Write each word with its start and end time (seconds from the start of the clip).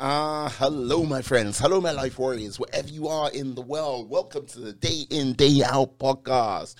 Ah, 0.00 0.54
hello, 0.58 1.02
my 1.02 1.22
friends. 1.22 1.58
Hello, 1.58 1.80
my 1.80 1.90
life 1.90 2.20
warriors, 2.20 2.56
wherever 2.56 2.86
you 2.86 3.08
are 3.08 3.32
in 3.32 3.56
the 3.56 3.62
world. 3.62 4.08
Welcome 4.08 4.46
to 4.46 4.60
the 4.60 4.72
Day 4.72 5.06
In, 5.10 5.32
Day 5.32 5.60
Out 5.64 5.98
podcast. 5.98 6.76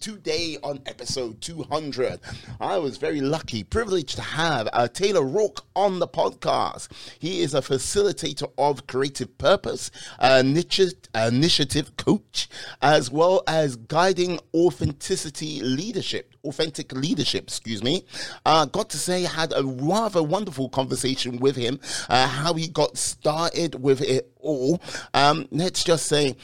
Today 0.00 0.56
on 0.62 0.80
episode 0.86 1.40
200, 1.40 2.20
I 2.60 2.78
was 2.78 2.96
very 2.96 3.20
lucky, 3.20 3.64
privileged 3.64 4.16
to 4.16 4.22
have 4.22 4.68
uh, 4.72 4.88
Taylor 4.88 5.22
Rourke 5.22 5.64
on 5.74 5.98
the 5.98 6.08
podcast. 6.08 6.88
He 7.18 7.40
is 7.40 7.54
a 7.54 7.60
facilitator 7.60 8.50
of 8.56 8.86
creative 8.86 9.36
purpose, 9.38 9.90
initiative, 10.22 10.98
initiative 11.14 11.96
coach, 11.96 12.48
as 12.80 13.10
well 13.10 13.42
as 13.46 13.76
guiding 13.76 14.40
authenticity 14.54 15.60
leadership 15.60 16.32
authentic 16.44 16.92
leadership, 16.92 17.44
excuse 17.44 17.82
me. 17.82 18.04
Uh, 18.44 18.64
got 18.66 18.90
to 18.90 18.98
say, 18.98 19.22
had 19.22 19.52
a 19.54 19.64
rather 19.64 20.22
wonderful 20.22 20.68
conversation 20.68 21.38
with 21.38 21.56
him, 21.56 21.78
uh, 22.08 22.26
how 22.26 22.54
he 22.54 22.68
got 22.68 22.96
started 22.96 23.80
with 23.80 24.00
it 24.00 24.32
all. 24.40 24.82
Um, 25.14 25.46
let's 25.50 25.84
just 25.84 26.06
say, 26.06 26.36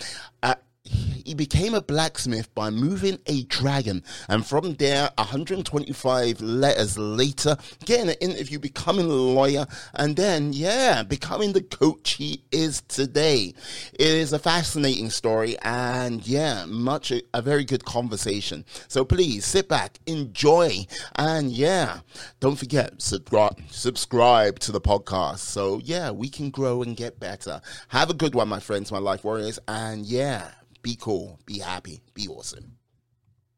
uh, 0.42 0.54
he 0.88 1.34
became 1.34 1.74
a 1.74 1.80
blacksmith 1.80 2.52
by 2.54 2.70
moving 2.70 3.18
a 3.26 3.44
dragon, 3.44 4.02
and 4.28 4.46
from 4.46 4.74
there, 4.74 5.10
125 5.18 6.40
letters 6.40 6.98
later, 6.98 7.56
getting 7.84 8.08
an 8.08 8.16
interview, 8.20 8.58
becoming 8.58 9.06
a 9.06 9.12
lawyer, 9.12 9.66
and 9.94 10.16
then, 10.16 10.52
yeah, 10.52 11.02
becoming 11.02 11.52
the 11.52 11.62
coach 11.62 12.12
he 12.12 12.42
is 12.50 12.82
today. 12.88 13.54
It 13.92 14.06
is 14.06 14.32
a 14.32 14.38
fascinating 14.38 15.10
story, 15.10 15.56
and 15.62 16.26
yeah, 16.26 16.64
much 16.66 17.10
a, 17.10 17.22
a 17.34 17.42
very 17.42 17.64
good 17.64 17.84
conversation. 17.84 18.64
So 18.88 19.04
please 19.04 19.44
sit 19.44 19.68
back, 19.68 19.98
enjoy, 20.06 20.86
and 21.16 21.50
yeah, 21.50 22.00
don't 22.40 22.56
forget 22.56 23.00
subscribe 23.00 23.58
subscribe 23.70 24.58
to 24.60 24.72
the 24.72 24.80
podcast. 24.80 25.38
So 25.38 25.80
yeah, 25.84 26.10
we 26.10 26.28
can 26.28 26.50
grow 26.50 26.82
and 26.82 26.96
get 26.96 27.20
better. 27.20 27.60
Have 27.88 28.10
a 28.10 28.14
good 28.14 28.34
one, 28.34 28.48
my 28.48 28.60
friends, 28.60 28.92
my 28.92 28.98
life 28.98 29.24
warriors, 29.24 29.58
and 29.68 30.04
yeah. 30.06 30.50
Be 30.82 30.96
cool. 31.00 31.40
Be 31.44 31.58
happy. 31.58 32.00
Be 32.14 32.28
awesome. 32.28 32.76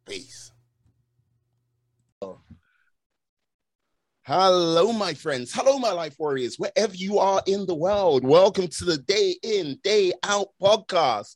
Peace. 0.07 0.53
Hello, 4.23 4.93
my 4.93 5.15
friends. 5.15 5.53
Hello, 5.53 5.79
my 5.79 5.93
life 5.93 6.15
warriors, 6.19 6.57
wherever 6.57 6.95
you 6.95 7.19
are 7.19 7.43
in 7.47 7.67
the 7.67 7.75
world. 7.75 8.25
Welcome 8.25 8.69
to 8.69 8.85
the 8.85 8.99
Day 8.99 9.35
In, 9.43 9.79
Day 9.83 10.13
Out 10.23 10.49
podcast. 10.63 11.35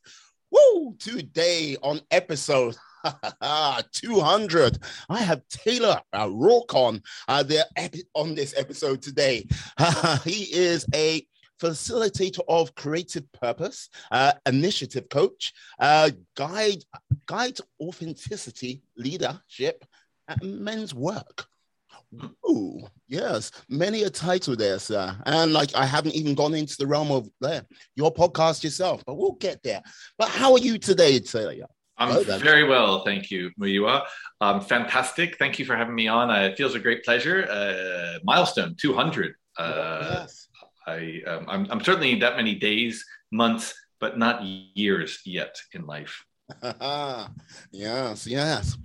Woo! 0.51 0.95
Today 0.99 1.77
on 1.83 2.01
episode 2.11 2.77
200. 3.93 4.79
I 5.09 5.19
have 5.19 5.43
Taylor 5.49 6.01
uh, 6.17 6.31
Rourke 6.31 6.75
on 6.75 7.03
uh, 7.27 7.43
the 7.43 7.67
epi- 7.77 8.05
on 8.15 8.35
this 8.35 8.55
episode 8.57 9.03
today. 9.03 9.47
he 10.25 10.45
is 10.53 10.87
a 10.95 11.27
facilitator 11.65 12.41
of 12.49 12.75
creative 12.75 13.31
purpose, 13.33 13.89
uh, 14.11 14.33
initiative 14.47 15.09
coach, 15.09 15.53
uh, 15.79 16.11
guide, 16.37 16.85
guide 17.27 17.59
authenticity, 17.81 18.83
leadership, 18.97 19.85
and 20.29 20.61
men's 20.61 20.95
work. 20.95 21.47
Ooh, 22.49 22.81
yes, 23.09 23.51
many 23.69 24.03
a 24.03 24.11
title 24.11 24.55
there, 24.55 24.79
sir. 24.79 25.17
And 25.27 25.53
like, 25.53 25.75
I 25.75 25.87
haven't 25.87 26.15
even 26.15 26.35
gone 26.35 26.55
into 26.55 26.77
the 26.79 26.87
realm 26.87 27.11
of 27.11 27.29
there, 27.41 27.65
your 27.97 28.13
podcast 28.13 28.63
yourself, 28.63 29.03
but 29.07 29.17
we'll 29.17 29.33
get 29.33 29.63
there. 29.63 29.83
But 30.19 30.29
how 30.29 30.53
are 30.53 30.59
you 30.59 30.79
today, 30.79 31.19
Taylor? 31.19 31.67
I'm 31.97 32.17
oh, 32.17 32.23
very 32.39 32.65
well, 32.65 33.05
thank 33.05 33.31
you, 33.31 33.51
Muyiwa. 33.61 34.05
Um, 34.41 34.61
fantastic. 34.61 35.39
Thank 35.39 35.59
you 35.59 35.65
for 35.65 35.77
having 35.77 35.95
me 35.95 36.09
on. 36.09 36.31
Uh, 36.31 36.43
it 36.43 36.57
feels 36.57 36.75
a 36.75 36.81
great 36.81 37.05
pleasure. 37.05 37.49
Uh, 37.49 38.19
milestone 38.25 38.75
200. 38.77 39.35
Uh, 39.57 40.19
yes. 40.21 40.44
I 40.87 41.21
um, 41.27 41.47
I'm, 41.49 41.67
I'm 41.71 41.85
certainly 41.85 42.15
that 42.21 42.37
many 42.37 42.55
days, 42.55 43.05
months, 43.31 43.75
but 44.01 44.19
not 44.19 44.43
years 44.43 45.21
yet 45.25 45.57
in 45.73 45.87
life. 45.87 46.25
yes, 47.73 48.27
yes. 48.27 48.77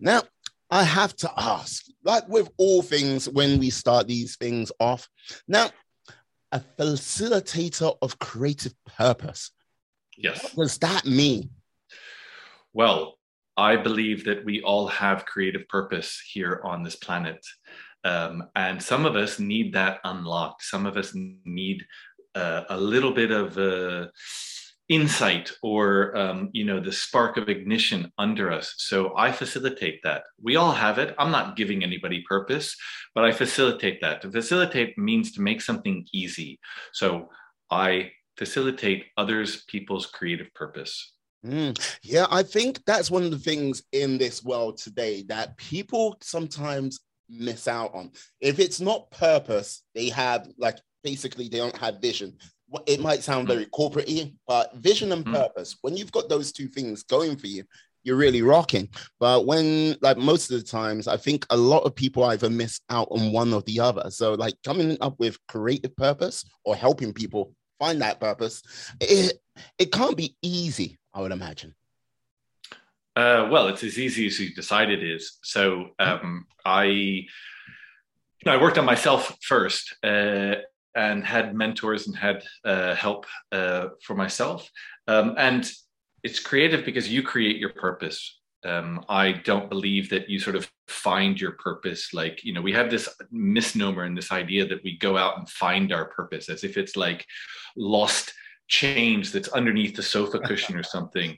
Now 0.00 0.22
I 0.70 0.82
have 0.82 1.14
to 1.16 1.30
ask, 1.36 1.84
like 2.02 2.28
with 2.28 2.50
all 2.56 2.82
things, 2.82 3.28
when 3.28 3.58
we 3.58 3.70
start 3.70 4.08
these 4.08 4.36
things 4.36 4.72
off, 4.80 5.08
now 5.46 5.70
a 6.52 6.60
facilitator 6.78 7.96
of 8.00 8.18
creative 8.18 8.74
purpose. 8.84 9.50
Yes. 10.16 10.54
What 10.54 10.64
does 10.64 10.78
that 10.78 11.04
mean? 11.04 11.50
Well, 12.72 13.18
I 13.56 13.76
believe 13.76 14.24
that 14.24 14.44
we 14.44 14.62
all 14.62 14.88
have 14.88 15.26
creative 15.26 15.68
purpose 15.68 16.20
here 16.32 16.60
on 16.64 16.82
this 16.82 16.96
planet. 16.96 17.44
Um, 18.04 18.48
and 18.54 18.82
some 18.82 19.06
of 19.06 19.16
us 19.16 19.38
need 19.38 19.72
that 19.74 20.00
unlocked. 20.04 20.62
Some 20.62 20.86
of 20.86 20.96
us 20.96 21.12
need 21.14 21.84
uh, 22.34 22.64
a 22.68 22.76
little 22.76 23.12
bit 23.12 23.30
of 23.30 23.56
uh, 23.56 24.08
insight 24.88 25.50
or 25.62 26.14
um, 26.16 26.50
you 26.52 26.64
know 26.64 26.78
the 26.78 26.92
spark 26.92 27.36
of 27.36 27.48
ignition 27.48 28.12
under 28.18 28.52
us. 28.52 28.74
So 28.78 29.16
i 29.16 29.32
facilitate 29.32 30.00
that. 30.04 30.24
We 30.42 30.56
all 30.56 30.72
have 30.72 30.98
it. 30.98 31.14
I'm 31.18 31.30
not 31.30 31.56
giving 31.56 31.82
anybody 31.82 32.22
purpose 32.28 32.76
but 33.14 33.24
i 33.24 33.32
facilitate 33.32 34.00
that. 34.00 34.20
To 34.22 34.30
facilitate 34.30 34.98
means 34.98 35.32
to 35.32 35.40
make 35.40 35.62
something 35.62 36.06
easy. 36.12 36.58
So 36.92 37.30
i 37.70 38.10
facilitate 38.36 39.06
others 39.16 39.64
people's 39.68 40.06
creative 40.06 40.52
purpose. 40.54 41.12
Mm, 41.46 41.78
yeah 42.02 42.26
i 42.30 42.42
think 42.42 42.82
that's 42.86 43.10
one 43.10 43.22
of 43.22 43.30
the 43.30 43.38
things 43.38 43.82
in 43.92 44.16
this 44.16 44.42
world 44.42 44.78
today 44.78 45.24
that 45.28 45.54
people 45.58 46.16
sometimes 46.22 47.00
miss 47.28 47.68
out 47.68 47.94
on. 47.94 48.10
If 48.40 48.58
it's 48.58 48.80
not 48.80 49.10
purpose, 49.10 49.82
they 49.94 50.08
have 50.10 50.48
like 50.58 50.78
basically 51.02 51.48
they 51.48 51.58
don't 51.58 51.76
have 51.76 52.00
vision. 52.00 52.36
It 52.86 53.00
might 53.00 53.22
sound 53.22 53.46
very 53.46 53.66
corporate 53.66 54.10
but 54.48 54.74
vision 54.76 55.12
and 55.12 55.24
mm. 55.24 55.32
purpose, 55.32 55.76
when 55.82 55.96
you've 55.96 56.10
got 56.10 56.28
those 56.28 56.50
two 56.50 56.66
things 56.66 57.04
going 57.04 57.36
for 57.36 57.46
you, 57.46 57.64
you're 58.04 58.16
really 58.16 58.42
rocking. 58.42 58.88
But 59.18 59.46
when, 59.46 59.96
like, 60.00 60.18
most 60.18 60.50
of 60.50 60.60
the 60.60 60.66
times, 60.66 61.08
I 61.08 61.16
think 61.16 61.46
a 61.50 61.56
lot 61.56 61.84
of 61.84 61.94
people 61.94 62.24
either 62.24 62.50
miss 62.50 62.80
out 62.90 63.08
on 63.10 63.32
one 63.32 63.52
or 63.52 63.62
the 63.62 63.80
other. 63.80 64.10
So, 64.10 64.34
like, 64.34 64.54
coming 64.64 64.96
up 65.00 65.18
with 65.18 65.38
creative 65.48 65.96
purpose 65.96 66.44
or 66.64 66.76
helping 66.76 67.12
people 67.12 67.54
find 67.78 68.00
that 68.02 68.20
purpose, 68.20 68.62
it, 69.00 69.38
it 69.78 69.90
can't 69.90 70.16
be 70.16 70.36
easy, 70.42 70.98
I 71.12 71.22
would 71.22 71.32
imagine. 71.32 71.74
Uh, 73.16 73.48
well, 73.50 73.68
it's 73.68 73.84
as 73.84 73.98
easy 73.98 74.26
as 74.26 74.40
you 74.40 74.52
decide 74.54 74.90
it 74.90 75.02
is. 75.02 75.38
So 75.42 75.90
um, 75.98 76.46
I, 76.64 76.84
you 76.84 77.26
know, 78.44 78.52
I 78.52 78.60
worked 78.60 78.78
on 78.78 78.84
myself 78.84 79.36
first 79.42 79.94
uh, 80.02 80.56
and 80.96 81.24
had 81.24 81.54
mentors 81.54 82.06
and 82.06 82.16
had 82.16 82.42
uh, 82.64 82.94
help 82.94 83.26
uh, 83.52 83.88
for 84.02 84.14
myself. 84.14 84.68
Um, 85.06 85.34
and 85.38 85.70
it's 86.24 86.40
creative 86.40 86.84
because 86.84 87.08
you 87.08 87.22
create 87.22 87.58
your 87.58 87.70
purpose. 87.70 88.40
Um, 88.64 89.04
I 89.08 89.32
don't 89.32 89.68
believe 89.68 90.08
that 90.10 90.28
you 90.28 90.40
sort 90.40 90.56
of 90.56 90.68
find 90.88 91.40
your 91.40 91.52
purpose. 91.52 92.14
Like, 92.14 92.42
you 92.44 92.52
know, 92.52 92.62
we 92.62 92.72
have 92.72 92.90
this 92.90 93.08
misnomer 93.30 94.04
and 94.04 94.16
this 94.16 94.32
idea 94.32 94.66
that 94.66 94.82
we 94.82 94.98
go 94.98 95.16
out 95.18 95.38
and 95.38 95.48
find 95.48 95.92
our 95.92 96.06
purpose 96.06 96.48
as 96.48 96.64
if 96.64 96.76
it's 96.76 96.96
like 96.96 97.26
lost 97.76 98.32
change 98.66 99.32
that's 99.32 99.48
underneath 99.48 99.94
the 99.94 100.02
sofa 100.02 100.40
cushion 100.40 100.76
or 100.76 100.82
something 100.96 101.36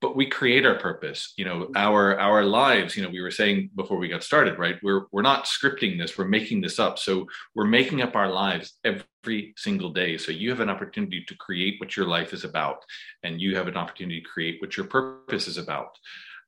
but 0.00 0.16
we 0.16 0.26
create 0.26 0.64
our 0.64 0.78
purpose 0.78 1.34
you 1.36 1.44
know 1.44 1.68
our 1.76 2.18
our 2.18 2.44
lives 2.44 2.96
you 2.96 3.02
know 3.02 3.10
we 3.10 3.20
were 3.20 3.30
saying 3.30 3.70
before 3.74 3.98
we 3.98 4.08
got 4.08 4.22
started 4.22 4.56
right? 4.58 4.76
We're 4.82 5.06
we're 5.12 5.22
not 5.22 5.44
scripting 5.44 5.98
this 5.98 6.16
we're 6.16 6.26
making 6.26 6.60
this 6.60 6.78
up. 6.78 6.98
So 6.98 7.26
we're 7.54 7.66
making 7.66 8.02
up 8.02 8.16
our 8.16 8.30
lives 8.30 8.74
every 8.84 9.54
single 9.56 9.90
day. 9.90 10.18
So 10.18 10.32
you 10.32 10.50
have 10.50 10.60
an 10.60 10.70
opportunity 10.70 11.24
to 11.24 11.36
create 11.36 11.78
what 11.80 11.96
your 11.96 12.06
life 12.06 12.32
is 12.32 12.44
about 12.44 12.84
and 13.22 13.40
you 13.40 13.56
have 13.56 13.68
an 13.68 13.76
opportunity 13.76 14.20
to 14.20 14.28
create 14.28 14.60
what 14.60 14.76
your 14.76 14.86
purpose 14.86 15.48
is 15.48 15.58
about. 15.58 15.90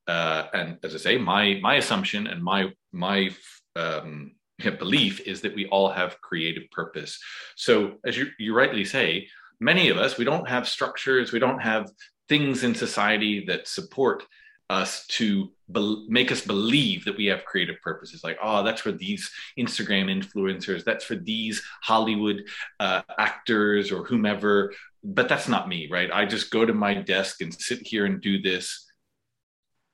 Uh, 0.07 0.47
and 0.53 0.77
as 0.83 0.95
i 0.95 0.97
say 0.97 1.17
my 1.17 1.59
my 1.61 1.75
assumption 1.75 2.27
and 2.27 2.43
my 2.43 2.71
my 2.91 3.29
um, 3.75 4.31
belief 4.79 5.21
is 5.21 5.41
that 5.41 5.55
we 5.55 5.67
all 5.67 5.89
have 5.89 6.21
creative 6.21 6.69
purpose. 6.71 7.19
So 7.55 7.97
as 8.05 8.17
you, 8.17 8.27
you 8.39 8.55
rightly 8.55 8.85
say 8.85 9.27
many 9.59 9.89
of 9.89 9.97
us 9.97 10.17
we 10.17 10.25
don't 10.25 10.47
have 10.47 10.67
structures 10.67 11.33
we 11.33 11.39
don't 11.39 11.59
have 11.59 11.91
things 12.29 12.63
in 12.63 12.73
society 12.75 13.45
that 13.45 13.67
support 13.67 14.23
us 14.69 15.05
to 15.07 15.51
be- 15.71 16.05
make 16.07 16.31
us 16.31 16.41
believe 16.41 17.03
that 17.05 17.17
we 17.17 17.25
have 17.25 17.43
creative 17.43 17.81
purposes. 17.81 18.23
Like 18.23 18.37
oh 18.41 18.63
that's 18.63 18.81
for 18.81 18.91
these 18.91 19.29
instagram 19.57 20.05
influencers 20.09 20.83
that's 20.83 21.03
for 21.03 21.15
these 21.15 21.61
hollywood 21.81 22.43
uh, 22.79 23.01
actors 23.17 23.91
or 23.91 24.03
whomever. 24.05 24.73
But 25.03 25.27
that's 25.27 25.47
not 25.47 25.67
me 25.67 25.89
right? 25.91 26.09
I 26.13 26.25
just 26.25 26.51
go 26.51 26.65
to 26.65 26.73
my 26.73 26.93
desk 26.93 27.41
and 27.41 27.53
sit 27.53 27.85
here 27.85 28.05
and 28.05 28.21
do 28.21 28.41
this. 28.41 28.85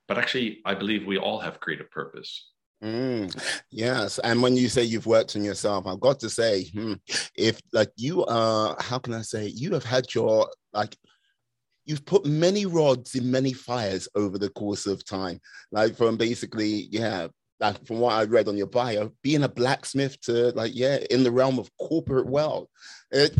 But 0.07 0.17
actually 0.17 0.61
i 0.65 0.75
believe 0.75 1.07
we 1.07 1.17
all 1.17 1.39
have 1.39 1.59
creative 1.59 1.89
purpose. 1.89 2.51
Mm, 2.83 3.33
yes, 3.71 4.19
and 4.19 4.43
when 4.43 4.57
you 4.57 4.67
say 4.67 4.83
you've 4.83 5.07
worked 5.07 5.35
on 5.37 5.43
yourself, 5.43 5.87
I've 5.87 6.01
got 6.01 6.19
to 6.19 6.29
say, 6.29 6.65
hmm, 6.65 6.93
if 7.35 7.59
like 7.71 7.89
you 7.95 8.25
are, 8.25 8.75
how 8.79 8.99
can 8.99 9.13
I 9.13 9.21
say, 9.21 9.47
you 9.47 9.73
have 9.73 9.85
had 9.85 10.13
your 10.13 10.49
like 10.73 10.95
you've 11.85 12.05
put 12.05 12.25
many 12.25 12.65
rods 12.65 13.15
in 13.15 13.29
many 13.29 13.53
fires 13.53 14.07
over 14.15 14.37
the 14.37 14.49
course 14.49 14.85
of 14.85 15.05
time 15.05 15.39
like 15.71 15.95
from 15.95 16.17
basically 16.17 16.87
yeah 16.91 17.27
like 17.59 17.85
from 17.85 17.99
what 17.99 18.13
I 18.13 18.23
read 18.23 18.47
on 18.47 18.57
your 18.57 18.67
bio, 18.67 19.11
being 19.21 19.43
a 19.43 19.49
blacksmith 19.49 20.19
to 20.21 20.51
like 20.51 20.71
yeah, 20.75 20.99
in 21.09 21.23
the 21.23 21.31
realm 21.31 21.59
of 21.59 21.69
corporate 21.77 22.27
world. 22.27 22.67
It, 23.11 23.37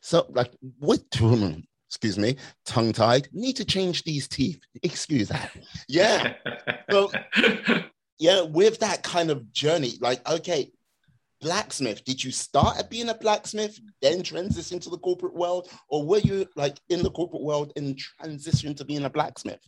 so 0.00 0.26
like 0.30 0.52
what? 0.78 1.00
Excuse 1.88 2.18
me, 2.18 2.36
tongue 2.66 2.92
tied. 2.92 3.28
Need 3.32 3.56
to 3.56 3.64
change 3.64 4.04
these 4.04 4.28
teeth. 4.28 4.60
Excuse 4.82 5.28
that. 5.28 5.50
Yeah. 5.88 6.34
so 6.90 7.10
yeah, 8.18 8.42
with 8.42 8.78
that 8.80 9.02
kind 9.02 9.30
of 9.30 9.50
journey, 9.52 9.94
like 10.00 10.28
okay, 10.28 10.70
blacksmith. 11.40 12.04
Did 12.04 12.22
you 12.22 12.30
start 12.30 12.78
at 12.78 12.90
being 12.90 13.08
a 13.08 13.14
blacksmith, 13.14 13.80
then 14.02 14.22
transition 14.22 14.78
to 14.80 14.90
the 14.90 14.98
corporate 14.98 15.34
world, 15.34 15.68
or 15.88 16.04
were 16.04 16.18
you 16.18 16.46
like 16.56 16.78
in 16.88 17.02
the 17.02 17.10
corporate 17.10 17.42
world 17.42 17.72
and 17.76 17.98
transition 17.98 18.74
to 18.74 18.84
being 18.84 19.04
a 19.04 19.10
blacksmith? 19.10 19.60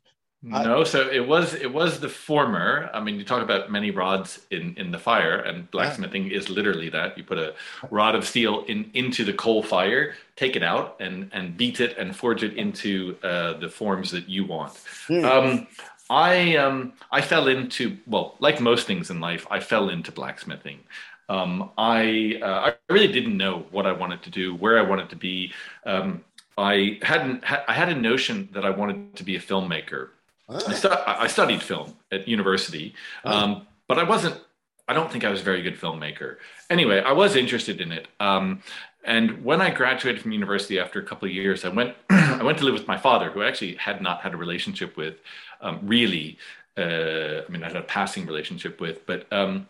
No, 0.43 0.85
so 0.85 1.07
it 1.11 1.29
was 1.29 1.53
it 1.53 1.71
was 1.71 2.01
the 2.01 2.09
former. 2.09 2.89
I 2.95 3.01
mean, 3.01 3.17
you 3.17 3.25
talk 3.25 3.43
about 3.43 3.71
many 3.71 3.91
rods 3.91 4.47
in 4.51 4.75
in 4.79 4.91
the 4.91 4.99
fire, 4.99 5.41
and 5.41 5.71
blacksmithing 5.71 6.29
yeah. 6.29 6.39
is 6.39 6.49
literally 6.49 6.89
that. 6.89 7.19
You 7.19 7.25
put 7.25 7.37
a 7.37 7.55
rod 7.91 8.15
of 8.15 8.27
steel 8.27 8.65
in 8.67 8.91
into 8.95 9.23
the 9.23 9.35
coal 9.35 9.63
fire, 9.63 10.15
take 10.37 10.57
it 10.57 10.63
out, 10.63 10.97
and 10.99 11.29
and 11.35 11.59
beat 11.59 11.81
it 11.81 11.99
and 11.99 12.17
forge 12.17 12.43
it 12.43 12.55
into 12.57 13.19
uh, 13.23 13.59
the 13.59 13.69
forms 13.69 14.11
that 14.13 14.31
you 14.31 14.47
want. 14.47 14.73
Hmm. 15.09 15.25
Um, 15.27 15.67
I 16.09 16.57
um, 16.57 16.95
I 17.13 17.21
fell 17.21 17.47
into 17.47 17.99
well, 18.07 18.37
like 18.41 18.63
most 18.63 18.87
things 18.87 19.11
in 19.11 19.21
life, 19.21 19.47
I 19.51 19.61
fell 19.61 19.91
into 19.91 20.11
blacksmithing. 20.11 20.81
Um, 21.31 21.71
I 21.79 22.39
uh, 22.43 22.71
I 22.71 22.93
really 22.93 23.13
didn't 23.13 23.37
know 23.37 23.65
what 23.71 23.87
I 23.87 23.93
wanted 23.93 24.23
to 24.25 24.31
do, 24.31 24.55
where 24.57 24.79
I 24.79 24.83
wanted 24.83 25.09
to 25.11 25.17
be. 25.17 25.53
Um, 25.87 26.25
I 26.59 26.99
hadn't 27.03 27.45
ha- 27.45 27.65
I 27.67 27.73
had 27.73 27.89
a 27.89 27.95
notion 27.95 28.51
that 28.53 28.65
I 28.67 28.71
wanted 28.71 29.17
to 29.17 29.25
be 29.25 29.37
a 29.37 29.41
filmmaker 29.41 30.11
I, 30.51 30.75
stu- 30.75 30.89
I, 31.07 31.27
studied 31.27 31.63
film 31.63 31.95
at 32.11 32.27
university, 32.27 32.95
oh. 33.25 33.31
um, 33.31 33.67
but 33.87 33.99
I 33.99 34.03
wasn't. 34.03 34.41
I 34.89 34.93
don't 34.93 35.11
think 35.11 35.25
I 35.25 35.31
was 35.31 35.41
a 35.41 35.45
very 35.45 35.63
good 35.63 35.79
filmmaker. 35.79 36.37
Anyway, 36.69 37.01
I 37.01 37.13
was 37.13 37.37
interested 37.37 37.81
in 37.81 37.93
it. 37.93 38.09
Um, 38.19 38.63
and 39.05 39.45
when 39.45 39.61
I 39.61 39.71
graduated 39.71 40.21
from 40.21 40.33
university 40.33 40.81
after 40.81 40.99
a 40.99 41.05
couple 41.05 41.29
of 41.29 41.35
years, 41.35 41.65
I 41.65 41.69
went 41.69 41.95
I 42.11 42.43
went 42.43 42.59
to 42.59 42.65
live 42.65 42.75
with 42.75 42.89
my 42.89 42.99
father, 42.99 43.31
who 43.31 43.43
I 43.43 43.49
actually 43.49 43.77
had 43.77 44.03
not 44.03 44.23
had 44.23 44.35
a 44.35 44.37
relationship 44.37 44.97
with, 44.97 45.17
um, 45.61 45.81
really. 45.83 46.39
Uh, 46.77 47.43
I 47.47 47.49
mean, 47.49 47.63
I 47.63 47.67
had 47.67 47.77
a 47.77 47.83
passing 47.83 48.27
relationship 48.27 48.81
with, 48.81 49.05
but 49.05 49.31
um, 49.33 49.69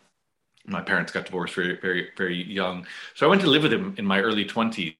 my 0.65 0.81
parents 0.81 1.11
got 1.11 1.25
divorced 1.25 1.55
very, 1.55 1.79
very, 1.79 2.09
very 2.17 2.43
young. 2.43 2.85
So 3.15 3.25
I 3.25 3.29
went 3.29 3.41
to 3.41 3.49
live 3.49 3.63
with 3.63 3.73
him 3.73 3.95
in 3.97 4.05
my 4.05 4.19
early 4.21 4.45
twenties 4.45 4.95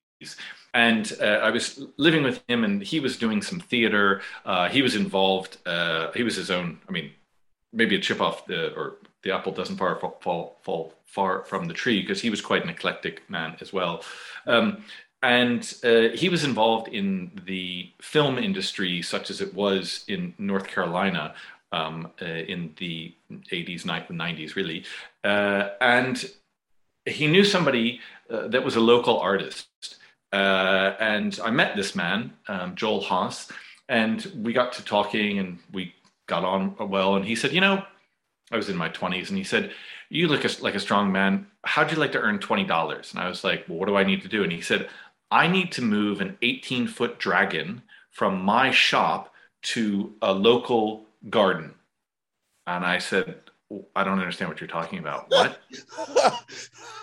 and 0.74 1.12
uh, 1.22 1.40
I 1.44 1.50
was 1.52 1.84
living 1.98 2.24
with 2.24 2.42
him, 2.48 2.64
and 2.64 2.82
he 2.82 3.00
was 3.00 3.18
doing 3.18 3.42
some 3.42 3.60
theater. 3.60 4.22
Uh, 4.46 4.70
he 4.70 4.82
was 4.82 4.96
involved. 4.96 5.58
Uh, 5.66 6.12
he 6.14 6.24
was 6.24 6.36
his 6.36 6.50
own. 6.50 6.80
I 6.88 6.92
mean, 6.92 7.12
maybe 7.74 7.96
a 7.96 8.00
chip 8.00 8.22
off 8.22 8.46
the 8.46 8.74
or 8.76 8.96
the 9.24 9.32
apple 9.32 9.52
doesn't 9.52 9.78
far 9.78 10.00
fall 10.00 10.18
fall, 10.22 10.58
fall 10.62 10.94
far 11.06 11.44
from 11.44 11.66
the 11.66 11.74
tree 11.74 12.02
because 12.02 12.22
he 12.22 12.30
was 12.30 12.42
quite 12.42 12.64
an 12.64 12.70
eclectic 12.70 13.30
man 13.30 13.58
as 13.60 13.74
well. 13.74 14.04
Um, 14.48 14.86
and 15.24 15.74
uh, 15.84 16.10
he 16.16 16.30
was 16.30 16.44
involved 16.44 16.88
in 16.88 17.42
the 17.46 17.92
film 18.02 18.40
industry, 18.40 19.02
such 19.02 19.30
as 19.30 19.40
it 19.42 19.54
was 19.54 20.04
in 20.08 20.34
North 20.38 20.68
Carolina 20.68 21.36
um, 21.72 22.10
uh, 22.22 22.26
in 22.26 22.74
the 22.78 23.14
80s, 23.32 23.84
90s, 23.84 24.56
really. 24.56 24.84
Uh, 25.24 25.70
and 25.80 26.26
he 27.06 27.28
knew 27.28 27.44
somebody 27.44 28.00
that 28.30 28.64
was 28.64 28.78
a 28.78 28.80
local 28.80 29.20
artist 29.20 29.68
uh, 30.34 30.96
and 31.00 31.40
I 31.44 31.52
met 31.52 31.76
this 31.76 31.96
man, 31.96 32.34
um, 32.48 32.76
Joel 32.76 33.02
Haas, 33.02 33.52
and 33.90 34.26
we 34.36 34.54
got 34.54 34.72
to 34.74 34.86
talking 34.86 35.40
and 35.40 35.60
we 35.74 35.94
got 36.28 36.46
on 36.46 36.76
well. 36.90 37.16
And 37.16 37.26
he 37.26 37.36
said, 37.36 37.52
You 37.52 37.62
know, 37.62 37.84
I 38.52 38.56
was 38.56 38.70
in 38.70 38.78
my 38.78 38.90
20s, 38.90 39.30
and 39.30 39.38
he 39.38 39.44
said, 39.44 39.72
You 40.10 40.28
look 40.28 40.46
like 40.62 40.76
a 40.76 40.80
strong 40.80 41.12
man. 41.12 41.48
How'd 41.66 41.92
you 41.92 41.98
like 41.98 42.14
to 42.14 42.20
earn 42.20 42.40
$20? 42.40 43.12
And 43.12 43.20
I 43.20 43.28
was 43.28 43.44
like, 43.44 43.66
Well, 43.68 43.78
what 43.78 43.88
do 43.88 43.98
I 43.98 44.04
need 44.04 44.22
to 44.22 44.30
do? 44.30 44.44
And 44.44 44.52
he 44.52 44.62
said, 44.62 44.90
I 45.30 45.48
need 45.48 45.72
to 45.74 45.82
move 45.82 46.22
an 46.22 46.38
18 46.42 46.88
foot 46.88 47.20
dragon 47.20 47.82
from 48.10 48.42
my 48.42 48.72
shop 48.72 49.34
to 49.64 50.14
a 50.22 50.32
local 50.32 51.06
garden. 51.30 51.76
And 52.68 52.86
I 52.86 53.00
said, 53.00 53.36
I 53.96 54.04
don't 54.04 54.20
understand 54.20 54.50
what 54.50 54.60
you're 54.60 54.68
talking 54.68 55.00
about. 55.00 55.30
What? 55.30 55.60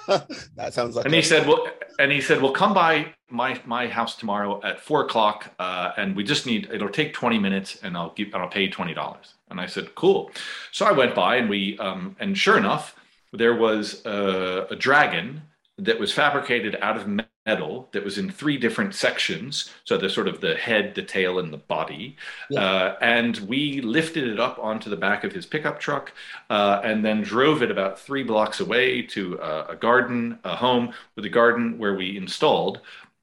that 0.56 0.74
sounds 0.74 0.96
like. 0.96 1.04
And 1.06 1.14
he 1.14 1.22
said, 1.22 1.46
"Well," 1.46 1.66
and 1.98 2.12
he 2.12 2.20
said, 2.20 2.42
"Well, 2.42 2.52
come 2.52 2.74
by 2.74 3.14
my 3.30 3.60
my 3.64 3.88
house 3.88 4.16
tomorrow 4.16 4.60
at 4.62 4.80
four 4.80 5.04
o'clock, 5.04 5.54
uh, 5.58 5.92
and 5.96 6.14
we 6.14 6.24
just 6.24 6.46
need. 6.46 6.68
It'll 6.72 6.90
take 6.90 7.14
20 7.14 7.38
minutes, 7.38 7.78
and 7.82 7.96
I'll 7.96 8.12
give. 8.14 8.34
I'll 8.34 8.48
pay 8.48 8.62
you 8.62 8.70
twenty 8.70 8.94
dollars." 8.94 9.34
And 9.50 9.60
I 9.60 9.66
said, 9.66 9.94
"Cool." 9.94 10.30
So 10.72 10.84
I 10.86 10.92
went 10.92 11.14
by, 11.14 11.36
and 11.36 11.48
we, 11.48 11.78
um, 11.78 12.16
and 12.20 12.36
sure 12.36 12.58
enough, 12.58 12.96
there 13.32 13.54
was 13.54 14.04
a, 14.04 14.66
a 14.70 14.76
dragon 14.76 15.42
that 15.78 15.98
was 15.98 16.12
fabricated 16.12 16.76
out 16.82 16.96
of 16.96 17.06
metal 17.48 17.88
that 17.92 18.04
was 18.04 18.18
in 18.18 18.28
three 18.30 18.58
different 18.58 18.94
sections 18.94 19.70
so 19.84 19.96
the 19.96 20.10
sort 20.10 20.28
of 20.28 20.40
the 20.42 20.54
head 20.54 20.94
the 20.94 21.02
tail 21.02 21.38
and 21.38 21.50
the 21.50 21.62
body. 21.76 22.16
Yeah. 22.50 22.60
uh, 22.60 22.96
and 23.00 23.38
we 23.52 23.80
lifted 23.80 24.24
it 24.28 24.38
up 24.38 24.58
onto 24.58 24.90
the 24.90 25.00
back 25.06 25.24
of 25.24 25.32
his 25.32 25.46
pickup 25.46 25.80
truck 25.80 26.12
uh, 26.50 26.82
and 26.84 27.02
then 27.04 27.22
drove 27.22 27.62
it 27.62 27.70
about 27.70 27.98
three 27.98 28.22
blocks 28.22 28.60
away 28.60 29.02
to 29.14 29.38
a, 29.50 29.72
a 29.74 29.76
garden 29.76 30.38
a 30.44 30.56
home 30.56 30.92
with 31.16 31.24
a 31.24 31.34
garden 31.40 31.78
where 31.78 31.94
we 31.94 32.16
installed 32.18 32.80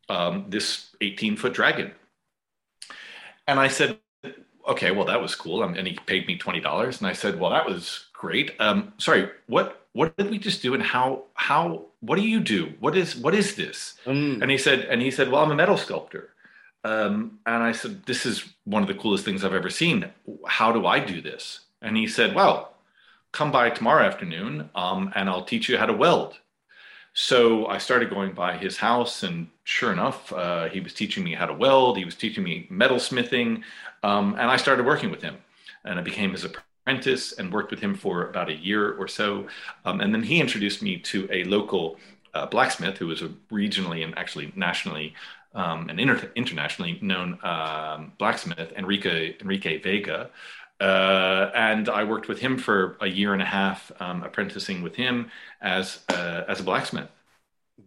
um, 0.10 0.45
this 0.50 0.68
18 1.01 1.38
foot 1.38 1.54
dragon. 1.54 1.92
And 3.48 3.60
i 3.60 3.68
said 3.68 4.00
okay 4.74 4.89
well 4.95 5.06
that 5.06 5.22
was 5.22 5.36
cool 5.36 5.62
and 5.62 5.88
he 5.88 5.95
paid 6.07 6.25
me 6.25 6.36
$20 6.36 6.98
and 6.98 7.07
i 7.07 7.13
said 7.13 7.39
well 7.39 7.51
that 7.51 7.66
was 7.74 8.07
great. 8.13 8.48
Um, 8.60 8.94
sorry 8.98 9.30
what 9.45 9.86
what 9.95 10.18
did 10.18 10.30
we 10.30 10.38
just 10.38 10.62
do 10.62 10.74
and 10.74 10.83
how 10.83 11.24
how 11.36 11.86
what 12.05 12.17
do 12.17 12.21
you 12.27 12.39
do? 12.39 12.73
What 12.79 12.95
is 12.95 13.15
what 13.15 13.35
is 13.35 13.55
this? 13.55 13.95
Mm. 14.05 14.41
and 14.41 14.51
he 14.51 14.57
said 14.57 14.81
and 14.81 15.01
he 15.01 15.11
said 15.11 15.29
well 15.29 15.43
i'm 15.43 15.51
a 15.51 15.55
metal 15.55 15.77
sculptor. 15.77 16.29
Um, 16.83 17.39
and 17.45 17.63
i 17.63 17.71
said 17.71 18.05
this 18.05 18.25
is 18.25 18.45
one 18.65 18.81
of 18.83 18.87
the 18.87 18.93
coolest 18.93 19.25
things 19.25 19.43
i've 19.43 19.53
ever 19.53 19.69
seen. 19.69 20.09
How 20.47 20.71
do 20.71 20.85
i 20.85 20.99
do 20.99 21.21
this? 21.21 21.61
And 21.81 21.97
he 21.97 22.07
said 22.07 22.35
well 22.35 22.73
come 23.31 23.51
by 23.51 23.69
tomorrow 23.69 24.05
afternoon 24.05 24.69
um, 24.75 25.11
and 25.15 25.29
i'll 25.29 25.43
teach 25.43 25.67
you 25.69 25.77
how 25.77 25.85
to 25.85 25.93
weld. 25.93 26.39
So 27.13 27.67
i 27.67 27.77
started 27.77 28.09
going 28.09 28.33
by 28.33 28.57
his 28.57 28.77
house 28.77 29.23
and 29.23 29.47
sure 29.63 29.91
enough 29.91 30.31
uh, 30.33 30.69
he 30.69 30.79
was 30.79 30.93
teaching 30.93 31.23
me 31.23 31.33
how 31.33 31.45
to 31.45 31.53
weld. 31.53 31.97
He 31.97 32.05
was 32.05 32.15
teaching 32.15 32.43
me 32.43 32.67
metal 32.69 32.99
smithing 32.99 33.63
um, 34.03 34.33
and 34.33 34.51
i 34.51 34.57
started 34.57 34.85
working 34.85 35.11
with 35.11 35.21
him 35.21 35.37
and 35.85 35.99
i 35.99 36.01
became 36.01 36.31
his 36.31 36.43
apprentice 36.43 36.64
and 36.87 37.51
worked 37.51 37.71
with 37.71 37.79
him 37.79 37.95
for 37.95 38.27
about 38.29 38.49
a 38.49 38.55
year 38.55 38.93
or 38.93 39.07
so. 39.07 39.47
Um, 39.85 40.01
and 40.01 40.13
then 40.13 40.23
he 40.23 40.39
introduced 40.39 40.81
me 40.81 40.97
to 40.97 41.27
a 41.31 41.43
local 41.45 41.97
uh, 42.33 42.45
blacksmith 42.45 42.97
who 42.97 43.07
was 43.07 43.21
a 43.21 43.29
regionally 43.51 44.03
and 44.03 44.17
actually 44.17 44.51
nationally 44.55 45.13
um, 45.55 45.89
and 45.89 46.00
inter- 46.00 46.31
internationally 46.36 47.00
known 47.01 47.39
um, 47.43 48.12
blacksmith, 48.17 48.74
Enrique, 48.77 49.36
Enrique 49.39 49.79
Vega. 49.79 50.29
Uh, 50.81 51.50
and 51.55 51.88
I 51.88 52.03
worked 52.03 52.27
with 52.27 52.39
him 52.39 52.57
for 52.57 52.98
a 53.00 53.07
year 53.07 53.31
and 53.31 53.41
a 53.41 53.45
half, 53.45 53.91
um, 54.01 54.24
apprenticing 54.24 54.81
with 54.81 54.95
him 54.95 55.31
as 55.62 56.00
uh, 56.10 56.43
as 56.50 56.60
a 56.60 56.63
blacksmith. 56.63 57.07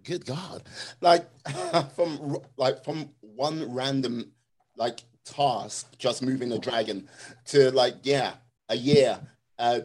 Good 0.05 0.25
God! 0.25 0.63
Like 1.03 1.29
from 1.95 2.39
like 2.57 2.83
from 2.85 3.11
one 3.21 3.71
random 3.71 4.33
like 4.77 5.01
task, 5.27 5.99
just 5.99 6.23
moving 6.23 6.51
a 6.53 6.59
dragon, 6.59 7.09
to 7.47 7.71
like 7.73 7.97
yeah, 8.05 8.33
a 8.69 8.77
year 8.77 9.21
uh, 9.59 9.81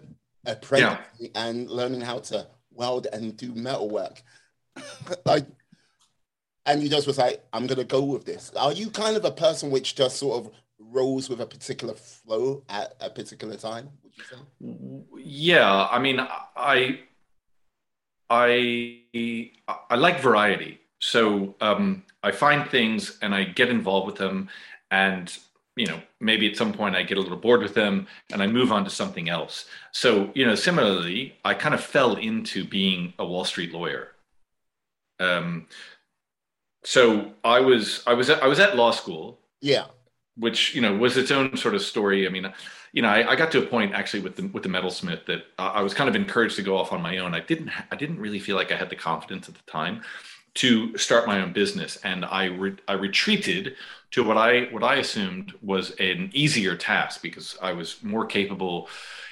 yeah. 0.74 0.98
and 1.36 1.70
learning 1.70 2.02
how 2.02 2.20
to 2.20 2.48
weld 2.72 3.08
and 3.12 3.38
do 3.38 3.54
metal 3.54 3.90
work. 3.90 4.22
like, 5.26 5.46
and 6.66 6.82
you 6.82 6.90
just 6.90 7.08
was 7.08 7.18
like, 7.18 7.44
I'm 7.54 7.68
gonna 7.68 7.84
go 7.84 8.04
with 8.04 8.26
this. 8.26 8.52
Are 8.56 8.74
you 8.74 8.90
kind 8.90 9.18
of 9.18 9.26
a 9.26 9.32
person 9.32 9.72
which 9.72 9.96
just 9.96 10.18
sort 10.18 10.46
of 10.46 10.52
rolls 10.80 11.30
with 11.30 11.42
a 11.42 11.46
particular 11.46 11.94
flow 11.94 12.64
at 12.70 12.96
a 13.00 13.10
particular 13.10 13.56
time? 13.56 13.90
Yeah, 15.16 15.88
I 15.90 16.00
mean, 16.00 16.20
I, 16.20 17.00
I, 18.30 19.02
I 19.90 19.96
like 19.96 20.20
variety. 20.20 20.80
So 21.00 21.56
um, 21.60 22.04
I 22.24 22.32
find 22.32 22.70
things 22.70 23.18
and 23.22 23.36
I 23.36 23.44
get 23.44 23.70
involved 23.70 24.08
with 24.08 24.16
them, 24.16 24.50
and 24.90 25.38
you 25.76 25.88
know 25.88 26.00
maybe 26.20 26.50
at 26.50 26.56
some 26.56 26.72
point 26.72 26.96
i 26.96 27.02
get 27.02 27.18
a 27.18 27.22
little 27.22 27.38
bored 27.38 27.62
with 27.62 27.74
them 27.74 28.08
and 28.32 28.42
i 28.42 28.48
move 28.48 28.72
on 28.72 28.84
to 28.84 28.90
something 28.90 29.30
else. 29.30 29.66
So 29.92 30.32
you 30.36 30.46
know 30.46 30.56
similarly 30.56 31.36
i 31.44 31.54
kind 31.54 31.74
of 31.74 31.84
fell 31.84 32.16
into 32.16 32.64
being 32.64 33.14
a 33.20 33.26
wall 33.26 33.46
street 33.46 33.74
lawyer. 33.74 34.10
Um, 35.20 35.68
so 36.84 37.32
i 37.44 37.60
was 37.60 38.04
i 38.06 38.14
was 38.14 38.30
at, 38.30 38.44
i 38.44 38.48
was 38.48 38.60
at 38.60 38.76
law 38.76 38.92
school. 38.92 39.40
Yeah. 39.62 39.86
Which 40.36 40.76
you 40.76 40.82
know 40.82 40.96
was 40.96 41.18
its 41.18 41.32
own 41.32 41.56
sort 41.58 41.76
of 41.76 41.82
story. 41.82 42.28
I 42.28 42.30
mean 42.30 42.52
you 42.92 43.02
know 43.02 43.10
I, 43.10 43.32
I 43.32 43.36
got 43.36 43.52
to 43.54 43.64
a 43.64 43.66
point 43.66 43.94
actually 43.94 44.22
with 44.22 44.36
the 44.36 44.48
with 44.48 44.64
the 44.64 44.70
metalsmith 44.70 45.26
that 45.26 45.44
I, 45.58 45.68
I 45.68 45.82
was 45.82 45.94
kind 45.94 46.10
of 46.10 46.16
encouraged 46.16 46.56
to 46.58 46.62
go 46.62 46.78
off 46.78 46.92
on 46.92 47.02
my 47.02 47.18
own. 47.18 47.34
I 47.34 47.40
didn't 47.40 47.72
i 47.92 47.96
didn't 47.96 48.20
really 48.20 48.40
feel 48.40 48.56
like 48.56 48.72
i 48.72 48.76
had 48.76 48.90
the 48.90 48.96
confidence 48.96 49.50
at 49.50 49.56
the 49.56 49.72
time 49.72 50.04
to 50.56 50.98
start 50.98 51.28
my 51.28 51.42
own 51.42 51.54
business, 51.54 51.98
and 52.04 52.26
I 52.26 52.46
re- 52.46 52.78
I 52.88 52.94
retreated 52.94 53.76
to 54.12 54.24
what 54.24 54.38
I 54.38 54.66
what 54.72 54.84
I 54.84 54.96
assumed 54.96 55.54
was 55.62 55.92
an 56.00 56.30
easier 56.34 56.76
task 56.76 57.22
because 57.22 57.58
I 57.62 57.74
was 57.74 58.02
more 58.04 58.26
capable 58.26 58.88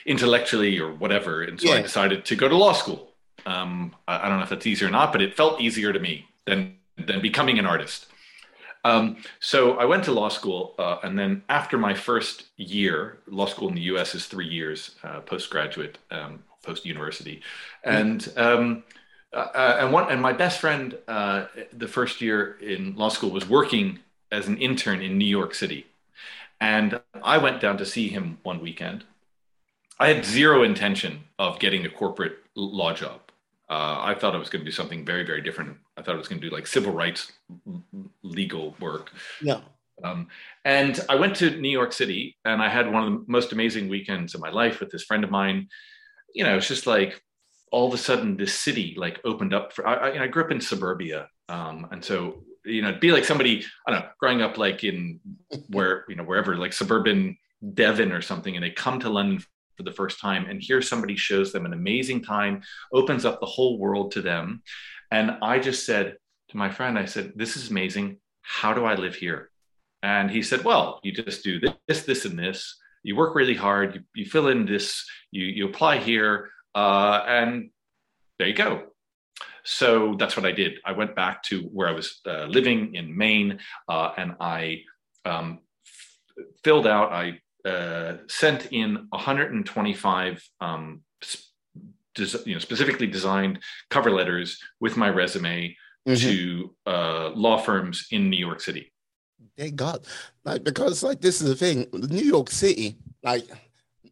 intellectually 0.05 0.79
or 0.79 0.93
whatever, 0.93 1.43
and 1.43 1.59
so 1.61 1.69
yeah. 1.69 1.75
I 1.75 1.81
decided 1.81 2.25
to 2.25 2.35
go 2.35 2.49
to 2.49 2.55
law 2.55 2.73
school. 2.73 3.11
Um, 3.45 3.95
I, 4.07 4.25
I, 4.25 4.29
don't 4.29 4.37
know 4.37 4.43
if 4.43 4.49
that's 4.49 4.67
easier 4.67 4.87
or 4.87 4.91
not, 4.91 5.11
but 5.11 5.21
it 5.21 5.35
felt 5.35 5.61
easier 5.61 5.93
to 5.93 5.99
me 5.99 6.27
than 6.45 6.77
than 6.97 7.21
becoming 7.21 7.59
an 7.59 7.65
artist. 7.65 8.07
Um, 8.83 9.17
so 9.39 9.73
I 9.77 9.85
went 9.85 10.03
to 10.05 10.11
law 10.11 10.29
school, 10.29 10.73
uh, 10.79 10.97
and 11.03 11.17
then 11.17 11.43
after 11.49 11.77
my 11.77 11.93
first 11.93 12.45
year, 12.57 13.19
law 13.27 13.45
school 13.45 13.69
in 13.69 13.75
the 13.75 13.81
U.S. 13.81 14.15
is 14.15 14.25
three 14.25 14.47
years 14.47 14.95
uh, 15.03 15.19
postgraduate, 15.19 15.99
um, 16.09 16.43
post 16.63 16.85
university, 16.85 17.41
and 17.83 18.31
um, 18.37 18.83
uh, 19.33 19.77
and 19.79 19.93
one 19.93 20.11
and 20.11 20.21
my 20.21 20.33
best 20.33 20.59
friend 20.59 20.97
uh, 21.07 21.45
the 21.71 21.87
first 21.87 22.21
year 22.21 22.57
in 22.61 22.95
law 22.95 23.09
school 23.09 23.31
was 23.31 23.47
working 23.47 23.99
as 24.31 24.47
an 24.47 24.57
intern 24.57 25.01
in 25.01 25.17
New 25.17 25.25
York 25.25 25.53
City. 25.53 25.85
And 26.59 27.01
I 27.23 27.37
went 27.37 27.59
down 27.59 27.77
to 27.77 27.85
see 27.85 28.07
him 28.09 28.37
one 28.43 28.61
weekend. 28.61 29.03
I 29.99 30.07
had 30.13 30.25
zero 30.25 30.63
intention 30.63 31.23
of 31.39 31.59
getting 31.59 31.85
a 31.85 31.89
corporate 31.89 32.37
law 32.55 32.93
job. 32.93 33.21
Uh, 33.69 33.97
I 34.01 34.15
thought 34.15 34.35
it 34.35 34.39
was 34.39 34.49
going 34.49 34.63
to 34.63 34.65
do 34.65 34.75
something 34.75 35.05
very, 35.05 35.23
very 35.23 35.41
different. 35.41 35.77
I 35.95 36.01
thought 36.01 36.15
it 36.15 36.17
was 36.17 36.27
going 36.27 36.41
to 36.41 36.49
do 36.49 36.53
like 36.53 36.67
civil 36.67 36.91
rights 36.91 37.31
legal 38.21 38.75
work. 38.79 39.11
Yeah. 39.41 39.61
Um, 40.03 40.27
and 40.65 40.99
I 41.07 41.15
went 41.15 41.35
to 41.37 41.51
New 41.59 41.69
York 41.69 41.93
City 41.93 42.37
and 42.43 42.61
I 42.61 42.69
had 42.69 42.91
one 42.91 43.03
of 43.03 43.11
the 43.11 43.31
most 43.31 43.53
amazing 43.53 43.87
weekends 43.87 44.35
of 44.35 44.41
my 44.41 44.49
life 44.49 44.79
with 44.79 44.91
this 44.91 45.03
friend 45.03 45.23
of 45.23 45.31
mine. 45.31 45.69
You 46.33 46.43
know, 46.43 46.57
it's 46.57 46.67
just 46.67 46.87
like 46.87 47.23
all 47.71 47.87
of 47.87 47.93
a 47.93 47.97
sudden 47.97 48.37
this 48.37 48.53
city 48.53 48.95
like 48.97 49.19
opened 49.23 49.53
up 49.53 49.73
for, 49.73 49.87
I, 49.87 49.95
I, 49.95 50.23
I 50.23 50.27
grew 50.27 50.43
up 50.43 50.51
in 50.51 50.61
suburbia. 50.61 51.29
Um, 51.49 51.87
and 51.91 52.03
so 52.03 52.43
you 52.65 52.81
know, 52.81 52.89
it'd 52.89 53.01
be 53.01 53.11
like 53.11 53.25
somebody, 53.25 53.65
I 53.87 53.91
don't 53.91 54.01
know, 54.01 54.09
growing 54.19 54.41
up 54.41 54.57
like 54.57 54.83
in 54.83 55.19
where, 55.69 56.05
you 56.07 56.15
know, 56.15 56.23
wherever, 56.23 56.55
like 56.55 56.73
suburban 56.73 57.37
Devon 57.73 58.11
or 58.11 58.21
something, 58.21 58.55
and 58.55 58.63
they 58.63 58.71
come 58.71 58.99
to 58.99 59.09
London 59.09 59.43
for 59.77 59.83
the 59.83 59.91
first 59.91 60.19
time, 60.19 60.45
and 60.49 60.61
here 60.61 60.81
somebody 60.81 61.15
shows 61.15 61.51
them 61.51 61.65
an 61.65 61.73
amazing 61.73 62.23
time, 62.23 62.61
opens 62.91 63.25
up 63.25 63.39
the 63.39 63.45
whole 63.45 63.77
world 63.77 64.11
to 64.11 64.21
them. 64.21 64.61
And 65.11 65.37
I 65.41 65.59
just 65.59 65.85
said 65.85 66.17
to 66.49 66.57
my 66.57 66.69
friend, 66.69 66.97
I 66.97 67.05
said, 67.05 67.33
This 67.35 67.55
is 67.55 67.69
amazing. 67.69 68.17
How 68.41 68.73
do 68.73 68.85
I 68.85 68.95
live 68.95 69.15
here? 69.15 69.49
And 70.03 70.29
he 70.31 70.41
said, 70.41 70.63
Well, 70.63 70.99
you 71.03 71.11
just 71.11 71.43
do 71.43 71.59
this, 71.87 72.03
this, 72.03 72.25
and 72.25 72.37
this. 72.37 72.77
You 73.03 73.15
work 73.15 73.35
really 73.35 73.55
hard. 73.55 73.95
You, 73.95 74.01
you 74.15 74.25
fill 74.25 74.47
in 74.47 74.65
this. 74.65 75.05
You 75.31 75.45
you 75.45 75.67
apply 75.67 75.97
here, 75.97 76.49
uh, 76.75 77.23
and 77.27 77.69
there 78.39 78.47
you 78.47 78.53
go. 78.53 78.83
So 79.63 80.15
that's 80.17 80.35
what 80.35 80.45
I 80.45 80.51
did. 80.51 80.79
I 80.85 80.91
went 80.93 81.15
back 81.15 81.43
to 81.43 81.61
where 81.63 81.87
I 81.87 81.91
was 81.91 82.21
uh, 82.25 82.45
living 82.45 82.95
in 82.95 83.15
Maine, 83.15 83.59
uh, 83.87 84.11
and 84.17 84.35
I 84.39 84.83
um, 85.25 85.59
f- 85.85 86.45
filled 86.63 86.87
out. 86.87 87.11
I 87.11 87.39
uh, 87.67 88.17
sent 88.27 88.71
in 88.71 89.07
125 89.09 90.49
um, 90.61 91.01
des- 92.15 92.39
you 92.45 92.53
know, 92.53 92.59
specifically 92.59 93.07
designed 93.07 93.59
cover 93.89 94.11
letters 94.11 94.59
with 94.79 94.97
my 94.97 95.09
resume 95.09 95.75
mm-hmm. 96.07 96.15
to 96.15 96.75
uh, 96.87 97.29
law 97.35 97.57
firms 97.57 98.07
in 98.11 98.29
New 98.29 98.37
York 98.37 98.61
City. 98.61 98.91
Thank 99.57 99.75
God, 99.75 100.05
like 100.43 100.63
because 100.63 101.03
like 101.03 101.21
this 101.21 101.41
is 101.41 101.49
the 101.49 101.55
thing, 101.55 101.87
New 101.93 102.23
York 102.23 102.49
City, 102.49 102.97
like 103.23 103.43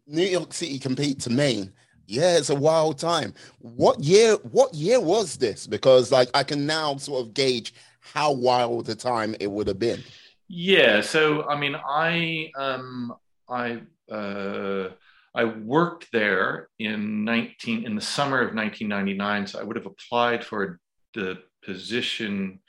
New 0.06 0.26
York 0.26 0.54
City 0.54 0.78
compared 0.78 1.20
to 1.22 1.30
Maine 1.30 1.72
yeah, 2.10 2.38
it's 2.38 2.50
a 2.50 2.56
wild 2.56 2.98
time. 2.98 3.36
What 3.60 4.00
year? 4.00 4.36
What 4.52 4.74
year 4.74 5.00
was 5.00 5.38
this? 5.38 5.68
Because 5.68 6.12
like 6.12 6.30
I 6.34 6.44
can 6.44 6.66
now 6.66 6.98
sort 6.98 7.26
of 7.26 7.36
gauge 7.36 7.74
how 8.00 8.32
wild 8.32 8.88
the 8.88 8.96
time 8.96 9.36
it 9.40 9.46
would 9.52 9.68
have 9.68 9.78
been. 9.78 10.02
Yeah. 10.48 11.02
So 11.02 11.48
I 11.48 11.60
mean, 11.60 11.76
I 11.76 12.52
um, 12.58 13.14
I 13.48 13.82
uh, 14.12 14.90
I 15.36 15.44
worked 15.44 16.08
there 16.12 16.70
in 16.80 17.24
nineteen 17.24 17.86
in 17.86 17.94
the 17.94 18.02
summer 18.02 18.42
of 18.42 18.56
nineteen 18.56 18.88
ninety 18.88 19.14
nine. 19.14 19.46
So 19.46 19.60
I 19.60 19.64
would 19.64 19.76
have 19.76 19.86
applied 19.86 20.44
for 20.44 20.80
the 21.14 21.38
position 21.64 22.60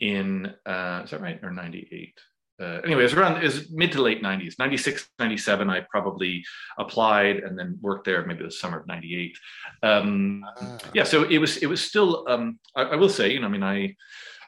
in 0.00 0.52
uh, 0.66 1.02
is 1.04 1.10
that 1.10 1.20
right 1.20 1.38
or 1.44 1.52
ninety 1.52 1.88
eight? 1.92 2.18
Uh, 2.60 2.80
anyway, 2.84 3.00
it 3.00 3.04
was 3.04 3.14
around 3.14 3.36
it 3.38 3.44
was 3.44 3.70
mid 3.70 3.92
to 3.92 4.02
late 4.02 4.22
90s, 4.22 4.58
96, 4.58 5.08
97. 5.18 5.70
I 5.70 5.80
probably 5.90 6.44
applied 6.78 7.38
and 7.38 7.58
then 7.58 7.78
worked 7.80 8.04
there 8.04 8.24
maybe 8.26 8.44
the 8.44 8.50
summer 8.50 8.80
of 8.80 8.86
98. 8.86 9.38
Um, 9.82 10.44
ah. 10.44 10.78
Yeah, 10.92 11.04
so 11.04 11.24
it 11.24 11.38
was 11.38 11.56
it 11.58 11.66
was 11.66 11.80
still. 11.80 12.26
Um, 12.28 12.58
I, 12.76 12.82
I, 12.82 12.96
will 12.96 13.08
say, 13.08 13.32
you 13.32 13.40
know, 13.40 13.46
I 13.46 13.50
mean, 13.50 13.62
I 13.62 13.96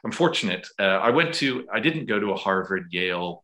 I'm 0.05 0.11
fortunate. 0.11 0.67
Uh, 0.79 0.99
I 1.01 1.09
went 1.09 1.33
to 1.35 1.67
I 1.73 1.79
didn't 1.79 2.05
go 2.05 2.19
to 2.19 2.31
a 2.31 2.35
Harvard, 2.35 2.87
Yale, 2.91 3.43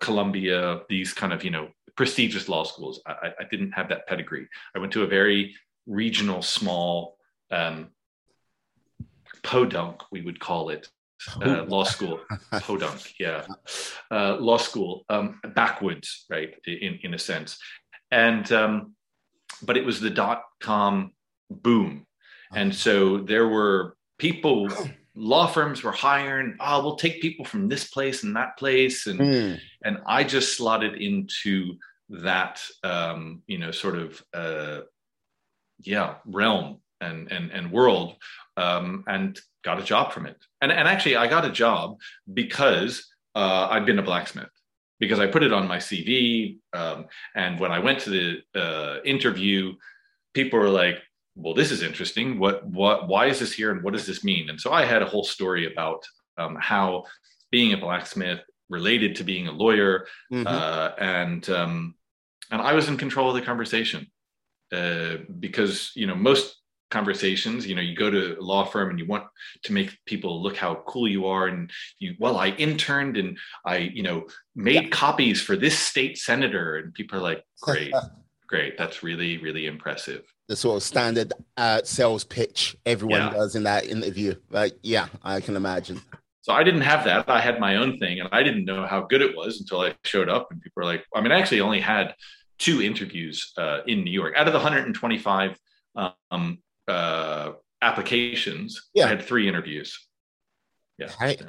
Columbia, 0.00 0.80
these 0.88 1.12
kind 1.12 1.32
of 1.32 1.44
you 1.44 1.50
know 1.50 1.68
prestigious 1.96 2.48
law 2.48 2.64
schools. 2.64 3.00
I, 3.06 3.32
I 3.40 3.44
didn't 3.50 3.72
have 3.72 3.88
that 3.90 4.06
pedigree. 4.06 4.48
I 4.74 4.78
went 4.78 4.92
to 4.92 5.02
a 5.02 5.06
very 5.06 5.54
regional, 5.86 6.42
small 6.42 7.16
um, 7.50 7.88
podunk, 9.42 10.02
we 10.10 10.22
would 10.22 10.40
call 10.40 10.70
it, 10.70 10.88
uh, 11.42 11.64
law 11.64 11.84
school, 11.84 12.20
podunk, 12.52 13.14
yeah, 13.18 13.46
uh, 14.10 14.36
law 14.36 14.56
school, 14.56 15.04
um, 15.08 15.40
backwards, 15.54 16.24
right, 16.30 16.54
in 16.66 16.98
in 17.02 17.14
a 17.14 17.18
sense, 17.18 17.58
and 18.10 18.50
um, 18.52 18.94
but 19.62 19.76
it 19.76 19.84
was 19.84 20.00
the 20.00 20.10
dot 20.10 20.42
com 20.60 21.12
boom, 21.50 22.06
and 22.54 22.74
so 22.74 23.18
there 23.18 23.48
were 23.48 23.96
people, 24.18 24.68
law 25.14 25.46
firms 25.46 25.82
were 25.82 25.92
hiring. 25.92 26.56
Oh, 26.60 26.82
we'll 26.82 26.96
take 26.96 27.22
people 27.22 27.44
from 27.44 27.68
this 27.68 27.88
place 27.88 28.22
and 28.22 28.36
that 28.36 28.56
place, 28.58 29.06
and 29.06 29.20
mm. 29.20 29.60
and 29.84 29.98
I 30.06 30.24
just 30.24 30.56
slotted 30.56 31.00
into 31.00 31.76
that, 32.08 32.62
um, 32.84 33.42
you 33.46 33.58
know, 33.58 33.72
sort 33.72 33.96
of, 33.96 34.22
uh, 34.32 34.82
yeah, 35.80 36.16
realm 36.24 36.80
and 37.00 37.30
and 37.30 37.50
and 37.50 37.70
world 37.70 38.16
um, 38.56 39.04
and 39.06 39.38
got 39.64 39.80
a 39.80 39.84
job 39.84 40.12
from 40.12 40.26
it. 40.26 40.36
And, 40.60 40.72
and 40.72 40.88
actually, 40.88 41.16
I 41.16 41.26
got 41.26 41.44
a 41.44 41.50
job 41.50 41.98
because 42.32 43.06
uh, 43.34 43.68
I'd 43.70 43.86
been 43.86 43.98
a 43.98 44.02
blacksmith 44.02 44.48
because 44.98 45.18
I 45.18 45.26
put 45.26 45.42
it 45.42 45.52
on 45.52 45.68
my 45.68 45.78
CV. 45.78 46.58
Um, 46.72 47.06
and 47.34 47.60
when 47.60 47.72
I 47.72 47.80
went 47.80 48.00
to 48.00 48.10
the 48.10 48.60
uh, 48.60 49.02
interview, 49.04 49.74
people 50.34 50.58
were 50.58 50.70
like, 50.70 51.02
"Well, 51.34 51.54
this 51.54 51.70
is 51.70 51.82
interesting. 51.82 52.38
What, 52.38 52.66
what, 52.66 53.08
why 53.08 53.26
is 53.26 53.40
this 53.40 53.52
here, 53.52 53.70
and 53.70 53.82
what 53.82 53.92
does 53.92 54.06
this 54.06 54.24
mean?" 54.24 54.48
And 54.50 54.60
so 54.60 54.72
I 54.72 54.84
had 54.84 55.02
a 55.02 55.06
whole 55.06 55.24
story 55.24 55.70
about 55.70 56.04
um, 56.38 56.56
how 56.58 57.04
being 57.50 57.72
a 57.72 57.78
blacksmith 57.78 58.40
related 58.68 59.16
to 59.16 59.24
being 59.24 59.46
a 59.48 59.52
lawyer, 59.52 60.06
mm-hmm. 60.32 60.46
uh, 60.46 60.90
and 60.98 61.48
um, 61.50 61.94
and 62.50 62.62
I 62.62 62.72
was 62.72 62.88
in 62.88 62.96
control 62.96 63.28
of 63.28 63.34
the 63.34 63.42
conversation 63.42 64.06
uh, 64.72 65.16
because 65.38 65.92
you 65.94 66.06
know 66.06 66.14
most 66.14 66.56
conversations 66.90 67.66
you 67.66 67.74
know 67.74 67.82
you 67.82 67.96
go 67.96 68.10
to 68.10 68.38
a 68.38 68.42
law 68.42 68.64
firm 68.64 68.90
and 68.90 68.98
you 68.98 69.06
want 69.06 69.24
to 69.64 69.72
make 69.72 69.98
people 70.06 70.40
look 70.40 70.56
how 70.56 70.76
cool 70.86 71.08
you 71.08 71.26
are 71.26 71.48
and 71.48 71.70
you 71.98 72.14
well 72.20 72.36
i 72.36 72.48
interned 72.50 73.16
and 73.16 73.36
i 73.64 73.76
you 73.76 74.02
know 74.02 74.24
made 74.56 74.84
yeah. 74.84 74.88
copies 74.88 75.40
for 75.40 75.54
this 75.54 75.78
state 75.78 76.18
senator. 76.18 76.76
And 76.76 76.94
people 76.94 77.18
are 77.18 77.22
like 77.22 77.44
great 77.60 77.94
great. 78.48 78.78
That's 78.78 79.02
really 79.02 79.38
really 79.38 79.66
impressive. 79.66 80.22
The 80.48 80.56
sort 80.56 80.76
of 80.76 80.82
standard 80.84 81.32
uh, 81.56 81.82
sales 81.82 82.22
pitch 82.22 82.76
everyone 82.86 83.20
yeah. 83.20 83.30
does 83.30 83.56
in 83.56 83.64
that 83.64 83.86
interview. 83.86 84.34
Like 84.50 84.76
yeah 84.82 85.08
i 85.22 85.40
can 85.40 85.54
imagine. 85.56 86.00
So 86.42 86.52
i 86.52 86.62
didn't 86.64 86.82
have 86.82 87.04
that. 87.04 87.28
I 87.28 87.40
had 87.40 87.60
my 87.60 87.76
own 87.76 87.98
thing 87.98 88.20
and 88.20 88.28
i 88.32 88.42
didn't 88.42 88.64
know 88.64 88.86
how 88.86 89.02
good 89.02 89.22
it 89.22 89.36
was 89.36 89.60
until 89.60 89.80
i 89.80 89.94
showed 90.04 90.28
up 90.28 90.48
and 90.50 90.60
people 90.60 90.80
were 90.80 90.84
like 90.84 91.04
i 91.14 91.20
mean 91.20 91.32
i 91.32 91.38
actually 91.38 91.60
only 91.60 91.80
had 91.80 92.14
two 92.58 92.80
interviews 92.82 93.52
uh, 93.58 93.80
in 93.86 94.02
new 94.02 94.10
york. 94.10 94.34
Out 94.36 94.46
of 94.46 94.54
the 94.54 94.58
125 94.58 95.58
um, 96.30 96.58
uh, 96.88 97.52
applications, 97.82 98.88
yeah. 98.94 99.06
I 99.06 99.08
had 99.08 99.22
three 99.22 99.48
interviews. 99.48 99.98
Yeah. 100.98 101.10
Right. 101.20 101.40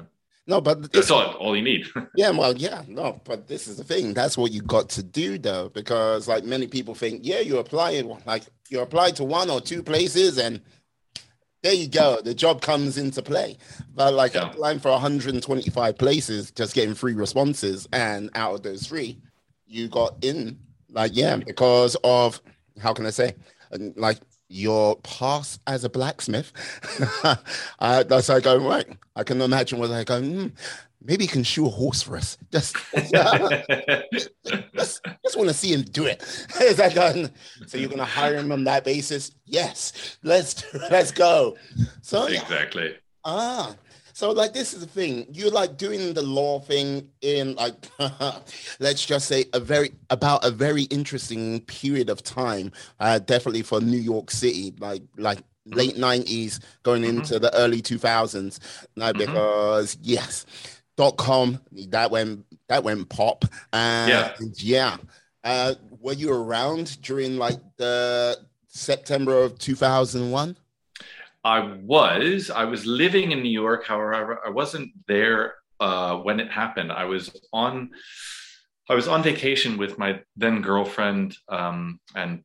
No, 0.50 0.62
but 0.62 0.94
that's 0.94 1.12
all, 1.12 1.34
all 1.34 1.56
you 1.58 1.62
need. 1.62 1.88
yeah, 2.16 2.30
well, 2.30 2.56
yeah, 2.56 2.84
no, 2.88 3.20
but 3.26 3.48
this 3.50 3.68
is 3.68 3.76
the 3.76 3.84
thing. 3.84 4.14
That's 4.14 4.38
what 4.38 4.54
you 4.54 4.62
got 4.62 4.88
to 4.92 5.04
do, 5.04 5.38
though, 5.38 5.68
because 5.70 6.28
like 6.30 6.46
many 6.46 6.68
people 6.68 6.96
think, 6.96 7.22
yeah, 7.24 7.42
you 7.42 7.58
apply 7.58 8.02
like 8.26 8.44
you 8.70 8.80
apply 8.80 9.12
to 9.12 9.26
one 9.26 9.50
or 9.50 9.60
two 9.60 9.84
places, 9.84 10.38
and 10.38 10.62
there 11.64 11.74
you 11.74 11.90
go, 11.90 12.22
the 12.24 12.34
job 12.34 12.62
comes 12.62 12.98
into 12.98 13.22
play. 13.22 13.58
But 13.94 14.14
like 14.14 14.36
yeah. 14.36 14.50
applying 14.50 14.80
for 14.80 14.92
125 14.92 15.98
places, 15.98 16.52
just 16.52 16.74
getting 16.74 16.96
three 16.96 17.14
responses, 17.14 17.86
and 17.92 18.30
out 18.34 18.54
of 18.56 18.64
those 18.64 18.88
three, 18.88 19.20
you 19.66 19.90
got 19.90 20.24
in. 20.24 20.60
Like, 20.90 21.12
yeah, 21.14 21.36
because 21.36 21.98
of 22.06 22.42
how 22.82 22.94
can 22.94 23.06
I 23.06 23.10
say, 23.10 23.36
like 23.98 24.20
your 24.50 24.96
past 24.98 25.62
as 25.68 25.84
a 25.84 25.90
blacksmith. 25.90 26.52
uh, 27.24 28.04
that's 28.04 28.30
like 28.30 28.44
going 28.44 28.64
right. 28.64 28.88
I 29.16 29.24
can 29.24 29.42
imagine 29.42 29.80
where 29.80 29.88
they're. 29.88 30.06
Mm, 30.06 30.52
maybe 31.02 31.24
he 31.24 31.28
can 31.28 31.44
shoe 31.44 31.66
a 31.66 31.70
horse 31.70 32.02
for 32.02 32.18
us. 32.18 32.38
Just, 32.52 32.76
just, 32.94 34.30
just 34.44 35.38
want 35.38 35.50
to 35.50 35.54
see 35.54 35.74
him 35.74 35.82
do 35.84 36.06
it. 36.06 36.22
Is 36.62 36.78
that 36.78 36.96
done? 36.96 37.32
So 37.68 37.78
you're 37.78 37.90
going 37.90 38.00
to 38.00 38.06
hire 38.06 38.38
him 38.38 38.52
on 38.52 38.64
that 38.66 38.84
basis? 38.84 39.32
Yes. 39.46 40.18
Let's 40.24 40.64
let's 40.90 41.12
go. 41.12 41.58
So 42.02 42.26
exactly. 42.28 42.96
Ah, 43.26 43.76
So 44.18 44.32
like 44.32 44.52
this 44.52 44.74
is 44.74 44.80
the 44.80 44.88
thing. 44.88 45.28
You're 45.32 45.52
like 45.52 45.78
doing 45.78 46.16
the 46.16 46.24
law 46.24 46.60
thing 46.60 47.08
in 47.22 47.54
like 47.54 47.76
let's 48.80 49.06
just 49.06 49.28
say 49.28 49.46
a 49.54 49.60
very 49.60 49.92
about 50.10 50.44
a 50.44 50.50
very 50.50 50.86
interesting 50.86 51.62
period 51.62 52.10
of 52.10 52.24
time. 52.24 52.72
Uh, 53.00 53.20
definitely 53.20 53.62
for 53.62 53.80
New 53.80 54.00
York 54.00 54.32
City, 54.32 54.74
like 54.80 55.04
like 55.18 55.38
mm-hmm. 55.38 55.78
late 55.78 55.98
nineties 55.98 56.60
going 56.82 57.04
mm-hmm. 57.04 57.20
into 57.20 57.38
the 57.38 57.56
early 57.56 57.80
two 57.80 58.00
thousands. 58.00 58.60
Now 58.96 59.12
mm-hmm. 59.12 59.20
because 59.20 59.96
yes, 60.02 60.48
dot 60.96 61.18
com 61.18 61.62
that 61.90 62.10
went 62.10 62.44
that 62.70 62.84
went 62.84 63.08
pop. 63.10 63.46
And 63.72 64.10
yeah. 64.10 64.34
yeah. 64.58 64.98
Uh, 65.44 65.76
were 66.00 66.14
you 66.14 66.34
around 66.34 67.00
during 67.04 67.38
like 67.38 67.60
the 67.78 68.40
September 68.66 69.44
of 69.44 69.60
2001? 69.60 70.58
I 71.48 71.78
was. 71.82 72.52
I 72.52 72.66
was 72.66 72.86
living 72.86 73.32
in 73.32 73.42
New 73.42 73.58
York. 73.66 73.86
However, 73.86 74.42
I 74.46 74.50
wasn't 74.50 74.92
there 75.08 75.56
uh, 75.80 76.18
when 76.18 76.42
it 76.42 76.52
happened. 76.52 76.92
I 76.92 77.06
was 77.06 77.24
on. 77.54 77.92
I 78.90 78.96
was 78.96 79.08
on 79.08 79.24
vacation 79.24 79.78
with 79.78 79.98
my 79.98 80.20
then 80.36 80.62
girlfriend 80.62 81.38
um, 81.48 82.00
and 82.16 82.44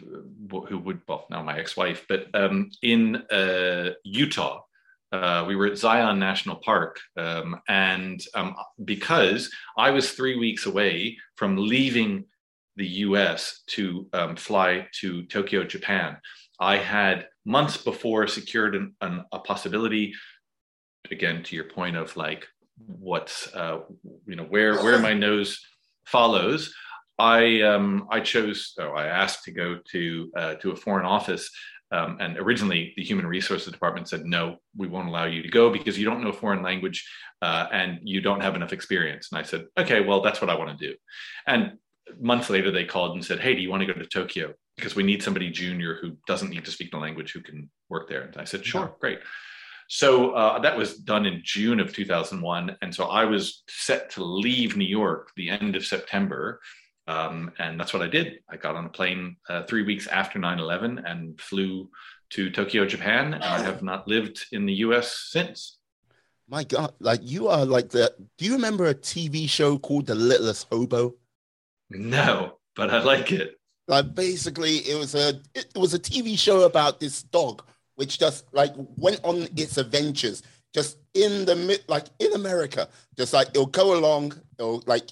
who 0.00 0.78
would 0.78 1.00
well 1.06 1.26
now 1.30 1.42
my 1.42 1.58
ex-wife, 1.58 2.06
but 2.08 2.26
um, 2.34 2.70
in 2.82 3.16
uh, 3.30 3.90
Utah. 4.04 4.62
Uh, 5.12 5.44
we 5.48 5.56
were 5.56 5.66
at 5.66 5.76
Zion 5.76 6.20
National 6.20 6.56
Park, 6.56 7.00
um, 7.16 7.60
and 7.68 8.20
um, 8.34 8.54
because 8.84 9.50
I 9.76 9.90
was 9.90 10.12
three 10.12 10.36
weeks 10.38 10.66
away 10.66 11.18
from 11.34 11.56
leaving 11.56 12.26
the 12.76 12.86
US 13.06 13.62
to 13.74 14.08
um, 14.12 14.36
fly 14.36 14.86
to 15.00 15.24
Tokyo, 15.26 15.64
Japan. 15.64 16.16
I 16.60 16.76
had 16.76 17.26
months 17.44 17.76
before 17.76 18.26
secured 18.26 18.74
an, 18.74 18.94
an, 19.00 19.24
a 19.32 19.38
possibility, 19.38 20.14
again, 21.10 21.42
to 21.44 21.56
your 21.56 21.64
point 21.64 21.96
of 21.96 22.16
like 22.16 22.46
what's, 22.86 23.52
uh, 23.54 23.80
you 24.26 24.36
know, 24.36 24.44
where, 24.44 24.82
where 24.82 24.98
my 24.98 25.14
nose 25.28 25.60
follows. 26.04 26.74
I, 27.18 27.62
um, 27.62 28.06
I 28.10 28.20
chose, 28.20 28.74
oh, 28.78 28.90
I 28.90 29.06
asked 29.06 29.44
to 29.44 29.50
go 29.50 29.78
to, 29.92 30.32
uh, 30.36 30.54
to 30.56 30.70
a 30.70 30.76
foreign 30.76 31.06
office 31.06 31.50
um, 31.92 32.18
and 32.20 32.38
originally, 32.38 32.92
the 32.96 33.02
human 33.02 33.26
resources 33.26 33.72
department 33.72 34.08
said, 34.08 34.24
no, 34.24 34.58
we 34.76 34.86
won't 34.86 35.08
allow 35.08 35.24
you 35.24 35.42
to 35.42 35.48
go 35.48 35.70
because 35.70 35.98
you 35.98 36.04
don't 36.04 36.22
know 36.22 36.30
a 36.30 36.32
foreign 36.32 36.62
language 36.62 37.08
uh, 37.42 37.66
and 37.72 37.98
you 38.04 38.20
don't 38.20 38.40
have 38.40 38.54
enough 38.54 38.72
experience. 38.72 39.28
And 39.32 39.40
I 39.40 39.42
said, 39.42 39.66
okay, 39.76 40.00
well, 40.00 40.20
that's 40.20 40.40
what 40.40 40.50
I 40.50 40.54
want 40.54 40.78
to 40.78 40.88
do. 40.88 40.94
And 41.48 41.78
months 42.20 42.48
later, 42.48 42.70
they 42.70 42.84
called 42.84 43.14
and 43.14 43.24
said, 43.24 43.40
Hey, 43.40 43.54
do 43.54 43.60
you 43.60 43.70
want 43.70 43.82
to 43.82 43.92
go 43.92 43.98
to 43.98 44.06
Tokyo? 44.06 44.54
Because 44.80 44.96
we 44.96 45.02
need 45.02 45.22
somebody 45.22 45.50
junior 45.50 45.98
who 46.00 46.16
doesn't 46.26 46.50
need 46.50 46.64
to 46.64 46.70
speak 46.70 46.90
the 46.90 46.98
language 46.98 47.32
who 47.32 47.40
can 47.40 47.70
work 47.88 48.08
there. 48.08 48.22
And 48.22 48.36
I 48.36 48.44
said, 48.44 48.64
Sure, 48.64 48.82
yeah. 48.82 48.88
great. 49.00 49.18
So 49.88 50.30
uh, 50.32 50.60
that 50.60 50.76
was 50.76 50.98
done 50.98 51.26
in 51.26 51.42
June 51.44 51.80
of 51.80 51.92
2001. 51.92 52.76
And 52.80 52.94
so 52.94 53.06
I 53.06 53.24
was 53.24 53.64
set 53.68 54.08
to 54.10 54.22
leave 54.22 54.76
New 54.76 54.84
York 54.84 55.32
the 55.36 55.50
end 55.50 55.74
of 55.74 55.84
September. 55.84 56.60
Um, 57.08 57.50
and 57.58 57.78
that's 57.78 57.92
what 57.92 58.00
I 58.02 58.06
did. 58.06 58.38
I 58.48 58.56
got 58.56 58.76
on 58.76 58.86
a 58.86 58.88
plane 58.88 59.36
uh, 59.48 59.64
three 59.64 59.82
weeks 59.82 60.06
after 60.06 60.38
9 60.38 60.60
11 60.60 60.98
and 61.04 61.40
flew 61.40 61.90
to 62.30 62.50
Tokyo, 62.50 62.86
Japan. 62.86 63.34
And 63.34 63.42
I 63.42 63.60
have 63.62 63.82
not 63.82 64.06
lived 64.06 64.46
in 64.52 64.64
the 64.64 64.74
US 64.74 65.26
since. 65.32 65.78
My 66.48 66.62
God, 66.62 66.92
like 67.00 67.20
you 67.22 67.48
are 67.48 67.64
like 67.64 67.90
the. 67.90 68.14
Do 68.38 68.44
you 68.44 68.52
remember 68.52 68.86
a 68.86 68.94
TV 68.94 69.48
show 69.48 69.78
called 69.78 70.06
The 70.06 70.14
Littlest 70.14 70.66
Hobo? 70.70 71.14
No, 71.90 72.58
but 72.76 72.90
I 72.90 73.02
like 73.02 73.32
it. 73.32 73.59
Like 73.90 74.14
basically, 74.14 74.76
it 74.88 74.96
was 74.96 75.16
a 75.16 75.40
it 75.54 75.66
was 75.74 75.94
a 75.94 75.98
TV 75.98 76.38
show 76.38 76.62
about 76.62 77.00
this 77.00 77.24
dog 77.24 77.62
which 77.96 78.18
just 78.18 78.46
like 78.54 78.72
went 78.96 79.20
on 79.24 79.46
its 79.56 79.76
adventures 79.76 80.42
just 80.72 80.96
in 81.12 81.44
the 81.44 81.56
mid 81.56 81.82
like 81.88 82.06
in 82.20 82.32
America. 82.34 82.88
Just 83.16 83.32
like 83.32 83.48
it'll 83.48 83.66
go 83.66 83.98
along, 83.98 84.32
it'll 84.58 84.82
like 84.86 85.10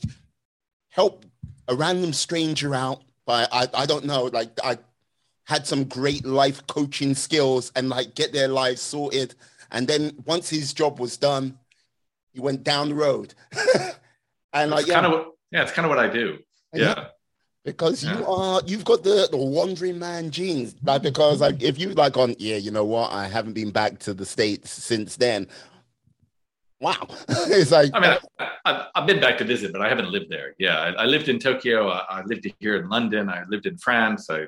help 0.91 1.27
a 1.67 1.75
random 1.75 2.13
stranger 2.13 2.73
out. 2.75 3.03
But 3.27 3.49
I 3.53 3.67
I 3.75 3.85
don't 3.85 4.05
know, 4.05 4.25
like 4.33 4.51
I 4.63 4.79
had 5.45 5.67
some 5.67 5.85
great 5.85 6.25
life 6.25 6.65
coaching 6.69 7.15
skills 7.15 7.73
and 7.75 7.89
like 7.89 8.15
get 8.15 8.33
their 8.33 8.49
lives 8.49 8.81
sorted. 8.81 9.35
And 9.73 9.89
then 9.89 10.13
once 10.25 10.49
his 10.49 10.73
job 10.73 11.01
was 11.01 11.17
done, 11.17 11.59
he 12.33 12.41
went 12.41 12.63
down 12.63 12.91
the 12.91 12.95
road. 12.95 13.35
and 14.53 14.71
like 14.71 14.87
yeah. 14.87 15.01
kind 15.01 15.13
of 15.13 15.27
yeah, 15.51 15.63
it's 15.63 15.73
kind 15.73 15.85
of 15.85 15.91
what 15.91 15.99
I 15.99 16.09
do 16.09 16.39
yeah. 16.73 17.09
Because 17.73 18.03
yeah. 18.03 18.19
you 18.19 18.27
are 18.27 18.61
you've 18.67 18.85
got 18.85 19.03
the, 19.03 19.29
the 19.31 19.37
wandering 19.37 19.99
man 19.99 20.31
genes. 20.31 20.75
Like 20.83 21.03
because 21.03 21.41
like 21.41 21.63
if 21.63 21.79
you 21.79 21.91
like 21.91 22.17
on 22.17 22.35
yeah, 22.39 22.57
you 22.57 22.71
know 22.71 22.85
what, 22.85 23.13
I 23.13 23.27
haven't 23.27 23.53
been 23.53 23.71
back 23.71 23.99
to 24.01 24.15
the 24.15 24.27
States 24.27 24.71
since 24.71 25.17
then. 25.17 25.49
Wow. 26.81 27.09
it's 27.29 27.73
like 27.73 27.91
I 27.95 28.01
mean 28.01 28.19
I, 28.65 28.87
have 28.95 29.07
been 29.07 29.21
back 29.21 29.39
to 29.39 29.45
visit, 29.45 29.73
but 29.73 29.83
I 29.83 29.89
haven't 29.89 30.11
lived 30.11 30.31
there. 30.31 30.55
Yeah. 30.59 30.79
I, 30.79 31.03
I 31.03 31.05
lived 31.05 31.29
in 31.29 31.39
Tokyo, 31.39 31.89
I, 31.89 32.05
I 32.09 32.23
lived 32.25 32.47
here 32.61 32.77
in 32.77 32.89
London, 32.89 33.29
I 33.29 33.45
lived 33.49 33.67
in 33.67 33.77
France, 33.79 34.31
I 34.31 34.47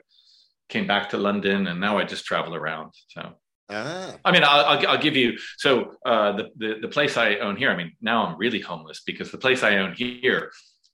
came 0.68 0.86
back 0.86 1.08
to 1.10 1.18
London 1.18 1.66
and 1.66 1.80
now 1.80 1.98
I 1.98 2.04
just 2.04 2.24
travel 2.24 2.54
around. 2.54 2.92
So 3.08 3.34
Ah. 3.70 4.16
I 4.24 4.32
mean, 4.32 4.42
I'll, 4.42 4.64
I'll, 4.64 4.88
I'll, 4.88 4.98
give 4.98 5.14
you. 5.14 5.38
So 5.58 5.94
uh, 6.04 6.32
the, 6.32 6.50
the 6.56 6.78
the 6.82 6.88
place 6.88 7.16
I 7.16 7.36
own 7.36 7.56
here. 7.56 7.70
I 7.70 7.76
mean, 7.76 7.92
now 8.00 8.26
I'm 8.26 8.36
really 8.36 8.58
homeless 8.58 9.02
because 9.06 9.30
the 9.30 9.38
place 9.38 9.62
I 9.62 9.76
own 9.76 9.92
here 9.92 10.50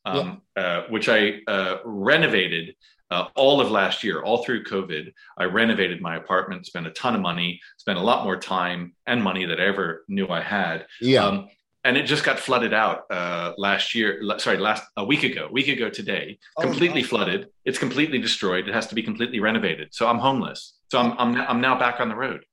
um, 0.07 0.43
yeah. 0.57 0.63
uh, 0.63 0.83
which 0.89 1.09
I 1.09 1.41
uh, 1.47 1.79
renovated 1.85 2.75
uh, 3.11 3.27
all 3.37 3.61
of 3.61 3.71
last 3.71 4.03
year, 4.03 4.23
all 4.23 4.45
through 4.45 4.65
COVID. 4.65 5.13
I 5.39 5.45
renovated 5.45 6.01
my 6.01 6.17
apartment, 6.17 6.67
spent 6.67 6.87
a 6.87 6.91
ton 6.91 7.15
of 7.15 7.21
money, 7.21 7.61
spent 7.77 7.99
a 7.99 8.03
lot 8.03 8.25
more 8.25 8.37
time 8.37 8.95
and 9.07 9.23
money 9.23 9.45
that 9.45 9.61
I 9.61 9.67
ever 9.67 10.05
knew 10.09 10.29
I 10.29 10.41
had. 10.41 10.87
Yeah. 11.01 11.25
Um, 11.25 11.49
and 11.85 11.97
it 11.97 12.03
just 12.03 12.25
got 12.25 12.41
flooded 12.41 12.75
out 12.75 13.05
uh, 13.13 13.53
last 13.59 13.95
year. 13.95 14.21
Sorry, 14.39 14.59
last 14.59 14.83
a 14.97 15.05
week 15.05 15.23
ago. 15.23 15.47
A 15.47 15.53
week 15.53 15.69
ago 15.69 15.89
today, 15.89 16.37
oh, 16.57 16.63
completely 16.63 17.05
flooded. 17.05 17.47
It's 17.65 17.79
completely 17.79 18.19
destroyed. 18.19 18.67
It 18.67 18.75
has 18.75 18.89
to 18.89 18.97
be 18.97 19.05
completely 19.05 19.39
renovated. 19.39 19.95
So 19.95 20.09
I'm 20.09 20.19
homeless. 20.19 20.75
So 20.91 20.99
I'm 20.99 21.13
I'm 21.17 21.41
I'm 21.43 21.61
now 21.61 21.79
back 21.79 22.01
on 22.01 22.09
the 22.09 22.17
road. 22.17 22.45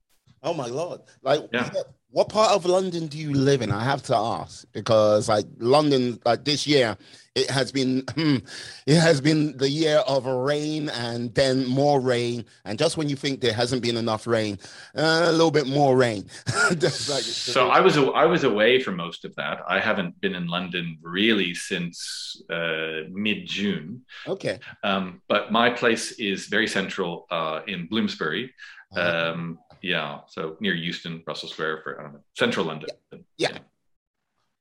Oh 0.43 0.53
my 0.53 0.67
lord! 0.67 1.01
Like, 1.23 1.49
yeah. 1.51 1.71
What 2.13 2.29
part 2.29 2.51
of 2.51 2.65
London 2.65 3.07
do 3.07 3.17
you 3.17 3.33
live 3.33 3.63
in? 3.63 3.71
I 3.71 3.83
have 3.83 4.03
to 4.03 4.15
ask 4.15 4.71
because 4.71 5.27
like 5.27 5.47
London, 5.57 6.19
like 6.23 6.45
this 6.45 6.67
year, 6.67 6.95
it 7.33 7.49
has 7.49 7.71
been 7.71 8.03
hmm, 8.13 8.37
it 8.85 8.99
has 8.99 9.19
been 9.19 9.57
the 9.57 9.67
year 9.67 9.97
of 10.07 10.27
rain 10.27 10.89
and 10.89 11.33
then 11.33 11.65
more 11.65 11.99
rain. 11.99 12.45
And 12.65 12.77
just 12.77 12.97
when 12.97 13.09
you 13.09 13.15
think 13.15 13.41
there 13.41 13.51
hasn't 13.51 13.81
been 13.81 13.97
enough 13.97 14.27
rain 14.27 14.59
uh, 14.95 15.23
a 15.25 15.31
little 15.31 15.49
bit 15.49 15.67
more 15.67 15.97
rain. 15.97 16.25
Like, 16.83 17.23
so 17.23 17.69
i 17.69 17.79
was 17.79 17.97
i 17.97 18.25
was 18.25 18.43
away 18.43 18.79
for 18.79 18.91
most 18.91 19.25
of 19.25 19.33
that. 19.35 19.61
I 19.67 19.79
haven't 19.79 20.19
been 20.21 20.35
in 20.35 20.47
london 20.47 20.97
really 21.01 21.55
since 21.55 22.41
uh, 22.49 23.09
mid-june. 23.09 24.01
Okay. 24.27 24.59
Um, 24.83 25.21
but 25.27 25.51
my 25.51 25.69
place 25.69 26.11
is 26.13 26.47
very 26.47 26.67
central 26.67 27.25
uh, 27.31 27.61
in 27.67 27.87
bloomsbury. 27.87 28.53
Uh-huh. 28.95 29.33
um, 29.33 29.57
yeah 29.83 30.21
so 30.27 30.57
near 30.59 30.73
euston 30.73 31.21
russell 31.27 31.49
square 31.49 31.81
for 31.83 31.99
i 31.99 32.03
don't 32.03 32.13
know 32.13 32.19
central 32.35 32.65
london 32.65 32.89
yeah. 33.37 33.49
yeah. 33.51 33.59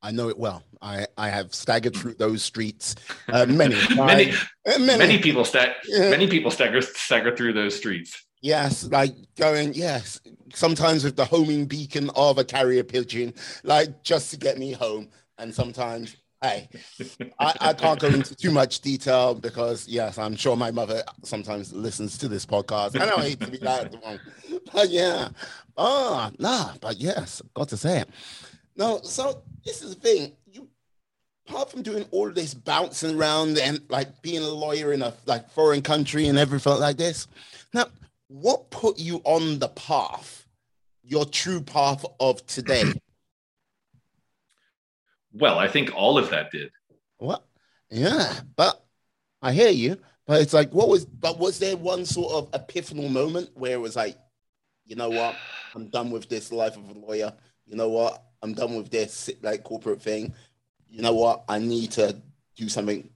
I 0.04 0.10
know 0.10 0.28
it 0.28 0.36
well. 0.36 0.64
I, 0.80 1.06
I 1.16 1.28
have 1.28 1.54
staggered 1.54 1.94
through 1.94 2.14
those 2.14 2.42
streets 2.42 2.96
uh, 3.28 3.46
many, 3.46 3.76
many, 3.94 4.32
many, 4.66 4.98
many 4.98 5.18
people 5.20 5.44
stag- 5.44 5.76
yeah. 5.86 6.10
many 6.10 6.26
people 6.26 6.50
stagger 6.50 6.82
stagger 6.82 7.36
through 7.36 7.52
those 7.52 7.76
streets. 7.76 8.20
Yes, 8.40 8.88
like 8.90 9.14
going 9.36 9.72
yes. 9.74 10.20
Sometimes 10.52 11.04
with 11.04 11.14
the 11.14 11.24
homing 11.24 11.66
beacon 11.66 12.10
of 12.16 12.38
a 12.38 12.44
carrier 12.44 12.82
pigeon, 12.82 13.32
like 13.62 14.02
just 14.02 14.32
to 14.32 14.36
get 14.36 14.58
me 14.58 14.72
home. 14.72 15.08
And 15.38 15.54
sometimes, 15.54 16.16
hey, 16.42 16.68
I, 17.38 17.54
I 17.60 17.72
can't 17.72 18.00
go 18.00 18.08
into 18.08 18.34
too 18.34 18.50
much 18.50 18.80
detail 18.80 19.34
because 19.34 19.88
yes, 19.88 20.18
I'm 20.18 20.36
sure 20.36 20.56
my 20.56 20.70
mother 20.70 21.02
sometimes 21.22 21.72
listens 21.72 22.18
to 22.18 22.28
this 22.28 22.44
podcast. 22.44 23.00
I 23.00 23.06
don't 23.06 23.22
hate 23.22 23.40
to 23.40 23.50
be 23.50 23.58
that 23.62 23.92
one, 24.02 24.20
but 24.72 24.90
yeah. 24.90 25.28
Oh, 25.76 26.30
nah, 26.38 26.72
but 26.80 26.98
yes, 26.98 27.40
got 27.54 27.68
to 27.68 27.76
say 27.76 28.00
it. 28.00 28.08
No, 28.76 29.00
so 29.02 29.42
this 29.64 29.82
is 29.82 29.94
the 29.94 30.00
thing. 30.00 30.32
You 30.50 30.68
apart 31.48 31.70
from 31.70 31.82
doing 31.82 32.04
all 32.10 32.30
this 32.30 32.54
bouncing 32.54 33.16
around 33.16 33.58
and 33.58 33.80
like 33.88 34.20
being 34.22 34.42
a 34.42 34.48
lawyer 34.48 34.92
in 34.92 35.02
a 35.02 35.14
like 35.26 35.48
foreign 35.50 35.82
country 35.82 36.26
and 36.26 36.38
everything 36.38 36.78
like 36.78 36.96
this. 36.96 37.28
Now, 37.72 37.86
what 38.28 38.70
put 38.70 38.98
you 38.98 39.20
on 39.24 39.58
the 39.58 39.68
path, 39.68 40.46
your 41.04 41.24
true 41.24 41.60
path 41.60 42.04
of 42.18 42.44
today? 42.46 42.92
Well, 45.32 45.58
I 45.58 45.68
think 45.68 45.94
all 45.94 46.18
of 46.18 46.30
that 46.30 46.50
did. 46.50 46.70
What? 47.18 47.44
Yeah, 47.90 48.32
but 48.56 48.84
I 49.40 49.52
hear 49.52 49.70
you. 49.70 49.98
But 50.26 50.40
it's 50.40 50.52
like, 50.52 50.72
what 50.72 50.88
was? 50.88 51.04
But 51.04 51.38
was 51.38 51.58
there 51.58 51.76
one 51.76 52.04
sort 52.04 52.32
of 52.32 52.50
epiphanal 52.52 53.10
moment 53.10 53.50
where 53.54 53.72
it 53.72 53.80
was 53.80 53.96
like, 53.96 54.16
you 54.84 54.96
know 54.96 55.10
what, 55.10 55.36
I'm 55.74 55.88
done 55.88 56.10
with 56.10 56.28
this 56.28 56.52
life 56.52 56.76
of 56.76 56.88
a 56.88 56.98
lawyer. 56.98 57.32
You 57.66 57.76
know 57.76 57.88
what, 57.88 58.22
I'm 58.42 58.54
done 58.54 58.76
with 58.76 58.90
this 58.90 59.30
like 59.42 59.62
corporate 59.62 60.02
thing. 60.02 60.34
You 60.88 61.02
know 61.02 61.14
what? 61.14 61.44
I 61.48 61.58
need 61.58 61.92
to 61.92 62.20
do 62.56 62.68
something 62.68 63.08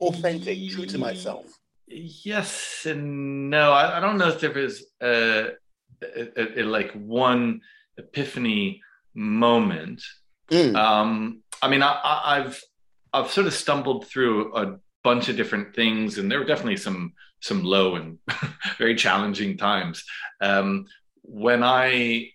authentic, 0.00 0.70
true 0.70 0.86
to 0.86 0.98
myself. 0.98 1.46
Yes 1.86 2.86
and 2.86 3.50
no. 3.50 3.72
I, 3.72 3.98
I 3.98 4.00
don't 4.00 4.18
know 4.18 4.28
if 4.28 4.40
there 4.40 4.52
was 4.52 4.84
a, 5.02 5.50
a, 6.02 6.60
a, 6.60 6.62
like 6.62 6.92
one 6.92 7.60
epiphany 7.98 8.82
moment. 9.14 10.02
Mm. 10.50 10.76
Um, 10.76 11.42
I 11.62 11.68
mean, 11.68 11.82
I, 11.82 12.42
have 12.42 12.60
I've 13.12 13.30
sort 13.30 13.46
of 13.46 13.54
stumbled 13.54 14.06
through 14.06 14.54
a 14.56 14.78
bunch 15.02 15.28
of 15.28 15.36
different 15.36 15.74
things, 15.74 16.18
and 16.18 16.30
there 16.30 16.38
were 16.38 16.44
definitely 16.44 16.76
some 16.76 17.12
some 17.40 17.62
low 17.62 17.96
and 17.96 18.18
very 18.78 18.94
challenging 18.94 19.56
times. 19.56 20.04
Um, 20.40 20.86
when 21.22 21.62
I 21.62 22.30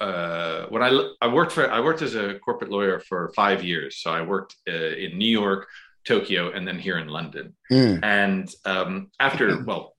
uh, 0.00 0.66
when 0.68 0.82
I 0.82 1.12
I 1.20 1.28
worked 1.28 1.52
for 1.52 1.70
I 1.70 1.80
worked 1.80 2.02
as 2.02 2.14
a 2.14 2.38
corporate 2.38 2.70
lawyer 2.70 3.00
for 3.00 3.32
five 3.34 3.62
years. 3.64 3.96
So 3.96 4.12
I 4.12 4.22
worked 4.22 4.56
uh, 4.68 4.72
in 4.72 5.18
New 5.18 5.30
York, 5.30 5.68
Tokyo, 6.04 6.50
and 6.52 6.66
then 6.66 6.78
here 6.78 6.98
in 6.98 7.08
London. 7.08 7.54
Mm. 7.70 8.00
And 8.02 8.54
um, 8.64 9.10
after 9.20 9.62
well, 9.66 9.96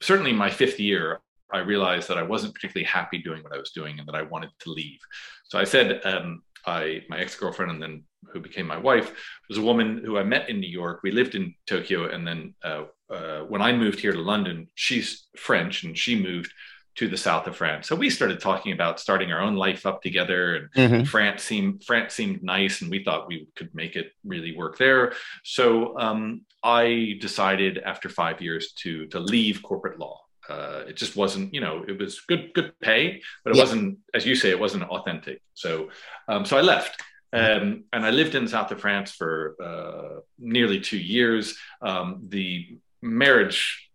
certainly 0.00 0.32
my 0.32 0.50
fifth 0.50 0.80
year, 0.80 1.20
I 1.52 1.58
realized 1.58 2.08
that 2.08 2.18
I 2.18 2.22
wasn't 2.22 2.54
particularly 2.54 2.86
happy 2.86 3.18
doing 3.18 3.42
what 3.42 3.54
I 3.54 3.58
was 3.58 3.70
doing, 3.70 3.98
and 3.98 4.06
that 4.08 4.14
I 4.14 4.22
wanted 4.22 4.50
to 4.60 4.70
leave. 4.70 5.00
So 5.44 5.58
I 5.58 5.64
said, 5.64 6.00
um, 6.04 6.42
I 6.66 7.02
my 7.08 7.18
ex 7.18 7.36
girlfriend, 7.36 7.72
and 7.72 7.82
then 7.82 8.04
who 8.32 8.40
became 8.40 8.66
my 8.66 8.78
wife, 8.78 9.12
was 9.48 9.58
a 9.58 9.62
woman 9.62 10.02
who 10.04 10.18
I 10.18 10.24
met 10.24 10.48
in 10.48 10.60
New 10.60 10.68
York. 10.68 11.00
We 11.02 11.10
lived 11.10 11.34
in 11.34 11.54
Tokyo, 11.66 12.08
and 12.08 12.26
then 12.26 12.54
uh, 12.62 12.84
uh, 13.10 13.40
when 13.40 13.62
I 13.62 13.72
moved 13.72 14.00
here 14.00 14.12
to 14.12 14.20
London, 14.20 14.68
she's 14.74 15.26
French, 15.36 15.84
and 15.84 15.96
she 15.96 16.20
moved 16.20 16.52
to 16.96 17.08
the 17.08 17.16
south 17.16 17.46
of 17.46 17.56
France. 17.56 17.88
So 17.88 17.96
we 17.96 18.10
started 18.10 18.40
talking 18.40 18.72
about 18.72 19.00
starting 19.00 19.32
our 19.32 19.40
own 19.40 19.56
life 19.56 19.86
up 19.86 20.02
together, 20.02 20.56
and 20.56 20.72
mm-hmm. 20.72 21.04
France 21.04 21.42
seemed 21.42 21.84
France 21.84 22.14
seemed 22.14 22.42
nice, 22.42 22.82
and 22.82 22.90
we 22.90 23.02
thought 23.02 23.28
we 23.28 23.48
could 23.56 23.74
make 23.74 23.96
it 23.96 24.12
really 24.24 24.56
work 24.56 24.76
there. 24.76 25.14
So 25.44 25.98
um, 25.98 26.42
I 26.62 27.16
decided 27.20 27.78
after 27.78 28.08
five 28.08 28.40
years 28.42 28.72
to 28.82 29.06
to 29.08 29.20
leave 29.20 29.62
corporate 29.62 29.98
law. 29.98 30.20
Uh, 30.48 30.82
it 30.88 30.96
just 30.96 31.16
wasn't, 31.16 31.52
you 31.54 31.60
know, 31.60 31.84
it 31.86 31.98
was 31.98 32.20
good 32.20 32.52
good 32.54 32.72
pay, 32.80 33.22
but 33.44 33.50
it 33.52 33.56
yeah. 33.56 33.62
wasn't, 33.62 33.98
as 34.14 34.26
you 34.26 34.34
say, 34.34 34.50
it 34.50 34.58
wasn't 34.58 34.82
authentic. 34.84 35.42
So 35.54 35.90
um, 36.28 36.44
so 36.44 36.56
I 36.56 36.62
left. 36.62 37.02
Um, 37.32 37.84
and 37.92 38.04
I 38.04 38.10
lived 38.10 38.34
in 38.34 38.48
south 38.48 38.72
of 38.72 38.80
France 38.80 39.12
for 39.12 39.54
uh, 39.62 40.20
nearly 40.38 40.80
two 40.80 40.98
years. 40.98 41.56
Um, 41.80 42.26
the 42.28 42.78
marriage 43.02 43.88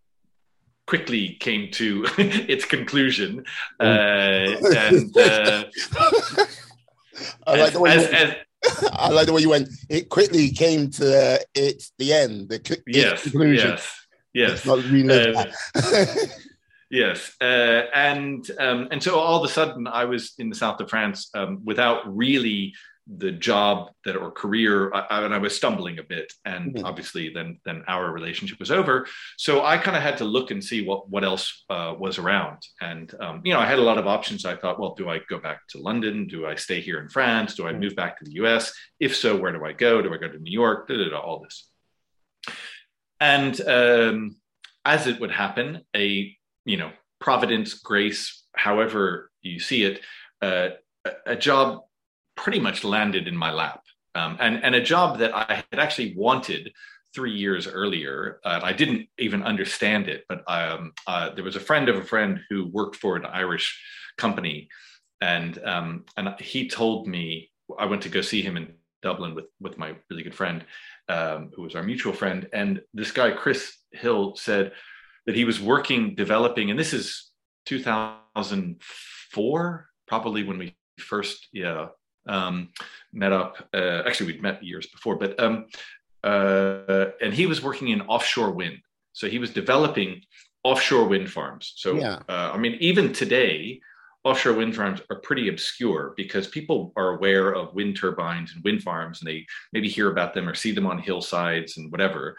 quickly 0.87 1.35
came 1.39 1.71
to 1.71 2.05
its 2.17 2.65
conclusion. 2.65 3.43
Uh, 3.79 3.83
and 3.83 5.17
uh, 5.17 5.65
I 7.47 7.57
like 7.57 7.73
the 7.73 7.79
way 7.79 7.91
as, 7.91 8.03
you, 8.03 8.13
as, 8.13 8.89
I 8.93 9.09
like 9.09 9.25
the 9.25 9.33
way 9.33 9.41
you 9.41 9.49
went. 9.49 9.69
It 9.89 10.09
quickly 10.09 10.51
came 10.51 10.89
to 10.91 11.35
uh, 11.35 11.37
its 11.53 11.91
the 11.97 12.13
end. 12.13 12.49
The 12.49 12.55
its 12.55 12.81
yes, 12.87 13.23
conclusion. 13.23 13.71
yes, 13.71 14.04
yes. 14.35 14.65
Not 14.65 14.79
um, 14.79 15.45
yes, 16.91 17.35
uh, 17.41 17.83
and 17.93 18.49
um, 18.59 18.87
and 18.91 19.01
so 19.01 19.17
all 19.17 19.43
of 19.43 19.49
a 19.49 19.51
sudden, 19.51 19.87
I 19.87 20.05
was 20.05 20.33
in 20.37 20.49
the 20.49 20.55
south 20.55 20.79
of 20.81 20.89
France 20.89 21.29
um, 21.33 21.61
without 21.63 22.15
really 22.15 22.73
the 23.17 23.31
job 23.31 23.91
that 24.03 24.15
or 24.15 24.31
career 24.31 24.91
I, 24.93 25.23
and 25.23 25.33
i 25.33 25.37
was 25.37 25.55
stumbling 25.55 25.99
a 25.99 26.03
bit 26.03 26.33
and 26.43 26.73
mm-hmm. 26.73 26.85
obviously 26.85 27.29
then 27.29 27.59
then 27.63 27.83
our 27.87 28.11
relationship 28.11 28.59
was 28.59 28.71
over. 28.71 29.05
So 29.37 29.63
i 29.63 29.77
kind 29.77 29.95
of 29.95 30.01
had 30.01 30.17
to 30.17 30.25
look 30.25 30.49
and 30.49 30.63
see 30.63 30.83
what 30.83 31.07
what 31.09 31.23
else 31.23 31.65
uh, 31.69 31.93
was 31.97 32.17
around. 32.17 32.57
And 32.81 33.13
um, 33.19 33.41
you 33.43 33.53
know 33.53 33.59
i 33.59 33.67
had 33.67 33.79
a 33.79 33.83
lot 33.83 33.99
of 33.99 34.07
options. 34.07 34.43
I 34.45 34.55
thought 34.55 34.79
well 34.79 34.95
do 34.95 35.09
i 35.09 35.19
go 35.29 35.37
back 35.37 35.67
to 35.69 35.77
london? 35.77 36.27
Do 36.27 36.47
i 36.47 36.55
stay 36.55 36.81
here 36.81 36.99
in 36.99 37.09
france? 37.09 37.53
Do 37.53 37.67
i 37.67 37.71
mm-hmm. 37.71 37.81
move 37.81 37.95
back 37.95 38.17
to 38.17 38.25
the 38.25 38.31
us 38.31 38.73
if 38.99 39.15
so 39.15 39.35
where 39.35 39.51
do 39.51 39.63
i 39.63 39.71
go? 39.71 40.01
Do 40.01 40.13
i 40.13 40.17
go 40.17 40.27
to 40.27 40.39
new 40.39 40.51
york? 40.51 40.87
Da, 40.87 40.97
da, 40.97 41.09
da, 41.09 41.19
all 41.19 41.41
this 41.41 41.69
and 43.19 43.59
um, 43.61 44.35
as 44.83 45.07
it 45.07 45.19
would 45.19 45.31
happen 45.31 45.81
a 45.95 46.35
you 46.65 46.77
know 46.77 46.91
providence 47.19 47.73
grace 47.73 48.43
however 48.55 49.31
you 49.41 49.59
see 49.59 49.83
it 49.83 50.01
uh, 50.41 50.69
a 51.25 51.35
job 51.35 51.81
pretty 52.35 52.59
much 52.59 52.83
landed 52.83 53.27
in 53.27 53.35
my 53.35 53.51
lap. 53.51 53.81
Um, 54.13 54.37
and, 54.39 54.63
and 54.63 54.75
a 54.75 54.83
job 54.83 55.19
that 55.19 55.35
I 55.35 55.63
had 55.71 55.79
actually 55.79 56.15
wanted 56.15 56.71
three 57.13 57.33
years 57.33 57.67
earlier. 57.67 58.39
Uh, 58.43 58.59
I 58.63 58.73
didn't 58.73 59.07
even 59.17 59.43
understand 59.43 60.07
it, 60.07 60.25
but 60.29 60.43
um, 60.47 60.93
uh, 61.07 61.33
there 61.33 61.43
was 61.43 61.55
a 61.55 61.61
friend 61.61 61.89
of 61.89 61.97
a 61.97 62.03
friend 62.03 62.39
who 62.49 62.67
worked 62.67 62.95
for 62.97 63.15
an 63.15 63.25
Irish 63.25 63.81
company, 64.17 64.69
and 65.21 65.57
um, 65.63 66.05
and 66.17 66.35
he 66.39 66.69
told 66.69 67.07
me 67.07 67.51
I 67.77 67.85
went 67.85 68.03
to 68.03 68.09
go 68.09 68.21
see 68.21 68.41
him 68.41 68.57
in 68.57 68.73
Dublin 69.01 69.35
with 69.35 69.45
with 69.59 69.77
my 69.77 69.95
really 70.09 70.23
good 70.23 70.35
friend, 70.35 70.63
um, 71.09 71.51
who 71.55 71.63
was 71.63 71.75
our 71.75 71.83
mutual 71.83 72.13
friend, 72.13 72.47
and 72.53 72.81
this 72.93 73.11
guy 73.11 73.31
Chris 73.31 73.77
Hill 73.91 74.35
said 74.35 74.71
that 75.25 75.35
he 75.35 75.43
was 75.45 75.61
working 75.61 76.15
developing, 76.15 76.69
and 76.69 76.79
this 76.79 76.93
is 76.93 77.31
2004, 77.65 79.89
probably 80.07 80.43
when 80.43 80.57
we 80.57 80.75
first 80.99 81.47
yeah 81.51 81.87
um, 82.27 82.69
met 83.13 83.31
up. 83.31 83.67
Uh, 83.73 84.03
actually, 84.05 84.33
we'd 84.33 84.41
met 84.41 84.63
years 84.63 84.87
before, 84.87 85.17
but 85.17 85.39
um, 85.39 85.67
uh, 86.23 87.05
and 87.21 87.33
he 87.33 87.45
was 87.45 87.61
working 87.61 87.89
in 87.89 88.01
offshore 88.01 88.51
wind. 88.51 88.79
So 89.13 89.29
he 89.29 89.39
was 89.39 89.51
developing 89.51 90.21
offshore 90.63 91.07
wind 91.07 91.31
farms. 91.31 91.73
So 91.77 91.95
yeah. 91.95 92.19
uh, 92.27 92.51
I 92.53 92.57
mean, 92.57 92.75
even 92.79 93.13
today, 93.13 93.79
offshore 94.25 94.53
wind 94.53 94.75
farms 94.75 95.01
are 95.09 95.21
pretty 95.21 95.47
obscure 95.47 96.13
because 96.17 96.47
people 96.47 96.91
are 96.97 97.11
aware 97.11 97.53
of 97.53 97.73
wind 97.73 97.95
turbines 97.95 98.53
and 98.53 98.63
wind 98.63 98.83
farms, 98.83 99.21
and 99.21 99.29
they 99.29 99.45
maybe 99.71 99.87
hear 99.87 100.11
about 100.11 100.33
them 100.33 100.49
or 100.49 100.55
see 100.55 100.71
them 100.71 100.87
on 100.87 100.97
hillsides 100.97 101.77
and 101.77 101.91
whatever. 101.91 102.35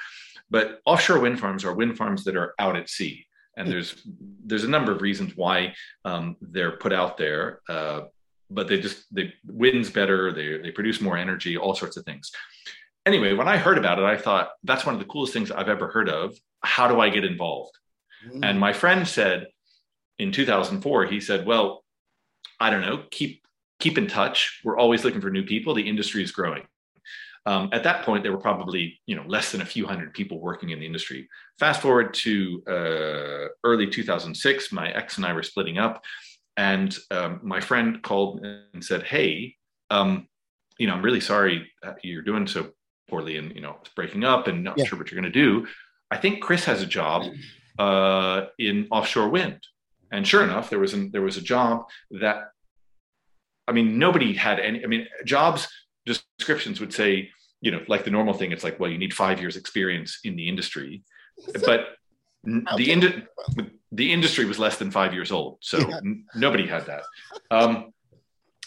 But 0.51 0.81
offshore 0.85 1.21
wind 1.21 1.41
farms 1.41 1.65
are 1.65 1.75
wind 1.75 1.97
farms 1.97 2.25
that 2.25 2.37
are 2.37 2.55
out 2.59 2.77
at 2.77 2.91
sea 2.91 3.27
and 3.59 3.71
there's 3.71 4.03
there's 4.45 4.65
a 4.65 4.69
number 4.69 4.93
of 4.93 5.01
reasons 5.01 5.35
why 5.35 5.75
um, 6.05 6.37
they're 6.43 6.77
put 6.77 6.93
out 6.93 7.17
there. 7.17 7.61
Uh, 7.69 8.03
but 8.51 8.69
they 8.69 8.81
just 8.81 9.13
they 9.15 9.33
winds 9.45 9.91
better 9.91 10.33
they, 10.33 10.59
they 10.59 10.71
produce 10.71 11.01
more 11.01 11.17
energy 11.17 11.57
all 11.57 11.75
sorts 11.75 11.97
of 11.97 12.05
things 12.05 12.31
anyway 13.05 13.33
when 13.33 13.49
i 13.49 13.57
heard 13.57 13.79
about 13.79 13.99
it 13.99 14.05
i 14.05 14.17
thought 14.17 14.51
that's 14.65 14.87
one 14.87 14.95
of 14.95 15.01
the 15.01 15.07
coolest 15.07 15.33
things 15.33 15.51
i've 15.51 15.69
ever 15.69 15.89
heard 15.89 16.09
of 16.09 16.37
how 16.63 16.87
do 16.87 17.01
i 17.01 17.09
get 17.09 17.25
involved 17.25 17.77
mm. 18.29 18.49
and 18.49 18.59
my 18.59 18.73
friend 18.73 19.07
said 19.07 19.47
in 20.19 20.33
2004 20.33 21.07
he 21.07 21.21
said 21.21 21.47
well 21.47 21.85
i 22.61 22.71
don't 22.71 22.83
know 22.83 23.05
keep 23.11 23.43
keep 23.79 23.99
in 23.99 24.07
touch 24.07 24.61
we're 24.65 24.79
always 24.79 25.05
looking 25.05 25.21
for 25.21 25.31
new 25.31 25.45
people 25.45 25.75
the 25.75 25.89
industry 25.89 26.23
is 26.23 26.33
growing 26.33 26.63
um, 27.45 27.69
at 27.73 27.85
that 27.85 28.05
point 28.05 28.25
there 28.25 28.33
were 28.33 28.39
probably 28.39 28.99
you 29.07 29.15
know 29.15 29.25
less 29.27 29.53
than 29.53 29.61
a 29.61 29.67
few 29.67 29.87
hundred 29.87 30.13
people 30.15 30.41
working 30.41 30.71
in 30.71 30.81
the 30.81 30.87
industry 30.87 31.29
fast 31.59 31.81
forward 31.81 32.13
to 32.15 32.63
uh, 32.69 33.49
early 33.65 33.87
2006 33.87 34.73
my 34.73 34.91
ex 34.91 35.17
and 35.17 35.27
i 35.27 35.33
were 35.33 35.43
splitting 35.43 35.79
up 35.79 36.03
and 36.57 36.97
um, 37.11 37.41
my 37.43 37.61
friend 37.61 38.03
called 38.03 38.45
and 38.45 38.85
said, 38.85 39.03
"Hey, 39.03 39.57
um, 39.91 40.27
you 40.79 40.87
know, 40.87 40.95
I'm 40.95 41.03
really 41.03 41.21
sorry 41.21 41.71
you're 42.03 42.23
doing 42.23 42.47
so 42.47 42.71
poorly, 43.09 43.37
and 43.37 43.55
you 43.55 43.61
know, 43.61 43.77
it's 43.81 43.91
breaking 43.95 44.25
up, 44.25 44.47
and 44.47 44.65
not 44.65 44.79
yeah. 44.79 44.85
sure 44.85 44.99
what 44.99 45.11
you're 45.11 45.21
going 45.21 45.33
to 45.33 45.39
do. 45.39 45.67
I 46.11 46.17
think 46.17 46.43
Chris 46.43 46.65
has 46.65 46.83
a 46.83 46.87
job 46.87 47.25
uh, 47.79 48.47
in 48.59 48.89
offshore 48.91 49.29
wind." 49.29 49.61
And 50.13 50.27
sure 50.27 50.45
enough, 50.45 50.71
there 50.71 50.79
was 50.79 50.95
an, 50.95 51.11
there 51.13 51.23
was 51.23 51.37
a 51.37 51.43
job 51.43 51.87
that, 52.11 52.51
I 53.67 53.73
mean, 53.73 53.99
nobody 53.99 54.33
had 54.35 54.61
any. 54.61 54.85
I 54.85 54.87
mean, 54.87 55.07
jobs 55.25 55.69
descriptions 56.05 56.79
would 56.81 56.93
say, 56.93 57.31
you 57.61 57.71
know, 57.73 57.81
like 57.89 58.05
the 58.05 58.11
normal 58.11 58.35
thing. 58.35 58.53
It's 58.53 58.63
like, 58.63 58.79
well, 58.79 58.91
you 58.91 58.99
need 58.99 59.13
five 59.13 59.41
years 59.41 59.57
experience 59.57 60.21
in 60.23 60.37
the 60.37 60.49
industry, 60.49 61.03
but 61.65 61.97
the 62.45 62.93
ind- 62.93 63.27
the 63.91 64.13
industry 64.13 64.45
was 64.45 64.59
less 64.59 64.77
than 64.77 64.91
five 64.91 65.13
years 65.13 65.33
old, 65.33 65.59
so 65.61 65.79
yeah. 65.79 65.97
n- 65.97 66.25
nobody 66.37 66.67
had 66.67 66.87
that. 66.87 67.03
Um, 67.51 67.93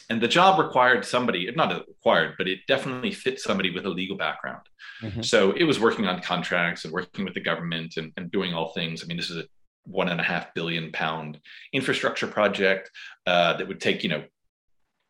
and 0.10 0.19
the 0.19 0.28
job 0.28 0.60
required 0.60 1.06
somebody, 1.06 1.49
not 1.56 1.88
required, 1.88 2.34
but 2.38 2.47
it 2.47 2.60
definitely 2.67 3.12
fit 3.12 3.39
somebody 3.39 3.69
with 3.69 3.86
a 3.86 3.89
legal 3.89 4.17
background. 4.17 4.65
Mm-hmm. 5.02 5.21
So 5.21 5.52
it 5.52 5.63
was 5.63 5.80
working 5.80 6.08
on 6.08 6.21
contracts 6.21 6.84
and 6.84 6.91
working 6.91 7.23
with 7.25 7.36
the 7.36 7.41
government 7.41 7.95
and, 7.97 8.12
and 8.17 8.32
doing 8.32 8.54
all 8.54 8.73
things. 8.73 9.04
I 9.04 9.08
mean, 9.08 9.17
this 9.17 9.30
is 9.30 9.38
a 9.38 9.43
one 9.86 10.10
and 10.10 10.20
a 10.20 10.24
half 10.24 10.54
billion 10.54 10.92
pound 10.92 11.39
infrastructure 11.74 12.28
project 12.28 12.92
uh, 13.26 13.54
that 13.54 13.68
would 13.68 13.82
take 13.82 14.04
you 14.04 14.10
know 14.10 14.24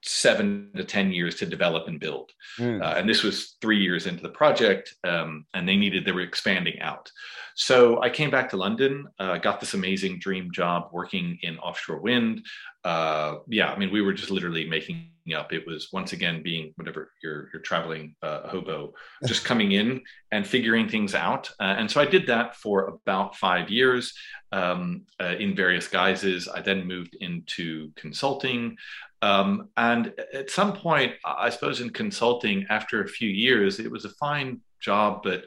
seven 0.02 0.70
to 0.76 0.84
10 0.84 1.12
years 1.12 1.36
to 1.36 1.46
develop 1.46 1.88
and 1.88 2.00
build. 2.00 2.32
Mm. 2.58 2.82
Uh, 2.82 2.96
and 2.98 3.10
this 3.10 3.24
was 3.24 3.58
three 3.62 3.82
years 3.82 4.08
into 4.08 4.24
the 4.24 4.30
project, 4.30 4.96
um, 5.04 5.46
and 5.54 5.68
they 5.68 5.76
needed, 5.76 6.06
they 6.06 6.12
were 6.12 6.22
expanding 6.22 6.80
out. 6.80 7.12
So 7.56 8.02
I 8.02 8.10
came 8.10 8.30
back 8.30 8.50
to 8.50 8.58
London, 8.58 9.08
uh, 9.20 9.38
got 9.38 9.60
this 9.60 9.74
amazing 9.74 10.20
dream 10.20 10.52
job 10.54 10.90
working 10.94 11.38
in 11.42 11.58
offshore 11.60 12.00
wind. 12.00 12.46
Uh, 12.84 13.38
yeah, 13.48 13.72
I 13.72 13.78
mean, 13.78 13.92
we 13.92 14.02
were 14.02 14.14
just 14.14 14.32
literally 14.32 14.68
making 14.68 15.12
up. 15.36 15.54
It 15.54 15.68
was 15.68 15.90
once 15.92 16.14
again 16.14 16.42
being 16.42 16.72
whatever 16.76 17.12
you're, 17.22 17.50
you're 17.54 17.62
traveling 17.62 18.16
uh, 18.24 18.48
hobo, 18.48 18.94
just 19.26 19.46
coming 19.52 19.74
in 19.74 20.02
and 20.32 20.46
figuring 20.46 20.88
things 20.90 21.14
out. 21.14 21.50
Uh, 21.60 21.76
and 21.78 21.90
so 21.90 22.02
I 22.02 22.06
did 22.06 22.28
that 22.28 22.56
for 22.56 22.88
about 22.88 23.36
five 23.36 23.70
years 23.70 24.14
um, 24.52 25.04
uh, 25.22 25.36
in 25.40 25.56
various 25.56 25.88
guises. 25.88 26.48
I 26.48 26.62
then 26.62 26.88
moved 26.88 27.16
into 27.20 27.92
consulting. 27.96 28.78
Um, 29.22 29.70
and 29.78 30.14
at 30.34 30.50
some 30.50 30.74
point, 30.74 31.14
I 31.26 31.50
suppose 31.50 31.82
in 31.82 31.90
consulting, 31.92 32.66
after 32.70 33.04
a 33.04 33.08
few 33.08 33.30
years, 33.30 33.80
it 33.80 33.92
was 33.92 34.06
a 34.06 34.10
fine 34.10 34.62
job, 34.80 35.22
but 35.24 35.44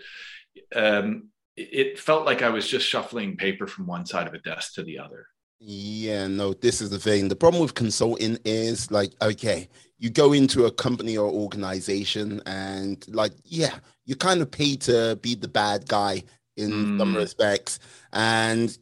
um, 0.75 1.29
it 1.57 1.99
felt 1.99 2.27
like 2.27 2.42
I 2.42 2.51
was 2.51 2.68
just 2.68 2.87
shuffling 2.87 3.37
paper 3.37 3.66
from 3.66 3.87
one 3.87 4.07
side 4.07 4.27
of 4.27 4.35
a 4.35 4.38
desk 4.38 4.75
to 4.75 4.83
the 4.83 4.99
other. 4.99 5.27
Yeah, 5.64 6.27
no, 6.27 6.55
this 6.55 6.81
is 6.81 6.90
the 6.90 6.98
thing. 6.98 7.29
The 7.29 7.37
problem 7.37 7.62
with 7.62 7.75
consulting 7.75 8.37
is 8.44 8.90
like, 8.90 9.12
okay, 9.22 9.68
you 9.98 10.11
go 10.11 10.33
into 10.33 10.64
a 10.64 10.72
company 10.72 11.16
or 11.16 11.31
organization 11.31 12.42
and 12.46 13.05
like, 13.14 13.33
yeah, 13.44 13.77
you're 14.05 14.16
kind 14.16 14.42
of 14.42 14.51
pay 14.51 14.75
to 14.77 15.16
be 15.22 15.37
the 15.37 15.46
bad 15.46 15.87
guy 15.88 16.25
in 16.57 16.70
mm. 16.70 16.98
some 16.98 17.14
respects. 17.14 17.79
And 18.12 18.77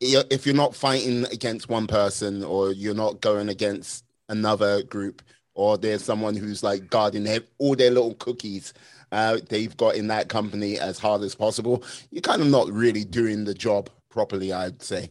if 0.00 0.44
you're 0.44 0.54
not 0.54 0.74
fighting 0.74 1.26
against 1.26 1.68
one 1.68 1.86
person 1.86 2.42
or 2.42 2.72
you're 2.72 2.94
not 2.94 3.20
going 3.20 3.48
against 3.48 4.04
another 4.28 4.82
group 4.82 5.22
or 5.54 5.78
there's 5.78 6.04
someone 6.04 6.34
who's 6.34 6.64
like 6.64 6.90
guarding 6.90 7.28
all 7.58 7.76
their 7.76 7.92
little 7.92 8.14
cookies 8.14 8.74
uh, 9.12 9.38
they've 9.48 9.76
got 9.76 9.94
in 9.94 10.08
that 10.08 10.28
company 10.28 10.78
as 10.78 10.98
hard 10.98 11.22
as 11.22 11.34
possible, 11.34 11.82
you're 12.10 12.20
kind 12.20 12.42
of 12.42 12.48
not 12.48 12.70
really 12.70 13.04
doing 13.04 13.44
the 13.44 13.54
job 13.54 13.88
properly, 14.08 14.52
I'd 14.52 14.82
say. 14.82 15.10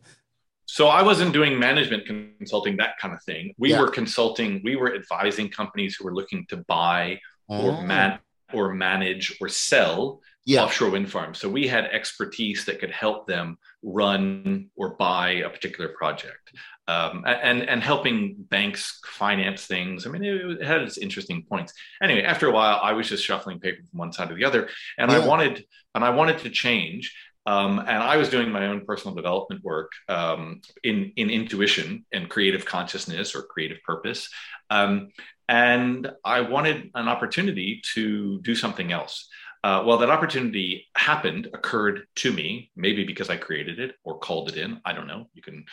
So 0.65 0.87
I 0.87 1.03
wasn't 1.03 1.33
doing 1.33 1.59
management 1.59 2.05
consulting, 2.05 2.77
that 2.77 2.97
kind 2.99 3.13
of 3.13 3.21
thing. 3.23 3.53
We 3.57 3.71
yeah. 3.71 3.81
were 3.81 3.89
consulting, 3.89 4.61
we 4.63 4.75
were 4.75 4.95
advising 4.95 5.49
companies 5.49 5.95
who 5.95 6.05
were 6.05 6.13
looking 6.13 6.45
to 6.49 6.57
buy 6.57 7.19
oh. 7.49 7.67
or 7.67 7.83
man 7.83 8.19
or 8.53 8.73
manage 8.73 9.37
or 9.39 9.49
sell 9.49 10.21
yeah. 10.45 10.63
offshore 10.63 10.91
wind 10.91 11.11
farms. 11.11 11.39
So 11.39 11.49
we 11.49 11.67
had 11.67 11.85
expertise 11.85 12.65
that 12.65 12.79
could 12.79 12.91
help 12.91 13.27
them 13.27 13.57
run 13.83 14.69
or 14.75 14.95
buy 14.95 15.31
a 15.31 15.49
particular 15.49 15.89
project. 15.89 16.53
Um, 16.87 17.23
and 17.25 17.63
and 17.63 17.81
helping 17.81 18.35
banks 18.37 18.99
finance 19.07 19.65
things. 19.65 20.05
I 20.05 20.11
mean, 20.11 20.23
it, 20.23 20.61
it, 20.61 20.63
had 20.63 20.83
its 20.83 20.99
interesting 20.99 21.43
points. 21.49 21.73
Anyway, 21.99 22.21
after 22.21 22.47
a 22.47 22.51
while, 22.51 22.79
I 22.83 22.93
was 22.93 23.09
just 23.09 23.25
shuffling 23.25 23.59
paper 23.59 23.81
from 23.89 23.97
one 23.97 24.13
side 24.13 24.29
to 24.29 24.35
the 24.35 24.45
other, 24.45 24.69
and 24.99 25.09
yeah. 25.09 25.17
I 25.17 25.25
wanted 25.25 25.65
and 25.95 26.03
I 26.03 26.11
wanted 26.11 26.37
to 26.39 26.51
change. 26.51 27.11
Um, 27.45 27.79
and 27.79 28.01
I 28.03 28.17
was 28.17 28.29
doing 28.29 28.51
my 28.51 28.67
own 28.67 28.85
personal 28.85 29.15
development 29.15 29.63
work 29.63 29.91
um, 30.09 30.61
in 30.83 31.13
in 31.15 31.29
intuition 31.29 32.05
and 32.11 32.29
creative 32.29 32.65
consciousness 32.65 33.35
or 33.35 33.43
creative 33.43 33.77
purpose. 33.83 34.29
Um, 34.69 35.09
and 35.47 36.11
I 36.23 36.41
wanted 36.41 36.89
an 36.95 37.07
opportunity 37.07 37.81
to 37.93 38.41
do 38.41 38.55
something 38.55 38.91
else. 38.91 39.27
Uh, 39.63 39.83
well, 39.83 39.97
that 39.97 40.11
opportunity 40.11 40.85
happened, 40.95 41.47
occurred 41.53 42.05
to 42.15 42.31
me, 42.31 42.69
maybe 42.75 43.03
because 43.03 43.31
I 43.31 43.37
created 43.37 43.79
it 43.79 43.95
or 44.03 44.19
called 44.19 44.49
it 44.49 44.57
in. 44.57 44.79
I 44.85 44.93
don't 44.93 45.07
know. 45.07 45.27
You 45.33 45.41
can 45.41 45.65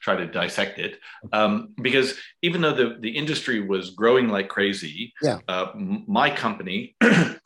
try 0.00 0.14
to 0.16 0.26
dissect 0.26 0.78
it. 0.78 0.98
Um, 1.32 1.72
because 1.80 2.18
even 2.42 2.60
though 2.60 2.74
the, 2.74 2.98
the 3.00 3.10
industry 3.10 3.60
was 3.60 3.90
growing 3.90 4.28
like 4.28 4.48
crazy, 4.48 5.14
yeah. 5.22 5.38
uh, 5.48 5.68
my 5.74 6.28
company 6.28 6.96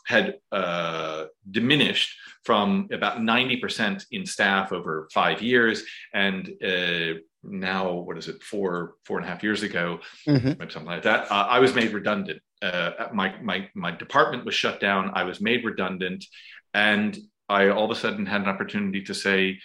had 0.05 0.37
uh, 0.53 1.25
diminished 1.51 2.17
from 2.45 2.88
about 2.93 3.19
90% 3.19 4.05
in 4.11 4.27
staff 4.27 4.73
over 4.73 5.09
five 5.12 5.40
years. 5.43 5.83
And 6.12 6.51
uh, 6.62 7.19
now, 7.43 7.93
what 7.93 8.19
is 8.19 8.29
it, 8.29 8.43
four, 8.43 8.95
four 9.05 9.19
and 9.19 9.27
a 9.27 9.29
half 9.29 9.43
years 9.43 9.62
ago, 9.62 10.01
mm-hmm. 10.29 10.47
maybe 10.47 10.71
something 10.71 10.90
like 10.90 11.03
that, 11.05 11.31
uh, 11.31 11.47
I 11.49 11.59
was 11.59 11.75
made 11.75 11.93
redundant. 11.93 12.40
Uh, 12.61 13.09
my, 13.12 13.35
my, 13.43 13.69
my 13.75 13.90
department 13.90 14.45
was 14.45 14.55
shut 14.55 14.81
down. 14.81 15.11
I 15.14 15.25
was 15.25 15.40
made 15.40 15.64
redundant. 15.64 16.25
And 16.73 17.17
I 17.49 17.69
all 17.69 17.85
of 17.85 17.90
a 17.90 18.01
sudden 18.01 18.27
had 18.27 18.43
an 18.43 18.49
opportunity 18.49 19.03
to 19.05 19.14
say, 19.14 19.61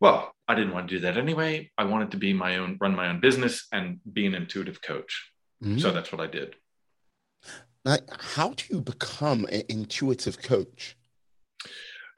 well, 0.00 0.34
I 0.48 0.54
didn't 0.54 0.74
want 0.74 0.88
to 0.88 0.94
do 0.96 1.00
that 1.00 1.16
anyway. 1.16 1.70
I 1.76 1.84
wanted 1.84 2.10
to 2.12 2.18
be 2.18 2.32
my 2.32 2.58
own, 2.58 2.76
run 2.80 2.94
my 2.94 3.08
own 3.08 3.20
business 3.20 3.66
and 3.72 3.98
be 4.10 4.26
an 4.26 4.34
intuitive 4.34 4.82
coach. 4.82 5.30
Mm-hmm. 5.62 5.78
So 5.78 5.92
that's 5.92 6.12
what 6.12 6.20
I 6.20 6.26
did. 6.26 6.54
Like, 7.86 8.10
how 8.20 8.48
do 8.48 8.64
you 8.68 8.80
become 8.80 9.44
an 9.44 9.62
intuitive 9.68 10.42
coach? 10.42 10.96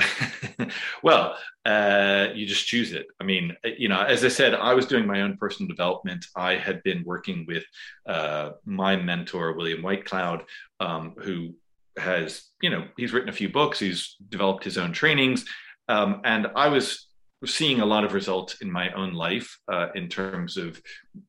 well, 1.02 1.36
uh, 1.66 2.28
you 2.34 2.46
just 2.46 2.66
choose 2.66 2.94
it. 2.94 3.06
I 3.20 3.24
mean, 3.24 3.54
you 3.76 3.90
know, 3.90 4.00
as 4.00 4.24
I 4.24 4.28
said, 4.28 4.54
I 4.54 4.72
was 4.72 4.86
doing 4.86 5.06
my 5.06 5.20
own 5.20 5.36
personal 5.36 5.68
development. 5.68 6.24
I 6.34 6.54
had 6.54 6.82
been 6.84 7.04
working 7.04 7.44
with 7.46 7.64
uh, 8.06 8.52
my 8.64 8.96
mentor, 8.96 9.52
William 9.52 9.82
Whitecloud, 9.82 10.44
um, 10.80 11.14
who 11.18 11.54
has, 11.98 12.44
you 12.62 12.70
know, 12.70 12.86
he's 12.96 13.12
written 13.12 13.28
a 13.28 13.32
few 13.32 13.50
books, 13.50 13.78
he's 13.78 14.16
developed 14.30 14.64
his 14.64 14.78
own 14.78 14.92
trainings. 14.92 15.44
Um, 15.90 16.22
and 16.24 16.46
I 16.56 16.68
was 16.68 17.07
seeing 17.44 17.80
a 17.80 17.86
lot 17.86 18.04
of 18.04 18.14
results 18.14 18.60
in 18.60 18.70
my 18.70 18.90
own 18.92 19.12
life 19.12 19.58
uh, 19.72 19.88
in 19.94 20.08
terms 20.08 20.56
of 20.56 20.80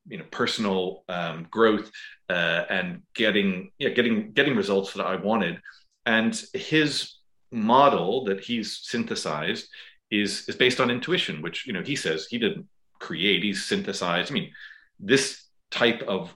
you 0.07 0.17
know 0.17 0.25
personal 0.31 1.03
um, 1.07 1.47
growth 1.51 1.91
uh, 2.29 2.63
and 2.69 3.01
getting 3.13 3.71
yeah, 3.77 3.89
getting 3.89 4.31
getting 4.31 4.55
results 4.55 4.93
that 4.93 5.05
I 5.05 5.15
wanted. 5.15 5.59
And 6.05 6.33
his 6.53 7.15
model 7.51 8.25
that 8.25 8.43
he's 8.43 8.79
synthesized 8.83 9.67
is 10.09 10.47
is 10.47 10.55
based 10.55 10.79
on 10.79 10.89
intuition, 10.89 11.41
which 11.41 11.67
you 11.67 11.73
know 11.73 11.83
he 11.83 11.95
says 11.95 12.27
he 12.27 12.39
didn't 12.39 12.67
create; 12.99 13.43
he's 13.43 13.65
synthesized. 13.65 14.31
I 14.31 14.33
mean, 14.33 14.51
this 14.99 15.43
type 15.71 16.01
of 16.07 16.33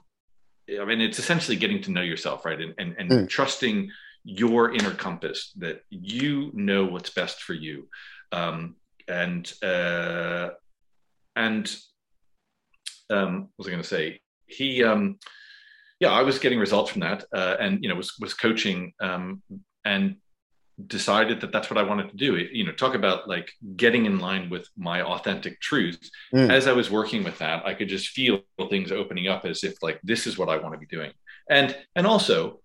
I 0.80 0.84
mean, 0.84 1.00
it's 1.00 1.18
essentially 1.18 1.56
getting 1.56 1.82
to 1.82 1.90
know 1.90 2.00
yourself, 2.00 2.44
right, 2.44 2.60
and 2.60 2.74
and, 2.78 2.94
and 2.98 3.10
mm. 3.10 3.28
trusting 3.28 3.90
your 4.24 4.72
inner 4.72 4.92
compass 4.92 5.52
that 5.58 5.82
you 5.90 6.50
know 6.54 6.86
what's 6.86 7.10
best 7.10 7.42
for 7.42 7.52
you. 7.52 7.88
Um, 8.32 8.76
and 9.08 9.52
uh, 9.62 10.50
and 11.36 11.76
um, 13.10 13.40
what 13.40 13.58
was 13.58 13.66
I 13.66 13.70
going 13.70 13.82
to 13.82 13.88
say? 13.88 14.20
He, 14.46 14.84
um, 14.84 15.18
yeah, 16.00 16.10
I 16.10 16.22
was 16.22 16.38
getting 16.38 16.58
results 16.58 16.90
from 16.90 17.00
that, 17.00 17.24
uh, 17.34 17.56
and 17.60 17.82
you 17.82 17.88
know, 17.88 17.94
was 17.94 18.14
was 18.20 18.34
coaching 18.34 18.92
um, 19.00 19.42
and 19.84 20.16
decided 20.86 21.40
that 21.40 21.52
that's 21.52 21.70
what 21.70 21.78
I 21.78 21.82
wanted 21.82 22.10
to 22.10 22.16
do. 22.16 22.34
It, 22.34 22.50
you 22.52 22.64
know, 22.64 22.72
talk 22.72 22.94
about 22.94 23.28
like 23.28 23.50
getting 23.76 24.06
in 24.06 24.18
line 24.18 24.50
with 24.50 24.68
my 24.76 25.02
authentic 25.02 25.60
truth. 25.60 25.98
Mm. 26.34 26.50
As 26.50 26.66
I 26.66 26.72
was 26.72 26.90
working 26.90 27.22
with 27.22 27.38
that, 27.38 27.64
I 27.64 27.74
could 27.74 27.88
just 27.88 28.08
feel 28.08 28.40
things 28.70 28.90
opening 28.90 29.28
up 29.28 29.44
as 29.44 29.64
if 29.64 29.82
like 29.82 30.00
this 30.02 30.26
is 30.26 30.36
what 30.36 30.48
I 30.48 30.56
want 30.56 30.74
to 30.74 30.78
be 30.78 30.86
doing, 30.86 31.12
and 31.48 31.76
and 31.96 32.06
also 32.06 32.60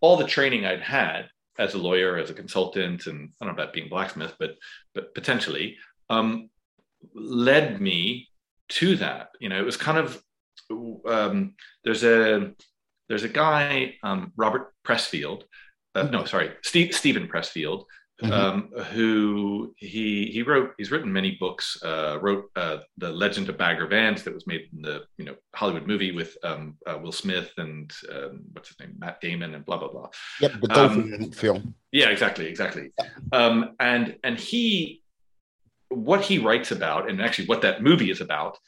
all 0.00 0.16
the 0.16 0.26
training 0.26 0.66
I'd 0.66 0.82
had 0.82 1.28
as 1.58 1.74
a 1.74 1.78
lawyer, 1.78 2.16
as 2.18 2.30
a 2.30 2.34
consultant, 2.34 3.06
and 3.06 3.30
I 3.40 3.44
don't 3.44 3.54
know 3.54 3.62
about 3.62 3.74
being 3.74 3.88
blacksmith, 3.88 4.34
but 4.38 4.56
but 4.94 5.14
potentially 5.14 5.76
um, 6.10 6.50
led 7.14 7.80
me 7.80 8.28
to 8.70 8.96
that. 8.96 9.28
You 9.40 9.48
know, 9.48 9.58
it 9.58 9.64
was 9.64 9.76
kind 9.76 9.98
of 9.98 10.22
um, 11.06 11.54
there's 11.84 12.04
a 12.04 12.52
there's 13.08 13.24
a 13.24 13.28
guy 13.28 13.96
um, 14.02 14.32
Robert 14.36 14.72
Pressfield, 14.86 15.42
uh, 15.94 16.04
no, 16.04 16.24
sorry, 16.24 16.52
Steve, 16.62 16.94
Steven 16.94 17.28
Pressfield, 17.28 17.84
mm-hmm. 18.22 18.32
um, 18.32 18.84
who 18.92 19.74
he 19.76 20.26
he 20.26 20.42
wrote 20.42 20.72
he's 20.78 20.90
written 20.90 21.12
many 21.12 21.32
books. 21.32 21.82
Uh, 21.82 22.18
wrote 22.20 22.50
uh, 22.56 22.78
the 22.98 23.10
Legend 23.10 23.48
of 23.48 23.58
Bagger 23.58 23.86
Vance 23.86 24.22
that 24.22 24.34
was 24.34 24.46
made 24.46 24.68
in 24.72 24.82
the 24.82 25.04
you 25.18 25.24
know 25.24 25.34
Hollywood 25.54 25.86
movie 25.86 26.12
with 26.12 26.36
um, 26.44 26.76
uh, 26.86 26.98
Will 27.00 27.12
Smith 27.12 27.52
and 27.58 27.92
um, 28.12 28.42
what's 28.52 28.68
his 28.68 28.78
name 28.80 28.94
Matt 28.98 29.20
Damon 29.20 29.54
and 29.54 29.64
blah 29.64 29.78
blah 29.78 29.88
blah. 29.88 30.08
Yep, 30.40 30.52
the 30.60 30.68
dolphin 30.68 31.14
um, 31.14 31.30
film. 31.30 31.74
Yeah, 31.90 32.08
exactly, 32.08 32.46
exactly. 32.46 32.92
Um, 33.32 33.74
and 33.80 34.16
and 34.24 34.38
he 34.38 35.02
what 35.88 36.22
he 36.22 36.38
writes 36.38 36.70
about 36.70 37.10
and 37.10 37.20
actually 37.20 37.46
what 37.46 37.60
that 37.62 37.82
movie 37.82 38.10
is 38.10 38.20
about 38.20 38.58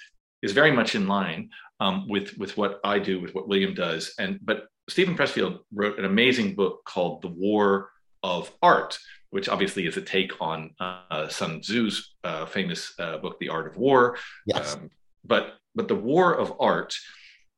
is 0.42 0.52
very 0.52 0.70
much 0.70 0.94
in 0.94 1.08
line 1.08 1.48
um, 1.80 2.08
with 2.08 2.36
with 2.38 2.56
what 2.56 2.80
I 2.84 2.98
do, 2.98 3.20
with 3.20 3.34
what 3.34 3.48
William 3.48 3.74
does. 3.74 4.14
And 4.18 4.38
but 4.42 4.66
Steven 4.88 5.16
Pressfield 5.16 5.60
wrote 5.72 5.98
an 5.98 6.04
amazing 6.04 6.54
book 6.54 6.84
called 6.84 7.22
The 7.22 7.28
War 7.28 7.90
of 8.22 8.52
Art, 8.62 8.98
which 9.34 9.48
obviously 9.48 9.84
is 9.84 9.96
a 9.96 10.00
take 10.00 10.40
on 10.40 10.70
uh, 10.78 11.26
Sun 11.26 11.62
Tzu's 11.62 12.14
uh, 12.22 12.46
famous 12.46 12.94
uh, 13.00 13.18
book, 13.18 13.36
The 13.40 13.48
Art 13.48 13.66
of 13.66 13.76
War. 13.76 14.16
Yes. 14.46 14.76
Um, 14.76 14.90
but 15.24 15.54
but 15.74 15.88
the 15.88 15.96
war 15.96 16.32
of 16.32 16.54
art, 16.60 16.94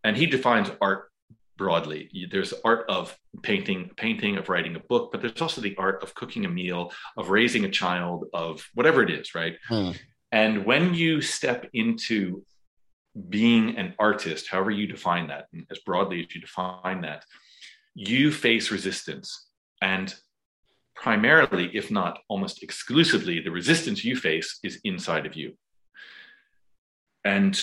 and 0.03 0.17
he 0.17 0.25
defines 0.25 0.71
art 0.81 1.11
broadly. 1.59 2.09
There's 2.31 2.55
art 2.65 2.87
of 2.89 3.15
painting, 3.43 3.91
painting, 3.95 4.39
of 4.39 4.49
writing 4.49 4.75
a 4.75 4.81
book, 4.81 5.13
but 5.13 5.21
there's 5.21 5.43
also 5.43 5.61
the 5.61 5.77
art 5.77 6.03
of 6.03 6.15
cooking 6.15 6.47
a 6.47 6.49
meal, 6.49 6.93
of 7.19 7.29
raising 7.29 7.67
a 7.67 7.71
child, 7.83 8.25
of 8.33 8.67
whatever 8.73 9.03
it 9.03 9.11
is, 9.11 9.35
right? 9.35 9.57
Hmm. 9.69 9.91
And 10.33 10.65
when 10.65 10.95
you 10.95 11.21
step 11.21 11.69
into 11.75 12.43
being 13.29 13.77
an 13.77 13.93
artist, 13.99 14.49
however 14.49 14.71
you 14.71 14.87
define 14.87 15.27
that, 15.27 15.49
as 15.71 15.81
broadly 15.81 16.21
as 16.21 16.35
you 16.35 16.41
define 16.41 17.03
that, 17.03 17.27
you 17.95 18.33
face 18.33 18.71
resistance. 18.71 19.49
And 19.83 20.15
primarily, 20.97 21.71
if 21.75 21.91
not 21.91 22.19
almost 22.29 22.63
exclusively, 22.63 23.41
the 23.41 23.51
resistance 23.51 24.05
you 24.05 24.17
face 24.17 24.59
is 24.65 24.81
inside 24.85 25.27
of 25.27 25.37
you. 25.37 25.53
And 27.25 27.55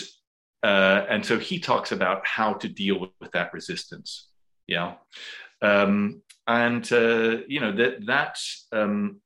uh, 0.61 1.05
and 1.09 1.25
so 1.25 1.37
he 1.37 1.59
talks 1.59 1.91
about 1.91 2.25
how 2.25 2.53
to 2.53 2.69
deal 2.69 2.97
with, 2.99 3.09
with 3.19 3.31
that 3.31 3.53
resistance. 3.53 4.29
Yeah, 4.67 4.93
um, 5.61 6.21
and 6.47 6.89
uh, 6.91 7.37
you 7.47 7.59
know 7.59 7.71
that 7.73 8.05
that's 8.05 8.67
um, 8.71 9.21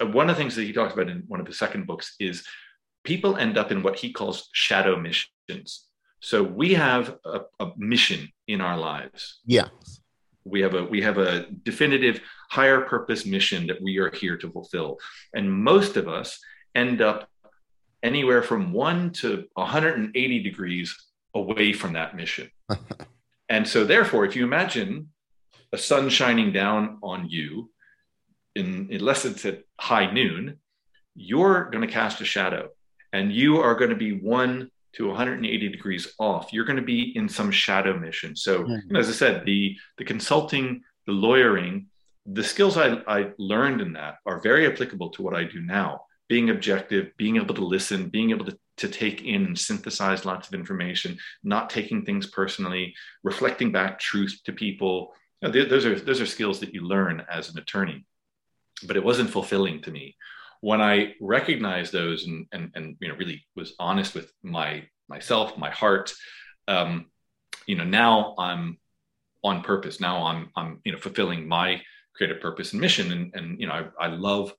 uh, 0.00 0.06
one 0.06 0.30
of 0.30 0.36
the 0.36 0.40
things 0.40 0.56
that 0.56 0.64
he 0.64 0.72
talks 0.72 0.94
about 0.94 1.10
in 1.10 1.24
one 1.26 1.40
of 1.40 1.46
his 1.46 1.58
second 1.58 1.86
books 1.86 2.14
is 2.20 2.46
people 3.04 3.36
end 3.36 3.58
up 3.58 3.70
in 3.70 3.82
what 3.82 3.96
he 3.96 4.12
calls 4.12 4.48
shadow 4.52 4.96
missions. 4.98 5.84
So 6.20 6.42
we 6.42 6.74
have 6.74 7.16
a, 7.24 7.40
a 7.60 7.72
mission 7.76 8.28
in 8.46 8.60
our 8.60 8.76
lives. 8.76 9.40
Yeah 9.46 9.68
we 10.48 10.60
have 10.60 10.74
a 10.74 10.84
we 10.84 11.00
have 11.02 11.18
a 11.18 11.46
definitive 11.62 12.20
higher 12.50 12.80
purpose 12.82 13.26
mission 13.26 13.66
that 13.66 13.80
we 13.82 13.98
are 13.98 14.10
here 14.10 14.36
to 14.36 14.50
fulfill 14.50 14.98
and 15.34 15.52
most 15.52 15.96
of 15.96 16.08
us 16.08 16.40
end 16.74 17.00
up 17.00 17.28
anywhere 18.02 18.42
from 18.42 18.72
one 18.72 19.10
to 19.10 19.46
180 19.54 20.42
degrees 20.42 20.96
away 21.34 21.72
from 21.72 21.94
that 21.94 22.16
mission. 22.16 22.50
and 23.48 23.66
so, 23.66 23.84
therefore, 23.84 24.24
if 24.24 24.36
you 24.36 24.44
imagine 24.44 25.10
a 25.72 25.78
sun 25.78 26.08
shining 26.08 26.52
down 26.52 26.98
on 27.02 27.28
you, 27.28 27.70
in, 28.54 28.88
unless 28.90 29.24
it's 29.24 29.44
at 29.44 29.62
high 29.78 30.10
noon, 30.10 30.58
you're 31.14 31.68
going 31.70 31.86
to 31.86 31.92
cast 31.92 32.20
a 32.20 32.24
shadow 32.24 32.68
and 33.12 33.32
you 33.32 33.58
are 33.58 33.74
going 33.74 33.90
to 33.90 33.96
be 33.96 34.12
one 34.12 34.70
to 34.94 35.08
180 35.08 35.68
degrees 35.68 36.14
off. 36.18 36.52
You're 36.52 36.64
going 36.64 36.76
to 36.76 36.82
be 36.82 37.16
in 37.16 37.28
some 37.28 37.50
shadow 37.50 37.98
mission. 37.98 38.34
So, 38.36 38.62
mm-hmm. 38.62 38.72
you 38.72 38.92
know, 38.92 39.00
as 39.00 39.08
I 39.08 39.12
said, 39.12 39.44
the, 39.44 39.76
the 39.98 40.04
consulting, 40.04 40.82
the 41.06 41.12
lawyering, 41.12 41.86
the 42.26 42.44
skills 42.44 42.76
I, 42.76 43.02
I 43.06 43.30
learned 43.38 43.80
in 43.80 43.92
that 43.94 44.16
are 44.26 44.40
very 44.40 44.66
applicable 44.66 45.10
to 45.10 45.22
what 45.22 45.34
I 45.34 45.44
do 45.44 45.60
now 45.60 46.02
being 46.28 46.50
objective, 46.50 47.10
being 47.16 47.36
able 47.36 47.54
to 47.54 47.64
listen, 47.64 48.08
being 48.08 48.30
able 48.30 48.44
to, 48.44 48.58
to 48.76 48.88
take 48.88 49.22
in 49.22 49.46
and 49.46 49.58
synthesize 49.58 50.26
lots 50.26 50.46
of 50.46 50.54
information, 50.54 51.18
not 51.42 51.70
taking 51.70 52.04
things 52.04 52.26
personally, 52.26 52.94
reflecting 53.24 53.72
back 53.72 53.98
truth 53.98 54.38
to 54.44 54.52
people. 54.52 55.14
You 55.40 55.48
know, 55.48 55.64
those 55.64 55.86
are 55.86 55.98
those 55.98 56.20
are 56.20 56.26
skills 56.26 56.60
that 56.60 56.74
you 56.74 56.82
learn 56.82 57.24
as 57.30 57.50
an 57.50 57.58
attorney. 57.58 58.04
But 58.86 58.96
it 58.96 59.02
wasn't 59.02 59.30
fulfilling 59.30 59.82
to 59.82 59.90
me 59.90 60.16
when 60.60 60.80
I 60.80 61.14
recognized 61.20 61.92
those 61.92 62.26
and 62.26 62.46
and, 62.52 62.70
and 62.74 62.96
you 63.00 63.08
know 63.08 63.16
really 63.16 63.44
was 63.56 63.74
honest 63.78 64.14
with 64.14 64.32
my 64.42 64.84
myself, 65.08 65.56
my 65.56 65.70
heart. 65.70 66.12
Um, 66.66 67.06
you 67.66 67.76
know, 67.76 67.84
now 67.84 68.34
I'm 68.38 68.78
on 69.44 69.62
purpose. 69.62 70.00
Now 70.00 70.24
I'm 70.24 70.50
I'm 70.56 70.80
you 70.84 70.92
know 70.92 70.98
fulfilling 70.98 71.46
my 71.46 71.80
creative 72.14 72.40
purpose 72.40 72.72
and 72.72 72.80
mission, 72.80 73.12
and 73.12 73.34
and 73.34 73.60
you 73.60 73.66
know 73.66 73.90
I, 74.00 74.06
I 74.06 74.08
love 74.08 74.52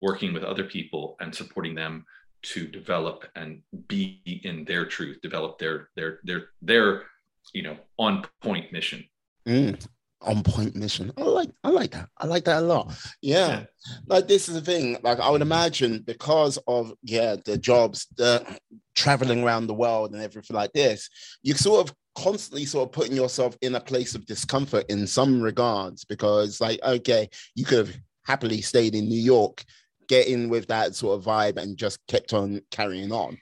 working 0.00 0.32
with 0.32 0.44
other 0.44 0.64
people 0.64 1.16
and 1.20 1.34
supporting 1.34 1.74
them 1.74 2.04
to 2.42 2.66
develop 2.66 3.24
and 3.36 3.62
be 3.86 4.20
in 4.44 4.64
their 4.64 4.84
truth, 4.84 5.20
develop 5.22 5.58
their 5.58 5.88
their 5.96 6.20
their 6.24 6.48
their 6.60 7.04
you 7.52 7.62
know 7.62 7.76
on 7.98 8.24
point 8.40 8.72
mission. 8.72 9.04
Mm, 9.46 9.84
on 10.24 10.42
point 10.42 10.74
mission. 10.74 11.12
I 11.16 11.22
like 11.22 11.50
I 11.64 11.70
like 11.70 11.92
that. 11.92 12.08
I 12.18 12.26
like 12.26 12.44
that 12.44 12.62
a 12.62 12.66
lot. 12.66 12.94
Yeah. 13.20 13.48
yeah. 13.48 13.64
Like 14.06 14.28
this 14.28 14.48
is 14.48 14.54
the 14.54 14.60
thing. 14.60 14.98
Like 15.02 15.20
I 15.20 15.30
would 15.30 15.42
imagine 15.42 16.02
because 16.06 16.58
of 16.66 16.92
yeah, 17.02 17.36
the 17.44 17.58
jobs, 17.58 18.06
the 18.16 18.58
traveling 18.94 19.42
around 19.42 19.66
the 19.66 19.74
world 19.74 20.12
and 20.12 20.22
everything 20.22 20.56
like 20.56 20.72
this, 20.72 21.08
you 21.42 21.54
sort 21.54 21.88
of 21.88 21.96
constantly 22.14 22.66
sort 22.66 22.88
of 22.88 22.92
putting 22.92 23.16
yourself 23.16 23.56
in 23.62 23.74
a 23.74 23.80
place 23.80 24.14
of 24.14 24.26
discomfort 24.26 24.84
in 24.90 25.06
some 25.06 25.40
regards 25.40 26.04
because 26.04 26.60
like 26.60 26.80
okay, 26.82 27.28
you 27.54 27.64
could 27.64 27.86
have 27.86 27.96
happily 28.24 28.60
stayed 28.60 28.94
in 28.94 29.08
New 29.08 29.20
York 29.20 29.64
get 30.12 30.26
in 30.26 30.50
with 30.50 30.66
that 30.66 30.94
sort 30.94 31.18
of 31.18 31.24
vibe 31.24 31.56
and 31.56 31.78
just 31.78 31.98
kept 32.06 32.34
on 32.34 32.60
carrying 32.70 33.12
on. 33.12 33.38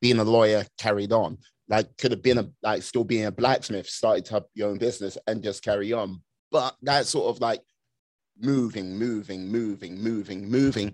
Being 0.00 0.18
a 0.18 0.24
lawyer 0.24 0.64
carried 0.78 1.12
on. 1.12 1.36
Like 1.70 1.96
could 1.96 2.10
have 2.10 2.22
been 2.22 2.38
a 2.38 2.50
like 2.62 2.82
still 2.82 3.04
being 3.04 3.24
a 3.24 3.32
blacksmith, 3.32 3.88
started 3.88 4.26
to 4.26 4.34
have 4.34 4.44
your 4.54 4.68
own 4.68 4.78
business 4.78 5.16
and 5.26 5.42
just 5.42 5.64
carry 5.64 5.92
on. 5.92 6.20
But 6.50 6.76
that 6.82 7.06
sort 7.06 7.34
of 7.34 7.40
like 7.40 7.62
moving, 8.38 8.98
moving, 8.98 9.48
moving, 9.48 10.02
moving, 10.02 10.50
moving, 10.50 10.92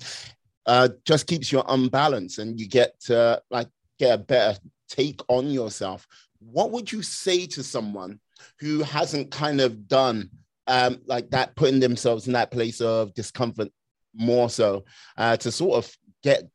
uh, 0.67 0.91
just 1.05 1.27
keeps 1.27 1.51
you 1.51 1.63
unbalanced 1.67 2.39
and 2.39 2.61
you 2.61 2.69
get 2.69 3.01
to 3.01 3.43
like 3.51 3.69
get 3.99 4.15
a 4.15 4.19
better 4.19 4.59
take 4.89 5.21
on 5.29 5.51
yourself. 5.51 6.07
What 6.39 6.71
would 6.73 6.93
you 6.93 7.03
say 7.03 7.47
to 7.47 7.63
someone 7.63 8.21
who 8.61 8.83
hasn't 8.83 9.31
kind 9.31 9.61
of 9.61 9.89
done 9.89 10.31
um, 10.67 11.01
like 11.07 11.31
that, 11.31 11.55
putting 11.57 11.81
themselves 11.81 12.27
in 12.27 12.33
that 12.35 12.51
place 12.51 12.81
of 12.81 13.15
discomfort 13.15 13.69
more 14.15 14.51
so 14.51 14.85
uh, 15.17 15.37
to 15.37 15.53
sort 15.53 15.85
of 15.85 15.97
get 16.23 16.49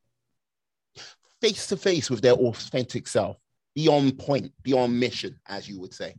face 1.40 1.66
to 1.68 1.76
face 1.76 2.10
with 2.10 2.20
their 2.20 2.34
authentic 2.34 3.08
self, 3.08 3.36
be 3.74 3.88
on 3.88 4.12
point, 4.12 4.52
be 4.62 4.72
on 4.72 4.98
mission, 4.98 5.38
as 5.48 5.68
you 5.68 5.80
would 5.80 5.94
say. 5.94 6.14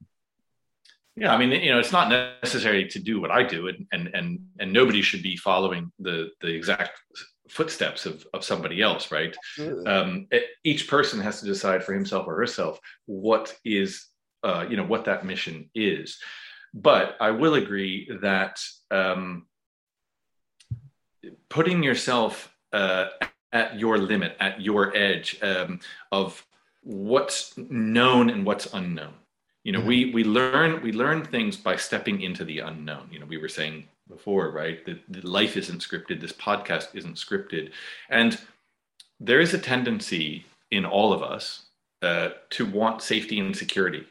Yeah, 1.16 1.34
I 1.34 1.38
mean, 1.38 1.52
you 1.52 1.72
know, 1.72 1.80
it's 1.80 1.92
not 1.92 2.10
necessary 2.10 2.88
to 2.88 3.00
do 3.00 3.22
what 3.22 3.30
I 3.30 3.44
do, 3.44 3.68
and 3.68 3.86
and 3.92 4.08
and 4.16 4.40
and 4.60 4.74
nobody 4.74 5.02
should 5.04 5.22
be 5.22 5.38
following 5.38 5.92
the 6.00 6.32
the 6.42 6.48
exact 6.48 7.00
footsteps 7.50 8.08
of 8.08 8.26
of 8.34 8.44
somebody 8.44 8.82
else, 8.82 9.12
right? 9.12 9.36
Um, 9.86 10.28
each 10.64 10.88
person 10.88 11.20
has 11.22 11.40
to 11.40 11.46
decide 11.46 11.84
for 11.84 11.94
himself 11.94 12.26
or 12.28 12.36
herself 12.36 12.80
what 13.06 13.56
is, 13.64 14.08
uh, 14.44 14.66
you 14.68 14.76
know, 14.76 14.86
what 14.86 15.06
that 15.06 15.24
mission 15.24 15.70
is. 15.76 16.18
But 16.74 17.16
I 17.22 17.30
will 17.30 17.54
agree 17.54 18.10
that 18.22 18.60
um, 18.90 19.46
putting 21.48 21.84
yourself 21.84 22.52
uh, 22.72 23.10
at 23.52 23.78
your 23.78 24.00
limit, 24.00 24.36
at 24.40 24.62
your 24.62 24.96
edge 24.98 25.38
um, 25.44 25.80
of 26.12 26.44
what's 26.84 27.58
known 27.58 28.30
and 28.30 28.46
what's 28.46 28.74
unknown. 28.74 29.14
You 29.64 29.72
know, 29.72 29.80
mm-hmm. 29.80 29.88
we 29.88 30.12
we 30.14 30.24
learn 30.24 30.82
we 30.82 30.92
learn 30.92 31.24
things 31.24 31.56
by 31.56 31.76
stepping 31.76 32.22
into 32.22 32.44
the 32.44 32.60
unknown. 32.60 33.08
You 33.12 33.20
know, 33.20 33.26
we 33.26 33.38
were 33.38 33.50
saying 33.50 33.88
before, 34.10 34.52
right? 34.52 34.86
That, 34.86 35.00
that 35.10 35.24
life 35.24 35.56
isn't 35.56 35.82
scripted. 35.82 36.20
This 36.20 36.34
podcast 36.34 36.96
isn't 36.96 37.16
scripted, 37.16 37.72
and 38.10 38.38
there 39.20 39.40
is 39.40 39.54
a 39.54 39.58
tendency 39.58 40.46
in 40.72 40.86
all 40.86 41.14
of 41.14 41.24
us 41.24 41.68
uh, 42.02 42.30
to 42.50 42.66
want 42.66 43.02
safety 43.02 43.40
and 43.40 43.56
security, 43.56 44.06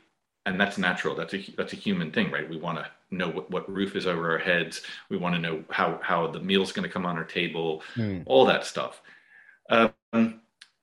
and 0.46 0.58
that's 0.58 0.78
natural. 0.78 1.14
That's 1.14 1.34
a 1.34 1.44
that's 1.56 1.74
a 1.74 1.76
human 1.76 2.10
thing, 2.10 2.30
right? 2.30 2.48
We 2.48 2.56
want 2.56 2.78
to 2.78 2.86
know 3.10 3.28
what, 3.28 3.50
what 3.50 3.70
roof 3.70 3.94
is 3.94 4.06
over 4.06 4.30
our 4.30 4.38
heads. 4.38 4.80
We 5.10 5.18
want 5.18 5.34
to 5.34 5.40
know 5.40 5.64
how 5.68 6.00
how 6.02 6.28
the 6.28 6.40
meal's 6.40 6.72
going 6.72 6.88
to 6.88 6.92
come 6.92 7.04
on 7.04 7.18
our 7.18 7.24
table, 7.24 7.82
mm. 7.94 8.22
all 8.24 8.46
that 8.46 8.64
stuff. 8.64 9.02
Um, 9.68 10.40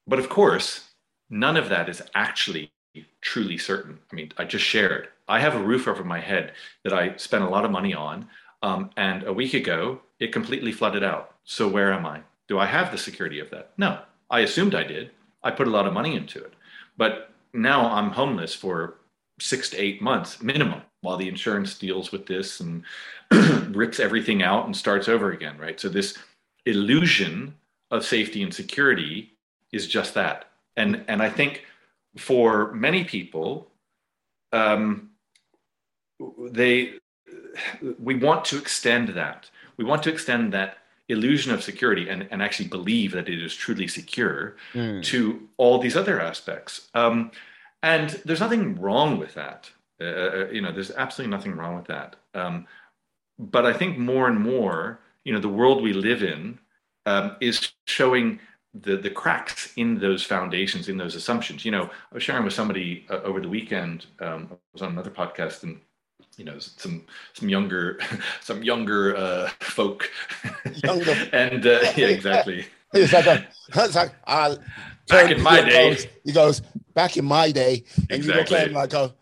but 0.07 0.19
of 0.19 0.29
course, 0.29 0.88
none 1.29 1.57
of 1.57 1.69
that 1.69 1.89
is 1.89 2.01
actually 2.15 2.71
truly 3.21 3.57
certain. 3.57 3.99
I 4.11 4.15
mean, 4.15 4.31
I 4.37 4.45
just 4.45 4.65
shared. 4.65 5.09
I 5.27 5.39
have 5.39 5.55
a 5.55 5.63
roof 5.63 5.87
over 5.87 6.03
my 6.03 6.19
head 6.19 6.53
that 6.83 6.93
I 6.93 7.15
spent 7.17 7.43
a 7.43 7.49
lot 7.49 7.65
of 7.65 7.71
money 7.71 7.93
on, 7.93 8.27
um, 8.63 8.89
and 8.97 9.23
a 9.23 9.33
week 9.33 9.53
ago 9.53 10.01
it 10.19 10.33
completely 10.33 10.71
flooded 10.71 11.03
out. 11.03 11.35
So 11.43 11.67
where 11.67 11.93
am 11.93 12.05
I? 12.05 12.21
Do 12.47 12.59
I 12.59 12.65
have 12.65 12.91
the 12.91 12.97
security 12.97 13.39
of 13.39 13.49
that? 13.51 13.71
No, 13.77 13.99
I 14.29 14.41
assumed 14.41 14.75
I 14.75 14.83
did. 14.83 15.11
I 15.43 15.51
put 15.51 15.67
a 15.67 15.71
lot 15.71 15.87
of 15.87 15.93
money 15.93 16.15
into 16.15 16.43
it, 16.43 16.53
but 16.97 17.31
now 17.53 17.89
I'm 17.91 18.11
homeless 18.11 18.53
for 18.53 18.95
six 19.39 19.69
to 19.69 19.77
eight 19.77 20.01
months 20.01 20.41
minimum 20.41 20.81
while 21.01 21.15
the 21.15 21.29
insurance 21.29 21.77
deals 21.77 22.11
with 22.11 22.25
this 22.25 22.59
and 22.59 22.83
rips 23.75 23.99
everything 23.99 24.43
out 24.43 24.65
and 24.65 24.75
starts 24.75 25.07
over 25.07 25.31
again, 25.31 25.57
right? 25.57 25.79
So 25.79 25.87
this 25.87 26.17
illusion 26.65 27.55
of 27.91 28.05
safety 28.05 28.43
and 28.43 28.53
security 28.53 29.31
is 29.71 29.87
just 29.87 30.13
that. 30.15 30.48
And 30.79 31.03
and 31.07 31.21
I 31.21 31.29
think 31.29 31.65
for 32.17 32.73
many 32.73 33.03
people, 33.03 33.71
um, 34.51 35.11
they 36.51 36.93
we 37.99 38.15
want 38.15 38.45
to 38.45 38.57
extend 38.57 39.09
that. 39.09 39.49
We 39.77 39.85
want 39.85 40.03
to 40.03 40.09
extend 40.09 40.53
that 40.53 40.77
illusion 41.09 41.51
of 41.51 41.63
security 41.63 42.07
and, 42.09 42.27
and 42.31 42.41
actually 42.41 42.69
believe 42.69 43.11
that 43.11 43.27
it 43.27 43.41
is 43.41 43.55
truly 43.55 43.87
secure 43.87 44.55
mm. 44.73 45.03
to 45.03 45.47
all 45.57 45.79
these 45.79 45.97
other 45.97 46.21
aspects. 46.21 46.89
Um, 46.93 47.31
and 47.81 48.09
there's 48.25 48.39
nothing 48.39 48.79
wrong 48.79 49.17
with 49.17 49.33
that. 49.33 49.69
Uh, 49.99 50.05
uh, 50.05 50.47
you 50.51 50.61
know, 50.61 50.71
there's 50.71 50.91
absolutely 50.91 51.35
nothing 51.35 51.55
wrong 51.55 51.75
with 51.75 51.87
that. 51.87 52.15
Um, 52.33 52.67
but 53.37 53.65
I 53.65 53.73
think 53.73 53.97
more 53.97 54.27
and 54.27 54.39
more, 54.39 54.99
you 55.23 55.33
know, 55.33 55.39
the 55.39 55.49
world 55.49 55.81
we 55.81 55.93
live 55.93 56.23
in 56.23 56.59
um, 57.05 57.35
is 57.41 57.71
showing 57.87 58.39
the 58.73 58.97
the 58.97 59.09
cracks 59.09 59.73
in 59.77 59.99
those 59.99 60.23
foundations, 60.23 60.89
in 60.89 60.97
those 60.97 61.15
assumptions. 61.15 61.65
You 61.65 61.71
know, 61.71 61.83
I 61.85 62.13
was 62.13 62.23
sharing 62.23 62.43
with 62.43 62.53
somebody 62.53 63.05
uh, 63.09 63.19
over 63.23 63.39
the 63.39 63.49
weekend. 63.49 64.05
Um, 64.19 64.49
I 64.51 64.55
was 64.73 64.81
on 64.81 64.91
another 64.91 65.11
podcast, 65.11 65.63
and 65.63 65.79
you 66.37 66.45
know, 66.45 66.59
some 66.59 67.05
some 67.33 67.49
younger 67.49 67.99
some 68.41 68.63
younger 68.63 69.15
uh, 69.15 69.49
folk, 69.59 70.09
younger. 70.83 71.15
and 71.33 71.65
uh, 71.65 71.79
yeah, 71.95 72.07
exactly. 72.07 72.65
It's 72.91 73.13
like, 73.13 73.27
a, 73.27 73.47
it's 73.75 73.95
like 73.95 74.15
uh, 74.25 74.55
back 75.07 75.31
in 75.31 75.43
my 75.43 75.61
day. 75.61 75.89
Goes, 75.89 76.07
he 76.23 76.31
goes 76.31 76.61
back 76.93 77.17
in 77.17 77.25
my 77.25 77.51
day, 77.51 77.83
and 77.95 78.11
exactly. 78.11 78.33
you 78.33 78.39
look 78.39 78.51
at 78.51 78.67
him 78.67 78.73
like, 78.73 78.93
oh, 78.95 79.13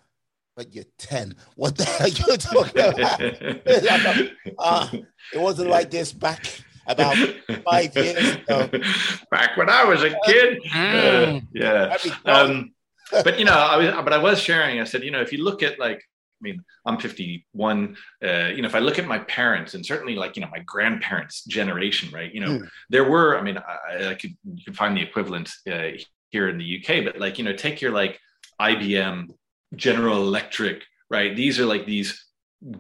but 0.55 0.73
you're 0.73 0.85
10. 0.97 1.35
What 1.55 1.77
the 1.77 1.85
hell 1.85 2.07
are 2.07 2.09
you 2.09 2.37
talking 2.37 2.81
about? 2.81 4.21
uh, 4.57 4.89
it 5.33 5.39
wasn't 5.39 5.69
like 5.69 5.91
this 5.91 6.11
back 6.11 6.45
about 6.87 7.17
five 7.69 7.95
years 7.95 8.35
ago. 8.35 8.69
Back 9.31 9.57
when 9.57 9.69
I 9.69 9.83
was 9.83 10.03
a 10.03 10.15
kid. 10.25 10.61
Mm. 10.63 11.37
Uh, 11.37 11.41
yeah. 11.53 11.97
Um, 12.25 12.73
but 13.11 13.39
you 13.39 13.45
know, 13.45 13.53
I 13.53 13.77
was, 13.77 13.91
but 14.03 14.13
I 14.13 14.17
was 14.17 14.39
sharing. 14.39 14.79
I 14.79 14.83
said, 14.83 15.03
you 15.03 15.11
know, 15.11 15.21
if 15.21 15.31
you 15.31 15.43
look 15.43 15.63
at 15.63 15.79
like, 15.79 15.97
I 15.97 16.41
mean, 16.41 16.63
I'm 16.85 16.97
51. 16.97 17.97
Uh, 18.23 18.27
you 18.27 18.61
know, 18.61 18.67
if 18.67 18.75
I 18.75 18.79
look 18.79 18.99
at 18.99 19.07
my 19.07 19.19
parents 19.19 19.73
and 19.73 19.85
certainly 19.85 20.15
like 20.15 20.35
you 20.35 20.41
know 20.41 20.49
my 20.51 20.59
grandparents' 20.59 21.43
generation, 21.45 22.09
right? 22.11 22.33
You 22.33 22.41
know, 22.41 22.59
mm. 22.59 22.67
there 22.89 23.09
were. 23.09 23.37
I 23.37 23.41
mean, 23.41 23.57
I, 23.57 24.09
I, 24.09 24.13
could 24.15 24.35
you 24.43 24.63
could 24.63 24.77
find 24.77 24.95
the 24.95 25.01
equivalent 25.01 25.51
uh, 25.69 25.89
here 26.29 26.49
in 26.49 26.57
the 26.57 26.79
UK, 26.79 27.03
but 27.03 27.19
like 27.19 27.37
you 27.37 27.43
know, 27.43 27.53
take 27.53 27.81
your 27.81 27.91
like 27.91 28.19
IBM 28.61 29.29
General 29.75 30.17
Electric, 30.17 30.83
right? 31.09 31.35
These 31.35 31.59
are 31.59 31.65
like 31.65 31.85
these 31.85 32.23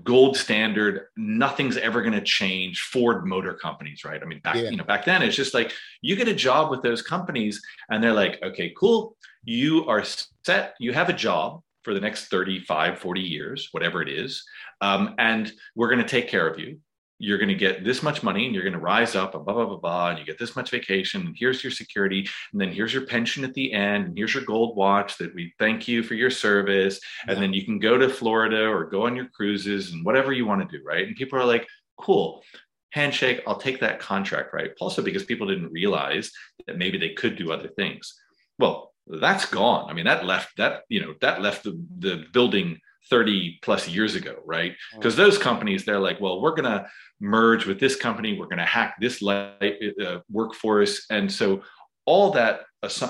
gold 0.03 0.35
standard 0.35 1.05
nothing's 1.17 1.77
ever 1.77 2.01
going 2.01 2.13
to 2.13 2.21
change 2.21 2.81
ford 2.81 3.27
motor 3.27 3.53
companies 3.53 4.03
right? 4.03 4.21
I 4.21 4.25
mean 4.25 4.39
back 4.39 4.55
yeah. 4.55 4.69
you 4.69 4.77
know 4.77 4.83
back 4.83 5.05
then 5.05 5.21
it's 5.21 5.35
just 5.35 5.53
like 5.53 5.71
you 6.01 6.15
get 6.15 6.27
a 6.27 6.33
job 6.33 6.71
with 6.71 6.81
those 6.81 7.01
companies 7.01 7.61
and 7.89 8.03
they're 8.03 8.13
like 8.13 8.41
okay 8.41 8.73
cool. 8.77 9.15
You 9.43 9.85
are 9.87 10.03
set. 10.43 10.75
You 10.79 10.91
have 10.93 11.09
a 11.09 11.13
job 11.13 11.61
for 11.83 11.93
the 11.93 12.01
next 12.01 12.25
35 12.25 12.99
40 12.99 13.21
years 13.21 13.69
whatever 13.71 14.01
it 14.01 14.09
is 14.09 14.43
um, 14.81 15.15
and 15.19 15.53
we're 15.73 15.87
going 15.87 16.01
to 16.01 16.07
take 16.07 16.27
care 16.27 16.45
of 16.45 16.59
you 16.59 16.79
you're 17.19 17.37
going 17.37 17.49
to 17.49 17.55
get 17.55 17.83
this 17.83 18.03
much 18.03 18.21
money 18.21 18.45
and 18.45 18.53
you're 18.53 18.63
going 18.63 18.73
to 18.73 18.79
rise 18.79 19.15
up 19.15 19.33
and 19.33 19.43
blah 19.43 19.53
blah 19.53 19.65
blah 19.65 19.77
blah 19.77 20.09
and 20.09 20.19
you 20.19 20.25
get 20.25 20.37
this 20.37 20.55
much 20.55 20.69
vacation 20.69 21.25
and 21.25 21.35
here's 21.37 21.63
your 21.63 21.71
security 21.71 22.27
and 22.51 22.61
then 22.61 22.71
here's 22.71 22.93
your 22.93 23.05
pension 23.05 23.43
at 23.43 23.53
the 23.53 23.73
end 23.73 24.05
and 24.05 24.17
here's 24.17 24.33
your 24.33 24.43
gold 24.43 24.75
watch 24.75 25.17
that 25.17 25.33
we 25.33 25.53
thank 25.57 25.87
you 25.87 26.03
for 26.03 26.13
your 26.13 26.29
service 26.29 26.99
yeah. 27.25 27.33
and 27.33 27.41
then 27.41 27.53
you 27.53 27.65
can 27.65 27.79
go 27.79 27.97
to 27.97 28.09
Florida 28.09 28.67
or 28.67 28.85
go 28.85 29.05
on 29.05 29.15
your 29.15 29.27
cruises 29.29 29.93
and 29.93 30.05
whatever 30.05 30.31
you 30.31 30.45
want 30.45 30.67
to 30.67 30.77
do 30.77 30.83
right? 30.83 31.07
And 31.07 31.15
people 31.15 31.39
are 31.39 31.45
like 31.45 31.67
cool 31.99 32.43
handshake 32.91 33.41
I'll 33.47 33.59
take 33.59 33.79
that 33.79 33.99
contract 33.99 34.53
right? 34.53 34.71
Also 34.79 35.01
because 35.01 35.23
people 35.23 35.47
didn't 35.47 35.71
realize 35.71 36.31
that 36.67 36.77
maybe 36.77 36.97
they 36.97 37.09
could 37.09 37.35
do 37.35 37.51
other 37.51 37.69
things. 37.69 38.13
Well 38.59 38.93
that's 39.07 39.45
gone. 39.45 39.89
I 39.89 39.93
mean 39.93 40.05
that 40.05 40.25
left 40.25 40.57
that 40.57 40.83
you 40.89 41.01
know 41.01 41.15
that 41.21 41.41
left 41.41 41.63
the 41.63 41.83
the 41.99 42.25
building 42.31 42.79
30 43.09 43.59
plus 43.61 43.87
years 43.87 44.15
ago, 44.15 44.35
right? 44.45 44.73
Because 44.95 45.13
mm. 45.13 45.17
those 45.17 45.37
companies, 45.37 45.85
they're 45.85 45.99
like, 45.99 46.19
well, 46.19 46.41
we're 46.41 46.55
going 46.55 46.63
to 46.63 46.85
merge 47.19 47.65
with 47.65 47.79
this 47.79 47.95
company, 47.95 48.37
we're 48.37 48.45
going 48.45 48.57
to 48.57 48.65
hack 48.65 48.95
this 48.99 49.21
light, 49.21 49.75
uh, 50.03 50.19
workforce, 50.29 51.05
and 51.09 51.31
so 51.31 51.61
all 52.05 52.31
that, 52.31 52.61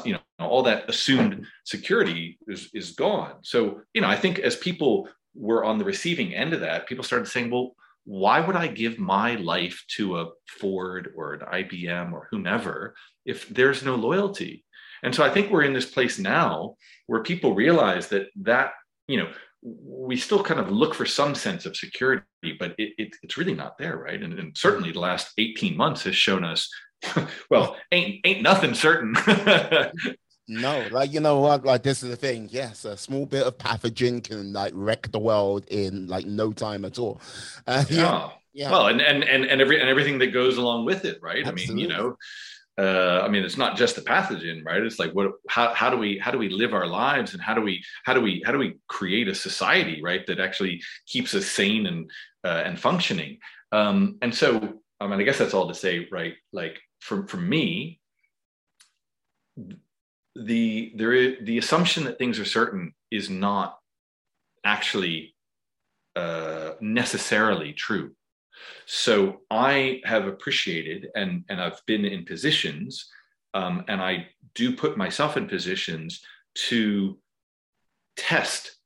you 0.05 0.13
know, 0.13 0.19
all 0.39 0.63
that 0.63 0.89
assumed 0.89 1.45
security 1.65 2.39
is 2.47 2.69
is 2.73 2.91
gone. 2.91 3.35
So, 3.43 3.81
you 3.93 4.01
know, 4.01 4.07
I 4.07 4.15
think 4.15 4.39
as 4.39 4.55
people 4.55 5.07
were 5.35 5.63
on 5.63 5.77
the 5.77 5.85
receiving 5.85 6.33
end 6.33 6.53
of 6.53 6.61
that, 6.61 6.87
people 6.87 7.03
started 7.03 7.27
saying, 7.27 7.51
well, 7.51 7.75
why 8.05 8.39
would 8.39 8.55
I 8.55 8.67
give 8.67 8.97
my 8.97 9.35
life 9.35 9.83
to 9.97 10.19
a 10.19 10.29
Ford 10.47 11.13
or 11.15 11.33
an 11.33 11.41
IBM 11.41 12.13
or 12.13 12.27
whomever 12.31 12.95
if 13.25 13.47
there's 13.49 13.83
no 13.83 13.95
loyalty? 13.95 14.63
And 15.03 15.13
so 15.13 15.23
I 15.23 15.29
think 15.29 15.51
we're 15.51 15.63
in 15.63 15.73
this 15.73 15.91
place 15.91 16.17
now 16.17 16.75
where 17.07 17.21
people 17.21 17.53
realize 17.53 18.07
that 18.07 18.27
that 18.41 18.71
you 19.07 19.17
know 19.17 19.29
we 19.61 20.15
still 20.15 20.43
kind 20.43 20.59
of 20.59 20.71
look 20.71 20.93
for 20.93 21.05
some 21.05 21.35
sense 21.35 21.65
of 21.65 21.75
security, 21.75 22.23
but 22.59 22.75
it, 22.77 22.93
it, 22.97 23.15
it's 23.23 23.37
really 23.37 23.55
not 23.55 23.77
there, 23.77 23.97
right? 23.97 24.21
And, 24.21 24.33
and, 24.37 24.55
certainly 24.55 24.91
the 24.91 24.99
last 24.99 25.33
18 25.37 25.75
months 25.75 26.03
has 26.03 26.15
shown 26.15 26.43
us, 26.43 26.69
well, 27.49 27.75
ain't 27.91 28.25
ain't 28.25 28.41
nothing 28.41 28.73
certain. 28.73 29.15
no, 30.47 30.87
like 30.91 31.13
you 31.13 31.19
know 31.19 31.39
what, 31.39 31.63
like 31.63 31.83
this 31.83 32.01
is 32.01 32.09
the 32.09 32.15
thing. 32.15 32.49
Yes, 32.51 32.85
a 32.85 32.97
small 32.97 33.25
bit 33.25 33.45
of 33.45 33.57
pathogen 33.57 34.23
can 34.23 34.53
like 34.53 34.73
wreck 34.75 35.11
the 35.11 35.19
world 35.19 35.65
in 35.67 36.07
like 36.07 36.25
no 36.25 36.51
time 36.51 36.85
at 36.85 36.97
all. 36.97 37.21
Uh, 37.67 37.85
yeah. 37.89 37.97
yeah. 37.97 38.29
yeah. 38.53 38.71
Well, 38.71 38.87
and 38.87 39.01
and 39.01 39.23
and 39.23 39.45
and 39.45 39.61
every 39.61 39.79
and 39.79 39.89
everything 39.89 40.17
that 40.19 40.27
goes 40.27 40.57
along 40.57 40.85
with 40.85 41.05
it, 41.05 41.19
right? 41.21 41.45
Absolutely. 41.45 41.65
I 41.65 41.67
mean, 41.67 41.77
you 41.77 41.87
know, 41.87 42.17
uh, 42.77 43.21
I 43.23 43.27
mean, 43.27 43.43
it's 43.43 43.57
not 43.57 43.75
just 43.75 43.95
the 43.95 44.01
pathogen, 44.01 44.63
right? 44.63 44.83
It's 44.83 44.99
like 44.99 45.11
what, 45.11 45.31
how, 45.49 45.73
how 45.73 45.89
do 45.89 45.97
we, 45.97 46.19
how 46.19 46.31
do 46.31 46.37
we 46.37 46.49
live 46.49 46.73
our 46.73 46.87
lives, 46.87 47.33
and 47.33 47.41
how 47.41 47.55
do 47.55 47.61
we, 47.61 47.83
how 48.05 48.13
do 48.13 48.21
we, 48.21 48.43
how 48.45 48.51
do 48.51 48.59
we 48.59 48.77
create 48.87 49.27
a 49.27 49.35
society, 49.35 50.01
right, 50.03 50.25
that 50.27 50.39
actually 50.39 50.81
keeps 51.07 51.33
us 51.33 51.47
sane 51.47 51.87
and 51.87 52.11
uh, 52.43 52.61
and 52.65 52.79
functioning? 52.79 53.39
Um, 53.71 54.17
and 54.21 54.33
so, 54.33 54.79
I 54.99 55.07
mean, 55.07 55.19
I 55.19 55.23
guess 55.23 55.39
that's 55.39 55.53
all 55.53 55.67
to 55.67 55.73
say, 55.73 56.07
right? 56.11 56.35
Like 56.53 56.79
for 56.99 57.27
for 57.27 57.37
me, 57.37 57.99
the 60.35 60.93
there 60.95 61.13
is 61.13 61.37
the 61.41 61.57
assumption 61.57 62.03
that 62.05 62.17
things 62.17 62.39
are 62.39 62.45
certain 62.45 62.93
is 63.09 63.29
not 63.29 63.79
actually 64.63 65.33
uh, 66.15 66.71
necessarily 66.79 67.73
true. 67.73 68.11
So 68.85 69.41
I 69.49 70.01
have 70.05 70.27
appreciated 70.27 71.09
and, 71.15 71.43
and 71.49 71.61
I've 71.61 71.85
been 71.85 72.05
in 72.05 72.25
positions, 72.25 73.09
um, 73.53 73.83
and 73.87 74.01
I 74.01 74.27
do 74.55 74.75
put 74.75 74.97
myself 74.97 75.37
in 75.37 75.47
positions 75.47 76.21
to 76.69 77.17
test 78.15 78.77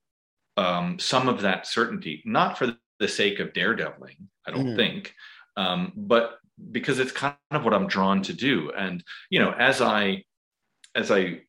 um, 0.57 0.99
some 0.99 1.27
of 1.27 1.41
that 1.41 1.65
certainty, 1.67 2.21
not 2.25 2.57
for 2.57 2.75
the 2.99 3.07
sake 3.07 3.39
of 3.39 3.53
daredeviling, 3.53 4.17
I 4.45 4.51
don't 4.51 4.67
mm. 4.67 4.75
think, 4.75 5.13
um, 5.57 5.93
but 5.95 6.37
because 6.71 6.99
it's 6.99 7.11
kind 7.11 7.35
of 7.51 7.63
what 7.63 7.73
I'm 7.73 7.87
drawn 7.87 8.21
to 8.23 8.33
do. 8.33 8.71
And 8.77 9.03
you 9.29 9.39
know, 9.39 9.51
as 9.51 9.81
I 9.81 10.23
as 10.95 11.11
I 11.11 11.41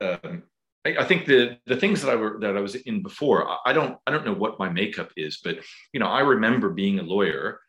um, 0.00 0.44
I, 0.86 0.96
I, 1.00 1.04
think 1.04 1.26
the 1.26 1.58
the 1.66 1.76
things 1.76 2.02
that 2.02 2.10
I 2.10 2.16
were 2.16 2.38
that 2.40 2.56
I 2.56 2.60
was 2.60 2.74
in 2.74 3.02
before, 3.02 3.48
I 3.66 3.72
don't 3.72 3.98
I 4.06 4.10
don't 4.10 4.24
know 4.24 4.34
what 4.34 4.58
my 4.58 4.68
makeup 4.68 5.10
is, 5.16 5.40
but 5.42 5.58
you 5.92 6.00
know, 6.00 6.06
I 6.06 6.20
remember 6.20 6.70
being 6.70 6.98
a 6.98 7.02
lawyer 7.02 7.60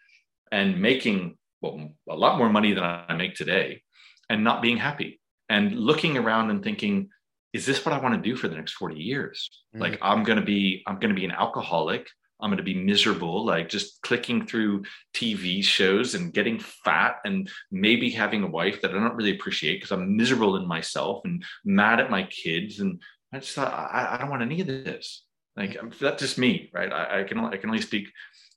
and 0.51 0.81
making 0.81 1.37
well 1.61 1.91
a 2.09 2.15
lot 2.15 2.37
more 2.37 2.49
money 2.49 2.73
than 2.73 2.83
I 2.83 3.15
make 3.15 3.35
today 3.35 3.81
and 4.29 4.43
not 4.43 4.61
being 4.61 4.77
happy 4.77 5.19
and 5.49 5.73
looking 5.73 6.17
around 6.17 6.49
and 6.49 6.63
thinking 6.63 7.09
is 7.53 7.65
this 7.65 7.85
what 7.85 7.93
I 7.93 7.99
want 7.99 8.15
to 8.15 8.29
do 8.29 8.35
for 8.35 8.47
the 8.47 8.55
next 8.55 8.73
40 8.73 8.95
years 8.95 9.49
mm-hmm. 9.73 9.81
like 9.81 9.99
I'm 10.01 10.23
to 10.25 10.45
be 10.45 10.83
I'm 10.87 10.99
going 10.99 11.13
to 11.13 11.19
be 11.19 11.25
an 11.25 11.31
alcoholic 11.31 12.07
I'm 12.39 12.49
going 12.49 12.57
to 12.57 12.63
be 12.63 12.73
miserable, 12.73 13.45
like 13.45 13.69
just 13.69 14.01
clicking 14.01 14.45
through 14.45 14.83
TV 15.13 15.63
shows 15.63 16.15
and 16.15 16.33
getting 16.33 16.59
fat 16.59 17.17
and 17.23 17.49
maybe 17.71 18.09
having 18.09 18.43
a 18.43 18.47
wife 18.47 18.81
that 18.81 18.91
I 18.91 18.95
don't 18.95 19.15
really 19.15 19.35
appreciate 19.35 19.77
because 19.77 19.91
I'm 19.91 20.17
miserable 20.17 20.57
in 20.57 20.67
myself 20.67 21.21
and 21.23 21.43
mad 21.63 21.99
at 21.99 22.11
my 22.11 22.23
kids. 22.23 22.79
And 22.79 23.01
I 23.33 23.39
just 23.39 23.55
thought, 23.55 23.73
I, 23.73 24.15
I 24.15 24.17
don't 24.17 24.29
want 24.29 24.41
any 24.41 24.61
of 24.61 24.67
this. 24.67 25.23
Like 25.55 25.77
that's 25.99 26.21
just 26.21 26.37
me, 26.37 26.69
right? 26.73 26.91
I, 26.91 27.21
I, 27.21 27.23
can 27.23 27.39
I 27.39 27.57
can 27.57 27.69
only 27.69 27.81
speak 27.81 28.09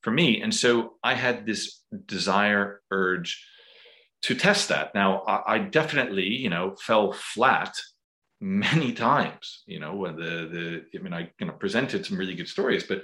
for 0.02 0.10
me. 0.10 0.42
And 0.42 0.52
so 0.54 0.94
I 1.02 1.14
had 1.14 1.46
this 1.46 1.82
desire, 2.06 2.80
urge 2.90 3.44
to 4.22 4.34
test 4.34 4.68
that. 4.68 4.94
Now, 4.94 5.22
I, 5.22 5.54
I 5.54 5.58
definitely, 5.58 6.26
you 6.26 6.50
know, 6.50 6.74
fell 6.80 7.12
flat 7.12 7.74
many 8.40 8.92
times, 8.92 9.62
you 9.66 9.80
know, 9.80 9.94
when 9.94 10.16
the, 10.16 10.82
the, 10.92 10.98
I 10.98 11.02
mean, 11.02 11.12
I, 11.12 11.30
you 11.40 11.46
know, 11.46 11.52
presented 11.52 12.06
some 12.06 12.18
really 12.18 12.34
good 12.34 12.48
stories, 12.48 12.84
but, 12.84 13.02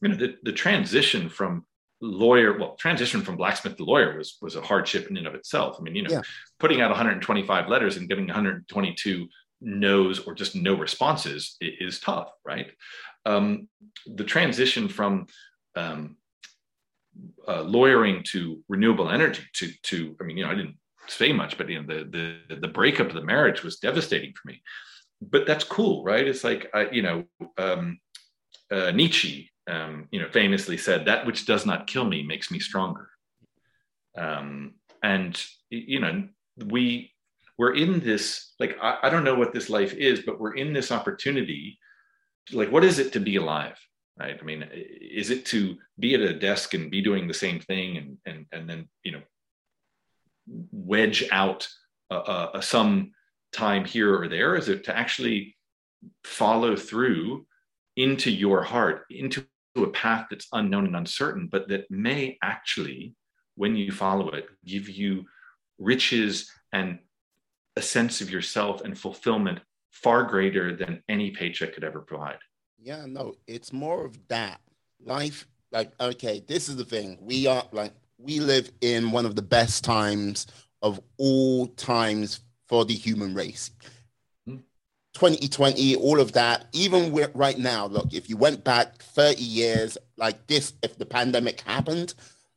you 0.00 0.08
know, 0.08 0.16
the, 0.16 0.36
the 0.42 0.52
transition 0.52 1.28
from 1.28 1.64
lawyer, 2.00 2.58
well, 2.58 2.76
transition 2.76 3.22
from 3.22 3.36
blacksmith 3.36 3.76
to 3.76 3.84
lawyer 3.84 4.16
was, 4.16 4.36
was 4.42 4.56
a 4.56 4.60
hardship 4.60 5.08
in 5.08 5.16
and 5.16 5.26
of 5.26 5.34
itself. 5.34 5.76
I 5.78 5.82
mean, 5.82 5.96
you 5.96 6.02
know, 6.02 6.10
yeah. 6.10 6.22
putting 6.58 6.80
out 6.80 6.90
125 6.90 7.68
letters 7.68 7.96
and 7.96 8.08
getting 8.08 8.26
122 8.26 9.28
no's 9.60 10.18
or 10.20 10.34
just 10.34 10.54
no 10.54 10.74
responses 10.74 11.56
is, 11.60 12.00
tough, 12.00 12.30
right? 12.44 12.70
Um, 13.24 13.68
the 14.06 14.24
transition 14.24 14.88
from 14.88 15.26
um, 15.74 16.16
uh, 17.48 17.62
lawyering 17.62 18.22
to 18.24 18.62
renewable 18.68 19.10
energy 19.10 19.42
to 19.54 19.70
to 19.82 20.16
I 20.20 20.24
mean 20.24 20.36
you 20.36 20.44
know 20.44 20.50
I 20.50 20.54
didn't 20.54 20.76
say 21.08 21.32
much 21.32 21.56
but 21.56 21.68
you 21.68 21.80
know 21.80 21.86
the 21.86 22.38
the 22.48 22.56
the 22.56 22.68
breakup 22.68 23.08
of 23.08 23.14
the 23.14 23.24
marriage 23.24 23.62
was 23.62 23.78
devastating 23.78 24.32
for 24.34 24.48
me 24.48 24.62
but 25.22 25.46
that's 25.46 25.64
cool 25.64 26.04
right 26.04 26.26
it's 26.26 26.44
like 26.44 26.68
I, 26.74 26.90
you 26.90 27.02
know 27.02 27.24
um, 27.56 27.98
uh, 28.70 28.90
Nietzsche 28.90 29.50
um, 29.68 30.08
you 30.10 30.20
know 30.20 30.28
famously 30.30 30.76
said 30.76 31.06
that 31.06 31.26
which 31.26 31.46
does 31.46 31.66
not 31.66 31.86
kill 31.86 32.04
me 32.04 32.22
makes 32.22 32.50
me 32.50 32.58
stronger. 32.58 33.08
Um, 34.16 34.74
and 35.02 35.42
you 35.70 36.00
know 36.00 36.28
we 36.66 37.12
we're 37.58 37.74
in 37.74 38.00
this 38.00 38.54
like 38.58 38.76
I, 38.80 38.98
I 39.04 39.10
don't 39.10 39.24
know 39.24 39.34
what 39.34 39.52
this 39.52 39.68
life 39.68 39.92
is 39.94 40.20
but 40.20 40.40
we're 40.40 40.54
in 40.54 40.72
this 40.72 40.90
opportunity 40.90 41.78
like 42.52 42.70
what 42.70 42.84
is 42.84 42.98
it 42.98 43.12
to 43.12 43.20
be 43.20 43.36
alive 43.36 43.78
right? 44.18 44.38
I 44.40 44.44
mean 44.44 44.66
is 44.72 45.30
it 45.30 45.44
to 45.46 45.76
be 45.98 46.14
at 46.14 46.20
a 46.20 46.38
desk 46.38 46.74
and 46.74 46.90
be 46.90 47.02
doing 47.02 47.28
the 47.28 47.34
same 47.34 47.60
thing 47.60 47.96
and 47.98 48.18
and 48.26 48.46
and 48.52 48.68
then 48.68 48.88
you 49.02 49.12
know 49.12 49.22
wedge 50.70 51.24
out 51.30 51.68
a, 52.10 52.48
a, 52.54 52.62
some 52.62 53.12
time 53.52 53.84
here 53.84 54.16
or 54.20 54.28
there? 54.28 54.54
Is 54.54 54.68
it 54.68 54.84
to 54.84 54.96
actually 54.96 55.56
follow 56.24 56.76
through 56.76 57.46
into 57.96 58.30
your 58.30 58.62
heart 58.62 59.06
into 59.10 59.44
a 59.84 59.90
path 59.90 60.26
that's 60.30 60.48
unknown 60.52 60.86
and 60.86 60.96
uncertain 60.96 61.48
but 61.50 61.68
that 61.68 61.90
may 61.90 62.36
actually 62.42 63.14
when 63.56 63.76
you 63.76 63.92
follow 63.92 64.30
it 64.30 64.46
give 64.64 64.88
you 64.88 65.24
riches 65.78 66.50
and 66.72 66.98
a 67.76 67.82
sense 67.82 68.20
of 68.20 68.30
yourself 68.30 68.82
and 68.82 68.98
fulfillment 68.98 69.58
far 69.90 70.22
greater 70.24 70.74
than 70.76 71.02
any 71.08 71.30
paycheck 71.30 71.74
could 71.74 71.84
ever 71.84 72.00
provide 72.00 72.38
yeah, 72.86 73.04
no, 73.06 73.34
it's 73.46 73.72
more 73.72 74.04
of 74.04 74.16
that. 74.28 74.60
Life, 75.04 75.46
like, 75.72 75.90
okay, 76.00 76.42
this 76.46 76.68
is 76.68 76.76
the 76.76 76.84
thing. 76.84 77.18
We 77.20 77.46
are 77.46 77.64
like, 77.72 77.92
we 78.18 78.40
live 78.40 78.70
in 78.80 79.10
one 79.10 79.26
of 79.26 79.34
the 79.34 79.42
best 79.42 79.82
times 79.82 80.46
of 80.82 81.00
all 81.18 81.66
times 81.66 82.40
for 82.68 82.84
the 82.84 82.94
human 82.94 83.34
race. 83.34 83.72
2020, 85.18 85.94
hmm. 85.94 86.00
all 86.00 86.20
of 86.20 86.32
that, 86.32 86.66
even 86.72 87.12
right 87.34 87.58
now, 87.58 87.86
look, 87.86 88.12
if 88.12 88.28
you 88.28 88.36
went 88.36 88.64
back 88.64 88.98
30 89.02 89.42
years 89.42 89.98
like 90.16 90.46
this, 90.46 90.74
if 90.82 90.96
the 90.98 91.06
pandemic 91.06 91.60
happened, 91.62 92.14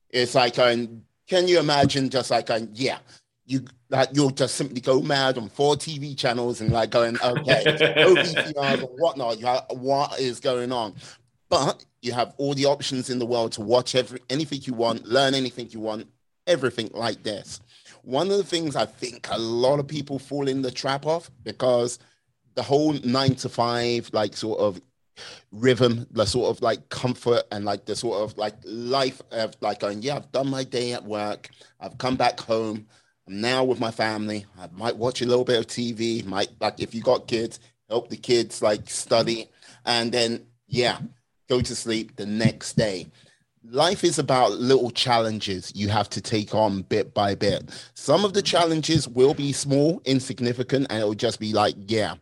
it's 0.09 0.35
like, 0.35 0.59
um, 0.59 1.03
can 1.27 1.47
you 1.47 1.59
imagine 1.59 2.09
just 2.09 2.31
like, 2.31 2.49
um, 2.49 2.69
yeah, 2.73 2.99
you 3.45 3.65
like 3.89 4.09
you'll 4.13 4.29
just 4.29 4.55
simply 4.55 4.79
go 4.79 5.01
mad 5.01 5.37
on 5.37 5.49
four 5.49 5.75
TV 5.75 6.15
channels 6.15 6.61
and 6.61 6.71
like 6.71 6.91
going, 6.91 7.15
okay, 7.23 7.63
OBTRs 7.97 8.79
and 8.79 8.89
whatnot. 8.97 9.41
Like, 9.41 9.73
what 9.73 10.19
is 10.19 10.39
going 10.39 10.71
on? 10.71 10.93
but 11.49 11.83
you 12.01 12.13
have 12.13 12.33
all 12.37 12.53
the 12.53 12.65
options 12.65 13.09
in 13.09 13.19
the 13.19 13.25
world 13.25 13.51
to 13.53 13.61
watch 13.61 13.95
every, 13.95 14.19
anything 14.29 14.59
you 14.63 14.73
want, 14.73 15.05
learn 15.05 15.33
anything 15.33 15.67
you 15.71 15.79
want, 15.79 16.07
everything 16.47 16.89
like 16.93 17.23
this. 17.23 17.59
One 18.03 18.31
of 18.31 18.37
the 18.37 18.43
things 18.43 18.75
I 18.75 18.85
think 18.85 19.27
a 19.29 19.37
lot 19.37 19.79
of 19.79 19.87
people 19.87 20.19
fall 20.19 20.47
in 20.47 20.61
the 20.61 20.71
trap 20.71 21.05
of 21.05 21.29
because 21.43 21.99
the 22.59 22.63
whole 22.63 22.91
nine 23.05 23.35
to 23.35 23.47
five, 23.47 24.09
like 24.11 24.35
sort 24.35 24.59
of 24.59 24.81
rhythm, 25.49 26.05
the 26.11 26.25
sort 26.25 26.49
of 26.49 26.61
like 26.61 26.89
comfort 26.89 27.43
and 27.53 27.63
like 27.63 27.85
the 27.85 27.95
sort 27.95 28.21
of 28.21 28.37
like 28.37 28.55
life 28.65 29.21
of 29.31 29.55
like 29.61 29.79
going, 29.79 30.01
yeah, 30.01 30.17
I've 30.17 30.29
done 30.33 30.49
my 30.49 30.65
day 30.65 30.91
at 30.91 31.05
work, 31.05 31.51
I've 31.79 31.97
come 31.97 32.17
back 32.17 32.37
home, 32.37 32.85
I'm 33.25 33.39
now 33.39 33.63
with 33.63 33.79
my 33.79 33.91
family. 33.91 34.45
I 34.59 34.67
might 34.73 34.97
watch 34.97 35.21
a 35.21 35.25
little 35.25 35.45
bit 35.45 35.57
of 35.57 35.67
TV, 35.67 36.25
might 36.25 36.49
like 36.59 36.81
if 36.81 36.93
you 36.93 37.01
got 37.01 37.29
kids, 37.29 37.61
help 37.87 38.09
the 38.09 38.17
kids 38.17 38.61
like 38.61 38.89
study, 38.89 39.49
and 39.85 40.11
then 40.11 40.45
yeah, 40.67 40.99
go 41.47 41.61
to 41.61 41.75
sleep 41.77 42.17
the 42.17 42.25
next 42.25 42.73
day. 42.73 43.07
Life 43.71 44.03
is 44.03 44.19
about 44.19 44.51
little 44.51 44.91
challenges 44.91 45.71
you 45.73 45.87
have 45.87 46.09
to 46.09 46.19
take 46.19 46.53
on 46.53 46.81
bit 46.81 47.13
by 47.13 47.35
bit. 47.35 47.69
Some 47.93 48.25
of 48.25 48.33
the 48.33 48.41
challenges 48.41 49.07
will 49.07 49.33
be 49.33 49.53
small, 49.53 50.01
insignificant, 50.03 50.87
and 50.89 50.99
it'll 50.99 51.13
just 51.13 51.39
be 51.39 51.53
like, 51.53 51.75
yeah, 51.87 52.15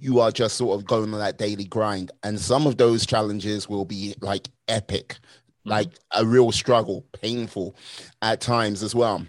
you 0.00 0.20
are 0.20 0.30
just 0.30 0.56
sort 0.56 0.78
of 0.78 0.86
going 0.86 1.12
on 1.12 1.20
that 1.20 1.38
daily 1.38 1.64
grind. 1.64 2.10
And 2.22 2.38
some 2.38 2.66
of 2.66 2.76
those 2.76 3.06
challenges 3.06 3.68
will 3.68 3.84
be 3.84 4.14
like 4.20 4.48
epic, 4.68 5.08
mm-hmm. 5.08 5.70
like 5.70 5.90
a 6.12 6.24
real 6.24 6.52
struggle, 6.52 7.04
painful 7.12 7.74
at 8.22 8.40
times 8.40 8.82
as 8.82 8.94
well. 8.94 9.24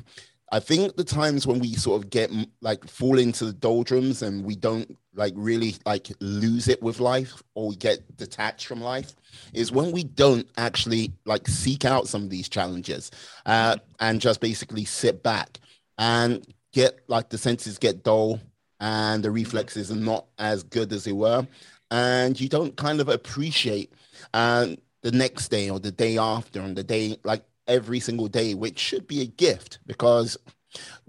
I 0.51 0.59
think 0.59 0.95
the 0.95 1.03
times 1.03 1.45
when 1.45 1.59
we 1.59 1.73
sort 1.73 2.03
of 2.03 2.09
get 2.09 2.31
like 2.61 2.87
fall 2.87 3.19
into 3.19 3.45
the 3.45 3.53
doldrums 3.53 4.21
and 4.21 4.43
we 4.43 4.55
don't 4.55 4.97
like 5.13 5.33
really 5.35 5.75
like 5.85 6.07
lose 6.21 6.67
it 6.67 6.81
with 6.81 6.99
life 6.99 7.43
or 7.53 7.69
we 7.69 7.75
get 7.75 8.17
detached 8.17 8.65
from 8.65 8.81
life 8.81 9.15
is 9.53 9.71
when 9.71 9.91
we 9.91 10.03
don't 10.03 10.47
actually 10.57 11.11
like 11.25 11.47
seek 11.47 11.85
out 11.85 12.07
some 12.07 12.23
of 12.23 12.29
these 12.29 12.49
challenges 12.49 13.11
uh, 13.45 13.75
and 13.99 14.21
just 14.21 14.39
basically 14.39 14.85
sit 14.85 15.21
back 15.21 15.59
and 15.97 16.45
get 16.71 16.99
like 17.07 17.29
the 17.29 17.37
senses 17.37 17.77
get 17.77 18.03
dull 18.03 18.39
and 18.79 19.23
the 19.23 19.31
reflexes 19.31 19.91
are 19.91 19.95
not 19.95 20.25
as 20.37 20.63
good 20.63 20.91
as 20.93 21.03
they 21.03 21.11
were. 21.11 21.47
And 21.91 22.39
you 22.39 22.49
don't 22.49 22.75
kind 22.77 23.01
of 23.01 23.09
appreciate 23.09 23.91
uh, 24.33 24.67
the 25.01 25.11
next 25.11 25.49
day 25.49 25.69
or 25.69 25.79
the 25.79 25.91
day 25.91 26.17
after 26.17 26.61
and 26.61 26.75
the 26.75 26.83
day 26.83 27.17
like 27.23 27.43
every 27.67 27.99
single 27.99 28.27
day 28.27 28.53
which 28.53 28.79
should 28.79 29.07
be 29.07 29.21
a 29.21 29.25
gift 29.25 29.79
because 29.85 30.37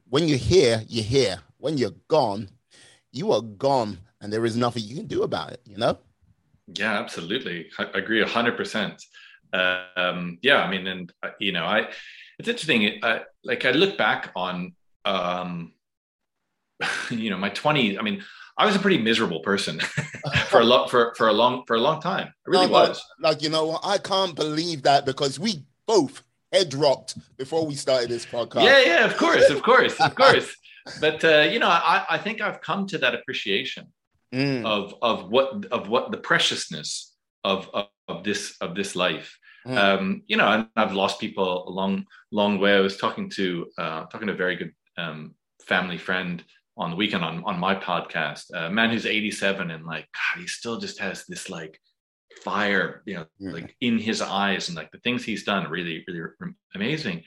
when 0.08 0.28
you're 0.28 0.38
here 0.38 0.82
you're 0.88 1.04
here. 1.04 1.40
When 1.58 1.76
you're 1.76 1.98
gone 2.08 2.48
you 3.12 3.32
are 3.32 3.42
gone 3.42 3.98
and 4.20 4.32
there 4.32 4.46
is 4.46 4.56
nothing 4.56 4.82
you 4.84 4.96
can 4.96 5.06
do 5.06 5.22
about 5.22 5.52
it 5.52 5.60
you 5.66 5.76
know? 5.76 5.98
Yeah 6.74 6.98
absolutely. 6.98 7.68
I 7.78 7.84
agree 7.94 8.22
100% 8.24 8.98
um, 9.52 10.38
yeah 10.42 10.62
i 10.62 10.70
mean 10.70 10.86
and 10.86 11.12
uh, 11.22 11.30
you 11.38 11.52
know 11.52 11.64
i 11.64 11.88
it's 12.38 12.48
interesting 12.48 13.00
uh, 13.02 13.20
like 13.44 13.64
i 13.64 13.70
look 13.72 13.98
back 13.98 14.30
on 14.36 14.72
um, 15.04 15.72
you 17.10 17.30
know, 17.30 17.36
my 17.36 17.50
20s, 17.50 17.98
I 17.98 18.02
mean, 18.02 18.22
I 18.56 18.66
was 18.66 18.76
a 18.76 18.78
pretty 18.78 18.98
miserable 18.98 19.40
person 19.40 19.80
for 20.48 20.60
a 20.60 20.64
long 20.64 20.88
for, 20.88 21.14
for 21.16 21.28
a 21.28 21.32
long 21.32 21.64
for 21.66 21.76
a 21.76 21.80
long 21.80 22.00
time. 22.00 22.28
I 22.46 22.50
really 22.50 22.66
no, 22.66 22.72
was. 22.72 23.02
Like, 23.18 23.42
you 23.42 23.48
know, 23.48 23.78
I 23.82 23.98
can't 23.98 24.34
believe 24.34 24.82
that 24.82 25.06
because 25.06 25.38
we 25.38 25.64
both 25.86 26.22
head 26.52 26.68
dropped 26.68 27.16
before 27.38 27.66
we 27.66 27.74
started 27.74 28.10
this 28.10 28.26
podcast. 28.26 28.64
Yeah, 28.64 28.80
yeah, 28.82 29.04
of 29.04 29.16
course, 29.16 29.48
of 29.50 29.62
course, 29.62 29.98
of 30.00 30.14
course. 30.14 30.54
But 31.00 31.24
uh, 31.24 31.48
you 31.50 31.58
know, 31.58 31.68
I, 31.68 32.04
I 32.10 32.18
think 32.18 32.40
I've 32.40 32.60
come 32.60 32.86
to 32.88 32.98
that 32.98 33.14
appreciation 33.14 33.92
mm. 34.34 34.64
of 34.64 34.94
of 35.02 35.30
what 35.30 35.66
of 35.66 35.88
what 35.88 36.10
the 36.10 36.18
preciousness 36.18 37.14
of 37.44 37.68
of, 37.72 37.86
of 38.08 38.24
this 38.24 38.56
of 38.60 38.74
this 38.74 38.96
life. 38.96 39.38
Mm. 39.66 39.76
Um, 39.76 40.22
you 40.26 40.36
know, 40.36 40.48
and 40.48 40.68
I've 40.76 40.94
lost 40.94 41.20
people 41.20 41.68
a 41.68 41.70
long 41.70 42.06
long 42.30 42.58
way. 42.58 42.74
I 42.74 42.80
was 42.80 42.96
talking 42.96 43.28
to 43.30 43.66
uh, 43.78 44.04
talking 44.06 44.26
to 44.28 44.32
a 44.32 44.36
very 44.36 44.56
good 44.56 44.72
um, 44.96 45.34
family 45.66 45.98
friend 45.98 46.42
on 46.80 46.90
the 46.90 46.96
weekend 46.96 47.22
on, 47.22 47.44
on 47.44 47.60
my 47.60 47.74
podcast, 47.74 48.44
a 48.54 48.70
man 48.70 48.90
who's 48.90 49.04
87 49.04 49.70
and 49.70 49.84
like, 49.84 50.08
God, 50.14 50.40
he 50.40 50.46
still 50.46 50.80
just 50.80 50.98
has 50.98 51.26
this 51.26 51.50
like 51.50 51.78
fire, 52.42 53.02
you 53.04 53.14
know, 53.14 53.26
yeah. 53.38 53.52
like 53.52 53.76
in 53.82 53.98
his 53.98 54.22
eyes 54.22 54.68
and 54.68 54.76
like 54.76 54.90
the 54.90 54.98
things 55.00 55.22
he's 55.22 55.44
done 55.44 55.70
really, 55.70 56.02
really 56.08 56.30
amazing. 56.74 57.22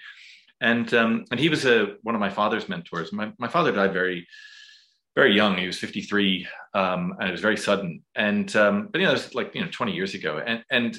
And, 0.59 0.91
um, 0.95 1.25
and 1.29 1.39
he 1.39 1.49
was 1.49 1.65
a, 1.65 1.95
one 2.01 2.15
of 2.15 2.21
my 2.21 2.31
father's 2.31 2.67
mentors. 2.67 3.13
My, 3.13 3.31
my 3.37 3.47
father 3.47 3.71
died 3.71 3.93
very, 3.93 4.27
very 5.15 5.35
young. 5.35 5.55
He 5.55 5.67
was 5.67 5.77
53 5.77 6.47
um, 6.73 7.13
and 7.19 7.29
it 7.29 7.31
was 7.31 7.41
very 7.41 7.57
sudden. 7.57 8.01
And, 8.15 8.53
um, 8.55 8.89
but 8.91 9.01
you 9.01 9.05
know, 9.05 9.11
it 9.11 9.13
was 9.13 9.35
like, 9.35 9.53
you 9.53 9.61
know, 9.61 9.69
20 9.71 9.93
years 9.93 10.15
ago. 10.15 10.41
And, 10.43 10.63
and 10.71 10.97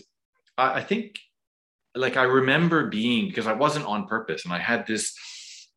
I, 0.56 0.74
I 0.74 0.82
think 0.84 1.18
like 1.96 2.16
I 2.16 2.22
remember 2.22 2.88
being, 2.88 3.26
because 3.26 3.48
I 3.48 3.52
wasn't 3.52 3.86
on 3.86 4.06
purpose 4.06 4.44
and 4.44 4.54
I 4.54 4.58
had 4.58 4.86
this, 4.86 5.12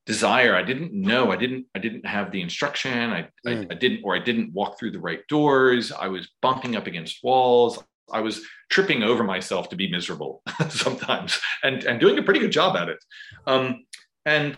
desire. 0.07 0.55
I 0.55 0.63
didn't 0.63 0.93
know. 0.93 1.31
I 1.31 1.35
didn't 1.35 1.67
i 1.75 1.79
didn't 1.79 2.05
have 2.05 2.31
the 2.31 2.41
instruction. 2.41 3.11
I, 3.11 3.29
mm. 3.45 3.67
I, 3.69 3.73
I 3.73 3.75
didn't 3.75 4.01
or 4.03 4.15
i 4.15 4.19
didn't 4.19 4.53
walk 4.53 4.79
through 4.79 4.91
the 4.91 4.99
right 4.99 5.21
doors. 5.27 5.91
I 5.91 6.07
was 6.07 6.29
bumping 6.41 6.75
up 6.75 6.87
against 6.87 7.23
walls. 7.23 7.77
I 8.11 8.21
was 8.21 8.41
tripping 8.71 9.03
over 9.03 9.23
myself 9.23 9.69
to 9.69 9.75
be 9.75 9.91
miserable 9.91 10.41
sometimes 10.69 11.39
and 11.63 11.83
and 11.83 11.99
doing 11.99 12.17
a 12.17 12.23
pretty 12.23 12.39
good 12.39 12.51
job 12.51 12.75
at 12.75 12.89
it. 12.89 13.03
Um 13.45 13.85
and 14.25 14.57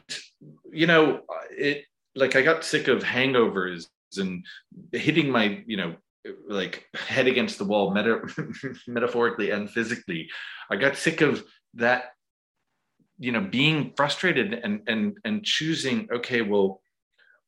you 0.71 0.87
know 0.87 1.21
it 1.51 1.85
like 2.15 2.35
i 2.35 2.41
got 2.41 2.63
sick 2.63 2.87
of 2.87 3.03
hangovers 3.03 3.85
and 4.17 4.43
hitting 4.91 5.29
my 5.29 5.63
you 5.67 5.77
know 5.77 5.95
like 6.47 6.85
head 6.95 7.27
against 7.27 7.57
the 7.57 7.65
wall 7.65 7.91
meta- 7.91 8.21
metaphorically 8.87 9.51
and 9.51 9.69
physically. 9.69 10.29
I 10.69 10.75
got 10.75 10.97
sick 10.97 11.21
of 11.21 11.43
that 11.75 12.11
you 13.19 13.31
know 13.31 13.41
being 13.41 13.93
frustrated 13.95 14.53
and 14.53 14.81
and 14.87 15.17
and 15.25 15.43
choosing 15.43 16.07
okay 16.11 16.41
well 16.41 16.81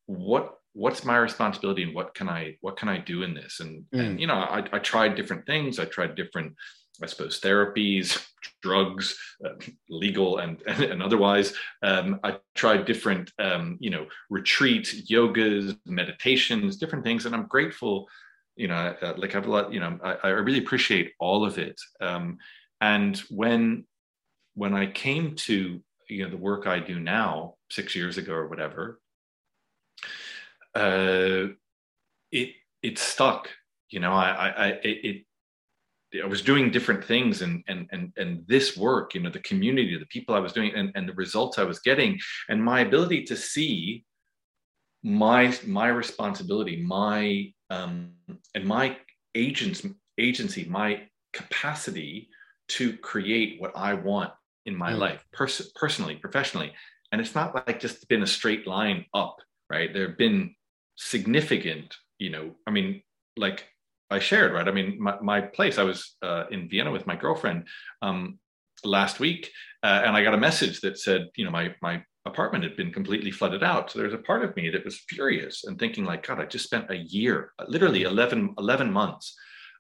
what 0.05 0.57
what's 0.73 1.03
my 1.03 1.17
responsibility 1.17 1.83
and 1.83 1.93
what 1.93 2.13
can 2.13 2.29
i 2.29 2.55
what 2.61 2.77
can 2.77 2.89
i 2.89 2.97
do 2.97 3.23
in 3.23 3.33
this? 3.33 3.59
And, 3.59 3.83
mm. 3.93 3.99
and 3.99 4.19
you 4.19 4.27
know 4.27 4.35
I, 4.35 4.63
I 4.71 4.79
tried 4.79 5.15
different 5.15 5.45
things. 5.45 5.79
I 5.79 5.85
tried 5.85 6.15
different 6.15 6.53
i 7.01 7.05
suppose 7.05 7.39
therapies 7.39 8.23
drugs 8.61 9.17
uh, 9.45 9.53
legal 9.89 10.37
and, 10.39 10.61
and, 10.67 10.83
and 10.83 11.03
otherwise. 11.03 11.53
Um, 11.81 12.19
i 12.23 12.37
tried 12.55 12.85
different 12.85 13.31
um, 13.39 13.77
you 13.79 13.89
know 13.89 14.05
retreats 14.29 15.09
yogas 15.09 15.77
meditations 15.85 16.77
different 16.77 17.03
things. 17.03 17.25
And 17.25 17.35
i'm 17.35 17.47
grateful 17.47 18.07
you 18.55 18.67
know 18.67 18.95
uh, 19.01 19.13
like 19.17 19.35
i've 19.35 19.47
a 19.47 19.51
lot 19.51 19.73
you 19.73 19.79
know 19.79 19.97
I, 20.03 20.13
I 20.23 20.27
really 20.29 20.59
appreciate 20.59 21.13
all 21.19 21.45
of 21.45 21.57
it. 21.57 21.79
Um, 21.99 22.37
and 22.79 23.17
when 23.29 23.85
when 24.53 24.73
I 24.73 24.87
came 24.87 25.35
to 25.35 25.81
you 26.09 26.23
know 26.23 26.29
the 26.29 26.37
work 26.37 26.67
I 26.67 26.79
do 26.79 26.99
now, 26.99 27.55
six 27.69 27.95
years 27.95 28.17
ago 28.17 28.33
or 28.33 28.47
whatever, 28.47 28.99
uh, 30.75 31.47
it 32.31 32.49
it 32.83 32.97
stuck. 32.97 33.49
You 33.89 33.99
know, 33.99 34.13
I 34.13 34.29
I, 34.29 34.65
I 34.65 34.79
it, 34.83 35.25
I 36.21 36.27
was 36.27 36.41
doing 36.41 36.71
different 36.71 37.03
things 37.03 37.41
and 37.41 37.63
and 37.67 37.87
and 37.91 38.11
and 38.17 38.45
this 38.47 38.75
work, 38.75 39.15
you 39.15 39.21
know, 39.21 39.29
the 39.29 39.39
community, 39.39 39.97
the 39.97 40.05
people 40.07 40.35
I 40.35 40.39
was 40.39 40.53
doing, 40.53 40.73
and 40.75 40.91
and 40.95 41.07
the 41.07 41.13
results 41.13 41.57
I 41.57 41.63
was 41.63 41.79
getting, 41.79 42.19
and 42.49 42.63
my 42.63 42.81
ability 42.81 43.23
to 43.25 43.37
see 43.37 44.03
my 45.03 45.55
my 45.65 45.87
responsibility, 45.87 46.83
my 46.83 47.51
um, 47.69 48.11
and 48.53 48.65
my 48.65 48.97
agents 49.33 49.85
agency, 50.17 50.65
my 50.65 51.03
capacity 51.33 52.29
to 52.67 52.97
create 52.97 53.59
what 53.59 53.71
I 53.75 53.93
want 53.93 54.31
in 54.65 54.75
my 54.75 54.93
mm. 54.93 54.99
life, 54.99 55.25
pers- 55.33 55.71
personally, 55.75 56.15
professionally. 56.15 56.73
And 57.11 57.19
it's 57.19 57.35
not 57.35 57.55
like 57.55 57.79
just 57.79 58.07
been 58.07 58.23
a 58.23 58.27
straight 58.27 58.67
line 58.67 59.05
up, 59.13 59.37
right? 59.69 59.93
There 59.93 60.07
have 60.07 60.17
been 60.17 60.55
significant, 60.95 61.95
you 62.19 62.29
know, 62.29 62.51
I 62.67 62.71
mean, 62.71 63.01
like 63.37 63.67
I 64.09 64.19
shared, 64.19 64.53
right? 64.53 64.67
I 64.67 64.71
mean, 64.71 64.97
my, 64.99 65.19
my 65.21 65.41
place, 65.41 65.77
I 65.77 65.83
was 65.83 66.15
uh, 66.21 66.45
in 66.51 66.69
Vienna 66.69 66.91
with 66.91 67.07
my 67.07 67.15
girlfriend 67.15 67.67
um, 68.01 68.39
last 68.83 69.19
week, 69.19 69.51
uh, 69.83 70.01
and 70.05 70.15
I 70.15 70.23
got 70.23 70.33
a 70.33 70.37
message 70.37 70.81
that 70.81 70.99
said, 70.99 71.27
you 71.35 71.45
know, 71.45 71.51
my, 71.51 71.73
my 71.81 72.03
apartment 72.25 72.63
had 72.63 72.77
been 72.77 72.93
completely 72.93 73.31
flooded 73.31 73.63
out. 73.63 73.89
So 73.89 73.99
there's 73.99 74.13
a 74.13 74.19
part 74.19 74.43
of 74.43 74.55
me 74.55 74.69
that 74.69 74.85
was 74.85 75.03
furious 75.09 75.63
and 75.63 75.79
thinking 75.79 76.05
like, 76.05 76.25
God, 76.25 76.39
I 76.39 76.45
just 76.45 76.65
spent 76.65 76.91
a 76.91 76.97
year, 76.97 77.51
literally 77.67 78.03
11, 78.03 78.55
11 78.57 78.91
months 78.91 79.35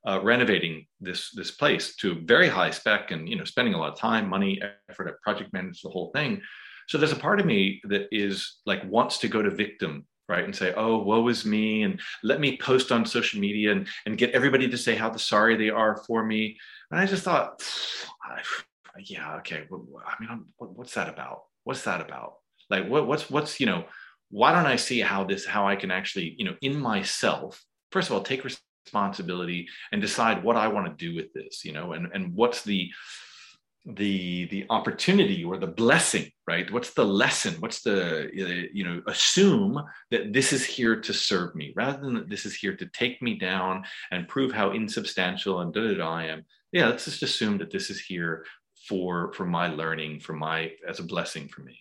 uh, 0.07 0.19
renovating 0.21 0.85
this 0.99 1.31
this 1.31 1.51
place 1.51 1.95
to 1.97 2.21
very 2.21 2.47
high 2.47 2.71
spec 2.71 3.11
and 3.11 3.29
you 3.29 3.35
know 3.35 3.43
spending 3.43 3.73
a 3.73 3.77
lot 3.77 3.93
of 3.93 3.99
time 3.99 4.27
money 4.27 4.61
effort 4.89 5.07
at 5.07 5.21
project 5.21 5.53
manage 5.53 5.81
the 5.81 5.89
whole 5.89 6.11
thing. 6.11 6.41
So 6.87 6.97
there's 6.97 7.11
a 7.11 7.17
part 7.17 7.39
of 7.39 7.45
me 7.45 7.81
that 7.85 8.07
is 8.11 8.59
like 8.65 8.83
wants 8.89 9.19
to 9.19 9.27
go 9.27 9.41
to 9.41 9.49
victim 9.49 10.05
right? 10.29 10.45
And 10.45 10.55
say 10.55 10.73
oh 10.77 10.97
woe 10.99 11.27
is 11.27 11.45
me 11.45 11.83
and 11.83 11.99
let 12.23 12.39
me 12.39 12.57
post 12.57 12.91
on 12.91 13.05
social 13.05 13.39
media 13.39 13.73
and, 13.73 13.87
and 14.05 14.17
get 14.17 14.31
everybody 14.31 14.69
to 14.69 14.77
say 14.77 14.95
how 14.95 15.13
sorry 15.17 15.57
they 15.57 15.69
are 15.69 15.97
for 16.07 16.23
me. 16.25 16.57
And 16.89 16.99
i 16.99 17.05
just 17.05 17.23
thought 17.23 17.61
yeah 18.97 19.35
okay 19.37 19.67
i 19.71 20.13
mean 20.19 20.45
what's 20.57 20.93
that 20.95 21.09
about? 21.09 21.43
What's 21.63 21.83
that 21.83 22.01
about? 22.01 22.35
Like 22.69 22.87
what, 22.87 23.07
what's 23.07 23.29
what's 23.29 23.59
you 23.59 23.65
know 23.65 23.85
why 24.29 24.53
don't 24.53 24.65
i 24.65 24.77
see 24.77 25.01
how 25.01 25.25
this 25.25 25.45
how 25.45 25.67
i 25.67 25.75
can 25.75 25.91
actually 25.91 26.35
you 26.37 26.45
know 26.45 26.55
in 26.61 26.79
myself 26.79 27.61
first 27.91 28.09
of 28.09 28.15
all 28.15 28.23
take 28.23 28.43
responsibility 28.85 29.67
and 29.91 30.01
decide 30.01 30.43
what 30.43 30.57
I 30.57 30.67
want 30.67 30.87
to 30.87 31.05
do 31.05 31.15
with 31.15 31.33
this, 31.33 31.63
you 31.63 31.73
know, 31.73 31.93
and, 31.93 32.07
and 32.13 32.33
what's 32.33 32.63
the 32.63 32.91
the 33.83 34.45
the 34.45 34.63
opportunity 34.69 35.43
or 35.43 35.57
the 35.57 35.65
blessing 35.65 36.29
right? 36.51 36.71
What's 36.71 36.93
the 36.93 37.05
lesson? 37.05 37.55
What's 37.61 37.81
the 37.81 38.25
uh, 38.25 38.67
you 38.73 38.83
know 38.83 39.01
assume 39.07 39.81
that 40.11 40.33
this 40.33 40.51
is 40.51 40.65
here 40.65 40.99
to 40.99 41.13
serve 41.13 41.55
me 41.55 41.71
rather 41.75 42.01
than 42.01 42.13
that 42.15 42.29
this 42.29 42.45
is 42.45 42.55
here 42.55 42.75
to 42.75 42.85
take 42.87 43.21
me 43.21 43.39
down 43.39 43.83
and 44.11 44.27
prove 44.27 44.51
how 44.51 44.71
insubstantial 44.71 45.61
and 45.61 45.73
da 45.73 45.81
da 45.81 45.97
da 45.97 46.09
i 46.09 46.23
am. 46.25 46.43
Yeah 46.73 46.87
let's 46.89 47.05
just 47.05 47.23
assume 47.23 47.57
that 47.59 47.71
this 47.71 47.89
is 47.89 48.01
here 48.01 48.45
for 48.87 49.31
for 49.33 49.45
my 49.45 49.67
learning 49.67 50.19
for 50.19 50.33
my 50.33 50.71
as 50.87 50.99
a 50.99 51.03
blessing 51.03 51.47
for 51.47 51.61
me 51.61 51.79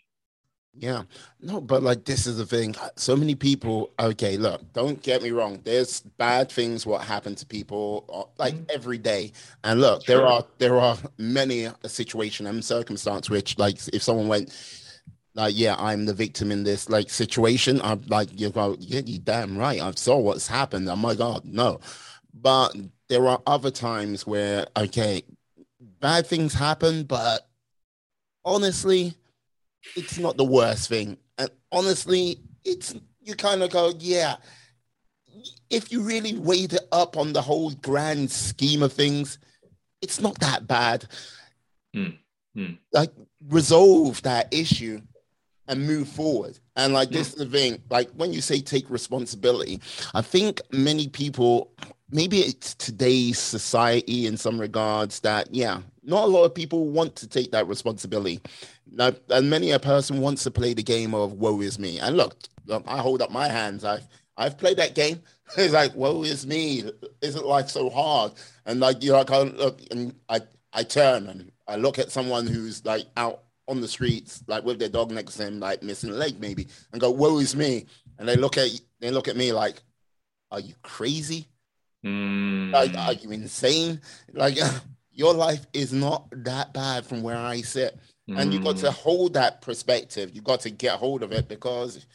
yeah, 0.74 1.02
no, 1.40 1.60
but 1.60 1.82
like 1.82 2.04
this 2.04 2.26
is 2.26 2.38
the 2.38 2.46
thing. 2.46 2.76
So 2.96 3.16
many 3.16 3.34
people. 3.34 3.90
Okay, 3.98 4.36
look, 4.36 4.72
don't 4.72 5.02
get 5.02 5.22
me 5.22 5.30
wrong. 5.32 5.60
There's 5.64 6.00
bad 6.00 6.50
things 6.50 6.86
what 6.86 7.02
happen 7.02 7.34
to 7.34 7.46
people 7.46 8.04
uh, 8.12 8.42
like 8.42 8.54
mm-hmm. 8.54 8.64
every 8.72 8.98
day. 8.98 9.32
And 9.64 9.80
look, 9.80 10.04
sure. 10.04 10.16
there 10.16 10.26
are 10.26 10.46
there 10.58 10.78
are 10.78 10.96
many 11.18 11.64
a 11.64 11.88
situation 11.88 12.46
and 12.46 12.64
circumstance 12.64 13.28
which, 13.28 13.58
like, 13.58 13.78
if 13.88 14.02
someone 14.02 14.28
went, 14.28 14.54
like, 15.34 15.58
yeah, 15.58 15.74
I'm 15.76 16.06
the 16.06 16.14
victim 16.14 16.52
in 16.52 16.62
this 16.62 16.88
like 16.88 17.10
situation. 17.10 17.80
I'm 17.82 18.02
like, 18.06 18.28
you 18.40 18.50
go, 18.50 18.76
yeah, 18.78 19.00
you 19.04 19.18
damn 19.18 19.58
right. 19.58 19.80
I 19.80 19.90
saw 19.96 20.18
what's 20.18 20.46
happened. 20.46 20.88
Oh 20.88 20.96
my 20.96 21.14
god, 21.16 21.44
no. 21.44 21.80
But 22.32 22.76
there 23.08 23.26
are 23.26 23.42
other 23.44 23.72
times 23.72 24.24
where 24.24 24.66
okay, 24.76 25.24
bad 26.00 26.28
things 26.28 26.54
happen, 26.54 27.04
but 27.04 27.48
honestly 28.44 29.14
it's 29.96 30.18
not 30.18 30.36
the 30.36 30.44
worst 30.44 30.88
thing. 30.88 31.16
And 31.38 31.50
honestly, 31.72 32.40
it's 32.64 32.94
you 33.22 33.34
kind 33.34 33.62
of 33.62 33.70
go, 33.70 33.92
yeah. 33.98 34.36
If 35.70 35.92
you 35.92 36.02
really 36.02 36.36
weighed 36.36 36.72
it 36.72 36.86
up 36.90 37.16
on 37.16 37.32
the 37.32 37.42
whole 37.42 37.70
grand 37.70 38.30
scheme 38.30 38.82
of 38.82 38.92
things, 38.92 39.38
it's 40.02 40.20
not 40.20 40.38
that 40.40 40.66
bad. 40.66 41.06
Mm. 41.94 42.18
Mm. 42.56 42.78
Like 42.92 43.12
resolve 43.48 44.20
that 44.22 44.52
issue 44.52 45.00
and 45.68 45.86
move 45.86 46.08
forward. 46.08 46.58
And 46.76 46.92
like 46.92 47.10
this 47.10 47.28
is 47.28 47.34
the 47.36 47.46
thing, 47.46 47.80
like 47.90 48.10
when 48.10 48.32
you 48.32 48.40
say 48.40 48.60
take 48.60 48.90
responsibility, 48.90 49.80
I 50.14 50.22
think 50.22 50.60
many 50.72 51.08
people, 51.08 51.70
maybe 52.10 52.40
it's 52.40 52.74
today's 52.74 53.38
society 53.38 54.26
in 54.26 54.36
some 54.36 54.60
regards 54.60 55.20
that, 55.20 55.54
yeah, 55.54 55.82
not 56.02 56.24
a 56.24 56.26
lot 56.26 56.44
of 56.44 56.54
people 56.54 56.86
want 56.88 57.16
to 57.16 57.28
take 57.28 57.52
that 57.52 57.68
responsibility. 57.68 58.40
Now, 58.90 59.12
and 59.28 59.50
many 59.50 59.70
a 59.70 59.78
person 59.78 60.20
wants 60.20 60.44
to 60.44 60.50
play 60.50 60.74
the 60.74 60.82
game 60.82 61.14
of 61.14 61.34
woe 61.34 61.60
is 61.60 61.78
me. 61.78 61.98
And 61.98 62.16
look, 62.16 62.36
I 62.86 62.98
hold 62.98 63.22
up 63.22 63.30
my 63.30 63.48
hands. 63.48 63.84
I've 63.84 64.06
I've 64.36 64.58
played 64.58 64.78
that 64.78 64.94
game. 64.94 65.22
It's 65.56 65.74
like 65.74 65.96
woe 65.96 66.22
is 66.22 66.46
me. 66.46 66.84
Isn't 67.20 67.44
life 67.44 67.70
so 67.70 67.90
hard? 67.90 68.32
And 68.66 68.78
like 68.78 69.02
you 69.02 69.10
know, 69.10 69.18
I 69.18 69.24
kind 69.24 69.48
of 69.48 69.56
look 69.56 69.80
and 69.90 70.14
I 70.28 70.40
I 70.72 70.84
turn 70.84 71.26
and 71.26 71.50
I 71.66 71.74
look 71.74 71.98
at 71.98 72.12
someone 72.12 72.46
who's 72.46 72.84
like 72.84 73.06
out 73.16 73.42
on 73.66 73.80
the 73.80 73.88
streets, 73.88 74.44
like 74.46 74.64
with 74.64 74.78
their 74.78 74.88
dog 74.88 75.10
next 75.10 75.32
to 75.32 75.38
them, 75.38 75.58
like 75.58 75.82
missing 75.82 76.10
a 76.10 76.14
leg 76.14 76.38
maybe, 76.40 76.68
and 76.92 77.00
go 77.00 77.10
woe 77.10 77.40
is 77.40 77.56
me. 77.56 77.86
And 78.18 78.28
they 78.28 78.36
look 78.36 78.58
at 78.58 78.68
they 79.00 79.10
look 79.10 79.26
at 79.26 79.36
me 79.36 79.52
like, 79.52 79.82
are 80.52 80.60
you 80.60 80.74
crazy? 80.82 81.48
Mm. 82.04 82.72
Like, 82.72 82.96
are 82.96 83.12
you 83.12 83.30
insane? 83.30 84.00
Like, 84.32 84.56
your 85.20 85.34
life 85.34 85.66
is 85.74 85.92
not 85.92 86.26
that 86.32 86.72
bad 86.72 87.04
from 87.04 87.22
where 87.22 87.36
I 87.36 87.60
sit 87.60 88.00
and 88.26 88.54
you 88.54 88.60
got 88.60 88.78
to 88.78 88.86
mm. 88.86 88.94
hold 88.94 89.34
that 89.34 89.60
perspective. 89.60 90.30
You 90.34 90.40
got 90.40 90.60
to 90.60 90.70
get 90.70 90.98
hold 90.98 91.22
of 91.22 91.30
it 91.32 91.46
because 91.46 92.06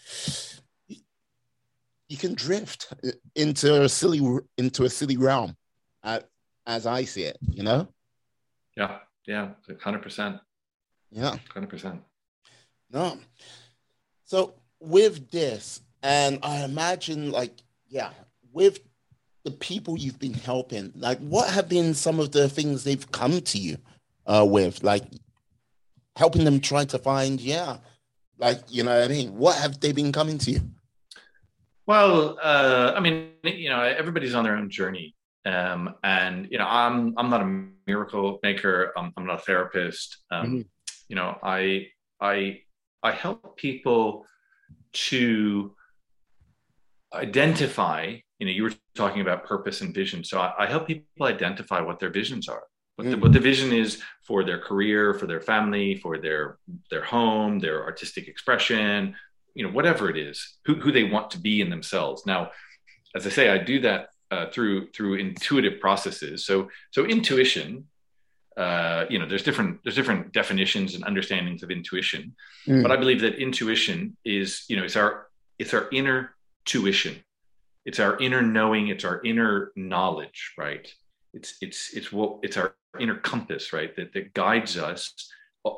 you 2.09 2.17
can 2.17 2.33
drift 2.33 2.91
into 3.35 3.83
a 3.83 3.89
silly 3.89 4.21
into 4.57 4.85
a 4.85 4.89
silly 4.89 5.17
realm, 5.17 5.55
uh, 6.03 6.21
as 6.65 6.87
I 6.87 7.03
see 7.03 7.23
it. 7.23 7.37
You 7.47 7.63
know. 7.63 7.87
Yeah. 8.75 8.97
Yeah. 9.27 9.49
Hundred 9.83 10.01
percent. 10.01 10.39
Yeah. 11.11 11.35
Hundred 11.53 11.69
percent. 11.69 12.01
No. 12.89 13.19
So 14.23 14.55
with 14.79 15.29
this, 15.29 15.81
and 16.01 16.39
I 16.41 16.63
imagine, 16.63 17.31
like, 17.31 17.61
yeah, 17.87 18.09
with 18.51 18.79
the 19.45 19.51
people 19.51 19.97
you've 19.97 20.19
been 20.19 20.33
helping, 20.33 20.91
like, 20.95 21.19
what 21.19 21.49
have 21.49 21.69
been 21.69 21.93
some 21.93 22.19
of 22.19 22.31
the 22.31 22.49
things 22.49 22.83
they've 22.83 23.09
come 23.11 23.39
to 23.39 23.57
you 23.57 23.77
uh, 24.25 24.45
with? 24.45 24.83
Like, 24.83 25.03
helping 26.17 26.43
them 26.43 26.59
try 26.59 26.83
to 26.85 26.99
find, 26.99 27.39
yeah, 27.39 27.77
like, 28.37 28.59
you 28.67 28.83
know 28.83 28.99
what 28.99 29.09
I 29.09 29.13
mean? 29.13 29.37
What 29.37 29.55
have 29.57 29.79
they 29.79 29.93
been 29.93 30.11
coming 30.11 30.37
to 30.39 30.51
you? 30.51 30.61
Well, 31.87 32.37
uh, 32.41 32.93
I 32.95 32.99
mean, 32.99 33.29
you 33.43 33.69
know, 33.69 33.81
everybody's 33.81 34.35
on 34.35 34.43
their 34.43 34.57
own 34.57 34.69
journey. 34.69 35.15
Um, 35.45 35.93
and, 36.03 36.47
you 36.49 36.57
know, 36.57 36.65
I'm, 36.67 37.13
I'm 37.17 37.29
not 37.29 37.41
a 37.41 37.65
miracle 37.85 38.39
maker. 38.41 38.91
I'm, 38.97 39.13
I'm 39.15 39.27
not 39.27 39.41
a 39.41 39.43
therapist. 39.43 40.17
Um, 40.31 40.45
mm-hmm. 40.45 40.61
You 41.07 41.15
know, 41.15 41.37
I, 41.43 41.89
I, 42.19 42.61
I 43.03 43.11
help 43.11 43.55
people 43.55 44.25
to 44.93 45.75
identify, 47.13 48.15
you 48.39 48.45
know, 48.45 48.51
you 48.51 48.63
were 48.63 48.73
talking 48.95 49.21
about 49.21 49.45
purpose 49.45 49.81
and 49.81 49.93
vision. 49.93 50.23
So 50.23 50.39
I, 50.39 50.53
I 50.59 50.65
help 50.65 50.87
people 50.87 51.25
identify 51.25 51.81
what 51.81 51.99
their 51.99 52.09
visions 52.09 52.47
are 52.49 52.63
what 52.95 53.09
the, 53.09 53.17
what 53.17 53.33
the 53.33 53.39
vision 53.39 53.73
is 53.73 54.01
for 54.23 54.43
their 54.43 54.59
career 54.59 55.13
for 55.13 55.27
their 55.27 55.41
family 55.41 55.95
for 55.95 56.17
their 56.17 56.57
their 56.89 57.03
home 57.03 57.59
their 57.59 57.83
artistic 57.83 58.27
expression 58.27 59.15
you 59.53 59.65
know 59.65 59.71
whatever 59.71 60.09
it 60.09 60.17
is 60.17 60.57
who, 60.65 60.75
who 60.75 60.91
they 60.91 61.03
want 61.03 61.29
to 61.31 61.39
be 61.39 61.61
in 61.61 61.69
themselves 61.69 62.25
now 62.25 62.49
as 63.15 63.25
i 63.25 63.29
say 63.29 63.49
i 63.49 63.57
do 63.57 63.79
that 63.79 64.09
uh, 64.31 64.47
through 64.49 64.89
through 64.91 65.15
intuitive 65.15 65.79
processes 65.79 66.45
so 66.45 66.69
so 66.91 67.05
intuition 67.05 67.85
uh, 68.57 69.05
you 69.09 69.19
know 69.19 69.27
there's 69.27 69.43
different 69.43 69.79
there's 69.83 69.95
different 69.95 70.31
definitions 70.31 70.95
and 70.95 71.03
understandings 71.03 71.61
of 71.61 71.69
intuition 71.69 72.33
mm. 72.65 72.81
but 72.81 72.91
i 72.91 72.95
believe 72.95 73.21
that 73.21 73.35
intuition 73.35 74.15
is 74.23 74.63
you 74.69 74.77
know 74.77 74.83
it's 74.83 74.95
our 74.95 75.27
it's 75.59 75.73
our 75.73 75.87
inner 75.91 76.33
tuition 76.63 77.21
it's 77.85 77.99
our 77.99 78.17
inner 78.19 78.41
knowing 78.41 78.87
it's 78.87 79.05
our 79.05 79.21
inner 79.23 79.71
knowledge 79.75 80.53
right 80.57 80.93
it's 81.35 81.55
it's 81.61 81.93
it's 81.93 82.11
what 82.11 82.39
it's 82.43 82.57
our 82.57 82.75
inner 82.99 83.17
compass, 83.17 83.73
right? 83.73 83.95
That, 83.95 84.13
that 84.13 84.33
guides 84.33 84.77
us 84.77 85.13
uh, 85.65 85.71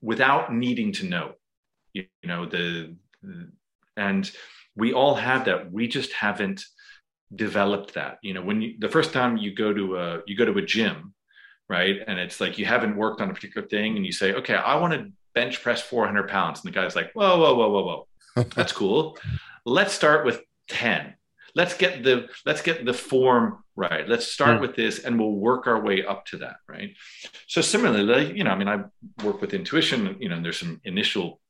without 0.00 0.52
needing 0.52 0.92
to 0.92 1.06
know. 1.06 1.32
You, 1.92 2.04
you 2.22 2.28
know, 2.28 2.46
the, 2.46 2.94
the, 3.22 3.48
and 3.96 4.30
we 4.76 4.92
all 4.92 5.14
have 5.14 5.46
that. 5.46 5.72
We 5.72 5.88
just 5.88 6.12
haven't 6.12 6.64
developed 7.34 7.94
that. 7.94 8.18
You 8.22 8.34
know, 8.34 8.42
when 8.42 8.62
you, 8.62 8.74
the 8.78 8.88
first 8.88 9.12
time 9.12 9.36
you 9.36 9.54
go 9.54 9.72
to 9.72 9.96
a 9.96 10.20
you 10.26 10.36
go 10.36 10.44
to 10.44 10.58
a 10.58 10.62
gym, 10.62 11.14
right? 11.68 11.96
And 12.06 12.18
it's 12.18 12.40
like 12.40 12.58
you 12.58 12.66
haven't 12.66 12.96
worked 12.96 13.20
on 13.20 13.30
a 13.30 13.34
particular 13.34 13.66
thing, 13.66 13.96
and 13.96 14.06
you 14.06 14.12
say, 14.12 14.34
okay, 14.34 14.54
I 14.54 14.76
want 14.76 14.92
to 14.94 15.10
bench 15.34 15.62
press 15.62 15.80
400 15.80 16.28
pounds, 16.28 16.60
and 16.62 16.72
the 16.72 16.78
guy's 16.78 16.94
like, 16.94 17.12
whoa, 17.12 17.38
whoa, 17.38 17.54
whoa, 17.54 17.70
whoa, 17.70 18.06
whoa, 18.36 18.42
that's 18.54 18.72
cool. 18.82 19.16
Let's 19.64 19.94
start 19.94 20.26
with 20.26 20.42
10 20.72 21.14
let's 21.54 21.74
get 21.74 22.02
the 22.02 22.28
let's 22.46 22.62
get 22.62 22.84
the 22.84 22.94
form 22.94 23.62
right. 23.74 24.06
Let's 24.08 24.26
start 24.26 24.60
with 24.60 24.76
this 24.76 24.98
and 25.00 25.18
we'll 25.18 25.32
work 25.32 25.66
our 25.66 25.80
way 25.80 26.04
up 26.04 26.26
to 26.26 26.38
that 26.38 26.56
right? 26.68 26.90
So 27.46 27.60
similarly 27.60 28.36
you 28.36 28.44
know 28.44 28.50
i 28.50 28.56
mean 28.56 28.68
i 28.68 28.84
work 29.24 29.40
with 29.40 29.54
intuition 29.54 30.16
you 30.20 30.28
know 30.28 30.40
there's 30.40 30.58
some 30.58 30.80
initial 30.84 31.40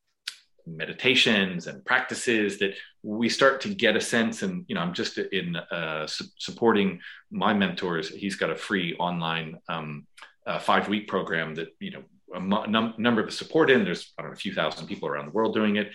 meditations 0.66 1.66
and 1.66 1.85
practices 1.85 2.59
that 2.61 2.75
we 3.03 3.29
start 3.29 3.61
to 3.62 3.68
get 3.68 3.97
a 3.97 4.01
sense. 4.01 4.43
And 4.43 4.64
you 4.68 4.75
know 4.75 4.81
i'm 4.81 4.95
just 4.95 5.18
in 5.18 5.57
uh, 5.57 6.07
su- 6.07 6.25
supporting 6.39 7.01
my 7.31 7.53
mentors. 7.53 8.09
He's 8.09 8.37
got 8.37 8.51
a 8.51 8.57
free 8.57 8.95
online 8.95 9.59
um, 9.68 10.07
uh, 10.47 10.59
five 10.59 10.89
week 10.89 11.09
program 11.09 11.55
that 11.57 11.68
you 11.81 11.93
know 11.93 12.03
a 12.35 12.41
num- 12.41 12.95
number 12.97 13.20
of 13.20 13.29
us 13.29 13.37
support 13.37 13.70
in. 13.70 13.85
There's 13.85 14.12
i 14.18 14.23
don't 14.23 14.31
know 14.31 14.35
a 14.35 14.45
few 14.45 14.55
thousand 14.55 14.87
people 14.87 15.09
around 15.09 15.27
the 15.27 15.33
world 15.33 15.55
doing 15.55 15.77
it 15.77 15.93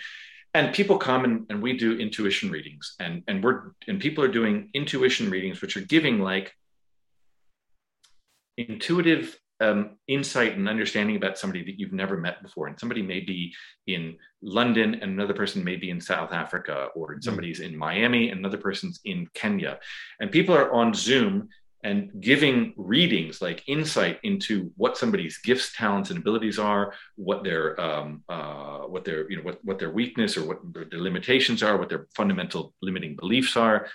and 0.58 0.74
people 0.74 0.98
come 0.98 1.24
and, 1.24 1.46
and 1.50 1.62
we 1.62 1.76
do 1.76 1.98
intuition 1.98 2.50
readings. 2.50 2.96
And 2.98 3.22
and 3.28 3.42
we're 3.42 3.72
and 3.86 4.00
people 4.00 4.24
are 4.24 4.34
doing 4.40 4.70
intuition 4.74 5.30
readings 5.30 5.60
which 5.60 5.76
are 5.76 5.82
giving 5.82 6.20
like 6.20 6.52
intuitive 8.56 9.38
um, 9.60 9.96
insight 10.06 10.56
and 10.56 10.68
understanding 10.68 11.16
about 11.16 11.38
somebody 11.38 11.64
that 11.64 11.78
you've 11.78 11.92
never 11.92 12.16
met 12.16 12.42
before. 12.42 12.66
And 12.66 12.78
somebody 12.78 13.02
may 13.02 13.20
be 13.20 13.54
in 13.86 14.16
london 14.42 14.94
and 14.94 15.10
another 15.12 15.34
person 15.34 15.64
may 15.64 15.76
be 15.76 15.90
in 15.90 16.00
south 16.00 16.32
africa 16.32 16.88
or 16.94 17.16
mm. 17.16 17.24
somebody's 17.24 17.58
in 17.58 17.76
miami 17.76 18.30
and 18.30 18.38
another 18.38 18.58
person's 18.58 19.00
in 19.04 19.28
kenya. 19.34 19.78
And 20.20 20.30
people 20.30 20.56
are 20.56 20.72
on 20.72 20.92
zoom 20.92 21.48
and 21.84 22.10
giving 22.20 22.74
readings 22.76 23.40
like 23.40 23.62
insight 23.68 24.18
into 24.24 24.72
what 24.76 24.98
somebody's 24.98 25.38
gifts 25.38 25.72
talents 25.76 26.10
and 26.10 26.18
abilities 26.18 26.58
are 26.58 26.92
what 27.16 27.44
their 27.44 27.80
um, 27.80 28.22
uh, 28.28 28.80
what 28.80 29.04
their 29.04 29.30
you 29.30 29.36
know 29.36 29.42
what, 29.42 29.64
what 29.64 29.78
their 29.78 29.90
weakness 29.90 30.36
or 30.36 30.44
what 30.44 30.58
their 30.72 31.00
limitations 31.00 31.62
are 31.62 31.76
what 31.76 31.88
their 31.88 32.06
fundamental 32.14 32.74
limiting 32.82 33.14
beliefs 33.16 33.56
are. 33.56 33.88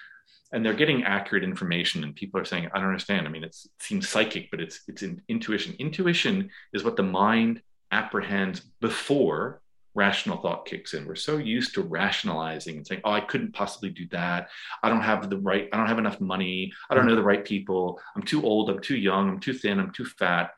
And 0.53 0.63
they're 0.63 0.75
getting 0.75 1.03
accurate 1.03 1.43
information 1.43 2.03
and 2.03 2.15
people 2.15 2.39
are 2.39 2.45
saying 2.45 2.69
i 2.73 2.77
don't 2.77 2.87
understand. 2.87 3.27
I 3.27 3.31
mean 3.31 3.43
it 3.43 3.55
seems 3.79 4.07
psychic 4.07 4.49
but 4.49 4.61
it's 4.61 4.81
it's 4.87 5.03
in 5.03 5.21
intuition. 5.27 5.75
Intuition 5.79 6.49
is 6.73 6.83
what 6.83 6.95
the 6.95 7.03
mind 7.03 7.61
apprehends 7.91 8.61
before 8.79 9.61
rational 9.95 10.37
thought 10.37 10.65
kicks 10.65 10.93
in. 10.93 11.05
We're 11.05 11.15
so 11.15 11.37
used 11.37 11.73
to 11.75 11.81
rationalizing 11.81 12.77
and 12.77 12.85
saying, 12.85 13.01
"Oh, 13.03 13.11
I 13.11 13.21
couldn't 13.21 13.53
possibly 13.53 13.89
do 13.89 14.07
that. 14.09 14.49
I 14.81 14.89
don't 14.89 15.01
have 15.01 15.29
the 15.29 15.37
right. 15.37 15.69
I 15.71 15.77
don't 15.77 15.87
have 15.87 15.99
enough 15.99 16.19
money. 16.19 16.73
I 16.89 16.95
don't 16.95 17.05
know 17.05 17.15
the 17.15 17.23
right 17.23 17.43
people. 17.43 17.99
I'm 18.15 18.23
too 18.23 18.43
old. 18.43 18.69
I'm 18.69 18.79
too 18.79 18.97
young. 18.97 19.29
I'm 19.29 19.39
too 19.39 19.53
thin. 19.53 19.79
I'm 19.79 19.91
too 19.91 20.05
fat." 20.05 20.51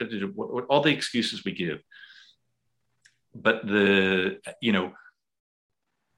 All 0.70 0.82
the 0.82 0.94
excuses 0.94 1.44
we 1.44 1.52
give. 1.52 1.82
But 3.34 3.68
the 3.68 4.40
you 4.62 4.72
know, 4.72 4.94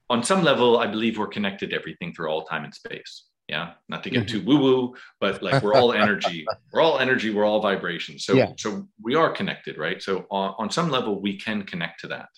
on 0.08 0.22
some 0.22 0.42
level, 0.42 0.78
I 0.78 0.86
believe 0.86 1.18
we're 1.18 1.26
connected 1.26 1.70
to 1.70 1.76
everything 1.76 2.14
through 2.14 2.28
all 2.28 2.44
time 2.44 2.64
and 2.64 2.74
space. 2.74 3.24
Yeah, 3.48 3.72
not 3.88 4.04
to 4.04 4.10
get 4.10 4.26
mm-hmm. 4.26 4.40
too 4.40 4.44
woo 4.44 4.58
woo, 4.58 4.94
but 5.20 5.42
like 5.42 5.62
we're 5.62 5.74
all 5.74 5.92
energy. 5.92 6.46
we're 6.72 6.82
all 6.82 6.98
energy. 6.98 7.32
We're 7.32 7.46
all 7.46 7.60
vibration. 7.60 8.18
So 8.18 8.34
yeah. 8.34 8.52
so 8.58 8.86
we 9.02 9.14
are 9.14 9.30
connected, 9.30 9.78
right? 9.78 10.02
So 10.02 10.26
on, 10.30 10.54
on 10.58 10.70
some 10.70 10.90
level, 10.90 11.20
we 11.20 11.38
can 11.38 11.62
connect 11.62 12.00
to 12.00 12.08
that 12.08 12.28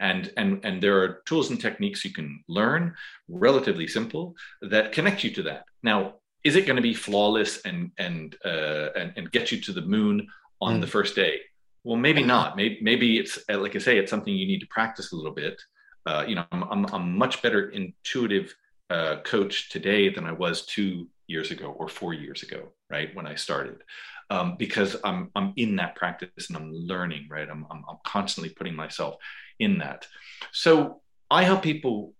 and 0.00 0.32
and 0.36 0.64
and 0.64 0.82
there 0.82 1.00
are 1.02 1.22
tools 1.26 1.50
and 1.50 1.60
techniques 1.60 2.04
you 2.04 2.12
can 2.12 2.42
learn 2.48 2.94
relatively 3.28 3.86
simple 3.86 4.34
that 4.62 4.92
connect 4.92 5.22
you 5.22 5.30
to 5.30 5.42
that. 5.44 5.64
Now 5.82 6.14
is 6.42 6.56
it 6.56 6.66
going 6.66 6.76
to 6.76 6.82
be 6.82 6.94
flawless 6.94 7.60
and 7.64 7.92
and 7.98 8.36
uh, 8.44 8.88
and, 8.96 9.12
and 9.16 9.30
get 9.30 9.52
you 9.52 9.60
to 9.60 9.72
the 9.72 9.82
moon 9.82 10.26
on 10.60 10.78
mm. 10.78 10.80
the 10.80 10.86
first 10.86 11.14
day? 11.14 11.40
Well 11.84 11.96
maybe 11.96 12.22
not. 12.22 12.56
Maybe, 12.56 12.78
maybe 12.82 13.18
it's 13.18 13.38
uh, 13.50 13.58
like 13.58 13.76
i 13.76 13.78
say 13.78 13.98
it's 13.98 14.10
something 14.10 14.34
you 14.34 14.46
need 14.46 14.60
to 14.60 14.66
practice 14.66 15.12
a 15.12 15.16
little 15.16 15.34
bit. 15.34 15.60
Uh, 16.06 16.24
you 16.26 16.34
know 16.34 16.44
I'm, 16.50 16.64
I'm, 16.64 16.86
I'm 16.86 17.16
much 17.16 17.42
better 17.42 17.68
intuitive 17.70 18.54
uh, 18.88 19.20
coach 19.22 19.70
today 19.70 20.08
than 20.08 20.24
i 20.24 20.32
was 20.32 20.66
two 20.66 21.06
years 21.28 21.52
ago 21.52 21.76
or 21.78 21.86
four 21.86 22.12
years 22.12 22.42
ago 22.42 22.72
right 22.90 23.14
when 23.14 23.26
i 23.26 23.34
started. 23.34 23.82
Um, 24.30 24.56
because 24.56 24.96
I'm 25.04 25.30
I'm 25.34 25.52
in 25.56 25.76
that 25.76 25.96
practice 25.96 26.48
and 26.48 26.56
I'm 26.56 26.72
learning, 26.72 27.26
right? 27.28 27.48
I'm, 27.50 27.66
I'm, 27.68 27.84
I'm 27.88 27.98
constantly 28.04 28.50
putting 28.50 28.76
myself 28.76 29.16
in 29.60 29.78
that. 29.78 30.06
So 30.52 31.00
I 31.30 31.44
help 31.44 31.62
people 31.62 32.14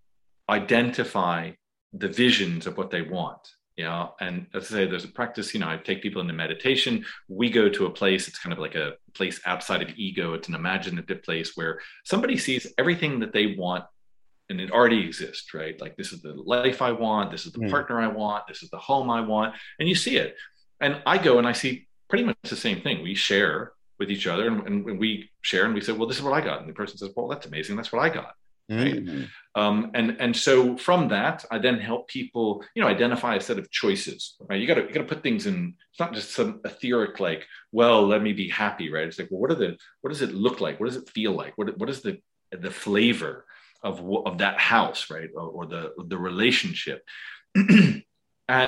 identify 0.48 1.52
the 1.92 2.08
visions 2.08 2.66
of 2.66 2.76
what 2.76 2.90
they 2.90 3.02
want. 3.02 3.40
You 3.76 3.86
know, 3.86 4.14
and 4.20 4.46
as 4.52 4.66
I 4.66 4.68
say, 4.68 4.86
there's 4.86 5.04
a 5.04 5.08
practice, 5.08 5.54
you 5.54 5.60
know, 5.60 5.68
I 5.68 5.78
take 5.78 6.02
people 6.02 6.20
into 6.20 6.34
meditation. 6.34 7.04
We 7.28 7.48
go 7.48 7.70
to 7.70 7.86
a 7.86 7.90
place, 7.90 8.28
it's 8.28 8.38
kind 8.38 8.52
of 8.52 8.58
like 8.58 8.74
a 8.74 8.92
place 9.14 9.40
outside 9.46 9.80
of 9.80 9.88
ego. 9.96 10.34
It's 10.34 10.48
an 10.48 10.54
imaginative 10.54 11.22
place 11.22 11.52
where 11.54 11.80
somebody 12.04 12.36
sees 12.36 12.66
everything 12.76 13.20
that 13.20 13.32
they 13.32 13.54
want 13.56 13.84
and 14.50 14.60
it 14.60 14.70
already 14.70 15.02
exists, 15.06 15.54
right? 15.54 15.80
Like 15.80 15.96
this 15.96 16.12
is 16.12 16.20
the 16.20 16.34
life 16.34 16.82
I 16.82 16.92
want, 16.92 17.30
this 17.30 17.46
is 17.46 17.52
the 17.52 17.60
mm. 17.60 17.70
partner 17.70 18.00
I 18.00 18.08
want, 18.08 18.46
this 18.48 18.62
is 18.62 18.68
the 18.68 18.78
home 18.78 19.08
I 19.08 19.22
want, 19.22 19.54
and 19.78 19.88
you 19.88 19.94
see 19.94 20.16
it. 20.16 20.36
And 20.80 21.00
I 21.06 21.16
go 21.16 21.38
and 21.38 21.46
I 21.46 21.52
see 21.52 21.86
pretty 22.08 22.24
much 22.24 22.36
the 22.44 22.56
same 22.56 22.82
thing. 22.82 23.02
We 23.02 23.14
share 23.14 23.72
with 24.00 24.10
each 24.10 24.26
other 24.26 24.48
and, 24.48 24.66
and, 24.66 24.98
we 24.98 25.30
share 25.42 25.66
and 25.66 25.74
we 25.74 25.80
say, 25.80 25.92
well, 25.92 26.08
this 26.08 26.16
is 26.16 26.22
what 26.24 26.32
I 26.32 26.40
got. 26.40 26.60
And 26.60 26.68
the 26.68 26.72
person 26.72 26.96
says, 26.96 27.10
well, 27.14 27.28
that's 27.28 27.46
amazing. 27.46 27.76
That's 27.76 27.92
what 27.92 28.02
I 28.02 28.08
got. 28.08 28.34
Right? 28.68 29.04
Mm-hmm. 29.04 29.60
Um, 29.60 29.90
and 29.94 30.16
and 30.20 30.34
so 30.34 30.76
from 30.76 31.08
that, 31.08 31.44
I 31.50 31.58
then 31.58 31.80
help 31.80 32.06
people, 32.06 32.64
you 32.74 32.80
know, 32.80 32.88
identify 32.88 33.34
a 33.34 33.40
set 33.40 33.58
of 33.58 33.68
choices. 33.70 34.36
Right? 34.48 34.60
You 34.60 34.66
got 34.68 34.74
to 34.74 34.82
you 34.82 34.94
got 34.94 35.00
to 35.00 35.12
put 35.12 35.24
things 35.24 35.46
in. 35.46 35.74
It's 35.90 35.98
not 35.98 36.14
just 36.14 36.30
some 36.30 36.60
etheric 36.64 37.18
like, 37.18 37.46
well, 37.72 38.06
let 38.06 38.22
me 38.22 38.32
be 38.32 38.48
happy, 38.48 38.92
right? 38.92 39.08
It's 39.08 39.18
like, 39.18 39.28
well, 39.28 39.40
what 39.40 39.50
are 39.50 39.56
the 39.56 39.76
what 40.02 40.10
does 40.10 40.22
it 40.22 40.32
look 40.32 40.60
like? 40.60 40.78
What 40.78 40.86
does 40.86 40.96
it 40.96 41.10
feel 41.10 41.32
like? 41.32 41.58
What 41.58 41.76
what 41.78 41.90
is 41.90 42.00
the 42.00 42.18
the 42.52 42.70
flavor 42.70 43.44
of 43.82 44.00
of 44.24 44.38
that 44.38 44.60
house, 44.60 45.10
right? 45.10 45.30
Or, 45.34 45.48
or 45.48 45.66
the 45.66 45.92
the 46.06 46.18
relationship. 46.18 47.02
and 47.56 48.04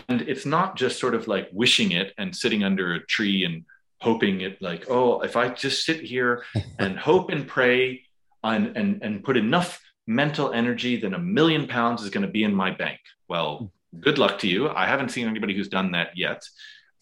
it's 0.08 0.46
not 0.46 0.76
just 0.76 0.98
sort 0.98 1.14
of 1.14 1.28
like 1.28 1.48
wishing 1.52 1.92
it 1.92 2.12
and 2.18 2.34
sitting 2.34 2.64
under 2.64 2.94
a 2.94 3.06
tree 3.06 3.44
and 3.44 3.64
hoping 4.02 4.40
it 4.40 4.60
like 4.60 4.90
oh 4.90 5.20
if 5.20 5.36
i 5.36 5.48
just 5.48 5.84
sit 5.86 6.00
here 6.00 6.44
and 6.78 6.98
hope 6.98 7.30
and 7.30 7.46
pray 7.46 8.02
and 8.44 8.76
and, 8.76 9.02
and 9.02 9.24
put 9.24 9.36
enough 9.36 9.80
mental 10.06 10.52
energy 10.52 10.96
then 10.96 11.14
a 11.14 11.18
million 11.18 11.66
pounds 11.66 12.02
is 12.02 12.10
going 12.10 12.26
to 12.26 12.32
be 12.32 12.44
in 12.44 12.54
my 12.54 12.70
bank. 12.70 13.00
Well 13.28 13.72
good 14.00 14.18
luck 14.18 14.38
to 14.40 14.48
you. 14.48 14.68
I 14.70 14.86
haven't 14.86 15.10
seen 15.10 15.28
anybody 15.28 15.54
who's 15.54 15.68
done 15.68 15.92
that 15.92 16.16
yet. 16.16 16.42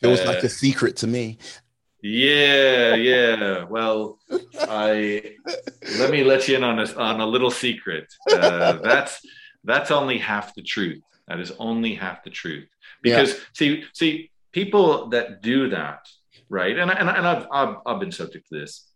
Feels 0.01 0.21
uh, 0.21 0.27
like 0.27 0.43
a 0.43 0.49
secret 0.49 0.97
to 0.97 1.07
me. 1.07 1.39
Yeah 2.03 2.95
yeah. 2.95 3.65
Well 3.65 4.19
i 4.61 5.35
let 5.99 6.11
me 6.11 6.25
let 6.25 6.47
you 6.49 6.57
in 6.57 6.65
on 6.65 6.79
a, 6.79 6.95
on 6.95 7.21
a 7.21 7.27
little 7.27 7.51
secret. 7.51 8.07
Uh, 8.31 8.73
that's 8.83 9.21
that's 9.65 9.91
only 9.91 10.19
half 10.19 10.55
the 10.55 10.63
truth. 10.63 11.03
That 11.29 11.41
is 11.41 11.53
only 11.59 11.95
half 11.95 12.25
the 12.25 12.31
truth. 12.31 12.69
Because 13.03 13.35
yeah. 13.35 13.41
see 13.55 13.85
see 13.95 14.31
people 14.53 15.09
that 15.11 15.43
do 15.43 15.71
that 15.71 16.07
right? 16.51 16.77
And, 16.77 16.91
and, 16.91 17.09
and 17.09 17.27
I've, 17.27 17.47
I've, 17.51 17.77
I've 17.87 18.01
been 18.01 18.13
subject 18.13 18.49
to 18.49 18.61
this. 18.61 18.87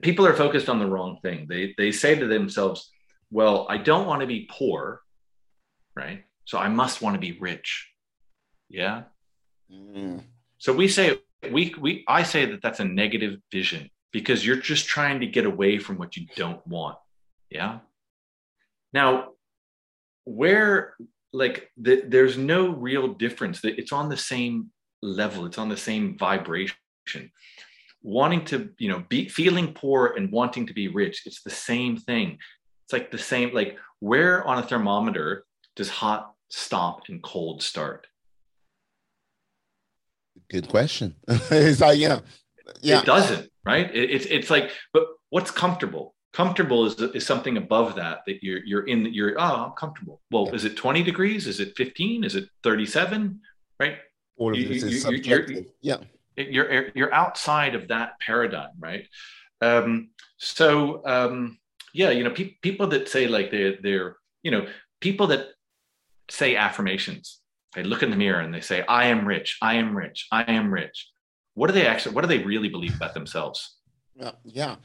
People 0.00 0.26
are 0.26 0.34
focused 0.34 0.68
on 0.68 0.78
the 0.78 0.86
wrong 0.86 1.18
thing. 1.20 1.46
They, 1.48 1.74
they 1.76 1.92
say 1.92 2.14
to 2.14 2.26
themselves, 2.26 2.90
well, 3.30 3.66
I 3.68 3.76
don't 3.76 4.06
want 4.06 4.20
to 4.20 4.26
be 4.26 4.48
poor, 4.50 5.02
right? 5.94 6.24
So 6.44 6.58
I 6.58 6.68
must 6.68 7.02
want 7.02 7.14
to 7.14 7.20
be 7.20 7.38
rich. 7.38 7.88
Yeah. 8.68 9.02
Mm. 9.72 10.22
So 10.58 10.72
we 10.72 10.88
say, 10.88 11.18
we, 11.50 11.74
we, 11.78 12.04
I 12.08 12.22
say 12.22 12.46
that 12.46 12.62
that's 12.62 12.80
a 12.80 12.84
negative 12.84 13.40
vision 13.50 13.90
because 14.12 14.46
you're 14.46 14.56
just 14.56 14.86
trying 14.86 15.20
to 15.20 15.26
get 15.26 15.46
away 15.46 15.78
from 15.78 15.98
what 15.98 16.16
you 16.16 16.26
don't 16.36 16.64
want. 16.66 16.98
Yeah. 17.50 17.78
Now, 18.92 19.30
where 20.24 20.94
like 21.32 21.70
the, 21.76 22.02
there's 22.06 22.36
no 22.36 22.68
real 22.68 23.14
difference 23.14 23.60
that 23.62 23.78
it's 23.78 23.92
on 23.92 24.08
the 24.08 24.16
same 24.16 24.70
level. 25.02 25.46
It's 25.46 25.58
on 25.58 25.68
the 25.68 25.76
same 25.76 26.16
vibration. 26.18 26.76
Wanting 28.02 28.44
to 28.46 28.70
you 28.78 28.88
know 28.88 29.04
be 29.08 29.28
feeling 29.28 29.74
poor 29.74 30.14
and 30.16 30.32
wanting 30.32 30.66
to 30.66 30.72
be 30.72 30.88
rich 30.88 31.22
it's 31.26 31.42
the 31.42 31.50
same 31.50 31.96
thing. 31.96 32.38
It's 32.84 32.92
like 32.92 33.10
the 33.10 33.18
same 33.18 33.52
like 33.52 33.78
where 34.00 34.46
on 34.46 34.58
a 34.58 34.62
thermometer 34.62 35.44
does 35.76 35.90
hot 35.90 36.32
stop 36.48 37.02
and 37.08 37.22
cold 37.22 37.62
start? 37.62 38.06
Good 40.50 40.68
question. 40.68 41.16
It's 41.50 41.80
like 41.80 41.98
yeah 41.98 42.20
yeah. 42.80 43.00
It 43.00 43.06
doesn't 43.06 43.50
right? 43.64 43.94
It, 43.94 44.10
it's 44.10 44.26
it's 44.26 44.50
like 44.50 44.70
but 44.92 45.04
what's 45.30 45.50
comfortable? 45.50 46.14
Comfortable 46.32 46.86
is, 46.86 46.94
is 47.00 47.26
something 47.26 47.56
above 47.56 47.96
that 47.96 48.20
that 48.26 48.42
you're 48.42 48.64
you're 48.64 48.86
in 48.86 49.12
you're 49.12 49.38
oh 49.38 49.64
i'm 49.66 49.72
comfortable. 49.72 50.22
Well 50.30 50.46
yeah. 50.46 50.54
is 50.54 50.64
it 50.64 50.76
20 50.76 51.02
degrees? 51.02 51.46
Is 51.46 51.60
it 51.60 51.74
15 51.76 52.24
is 52.24 52.34
it 52.36 52.48
37 52.62 53.40
right 53.78 53.98
all 54.40 54.52
of 54.52 54.58
you, 54.58 54.68
this 54.68 54.82
is 54.82 55.02
subjective. 55.02 55.66
yeah. 55.80 55.98
You're, 56.36 56.88
you're 56.94 57.12
outside 57.12 57.74
of 57.74 57.88
that 57.88 58.18
paradigm, 58.18 58.70
right? 58.78 59.06
Um, 59.60 60.10
so, 60.38 61.02
um, 61.06 61.58
yeah, 61.92 62.10
you 62.10 62.24
know, 62.24 62.30
pe- 62.30 62.56
people 62.62 62.86
that 62.88 63.08
say 63.08 63.28
like 63.28 63.50
they're, 63.50 63.76
they're, 63.82 64.16
you 64.42 64.50
know, 64.50 64.66
people 65.00 65.26
that 65.28 65.48
say 66.30 66.56
affirmations, 66.56 67.40
they 67.74 67.82
look 67.82 68.02
in 68.02 68.10
the 68.10 68.16
mirror 68.16 68.40
and 68.40 68.54
they 68.54 68.62
say, 68.62 68.82
I 68.88 69.06
am 69.06 69.26
rich, 69.26 69.58
I 69.60 69.74
am 69.74 69.94
rich, 69.94 70.26
I 70.32 70.44
am 70.44 70.72
rich. 70.72 71.10
What 71.54 71.66
do 71.66 71.74
they 71.74 71.86
actually, 71.86 72.14
what 72.14 72.22
do 72.22 72.28
they 72.28 72.42
really 72.42 72.70
believe 72.70 72.96
about 72.96 73.12
themselves? 73.12 73.76
Yeah. 74.16 74.32
Yeah. 74.44 74.76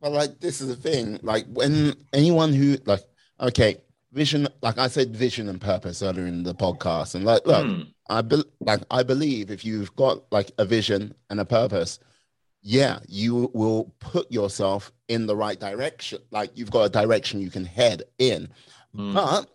Well, 0.00 0.12
like, 0.12 0.38
this 0.38 0.60
is 0.60 0.68
the 0.68 0.76
thing. 0.76 1.18
Like, 1.22 1.46
when 1.48 1.94
anyone 2.12 2.52
who, 2.52 2.78
like, 2.86 3.02
okay, 3.40 3.78
vision, 4.12 4.48
like 4.62 4.78
I 4.78 4.88
said, 4.88 5.14
vision 5.16 5.48
and 5.48 5.60
purpose 5.60 6.02
earlier 6.02 6.26
in 6.26 6.42
the 6.42 6.54
podcast. 6.54 7.14
And 7.14 7.24
like, 7.24 7.46
look, 7.46 7.66
mm. 7.66 7.86
I 8.08 8.22
be, 8.22 8.42
like 8.60 8.80
I 8.90 9.02
believe 9.02 9.50
if 9.50 9.64
you've 9.64 9.94
got 9.96 10.30
like 10.32 10.50
a 10.58 10.64
vision 10.64 11.14
and 11.30 11.40
a 11.40 11.44
purpose, 11.44 11.98
yeah, 12.62 12.98
you 13.08 13.50
will 13.54 13.94
put 14.00 14.30
yourself 14.30 14.92
in 15.08 15.26
the 15.26 15.36
right 15.36 15.58
direction. 15.58 16.18
Like 16.30 16.50
you've 16.54 16.70
got 16.70 16.82
a 16.82 16.90
direction 16.90 17.40
you 17.40 17.50
can 17.50 17.64
head 17.64 18.02
in, 18.18 18.48
mm. 18.94 19.14
but 19.14 19.48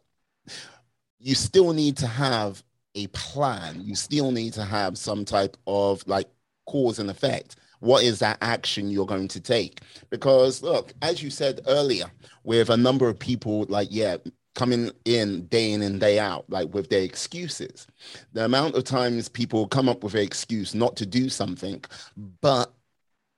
you 1.19 1.35
still 1.35 1.73
need 1.73 1.97
to 1.97 2.07
have 2.07 2.63
a 2.95 3.07
plan. 3.07 3.81
You 3.81 3.95
still 3.95 4.31
need 4.31 4.53
to 4.53 4.63
have 4.63 4.97
some 4.97 5.25
type 5.25 5.57
of 5.67 6.05
like 6.07 6.29
cause 6.65 6.99
and 6.99 7.09
effect. 7.09 7.57
What 7.79 8.03
is 8.03 8.19
that 8.19 8.37
action 8.41 8.89
you're 8.89 9.05
going 9.05 9.27
to 9.27 9.39
take? 9.39 9.81
Because 10.09 10.63
look, 10.63 10.93
as 11.01 11.21
you 11.21 11.29
said 11.29 11.61
earlier, 11.67 12.05
with 12.43 12.69
a 12.69 12.77
number 12.77 13.07
of 13.07 13.19
people, 13.19 13.65
like 13.69 13.89
yeah, 13.91 14.17
coming 14.55 14.89
in 15.03 15.45
day 15.47 15.73
in 15.73 15.81
and 15.81 15.99
day 15.99 16.17
out, 16.17 16.45
like 16.49 16.73
with 16.73 16.89
their 16.89 17.03
excuses. 17.03 17.85
The 18.33 18.45
amount 18.45 18.75
of 18.75 18.85
times 18.85 19.29
people 19.29 19.67
come 19.67 19.87
up 19.87 20.03
with 20.03 20.15
an 20.15 20.21
excuse 20.21 20.73
not 20.73 20.95
to 20.95 21.05
do 21.05 21.29
something, 21.29 21.83
but 22.41 22.73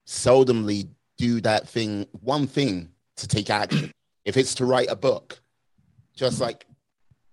seldomly 0.06 0.88
do 1.18 1.42
that 1.42 1.68
thing, 1.68 2.08
one 2.22 2.48
thing 2.48 2.90
to 3.18 3.28
take 3.28 3.50
action. 3.50 3.92
if 4.26 4.38
it's 4.38 4.56
to 4.56 4.66
write 4.66 4.90
a 4.90 4.96
book, 4.96 5.42
just 6.16 6.40
like 6.40 6.66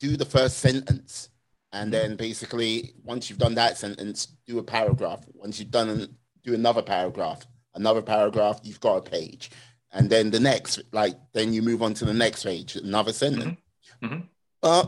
do 0.01 0.17
the 0.17 0.25
first 0.25 0.59
sentence. 0.59 1.29
And 1.73 1.93
then 1.93 2.17
basically, 2.17 2.95
once 3.05 3.29
you've 3.29 3.39
done 3.39 3.55
that 3.57 3.77
sentence, 3.77 4.29
do 4.47 4.59
a 4.59 4.63
paragraph. 4.63 5.25
Once 5.35 5.59
you've 5.59 5.73
done, 5.73 6.17
do 6.43 6.55
another 6.55 6.83
paragraph, 6.83 7.47
another 7.75 8.01
paragraph, 8.01 8.61
you've 8.63 8.81
got 8.81 8.97
a 8.97 9.11
page. 9.11 9.51
And 9.93 10.09
then 10.09 10.31
the 10.31 10.41
next, 10.41 10.81
like, 10.93 11.17
then 11.33 11.53
you 11.53 11.63
move 11.63 11.83
on 11.83 11.95
to 11.95 12.05
the 12.05 12.15
next 12.15 12.45
page, 12.45 12.77
another 12.77 13.13
sentence. 13.13 13.45
Mm-hmm 13.45 13.64
Mm-hmm. 14.03 14.21
Uh, 14.63 14.87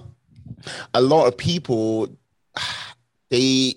a 0.95 1.01
lot 1.01 1.27
of 1.27 1.37
people, 1.37 2.09
they 3.31 3.75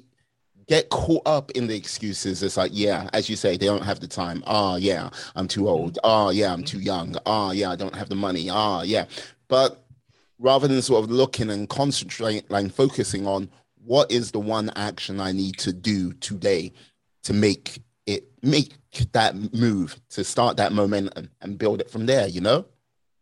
get 0.68 0.90
caught 0.90 1.24
up 1.26 1.52
in 1.52 1.68
the 1.68 1.76
excuses. 1.76 2.44
It's 2.44 2.56
like, 2.56 2.72
yeah, 2.74 3.10
as 3.14 3.30
you 3.30 3.36
say, 3.36 3.58
they 3.58 3.66
don't 3.66 3.84
have 3.84 4.00
the 4.00 4.08
time. 4.08 4.44
Oh, 4.46 4.76
yeah, 4.76 5.10
I'm 5.36 5.48
too 5.48 5.68
old. 5.68 5.98
Oh, 6.04 6.30
yeah, 6.30 6.54
I'm 6.54 6.64
too 6.64 6.80
young. 6.80 7.16
Oh, 7.26 7.52
yeah, 7.52 7.72
I 7.72 7.76
don't 7.76 7.96
have 7.96 8.10
the 8.10 8.16
money. 8.16 8.50
Oh, 8.52 8.84
yeah. 8.84 9.06
But 9.48 9.84
rather 10.38 10.68
than 10.68 10.82
sort 10.82 11.04
of 11.04 11.10
looking 11.10 11.50
and 11.50 11.68
concentrating 11.68 12.44
and 12.52 12.74
focusing 12.74 13.26
on 13.26 13.50
what 13.84 14.12
is 14.12 14.32
the 14.32 14.40
one 14.40 14.72
action 14.76 15.20
I 15.20 15.32
need 15.32 15.58
to 15.60 15.74
do 15.74 16.14
today 16.14 16.72
to 17.24 17.34
make 17.34 17.82
it 18.06 18.26
make 18.44 18.74
that 19.12 19.54
move 19.54 20.00
to 20.10 20.24
start 20.24 20.58
that 20.58 20.72
momentum 20.72 21.30
and 21.42 21.58
build 21.58 21.82
it 21.82 21.90
from 21.90 22.06
there, 22.06 22.28
you 22.28 22.42
know? 22.42 22.66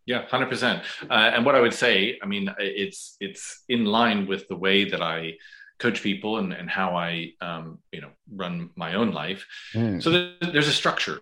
Yeah, 0.08 0.26
hundred 0.26 0.46
uh, 0.46 0.50
percent. 0.50 0.84
And 1.10 1.46
what 1.46 1.54
I 1.54 1.60
would 1.60 1.74
say, 1.74 2.18
I 2.24 2.26
mean, 2.26 2.50
it's 2.58 3.18
it's 3.20 3.64
in 3.70 3.86
line 3.86 4.26
with 4.26 4.48
the 4.48 4.56
way 4.56 4.86
that 4.90 5.02
I 5.02 5.38
coach 5.80 6.02
people 6.02 6.38
and, 6.38 6.54
and 6.54 6.70
how 6.70 6.96
I, 6.96 7.34
um, 7.42 7.80
you 7.92 8.02
know, 8.02 8.10
run 8.34 8.72
my 8.76 8.96
own 8.96 9.12
life. 9.12 9.46
Mm. 9.74 10.02
So 10.02 10.34
there's 10.42 10.68
a 10.68 10.74
structure. 10.74 11.20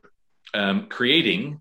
Um, 0.53 0.87
creating, 0.87 1.59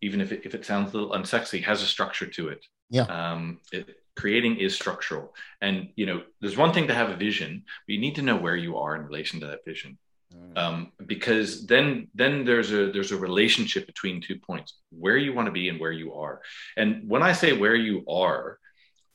even 0.00 0.20
if 0.20 0.32
it, 0.32 0.42
if 0.44 0.54
it 0.54 0.64
sounds 0.64 0.94
a 0.94 0.96
little 0.96 1.12
unsexy, 1.12 1.62
has 1.64 1.82
a 1.82 1.86
structure 1.86 2.26
to 2.26 2.48
it. 2.48 2.64
Yeah. 2.88 3.02
Um, 3.02 3.60
it, 3.72 3.96
creating 4.14 4.56
is 4.56 4.74
structural, 4.74 5.34
and 5.60 5.88
you 5.96 6.06
know, 6.06 6.22
there's 6.40 6.56
one 6.56 6.72
thing 6.72 6.86
to 6.88 6.94
have 6.94 7.10
a 7.10 7.16
vision, 7.16 7.64
but 7.86 7.92
you 7.92 8.00
need 8.00 8.14
to 8.14 8.22
know 8.22 8.36
where 8.36 8.56
you 8.56 8.78
are 8.78 8.96
in 8.96 9.04
relation 9.04 9.40
to 9.40 9.46
that 9.48 9.64
vision. 9.66 9.98
Mm. 10.34 10.58
Um, 10.58 10.92
because 11.06 11.66
then 11.66 12.08
then 12.14 12.44
there's 12.44 12.72
a 12.72 12.90
there's 12.92 13.12
a 13.12 13.16
relationship 13.16 13.86
between 13.86 14.20
two 14.20 14.38
points 14.38 14.78
where 14.90 15.16
you 15.16 15.32
want 15.32 15.46
to 15.46 15.52
be 15.52 15.68
and 15.68 15.80
where 15.80 15.92
you 15.92 16.14
are 16.14 16.40
and 16.76 17.08
when 17.08 17.22
i 17.22 17.32
say 17.32 17.52
where 17.52 17.74
you 17.74 18.04
are 18.06 18.58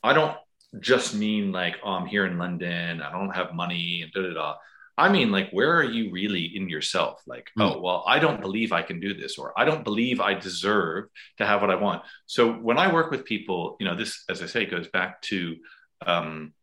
i 0.03 0.13
don't 0.13 0.35
just 0.79 1.15
mean 1.15 1.51
like, 1.51 1.77
oh, 1.83 1.91
I'm 1.91 2.05
here 2.05 2.25
in 2.25 2.37
London, 2.37 3.01
I 3.01 3.11
don't 3.11 3.35
have 3.35 3.53
money, 3.53 4.01
and 4.01 4.11
da 4.11 4.21
da 4.21 4.33
da. 4.33 4.55
I 4.99 5.09
mean, 5.09 5.31
like, 5.31 5.51
where 5.51 5.75
are 5.75 5.83
you 5.83 6.11
really 6.11 6.55
in 6.55 6.69
yourself? 6.69 7.21
Like, 7.27 7.49
mm. 7.57 7.63
oh, 7.63 7.79
well, 7.79 8.03
I 8.07 8.19
don't 8.19 8.41
believe 8.41 8.71
I 8.71 8.81
can 8.81 8.99
do 8.99 9.13
this, 9.13 9.37
or 9.37 9.53
I 9.57 9.65
don't 9.65 9.83
believe 9.83 10.19
I 10.19 10.33
deserve 10.33 11.05
to 11.37 11.45
have 11.45 11.61
what 11.61 11.69
I 11.69 11.75
want. 11.75 12.03
So 12.25 12.51
when 12.51 12.77
I 12.77 12.91
work 12.91 13.11
with 13.11 13.25
people, 13.25 13.77
you 13.79 13.85
know, 13.85 13.95
this, 13.95 14.23
as 14.29 14.41
I 14.41 14.47
say, 14.47 14.65
goes 14.65 14.87
back 14.87 15.21
to, 15.23 15.55
um, 16.05 16.53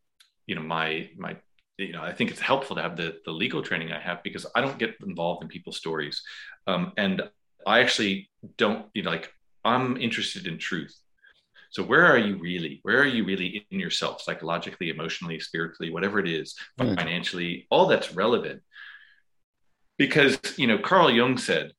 you 0.47 0.55
know, 0.55 0.63
my 0.63 1.11
my, 1.17 1.37
you 1.79 1.93
know, 1.93 2.03
I 2.03 2.13
think 2.13 2.31
it's 2.31 2.41
helpful 2.41 2.77
to 2.77 2.83
have 2.83 2.97
the 2.97 3.19
the 3.25 3.33
legal 3.33 3.63
training 3.63 3.93
I 3.93 4.01
have 4.01 4.23
because 4.23 4.47
I 4.55 4.61
don't 4.61 4.79
get 4.79 4.97
involved 5.05 5.43
in 5.43 5.49
people's 5.49 5.77
stories, 5.77 6.23
um, 6.67 6.93
and 6.97 7.23
I 7.67 7.81
actually 7.81 8.31
don't, 8.57 8.87
you 8.95 9.03
know, 9.03 9.11
like, 9.11 9.33
I'm 9.65 9.97
interested 9.97 10.47
in 10.47 10.59
truth. 10.59 10.95
So 11.71 11.83
where 11.83 12.07
are 12.07 12.19
you 12.19 12.37
really? 12.39 12.81
Where 12.83 13.01
are 13.01 13.07
you 13.07 13.25
really 13.25 13.67
in 13.71 13.81
yourself, 13.81 14.23
psychologically, 14.23 14.91
emotionally, 14.91 15.41
spiritually, 15.41 15.91
whatever 15.91 16.21
it 16.21 16.29
is, 16.29 16.55
mm. 16.79 16.97
financially, 16.97 17.67
all 17.71 17.87
that's 17.87 18.15
relevant. 18.15 18.63
Because 19.99 20.39
you 20.57 20.69
know, 20.69 20.79
Carl 20.79 21.11
Jung 21.11 21.37
said, 21.39 21.73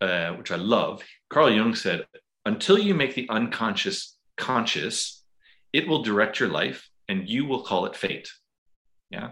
uh, 0.00 0.32
which 0.32 0.50
I 0.50 0.56
love. 0.56 1.02
Carl 1.30 1.50
Jung 1.50 1.74
said, 1.74 2.06
"Until 2.46 2.78
you 2.78 2.94
make 2.94 3.14
the 3.14 3.28
unconscious 3.28 4.16
conscious, 4.36 5.24
it 5.72 5.86
will 5.86 6.02
direct 6.02 6.40
your 6.40 6.48
life, 6.48 6.88
and 7.08 7.28
you 7.28 7.44
will 7.44 7.62
call 7.62 7.86
it 7.86 7.94
fate." 7.94 8.28
Yeah. 9.10 9.30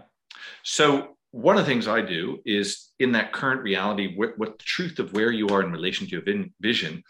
So 0.63 1.17
one 1.31 1.57
of 1.57 1.65
the 1.65 1.71
things 1.71 1.87
I 1.87 2.01
do 2.01 2.39
is 2.45 2.89
in 2.99 3.11
that 3.13 3.33
current 3.33 3.61
reality, 3.61 4.15
what, 4.15 4.37
what 4.37 4.57
the 4.57 4.63
truth 4.63 4.99
of 4.99 5.13
where 5.13 5.31
you 5.31 5.49
are 5.49 5.61
in 5.61 5.71
relation 5.71 6.07
to 6.07 6.11
your 6.11 6.23
vision, 6.61 7.03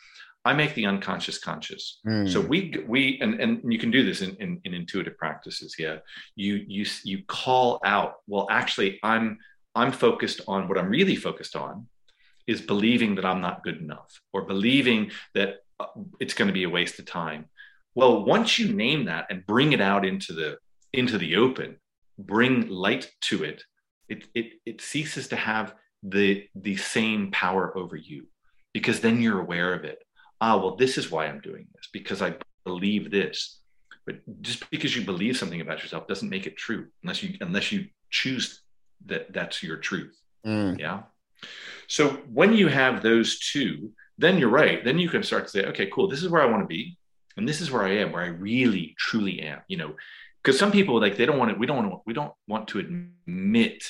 I 0.43 0.53
make 0.53 0.75
the 0.75 0.85
unconscious 0.85 1.39
conscious. 1.39 1.99
Mm. 2.07 2.31
So 2.31 2.39
we 2.39 2.73
we 2.87 3.19
and 3.21 3.39
and 3.41 3.71
you 3.71 3.77
can 3.77 3.91
do 3.91 4.05
this 4.05 4.21
in, 4.21 4.35
in, 4.37 4.61
in 4.63 4.73
intuitive 4.73 5.17
practices. 5.17 5.75
Yeah, 5.77 5.97
you 6.35 6.63
you 6.67 6.85
you 7.03 7.23
call 7.27 7.81
out. 7.83 8.15
Well, 8.27 8.47
actually, 8.49 8.99
I'm 9.03 9.39
I'm 9.75 9.91
focused 9.91 10.41
on 10.47 10.69
what 10.69 10.77
I'm 10.77 10.89
really 10.89 11.17
focused 11.17 11.55
on 11.57 11.87
is 12.47 12.61
believing 12.61 13.15
that 13.15 13.25
I'm 13.25 13.41
not 13.41 13.61
good 13.61 13.81
enough 13.81 14.21
or 14.31 14.43
believing 14.43 15.11
that 15.33 15.57
uh, 15.81 15.87
it's 16.21 16.33
going 16.33 16.47
to 16.47 16.53
be 16.53 16.63
a 16.63 16.69
waste 16.69 16.97
of 16.97 17.05
time. 17.05 17.49
Well, 17.93 18.23
once 18.23 18.57
you 18.57 18.71
name 18.73 19.05
that 19.05 19.25
and 19.29 19.45
bring 19.45 19.73
it 19.73 19.81
out 19.81 20.05
into 20.05 20.31
the 20.31 20.57
into 20.93 21.17
the 21.17 21.35
open, 21.35 21.77
bring 22.17 22.67
light 22.69 23.11
to 23.21 23.43
it, 23.43 23.63
it 24.09 24.25
it 24.33 24.53
it 24.65 24.81
ceases 24.81 25.27
to 25.29 25.35
have 25.35 25.75
the 26.03 26.47
the 26.55 26.75
same 26.77 27.31
power 27.31 27.75
over 27.77 27.95
you 27.95 28.27
because 28.73 28.99
then 28.99 29.21
you're 29.21 29.39
aware 29.39 29.73
of 29.73 29.83
it 29.83 30.03
ah, 30.41 30.57
well, 30.57 30.75
this 30.75 30.97
is 30.97 31.11
why 31.11 31.25
I'm 31.25 31.41
doing 31.41 31.67
this 31.73 31.89
because 31.91 32.21
I 32.21 32.35
believe 32.65 33.11
this. 33.11 33.59
But 34.05 34.17
just 34.41 34.69
because 34.69 34.95
you 34.95 35.03
believe 35.03 35.37
something 35.37 35.61
about 35.61 35.81
yourself 35.81 36.07
doesn't 36.07 36.29
make 36.29 36.47
it 36.47 36.57
true 36.57 36.87
unless 37.03 37.21
you 37.21 37.37
unless 37.41 37.71
you 37.71 37.87
choose 38.09 38.61
that 39.05 39.33
that's 39.33 39.61
your 39.61 39.77
truth. 39.77 40.17
Mm. 40.45 40.79
Yeah. 40.79 41.03
So 41.87 42.09
when 42.31 42.53
you 42.53 42.67
have 42.67 43.03
those 43.03 43.39
two, 43.39 43.91
then 44.17 44.37
you're 44.37 44.49
right. 44.49 44.83
Then 44.83 44.97
you 44.97 45.09
can 45.09 45.23
start 45.23 45.43
to 45.45 45.49
say, 45.49 45.65
okay, 45.65 45.87
cool. 45.87 46.07
This 46.07 46.23
is 46.23 46.29
where 46.29 46.41
I 46.41 46.45
want 46.45 46.63
to 46.63 46.67
be, 46.67 46.97
and 47.35 47.47
this 47.47 47.59
is 47.59 47.69
where 47.69 47.83
I 47.83 47.97
am, 47.97 48.11
where 48.11 48.23
I 48.23 48.27
really 48.27 48.95
truly 48.97 49.41
am. 49.41 49.59
You 49.67 49.77
know, 49.77 49.95
because 50.47 50.59
some 50.59 50.71
people 50.71 50.99
like 51.01 51.17
they 51.17 51.25
don't 51.25 51.37
want 51.37 51.51
to. 51.51 51.57
We 51.57 51.67
don't 51.67 51.77
want 51.77 51.91
to. 51.91 52.01
We 52.05 52.13
don't 52.13 52.33
want 52.47 52.67
to 52.69 52.79
admit 52.79 53.83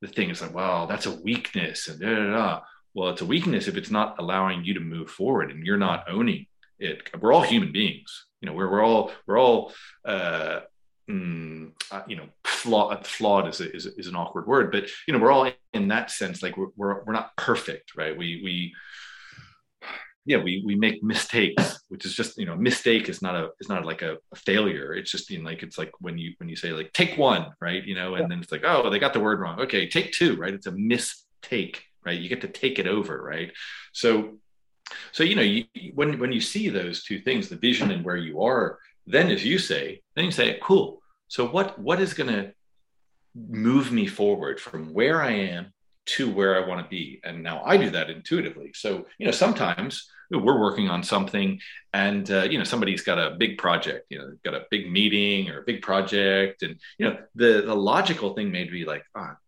the 0.00 0.08
thing. 0.08 0.30
It's 0.30 0.40
like, 0.40 0.54
well, 0.54 0.86
that's 0.86 1.06
a 1.06 1.14
weakness, 1.14 1.88
and 1.88 2.00
da 2.00 2.14
da 2.14 2.30
da 2.30 2.60
well 2.98 3.10
it's 3.10 3.22
a 3.22 3.26
weakness 3.26 3.68
if 3.68 3.76
it's 3.76 3.90
not 3.90 4.16
allowing 4.18 4.64
you 4.64 4.74
to 4.74 4.80
move 4.80 5.08
forward 5.08 5.50
and 5.50 5.64
you're 5.64 5.76
not 5.76 6.04
owning 6.10 6.46
it 6.78 7.08
we're 7.20 7.32
all 7.32 7.42
human 7.42 7.72
beings 7.72 8.26
you 8.40 8.46
know 8.46 8.52
we're, 8.52 8.70
we're 8.70 8.84
all 8.84 9.12
we're 9.26 9.38
all 9.38 9.72
uh, 10.04 10.60
mm, 11.08 11.70
uh, 11.90 12.02
you 12.08 12.16
know 12.16 12.26
flawed 12.44 13.06
flawed 13.06 13.48
is, 13.48 13.60
a, 13.60 13.74
is, 13.74 13.86
is 13.86 14.06
an 14.08 14.16
awkward 14.16 14.46
word 14.46 14.72
but 14.72 14.88
you 15.06 15.14
know 15.14 15.20
we're 15.20 15.30
all 15.30 15.50
in 15.72 15.88
that 15.88 16.10
sense 16.10 16.42
like 16.42 16.56
we're, 16.56 16.68
we're, 16.76 17.04
we're 17.04 17.12
not 17.12 17.36
perfect 17.36 17.96
right 17.96 18.16
we 18.16 18.40
we 18.42 18.74
yeah 20.28 20.36
we 20.36 20.62
we 20.64 20.74
make 20.74 21.02
mistakes 21.02 21.80
which 21.88 22.04
is 22.04 22.14
just 22.14 22.38
you 22.38 22.46
know 22.46 22.56
mistake 22.56 23.08
is 23.08 23.20
not 23.20 23.34
a 23.34 23.48
is 23.60 23.68
not 23.68 23.84
like 23.84 24.02
a, 24.02 24.16
a, 24.32 24.36
failure 24.36 24.94
it's 24.94 25.10
just 25.10 25.30
you 25.30 25.38
know 25.38 25.48
like 25.50 25.62
it's 25.62 25.78
like 25.78 25.92
when 26.00 26.16
you 26.16 26.32
when 26.38 26.48
you 26.48 26.56
say 26.56 26.70
like 26.72 26.92
take 26.92 27.18
one 27.18 27.46
right 27.60 27.84
you 27.84 27.94
know 27.94 28.14
and 28.14 28.22
yeah. 28.24 28.28
then 28.28 28.38
it's 28.40 28.52
like 28.52 28.64
oh 28.64 28.88
they 28.90 28.98
got 28.98 29.12
the 29.12 29.20
word 29.20 29.40
wrong 29.40 29.58
okay 29.58 29.88
take 29.88 30.12
two 30.12 30.36
right 30.36 30.54
it's 30.54 30.66
a 30.66 30.72
mistake 30.72 31.82
right? 32.08 32.18
You 32.18 32.28
get 32.28 32.40
to 32.40 32.48
take 32.48 32.78
it 32.78 32.86
over, 32.86 33.20
right? 33.22 33.52
So, 33.92 34.38
so 35.12 35.22
you 35.22 35.34
know, 35.34 35.42
you, 35.42 35.64
when 35.94 36.18
when 36.18 36.32
you 36.32 36.40
see 36.40 36.68
those 36.68 37.02
two 37.02 37.20
things, 37.20 37.48
the 37.48 37.56
vision 37.56 37.90
and 37.90 38.04
where 38.04 38.16
you 38.16 38.42
are, 38.42 38.78
then 39.06 39.30
as 39.30 39.44
you 39.44 39.58
say, 39.58 40.00
then 40.14 40.24
you 40.24 40.30
say, 40.30 40.58
cool. 40.62 41.02
So 41.28 41.46
what 41.46 41.78
what 41.78 42.00
is 42.00 42.14
going 42.14 42.32
to 42.32 42.52
move 43.34 43.92
me 43.92 44.06
forward 44.06 44.58
from 44.58 44.94
where 44.94 45.20
I 45.22 45.32
am 45.32 45.72
to 46.16 46.30
where 46.30 46.62
I 46.62 46.66
want 46.66 46.84
to 46.84 46.88
be? 46.88 47.20
And 47.24 47.42
now 47.42 47.62
I 47.64 47.76
do 47.76 47.90
that 47.90 48.10
intuitively. 48.10 48.72
So 48.74 49.06
you 49.18 49.26
know, 49.26 49.32
sometimes 49.32 50.08
we're 50.30 50.60
working 50.60 50.88
on 50.88 51.02
something 51.02 51.58
and 51.94 52.30
uh, 52.30 52.42
you 52.42 52.58
know 52.58 52.64
somebody's 52.64 53.02
got 53.02 53.18
a 53.18 53.34
big 53.38 53.56
project 53.56 54.04
you 54.10 54.18
know 54.18 54.30
got 54.44 54.52
a 54.52 54.66
big 54.70 54.92
meeting 54.92 55.48
or 55.48 55.60
a 55.60 55.64
big 55.64 55.80
project 55.80 56.62
and 56.62 56.78
you 56.98 57.06
know 57.06 57.16
the 57.34 57.62
the 57.64 57.74
logical 57.74 58.34
thing 58.34 58.52
may 58.52 58.64
be 58.64 58.84
like 58.84 59.02
ah 59.16 59.38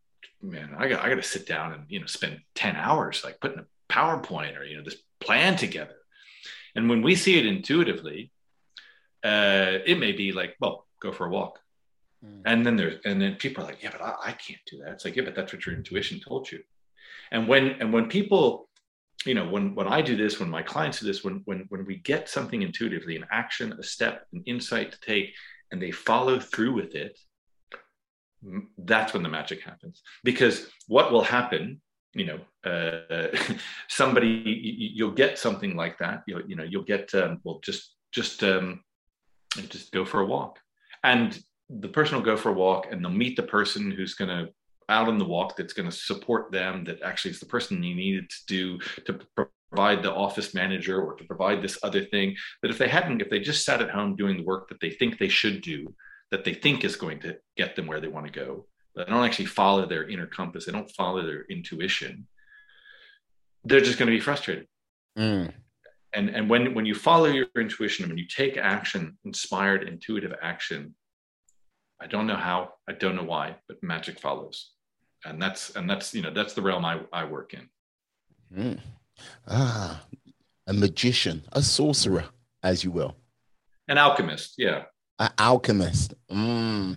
man, 0.42 0.74
I 0.76 0.88
got 0.88 1.04
I 1.04 1.08
got 1.08 1.16
to 1.16 1.22
sit 1.22 1.46
down 1.46 1.72
and 1.72 1.84
you 1.88 2.00
know 2.00 2.06
spend 2.06 2.40
ten 2.54 2.76
hours 2.76 3.22
like 3.24 3.40
putting 3.40 3.60
a 3.60 3.92
PowerPoint 3.92 4.58
or 4.58 4.64
you 4.64 4.76
know 4.76 4.84
this 4.84 4.96
plan 5.20 5.56
together. 5.56 5.96
And 6.74 6.88
when 6.88 7.02
we 7.02 7.16
see 7.16 7.38
it 7.38 7.46
intuitively, 7.46 8.30
uh, 9.24 9.78
it 9.84 9.98
may 9.98 10.12
be 10.12 10.32
like, 10.32 10.54
well, 10.60 10.86
go 11.00 11.12
for 11.12 11.26
a 11.26 11.30
walk. 11.30 11.58
Mm. 12.24 12.42
And 12.44 12.66
then 12.66 12.76
there's 12.76 13.00
and 13.04 13.20
then 13.20 13.36
people 13.36 13.64
are 13.64 13.66
like, 13.66 13.82
yeah, 13.82 13.90
but 13.92 14.02
I, 14.02 14.14
I 14.26 14.32
can't 14.32 14.60
do 14.70 14.78
that. 14.78 14.92
It's 14.92 15.04
like, 15.04 15.16
yeah, 15.16 15.24
but 15.24 15.34
that's 15.34 15.52
what 15.52 15.64
your 15.66 15.74
intuition 15.74 16.20
told 16.20 16.50
you. 16.50 16.60
And 17.32 17.48
when 17.48 17.68
and 17.80 17.92
when 17.92 18.08
people, 18.08 18.68
you 19.24 19.34
know, 19.34 19.48
when 19.48 19.74
when 19.74 19.86
I 19.86 20.02
do 20.02 20.16
this, 20.16 20.40
when 20.40 20.50
my 20.50 20.62
clients 20.62 21.00
do 21.00 21.06
this, 21.06 21.24
when 21.24 21.42
when 21.44 21.66
when 21.68 21.84
we 21.86 21.96
get 21.96 22.28
something 22.28 22.62
intuitively, 22.62 23.16
an 23.16 23.26
action, 23.30 23.72
a 23.72 23.82
step, 23.82 24.26
an 24.32 24.42
insight 24.46 24.92
to 24.92 25.00
take, 25.00 25.32
and 25.72 25.80
they 25.80 25.90
follow 25.90 26.38
through 26.38 26.74
with 26.74 26.94
it, 26.94 27.18
that's 28.78 29.12
when 29.12 29.22
the 29.22 29.28
magic 29.28 29.62
happens 29.62 30.02
because 30.24 30.68
what 30.88 31.12
will 31.12 31.22
happen 31.22 31.80
you 32.14 32.26
know 32.26 32.70
uh, 32.70 33.28
somebody 33.88 34.28
you'll 34.94 35.10
get 35.10 35.38
something 35.38 35.76
like 35.76 35.98
that 35.98 36.22
you 36.26 36.40
you 36.46 36.56
know 36.56 36.64
you'll 36.64 36.82
get 36.82 37.12
um, 37.14 37.40
well 37.44 37.60
just 37.62 37.94
just 38.12 38.42
um, 38.42 38.82
just 39.68 39.92
go 39.92 40.04
for 40.04 40.20
a 40.20 40.26
walk 40.26 40.58
and 41.04 41.38
the 41.78 41.88
person 41.88 42.16
will 42.16 42.24
go 42.24 42.36
for 42.36 42.50
a 42.50 42.54
walk 42.54 42.88
and 42.90 43.04
they'll 43.04 43.12
meet 43.12 43.36
the 43.36 43.42
person 43.42 43.90
who's 43.90 44.14
going 44.14 44.28
to 44.28 44.52
out 44.88 45.06
on 45.06 45.18
the 45.18 45.24
walk 45.24 45.56
that's 45.56 45.72
going 45.72 45.88
to 45.88 45.96
support 45.96 46.50
them 46.50 46.82
that 46.82 47.00
actually 47.02 47.30
is 47.30 47.38
the 47.38 47.46
person 47.46 47.82
you 47.82 47.94
needed 47.94 48.28
to 48.28 48.36
do 48.46 48.78
to 49.04 49.20
provide 49.70 50.02
the 50.02 50.12
office 50.12 50.52
manager 50.52 51.00
or 51.00 51.14
to 51.14 51.22
provide 51.24 51.62
this 51.62 51.78
other 51.84 52.02
thing 52.02 52.34
that 52.60 52.72
if 52.72 52.78
they 52.78 52.88
hadn't 52.88 53.22
if 53.22 53.30
they 53.30 53.38
just 53.38 53.64
sat 53.64 53.80
at 53.80 53.90
home 53.90 54.16
doing 54.16 54.36
the 54.36 54.42
work 54.42 54.68
that 54.68 54.80
they 54.80 54.90
think 54.90 55.16
they 55.16 55.28
should 55.28 55.62
do 55.62 55.94
that 56.30 56.44
they 56.44 56.54
think 56.54 56.84
is 56.84 56.96
going 56.96 57.20
to 57.20 57.36
get 57.56 57.76
them 57.76 57.86
where 57.86 58.00
they 58.00 58.08
want 58.08 58.26
to 58.26 58.32
go, 58.32 58.66
but 58.94 59.06
they 59.06 59.12
don't 59.12 59.24
actually 59.24 59.46
follow 59.46 59.86
their 59.86 60.08
inner 60.08 60.26
compass. 60.26 60.66
They 60.66 60.72
don't 60.72 60.90
follow 60.90 61.22
their 61.22 61.44
intuition. 61.50 62.26
They're 63.64 63.80
just 63.80 63.98
going 63.98 64.10
to 64.10 64.16
be 64.16 64.20
frustrated. 64.20 64.66
Mm. 65.18 65.52
And 66.12 66.28
and 66.30 66.50
when 66.50 66.74
when 66.74 66.86
you 66.86 66.94
follow 66.94 67.26
your 67.26 67.46
intuition, 67.56 68.08
when 68.08 68.18
you 68.18 68.26
take 68.26 68.56
action, 68.56 69.16
inspired, 69.24 69.86
intuitive 69.86 70.34
action, 70.42 70.94
I 72.00 72.06
don't 72.06 72.26
know 72.26 72.36
how, 72.36 72.74
I 72.88 72.92
don't 72.92 73.16
know 73.16 73.24
why, 73.24 73.56
but 73.68 73.82
magic 73.82 74.18
follows. 74.18 74.72
and 75.24 75.40
that's 75.40 75.70
and 75.76 75.88
that's 75.88 76.14
you 76.14 76.22
know 76.22 76.32
that's 76.32 76.54
the 76.54 76.62
realm 76.62 76.84
I, 76.84 77.00
I 77.12 77.24
work 77.24 77.54
in. 77.54 77.68
Mm. 78.56 78.80
Ah, 79.46 80.02
a 80.66 80.72
magician, 80.72 81.42
a 81.52 81.62
sorcerer, 81.62 82.24
as 82.62 82.82
you 82.84 82.90
will. 82.90 83.16
An 83.88 83.98
alchemist, 83.98 84.54
yeah. 84.56 84.84
An 85.18 85.30
alchemist. 85.38 86.14
Mm. 86.30 86.96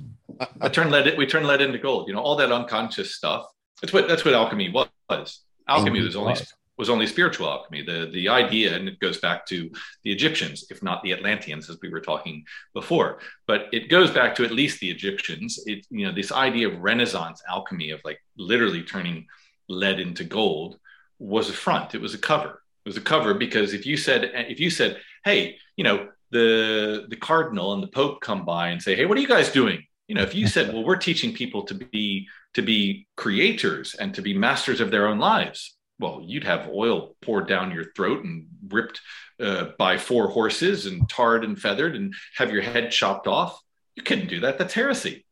I 0.62 0.70
turn 0.70 0.90
lead. 0.90 1.18
We 1.18 1.26
turn 1.26 1.44
lead 1.44 1.62
into 1.62 1.78
gold. 1.80 2.08
You 2.08 2.14
know, 2.14 2.22
all 2.22 2.36
that 2.38 2.52
unconscious 2.52 3.16
stuff. 3.16 3.46
That's 3.82 3.94
what 3.94 4.08
that's 4.08 4.24
what 4.24 4.34
alchemy 4.34 4.70
was. 4.70 5.42
Alchemy 5.68 6.02
was 6.02 6.16
only 6.16 6.36
was 6.78 6.90
only 6.90 7.08
spiritual 7.08 7.48
alchemy. 7.48 7.84
The 7.84 8.10
the 8.14 8.30
idea, 8.30 8.76
and 8.76 8.88
it 8.88 9.00
goes 9.00 9.20
back 9.20 9.46
to 9.48 9.70
the 10.04 10.12
Egyptians, 10.12 10.66
if 10.70 10.82
not 10.82 11.04
the 11.04 11.14
Atlanteans, 11.14 11.70
as 11.70 11.78
we 11.82 11.90
were 11.90 12.00
talking 12.02 12.46
before. 12.74 13.20
But 13.48 13.68
it 13.72 13.90
goes 13.90 14.12
back 14.12 14.36
to 14.36 14.46
at 14.46 14.52
least 14.52 14.80
the 14.80 14.90
Egyptians. 14.90 15.60
It 15.66 15.86
you 15.90 16.06
know 16.06 16.12
this 16.12 16.32
idea 16.32 16.68
of 16.68 16.80
Renaissance 16.80 17.42
alchemy 17.50 17.92
of 17.92 18.02
like 18.04 18.20
literally 18.38 18.84
turning 18.84 19.28
lead 19.70 20.00
into 20.00 20.24
gold 20.24 20.78
was 21.20 21.50
a 21.50 21.54
front. 21.54 21.96
It 21.96 22.02
was 22.02 22.14
a 22.14 22.18
cover. 22.18 22.62
It 22.86 22.90
was 22.90 22.98
a 22.98 23.02
cover 23.02 23.34
because 23.34 23.74
if 23.74 23.86
you 23.86 23.96
said 23.98 24.32
if 24.34 24.60
you 24.60 24.70
said, 24.70 25.00
hey, 25.24 25.58
you 25.78 25.84
know, 25.84 26.10
the 26.32 27.06
the 27.10 27.16
cardinal 27.16 27.74
and 27.74 27.84
the 27.84 27.88
pope 27.88 28.20
come 28.22 28.46
by 28.46 28.70
and 28.70 28.82
say, 28.82 28.96
hey, 28.96 29.06
what 29.06 29.18
are 29.18 29.22
you 29.22 29.28
guys 29.28 29.52
doing? 29.52 29.84
You 30.08 30.16
know, 30.16 30.24
if 30.24 30.36
you 30.36 30.48
said, 30.48 30.74
well, 30.74 30.84
we're 30.84 30.98
teaching 30.98 31.34
people 31.34 31.64
to 31.64 31.76
be 31.76 32.28
to 32.56 32.62
be 32.62 33.08
creators 33.16 33.96
and 33.96 34.14
to 34.16 34.22
be 34.22 34.34
masters 34.34 34.82
of 34.82 34.92
their 34.92 35.08
own 35.08 35.18
lives, 35.18 35.78
well, 36.04 36.22
you'd 36.22 36.44
have 36.44 36.68
oil 36.68 37.16
poured 37.22 37.48
down 37.48 37.72
your 37.72 37.86
throat 37.94 38.26
and 38.26 38.48
ripped 38.68 39.00
uh, 39.40 39.68
by 39.80 39.98
four 39.98 40.28
horses 40.28 40.86
and 40.86 41.08
tarred 41.08 41.46
and 41.46 41.58
feathered 41.58 41.96
and 41.96 42.14
have 42.36 42.52
your 42.52 42.62
head 42.62 42.92
chopped 42.92 43.26
off. 43.26 43.58
You 43.96 44.04
couldn't 44.04 44.28
do 44.28 44.42
that. 44.42 44.58
That's 44.58 44.74
heresy. 44.74 45.26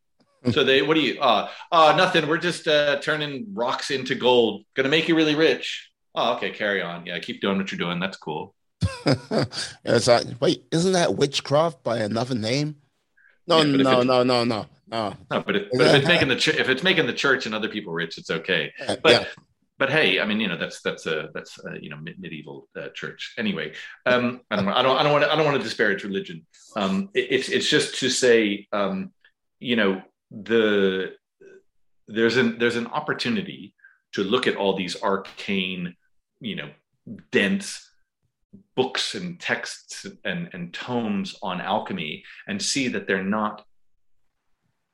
so 0.54 0.64
they, 0.64 0.82
what 0.82 0.94
do 0.94 1.02
you? 1.02 1.20
Uh, 1.20 1.50
uh, 1.74 1.94
nothing. 1.98 2.26
We're 2.26 2.38
just 2.38 2.70
uh, 2.70 3.00
turning 3.02 3.48
rocks 3.54 3.92
into 3.92 4.16
gold. 4.16 4.64
Going 4.74 4.86
to 4.86 4.90
make 4.90 5.10
you 5.10 5.16
really 5.16 5.36
rich. 5.36 5.92
Oh, 6.16 6.36
okay. 6.36 6.52
Carry 6.52 6.82
on. 6.82 7.06
Yeah, 7.06 7.20
keep 7.20 7.42
doing 7.42 7.58
what 7.58 7.70
you're 7.70 7.78
doing. 7.78 8.00
That's 8.00 8.18
cool. 8.18 8.56
it's 9.84 10.08
like, 10.08 10.26
wait, 10.40 10.64
isn't 10.72 10.94
that 10.94 11.16
witchcraft 11.16 11.84
by 11.84 11.98
another 11.98 12.34
name? 12.34 12.78
No, 13.46 13.58
yeah, 13.58 13.76
no, 13.76 14.04
no, 14.04 14.24
no, 14.24 14.44
no, 14.46 14.68
no. 14.88 15.18
No, 15.30 15.42
but 15.42 15.56
if, 15.58 15.68
but 15.74 15.82
if 15.82 15.96
it's 15.96 16.08
making 16.08 16.28
the 16.30 16.36
ch- 16.38 16.48
if 16.50 16.70
it's 16.70 16.84
making 16.84 17.08
the 17.08 17.14
church 17.14 17.46
and 17.46 17.54
other 17.54 17.68
people 17.68 17.92
rich, 17.92 18.18
it's 18.18 18.30
okay. 18.30 18.72
But 19.04 19.12
yeah. 19.12 19.26
But 19.82 19.90
hey, 19.90 20.20
I 20.20 20.26
mean, 20.28 20.40
you 20.40 20.48
know, 20.48 20.58
that's 20.58 20.80
that's 20.84 21.08
a 21.08 21.30
that's 21.34 21.58
a, 21.66 21.84
you 21.84 21.90
know 21.90 21.98
medieval 21.98 22.70
uh, 22.80 22.90
church. 22.90 23.34
Anyway, 23.40 23.74
um, 24.06 24.42
I 24.52 24.58
don't 24.58 24.68
I 24.68 24.84
don't 24.84 24.98
I 25.00 25.02
don't 25.02 25.12
want 25.12 25.24
to 25.24 25.34
I 25.34 25.36
don't 25.36 25.46
want 25.46 25.58
to 25.58 25.64
disparage 25.64 26.04
religion. 26.04 26.46
Um, 26.76 27.10
it, 27.16 27.28
it's 27.32 27.50
it's 27.50 27.68
just 27.68 27.96
to 27.96 28.08
say, 28.08 28.68
um, 28.72 29.12
you 29.60 29.76
know, 29.76 30.04
the 30.30 31.16
there's 32.08 32.38
an 32.38 32.60
there's 32.60 32.76
an 32.76 32.86
opportunity 32.86 33.74
to 34.14 34.24
look 34.24 34.46
at 34.46 34.56
all 34.56 34.76
these 34.76 35.02
arcane, 35.02 35.96
you 36.42 36.58
know, 36.58 36.70
dense 37.32 37.90
books 38.76 39.16
and 39.16 39.40
texts 39.40 40.06
and, 40.24 40.48
and 40.54 40.76
tomes 40.76 41.40
on 41.42 41.60
alchemy 41.60 42.24
and 42.48 42.62
see 42.62 42.88
that 42.90 43.08
they're 43.08 43.24
not 43.24 43.66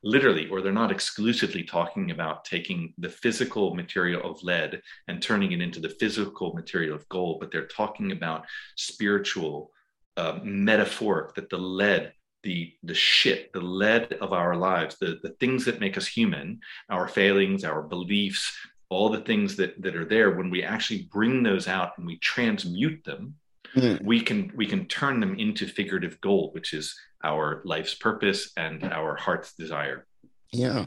literally 0.08 0.48
or 0.48 0.62
they're 0.62 0.72
not 0.72 0.92
exclusively 0.92 1.64
talking 1.64 2.12
about 2.12 2.46
taking 2.46 2.94
the 2.98 3.10
physical 3.10 3.76
material 3.76 4.22
of 4.30 4.42
lead 4.42 4.82
and 5.10 5.22
turning 5.22 5.52
it 5.52 5.62
into 5.62 5.82
the 5.82 5.90
physical 5.90 6.54
material 6.54 6.96
of 6.96 7.08
gold 7.10 7.40
but 7.42 7.52
they're 7.52 7.68
talking 7.68 8.14
about 8.14 8.46
spiritual 8.78 9.70
uh, 10.16 10.40
metaphoric 10.44 11.36
that 11.36 11.50
the 11.50 11.58
lead 11.58 12.14
the 12.44 12.74
the 12.84 12.94
shit 12.94 13.52
the 13.52 13.60
lead 13.60 14.14
of 14.14 14.32
our 14.32 14.56
lives 14.56 14.98
the 15.00 15.20
the 15.24 15.36
things 15.42 15.66
that 15.66 15.82
make 15.82 15.98
us 15.98 16.08
human 16.08 16.58
our 16.90 17.08
failings 17.10 17.66
our 17.66 17.82
beliefs 17.82 18.56
all 18.90 19.10
the 19.10 19.26
things 19.30 19.58
that 19.58 19.82
that 19.82 19.96
are 19.96 20.06
there 20.06 20.32
when 20.32 20.50
we 20.50 20.64
actually 20.64 21.10
bring 21.12 21.44
those 21.44 21.68
out 21.68 21.98
and 21.98 22.08
we 22.08 22.18
transmute 22.20 23.04
them 23.04 23.36
mm. 23.76 24.02
we 24.04 24.22
can 24.22 24.52
we 24.56 24.66
can 24.66 24.86
turn 24.86 25.20
them 25.20 25.38
into 25.38 25.68
figurative 25.68 26.20
gold 26.22 26.54
which 26.54 26.74
is 26.74 26.96
our 27.24 27.62
life's 27.66 27.96
purpose 27.96 28.52
and 28.58 28.84
our 28.84 29.16
heart's 29.16 29.54
desire. 29.54 30.06
Yeah. 30.54 30.86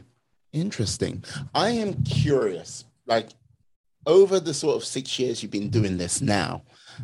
Interesting. 0.52 1.24
I 1.54 1.70
am 1.70 2.02
curious 2.04 2.84
like 3.06 3.30
over 4.06 4.40
the 4.40 4.54
sort 4.54 4.76
of 4.76 4.84
six 4.84 5.18
years 5.18 5.42
you've 5.42 5.52
been 5.52 5.68
doing 5.68 5.98
this 5.98 6.22
now 6.22 6.62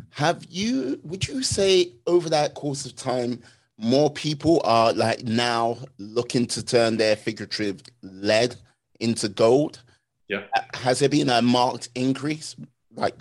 have 0.09 0.45
you 0.49 0.99
would 1.03 1.27
you 1.27 1.43
say 1.43 1.93
over 2.07 2.29
that 2.29 2.53
course 2.55 2.85
of 2.85 2.95
time 2.95 3.41
more 3.77 4.09
people 4.09 4.61
are 4.63 4.91
like 4.93 5.23
now 5.23 5.77
looking 5.99 6.45
to 6.47 6.63
turn 6.65 6.97
their 6.97 7.15
figurative 7.15 7.81
lead 8.01 8.55
into 8.99 9.29
gold? 9.29 9.83
Yeah. 10.27 10.43
Has 10.73 10.99
there 10.99 11.09
been 11.09 11.29
a 11.29 11.41
marked 11.41 11.89
increase? 11.95 12.55
Like 12.95 13.15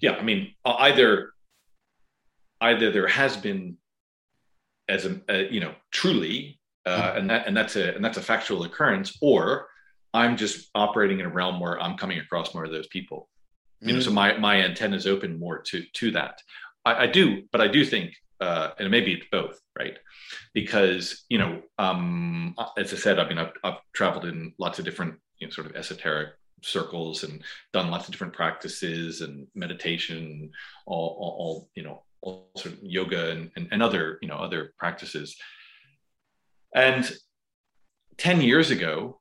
yeah 0.00 0.12
i 0.12 0.22
mean 0.22 0.52
either 0.64 1.32
either 2.60 2.90
there 2.90 3.06
has 3.06 3.36
been 3.36 3.76
as 4.88 5.04
a, 5.04 5.20
a 5.28 5.48
you 5.52 5.60
know 5.60 5.74
truly 5.90 6.58
uh, 6.86 7.02
mm-hmm. 7.02 7.18
and 7.18 7.30
that 7.30 7.46
and 7.46 7.56
that's 7.56 7.76
a 7.76 7.94
and 7.94 8.04
that's 8.04 8.18
a 8.18 8.22
factual 8.22 8.64
occurrence 8.64 9.16
or 9.20 9.68
i'm 10.14 10.36
just 10.36 10.70
operating 10.74 11.20
in 11.20 11.26
a 11.26 11.30
realm 11.30 11.60
where 11.60 11.80
i'm 11.80 11.96
coming 11.96 12.18
across 12.18 12.54
more 12.54 12.64
of 12.64 12.72
those 12.72 12.88
people 12.88 13.28
you 13.80 13.92
know 13.92 14.00
so 14.00 14.10
mm. 14.10 14.14
my 14.14 14.36
my 14.38 14.62
antenna 14.62 14.96
is 14.96 15.06
open 15.06 15.38
more 15.38 15.58
to 15.58 15.82
to 15.92 16.10
that 16.10 16.40
I, 16.84 17.04
I 17.04 17.06
do 17.06 17.42
but 17.52 17.60
i 17.60 17.68
do 17.68 17.84
think 17.84 18.14
uh, 18.40 18.70
and 18.78 18.88
maybe 18.88 19.14
it's 19.14 19.26
both 19.32 19.58
right 19.76 19.98
because 20.54 21.24
you 21.28 21.38
know 21.38 21.60
um, 21.78 22.54
as 22.76 22.92
i 22.92 22.96
said 22.96 23.18
i 23.18 23.28
mean 23.28 23.38
I've, 23.38 23.52
I've 23.64 23.78
traveled 23.92 24.24
in 24.26 24.52
lots 24.58 24.78
of 24.78 24.84
different 24.84 25.16
you 25.38 25.46
know 25.46 25.50
sort 25.50 25.66
of 25.66 25.76
esoteric 25.76 26.30
circles 26.62 27.24
and 27.24 27.42
done 27.72 27.90
lots 27.90 28.06
of 28.06 28.12
different 28.12 28.32
practices 28.32 29.20
and 29.20 29.46
meditation 29.54 30.50
all, 30.86 31.16
all, 31.20 31.36
all 31.38 31.68
you 31.74 31.82
know 31.82 32.02
also 32.20 32.72
yoga 32.82 33.30
and, 33.30 33.50
and, 33.56 33.68
and 33.70 33.82
other 33.82 34.18
you 34.22 34.28
know 34.28 34.36
other 34.36 34.72
practices. 34.78 35.36
And 36.74 37.10
10 38.18 38.40
years 38.40 38.70
ago 38.70 39.20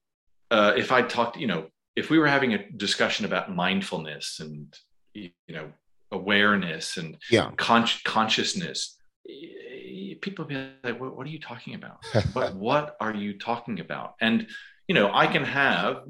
uh, 0.51 0.73
if 0.75 0.91
i 0.91 1.01
talked 1.01 1.37
you 1.37 1.47
know 1.47 1.67
if 1.95 2.09
we 2.09 2.19
were 2.19 2.27
having 2.27 2.53
a 2.53 2.69
discussion 2.71 3.25
about 3.25 3.55
mindfulness 3.55 4.39
and 4.39 4.75
you 5.13 5.31
know 5.49 5.71
awareness 6.11 6.97
and 6.97 7.17
yeah. 7.29 7.51
con- 7.57 7.87
consciousness 8.05 8.97
people 10.21 10.45
be 10.45 10.55
like 10.83 10.99
what, 10.99 11.15
what 11.15 11.27
are 11.27 11.29
you 11.29 11.39
talking 11.39 11.75
about? 11.75 12.03
What, 12.33 12.55
what 12.55 12.95
are 12.99 13.13
you 13.13 13.37
talking 13.37 13.79
about? 13.79 14.15
And 14.21 14.47
you 14.87 14.95
know 14.95 15.11
i 15.13 15.27
can 15.27 15.43
have 15.43 16.03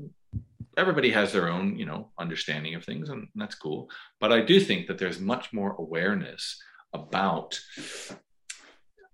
everybody 0.77 1.09
has 1.11 1.33
their 1.33 1.49
own 1.49 1.77
you 1.79 1.85
know 1.85 2.11
understanding 2.19 2.75
of 2.75 2.83
things 2.83 3.09
and 3.09 3.27
that's 3.35 3.55
cool. 3.55 3.89
But 4.19 4.31
i 4.31 4.41
do 4.41 4.59
think 4.59 4.87
that 4.87 4.97
there's 4.97 5.19
much 5.19 5.51
more 5.53 5.75
awareness 5.77 6.61
about 6.93 7.59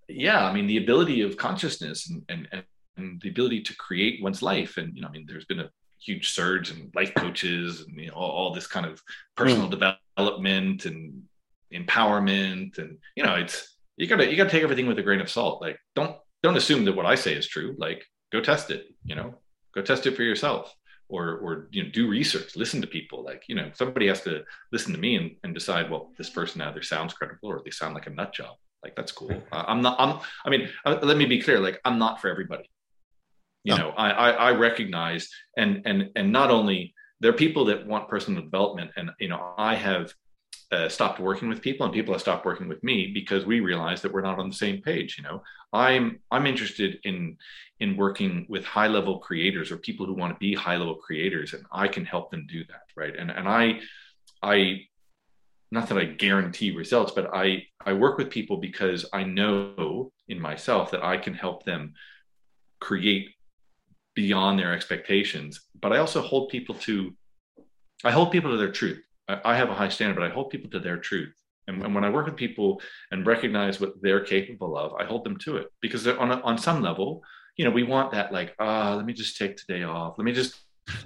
yeah 0.07 0.45
i 0.45 0.53
mean 0.53 0.67
the 0.67 0.77
ability 0.77 1.21
of 1.21 1.37
consciousness 1.37 2.09
and, 2.09 2.23
and, 2.29 2.63
and 2.97 3.21
the 3.21 3.29
ability 3.29 3.61
to 3.61 3.75
create 3.77 4.21
one's 4.21 4.41
life. 4.41 4.77
And 4.77 4.95
you 4.95 5.01
know 5.01 5.07
i 5.07 5.11
mean 5.11 5.25
there's 5.27 5.45
been 5.45 5.59
a 5.59 5.69
huge 5.99 6.31
surge 6.31 6.71
in 6.71 6.91
life 6.93 7.13
coaches 7.15 7.81
and 7.81 7.95
you 7.97 8.07
know 8.07 8.13
all, 8.13 8.31
all 8.31 8.53
this 8.53 8.67
kind 8.67 8.85
of 8.85 9.01
personal 9.35 9.67
mm. 9.67 9.97
development 10.17 10.85
and 10.85 11.23
empowerment. 11.73 12.77
And 12.77 12.97
you 13.15 13.23
know 13.23 13.35
it's 13.35 13.77
you 13.97 14.07
gotta 14.07 14.29
you 14.29 14.37
gotta 14.37 14.49
take 14.49 14.63
everything 14.63 14.87
with 14.87 14.99
a 14.99 15.03
grain 15.03 15.21
of 15.21 15.29
salt. 15.29 15.61
Like 15.61 15.79
don't 15.95 16.15
don't 16.41 16.57
assume 16.57 16.85
that 16.85 16.95
what 16.95 17.05
i 17.05 17.15
say 17.15 17.33
is 17.33 17.47
true. 17.47 17.75
Like 17.77 18.05
go 18.33 18.41
test 18.41 18.71
it 18.71 18.87
you 19.05 19.15
know 19.15 19.35
go 19.73 19.81
test 19.81 20.05
it 20.07 20.15
for 20.15 20.23
yourself 20.23 20.75
or 21.13 21.37
or 21.37 21.67
you 21.71 21.83
know 21.83 21.89
do 21.89 22.07
research 22.07 22.55
listen 22.55 22.81
to 22.81 22.87
people. 22.87 23.23
Like 23.23 23.43
you 23.47 23.55
know 23.55 23.69
somebody 23.73 24.07
has 24.07 24.21
to 24.21 24.43
listen 24.71 24.93
to 24.93 24.99
me 24.99 25.15
and, 25.15 25.31
and 25.43 25.53
decide 25.53 25.89
well 25.89 26.11
this 26.17 26.29
person 26.29 26.61
either 26.61 26.81
sounds 26.81 27.13
credible 27.13 27.49
or 27.49 27.61
they 27.63 27.71
sound 27.71 27.93
like 27.93 28.07
a 28.07 28.09
nut 28.09 28.33
job. 28.33 28.55
Like 28.83 28.95
that's 28.95 29.11
cool. 29.11 29.31
Uh, 29.51 29.65
i'm 29.67 29.81
not 29.81 29.95
i'm 29.99 30.19
i 30.45 30.49
mean 30.49 30.69
uh, 30.85 30.97
let 31.03 31.17
me 31.17 31.25
be 31.25 31.41
clear. 31.41 31.59
Like 31.59 31.79
i'm 31.85 31.99
not 31.99 32.19
for 32.19 32.29
everybody. 32.29 32.69
You 33.63 33.75
no. 33.75 33.81
know 33.81 33.89
I, 33.91 34.09
I 34.09 34.29
i 34.47 34.51
recognize 34.51 35.29
and 35.55 35.83
and 35.85 36.09
and 36.15 36.31
not 36.31 36.49
only 36.49 36.93
there 37.19 37.29
are 37.29 37.41
people 37.45 37.65
that 37.65 37.87
want 37.87 38.09
personal 38.09 38.43
development 38.43 38.91
and 38.97 39.11
you 39.19 39.29
know 39.29 39.53
i 39.57 39.75
have 39.75 40.13
uh, 40.71 40.89
stopped 40.89 41.19
working 41.19 41.49
with 41.49 41.61
people 41.61 41.85
and 41.85 41.93
people 41.93 42.13
have 42.13 42.21
stopped 42.21 42.45
working 42.45 42.67
with 42.67 42.83
me 42.83 43.11
because 43.13 43.45
we 43.45 43.59
realize 43.59 44.01
that 44.01 44.11
we're 44.11 44.21
not 44.21 44.39
on 44.39 44.49
the 44.49 44.55
same 44.55 44.81
page 44.81 45.17
you 45.17 45.23
know? 45.23 45.41
I'm 45.71 46.19
i'm 46.31 46.45
interested 46.45 46.99
in 47.03 47.37
in 47.79 47.97
working 47.97 48.45
with 48.47 48.63
high 48.63 48.87
level 48.87 49.19
creators 49.19 49.71
or 49.71 49.77
people 49.77 50.05
who 50.05 50.13
want 50.13 50.33
to 50.33 50.39
be 50.39 50.53
high 50.53 50.77
level 50.77 50.95
creators 50.95 51.53
and 51.53 51.65
i 51.71 51.87
can 51.87 52.05
help 52.05 52.31
them 52.31 52.47
do 52.47 52.63
that 52.65 52.83
right? 52.95 53.15
And 53.15 53.31
and 53.31 53.47
i 53.47 53.79
i 54.41 54.81
not 55.71 55.89
that 55.89 55.97
i 55.97 56.05
guarantee 56.05 56.71
results 56.71 57.11
but 57.11 57.33
i 57.33 57.63
i 57.85 57.91
work 57.91 58.17
with 58.17 58.29
people 58.29 58.57
because 58.57 59.05
i 59.13 59.23
know 59.23 60.11
in 60.27 60.39
myself 60.39 60.91
that 60.91 61.03
i 61.03 61.17
can 61.17 61.33
help 61.33 61.65
them 61.65 61.93
create 62.79 63.29
beyond 64.15 64.59
their 64.59 64.73
expectations 64.73 65.61
but 65.81 65.91
i 65.91 65.97
also 65.97 66.21
hold 66.21 66.49
people 66.49 66.75
to 66.75 67.13
i 68.03 68.11
hold 68.11 68.31
people 68.31 68.51
to 68.51 68.57
their 68.57 68.71
truth 68.71 69.03
I 69.27 69.55
have 69.55 69.69
a 69.69 69.73
high 69.73 69.89
standard, 69.89 70.15
but 70.15 70.29
I 70.29 70.33
hold 70.33 70.49
people 70.49 70.69
to 70.71 70.79
their 70.79 70.97
truth. 70.97 71.33
And, 71.67 71.81
and, 71.81 71.95
when 71.95 72.03
I 72.03 72.09
work 72.09 72.25
with 72.25 72.35
people 72.35 72.81
and 73.11 73.25
recognize 73.25 73.79
what 73.79 73.93
they're 74.01 74.25
capable 74.25 74.77
of, 74.77 74.93
I 74.95 75.05
hold 75.05 75.23
them 75.23 75.37
to 75.39 75.57
it 75.57 75.67
because 75.81 76.05
on 76.05 76.31
a, 76.31 76.41
on 76.41 76.57
some 76.57 76.81
level, 76.81 77.23
you 77.55 77.63
know, 77.63 77.71
we 77.71 77.83
want 77.83 78.11
that 78.11 78.33
like, 78.33 78.53
ah, 78.59 78.95
let 78.95 79.05
me 79.05 79.13
just 79.13 79.37
take 79.37 79.55
today 79.55 79.83
off. 79.83 80.17
Let 80.17 80.25
me 80.25 80.33
just 80.33 80.59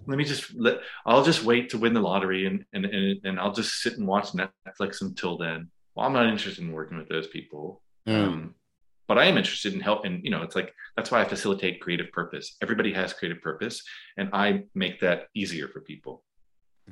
let 0.08 0.18
me 0.18 0.24
just 0.24 0.56
let 0.56 0.80
I'll 1.06 1.24
just 1.24 1.44
wait 1.44 1.70
to 1.70 1.78
win 1.78 1.94
the 1.94 2.02
lottery 2.02 2.48
and 2.48 2.66
and 2.74 2.86
and, 2.86 3.20
and 3.24 3.40
I'll 3.40 3.54
just 3.54 3.82
sit 3.82 3.98
and 3.98 4.08
watch 4.08 4.30
Netflix 4.30 5.02
until 5.02 5.38
then. 5.38 5.70
Well, 5.94 6.08
I'm 6.08 6.14
not 6.14 6.28
interested 6.28 6.64
in 6.64 6.72
working 6.72 6.98
with 6.98 7.10
those 7.10 7.28
people. 7.28 7.82
Mm. 8.08 8.28
Um, 8.28 8.56
but 9.08 9.18
I 9.18 9.26
am 9.26 9.38
interested 9.38 9.74
in 9.74 9.80
help. 9.80 10.06
And 10.06 10.24
you 10.24 10.30
know, 10.30 10.42
it's 10.42 10.56
like 10.56 10.74
that's 10.96 11.12
why 11.12 11.22
I 11.22 11.26
facilitate 11.26 11.82
creative 11.82 12.12
purpose. 12.12 12.56
Everybody 12.62 12.94
has 12.94 13.14
creative 13.14 13.42
purpose, 13.42 13.84
and 14.18 14.30
I 14.34 14.64
make 14.76 15.00
that 15.02 15.28
easier 15.36 15.68
for 15.68 15.82
people. 15.82 16.24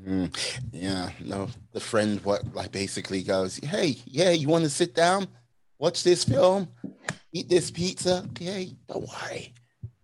Mm, 0.04 0.36
yeah, 0.72 1.10
no, 1.24 1.50
the 1.72 1.80
friend 1.80 2.24
what 2.24 2.54
like 2.54 2.72
basically 2.72 3.24
goes, 3.24 3.58
hey, 3.58 3.96
yeah, 4.06 4.32
you 4.32 4.48
want 4.48 4.64
to 4.64 4.70
sit 4.70 4.94
down, 4.94 5.28
watch 5.80 6.04
this 6.04 6.24
film, 6.24 6.68
eat 7.32 7.50
this 7.50 7.72
pizza? 7.72 8.24
Okay, 8.32 8.76
don't 8.88 9.08
worry, 9.08 9.54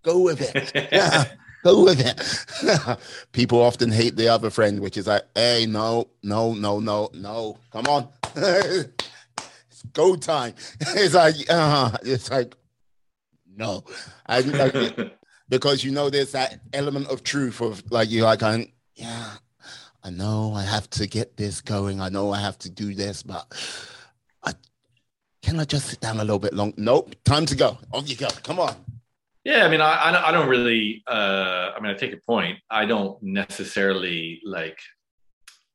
go 0.01 0.19
with 0.19 0.41
it. 0.41 0.71
yeah, 0.91 1.25
go 1.63 1.83
with 1.83 1.99
it. 1.99 2.99
People 3.31 3.61
often 3.61 3.91
hate 3.91 4.15
the 4.15 4.27
other 4.29 4.49
friend, 4.49 4.79
which 4.79 4.97
is 4.97 5.07
like, 5.07 5.23
hey, 5.35 5.65
no, 5.67 6.07
no, 6.23 6.53
no, 6.53 6.79
no, 6.79 7.09
no, 7.13 7.57
come 7.71 7.85
on, 7.87 8.07
it's 8.35 9.83
go 9.93 10.15
time. 10.15 10.55
It's 10.79 11.13
like, 11.13 11.35
uh, 11.49 11.91
it's 12.03 12.31
like, 12.31 12.55
no, 13.55 13.83
I, 14.25 14.39
like, 14.39 15.17
because 15.49 15.83
you 15.83 15.91
know 15.91 16.09
there's 16.09 16.31
that 16.31 16.59
element 16.73 17.07
of 17.09 17.23
truth 17.23 17.61
of 17.61 17.83
like 17.91 18.09
you 18.09 18.23
like, 18.23 18.41
I'm, 18.41 18.71
yeah 18.95 19.31
I 20.03 20.09
know 20.09 20.53
I 20.53 20.63
have 20.63 20.89
to 20.91 21.07
get 21.07 21.37
this 21.37 21.61
going. 21.61 22.01
I 22.01 22.09
know 22.09 22.31
I 22.31 22.39
have 22.39 22.57
to 22.59 22.69
do 22.69 22.95
this, 22.95 23.21
but 23.21 23.45
I 24.43 24.53
can 25.41 25.59
I 25.59 25.65
just 25.65 25.87
sit 25.87 25.99
down 25.99 26.17
a 26.17 26.23
little 26.23 26.39
bit 26.39 26.53
long? 26.53 26.73
Nope, 26.77 27.15
time 27.23 27.45
to 27.45 27.55
go. 27.55 27.77
Off 27.93 28.09
you 28.09 28.15
go. 28.15 28.27
Come 28.43 28.59
on. 28.59 28.75
Yeah, 29.43 29.65
I 29.65 29.69
mean, 29.69 29.81
I 29.81 30.27
I 30.27 30.31
don't 30.31 30.47
really. 30.47 31.03
Uh, 31.07 31.71
I 31.75 31.79
mean, 31.79 31.91
I 31.91 31.95
take 31.95 32.11
your 32.11 32.19
point. 32.21 32.59
I 32.69 32.85
don't 32.85 33.21
necessarily 33.21 34.41
like. 34.45 34.79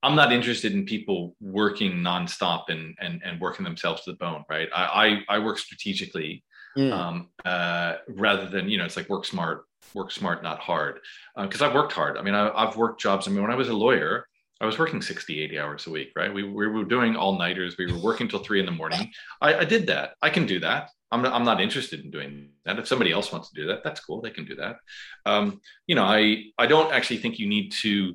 I'm 0.02 0.14
not 0.14 0.32
interested 0.32 0.72
in 0.72 0.84
people 0.84 1.34
working 1.40 1.94
nonstop 1.94 2.64
and 2.68 2.96
and 3.00 3.22
and 3.24 3.40
working 3.40 3.64
themselves 3.64 4.02
to 4.04 4.12
the 4.12 4.16
bone, 4.18 4.44
right? 4.48 4.68
I 4.74 5.24
I, 5.28 5.36
I 5.36 5.38
work 5.40 5.58
strategically, 5.58 6.44
mm. 6.76 6.92
um, 6.92 7.28
uh, 7.44 7.96
rather 8.08 8.48
than 8.48 8.68
you 8.68 8.78
know, 8.78 8.84
it's 8.84 8.96
like 8.96 9.08
work 9.08 9.24
smart, 9.24 9.65
work 9.94 10.10
smart, 10.10 10.42
not 10.42 10.58
hard. 10.58 11.00
Because 11.36 11.62
uh, 11.62 11.66
I've 11.66 11.74
worked 11.74 11.92
hard. 11.92 12.16
I 12.16 12.22
mean, 12.22 12.34
I, 12.34 12.66
have 12.66 12.76
worked 12.76 13.00
jobs. 13.00 13.26
I 13.26 13.30
mean, 13.30 13.42
when 13.42 13.50
I 13.50 13.56
was 13.56 13.68
a 13.68 13.74
lawyer, 13.74 14.26
I 14.60 14.66
was 14.66 14.78
working 14.78 15.02
60, 15.02 15.42
80 15.42 15.58
hours 15.58 15.86
a 15.86 15.90
week, 15.90 16.12
right? 16.16 16.32
We, 16.32 16.42
we 16.42 16.66
were 16.66 16.84
doing 16.84 17.14
all 17.14 17.38
nighters. 17.38 17.76
We 17.78 17.92
were 17.92 17.98
working 17.98 18.28
till 18.28 18.38
three 18.38 18.60
in 18.60 18.66
the 18.66 18.72
morning. 18.72 19.10
I, 19.40 19.54
I 19.54 19.64
did 19.64 19.86
that. 19.88 20.14
I 20.22 20.30
can 20.30 20.46
do 20.46 20.60
that. 20.60 20.90
I'm 21.12 21.22
not, 21.22 21.34
I'm 21.34 21.44
not 21.44 21.60
interested 21.60 22.00
in 22.04 22.10
doing 22.10 22.50
that. 22.64 22.78
If 22.78 22.88
somebody 22.88 23.12
else 23.12 23.30
wants 23.30 23.50
to 23.50 23.60
do 23.60 23.66
that, 23.68 23.84
that's 23.84 24.00
cool. 24.00 24.20
They 24.20 24.30
can 24.30 24.44
do 24.44 24.56
that. 24.56 24.76
Um, 25.24 25.60
you 25.86 25.94
know, 25.94 26.04
I, 26.04 26.46
I 26.58 26.66
don't 26.66 26.92
actually 26.92 27.18
think 27.18 27.38
you 27.38 27.46
need 27.46 27.70
to, 27.82 28.12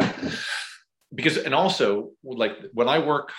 because, 1.13 1.37
and 1.37 1.53
also 1.53 2.11
like 2.23 2.57
when 2.73 2.89
I 2.89 2.99
work 2.99 3.31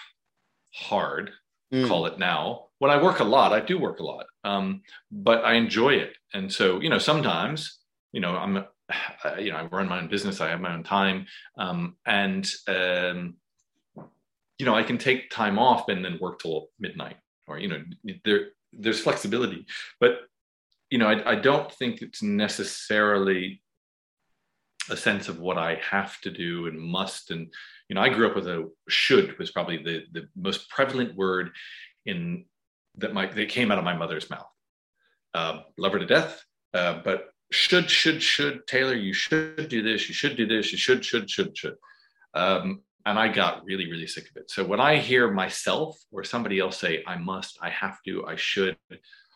hard, 0.72 1.33
mm. 1.72 1.87
call 1.89 2.07
it 2.07 2.18
now, 2.18 2.66
when 2.78 2.91
I 2.91 3.03
work 3.03 3.20
a 3.20 3.24
lot, 3.24 3.53
I 3.53 3.61
do 3.61 3.78
work 3.78 4.01
a 4.01 4.05
lot, 4.05 4.26
um, 4.45 4.83
but 5.11 5.45
I 5.45 5.55
enjoy 5.55 5.95
it. 5.95 6.16
And 6.33 6.53
so, 6.53 6.80
you 6.80 6.89
know, 6.89 6.99
sometimes 6.99 7.78
you 8.12 8.20
know, 8.20 8.36
I'm, 8.36 8.56
uh, 9.24 9.36
you 9.38 9.50
know, 9.50 9.56
I 9.56 9.64
run 9.66 9.88
my 9.88 9.98
own 9.98 10.08
business. 10.08 10.40
I 10.40 10.48
have 10.48 10.60
my 10.60 10.74
own 10.74 10.82
time, 10.82 11.26
um, 11.58 11.96
and 12.06 12.48
um, 12.68 13.34
you 14.58 14.66
know, 14.66 14.74
I 14.74 14.82
can 14.82 14.98
take 14.98 15.30
time 15.30 15.58
off 15.58 15.88
and 15.88 16.04
then 16.04 16.18
work 16.20 16.38
till 16.40 16.68
midnight, 16.78 17.16
or 17.48 17.58
you 17.58 17.68
know, 17.68 17.82
there 18.24 18.48
there's 18.72 19.00
flexibility. 19.00 19.66
But 20.00 20.20
you 20.90 20.98
know, 20.98 21.08
I, 21.08 21.32
I 21.32 21.34
don't 21.36 21.72
think 21.72 22.02
it's 22.02 22.22
necessarily 22.22 23.62
a 24.90 24.96
sense 24.96 25.28
of 25.28 25.40
what 25.40 25.58
I 25.58 25.76
have 25.76 26.20
to 26.20 26.30
do 26.30 26.66
and 26.66 26.78
must. 26.78 27.30
And 27.30 27.52
you 27.88 27.94
know, 27.94 28.02
I 28.02 28.08
grew 28.08 28.28
up 28.28 28.36
with 28.36 28.46
a 28.46 28.70
should 28.88 29.38
was 29.38 29.50
probably 29.50 29.82
the 29.82 30.04
the 30.12 30.28
most 30.36 30.68
prevalent 30.68 31.16
word 31.16 31.50
in 32.06 32.44
that 32.96 33.14
my 33.14 33.26
that 33.26 33.48
came 33.48 33.70
out 33.70 33.78
of 33.78 33.84
my 33.84 33.96
mother's 33.96 34.30
mouth. 34.30 34.48
Uh, 35.34 35.60
love 35.78 35.92
her 35.92 35.98
to 35.98 36.06
death, 36.06 36.44
uh, 36.74 37.00
but 37.02 37.32
should, 37.53 37.90
should, 37.90 38.22
should, 38.22 38.66
Taylor, 38.66 38.94
you 38.94 39.12
should 39.12 39.68
do 39.68 39.82
this, 39.82 40.09
you 40.09 40.14
should 40.14 40.36
do 40.36 40.46
this, 40.46 40.72
you 40.72 40.78
should, 40.78 41.05
should, 41.05 41.30
should, 41.30 41.57
should. 41.57 41.74
Um, 42.34 42.82
and 43.05 43.18
I 43.18 43.28
got 43.28 43.64
really, 43.64 43.90
really 43.90 44.07
sick 44.07 44.28
of 44.30 44.36
it. 44.36 44.50
So 44.50 44.64
when 44.64 44.80
I 44.80 44.96
hear 44.98 45.30
myself 45.30 45.98
or 46.12 46.24
somebody 46.24 46.59
else 46.61 46.78
say, 46.78 47.03
I 47.07 47.16
must, 47.16 47.59
I 47.61 47.70
have 47.70 47.98
to, 48.07 48.26
I 48.26 48.36
should, 48.36 48.76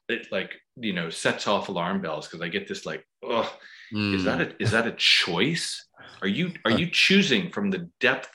it 0.09 0.29
like, 0.31 0.55
you 0.77 0.93
know, 0.93 1.11
sets 1.11 1.47
off 1.47 1.69
alarm 1.69 2.01
bells 2.01 2.27
because 2.27 2.43
I 2.43 2.49
get 2.49 2.69
this 2.69 2.87
like, 2.87 3.05
oh, 3.25 3.53
mm. 3.93 4.15
is 4.15 4.25
that 4.25 4.41
a, 4.41 4.63
is 4.63 4.71
that 4.71 4.87
a 4.87 4.95
choice? 4.97 5.87
Are 6.23 6.29
you, 6.29 6.53
are 6.65 6.71
you 6.71 6.89
choosing 6.91 7.51
from 7.51 7.71
the 7.71 7.91
depth 8.01 8.31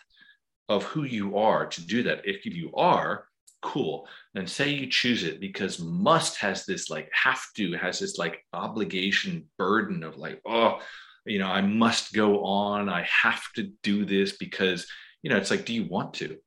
of 0.68 0.84
who 0.84 1.04
you 1.04 1.38
are 1.38 1.66
to 1.66 1.86
do 1.86 2.04
that? 2.04 2.22
If 2.26 2.46
you 2.46 2.72
are, 2.76 3.26
cool 3.62 4.08
and 4.36 4.50
say 4.50 4.70
you 4.70 4.88
choose 4.88 5.24
it 5.24 5.40
because 5.40 5.80
must 5.80 6.38
has 6.38 6.66
this 6.66 6.90
like 6.90 7.10
have 7.14 7.44
to 7.56 7.74
has 7.74 8.00
this 8.00 8.18
like 8.18 8.44
obligation 8.54 9.46
burden 9.58 10.04
of 10.04 10.18
like 10.18 10.42
oh 10.46 10.80
you 11.26 11.40
know 11.40 11.48
i 11.48 11.62
must 11.62 12.14
go 12.14 12.44
on 12.44 12.90
i 12.90 13.04
have 13.04 13.44
to 13.54 13.72
do 13.84 14.04
this 14.06 14.38
because 14.38 14.88
you 15.22 15.30
know 15.30 15.38
it's 15.38 15.52
like 15.52 15.66
do 15.66 15.74
you 15.74 15.86
want 15.86 16.14
to 16.14 16.38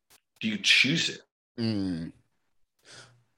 do 0.40 0.48
you 0.48 0.58
choose 0.58 1.08
it 1.08 1.20
mm. 1.58 2.12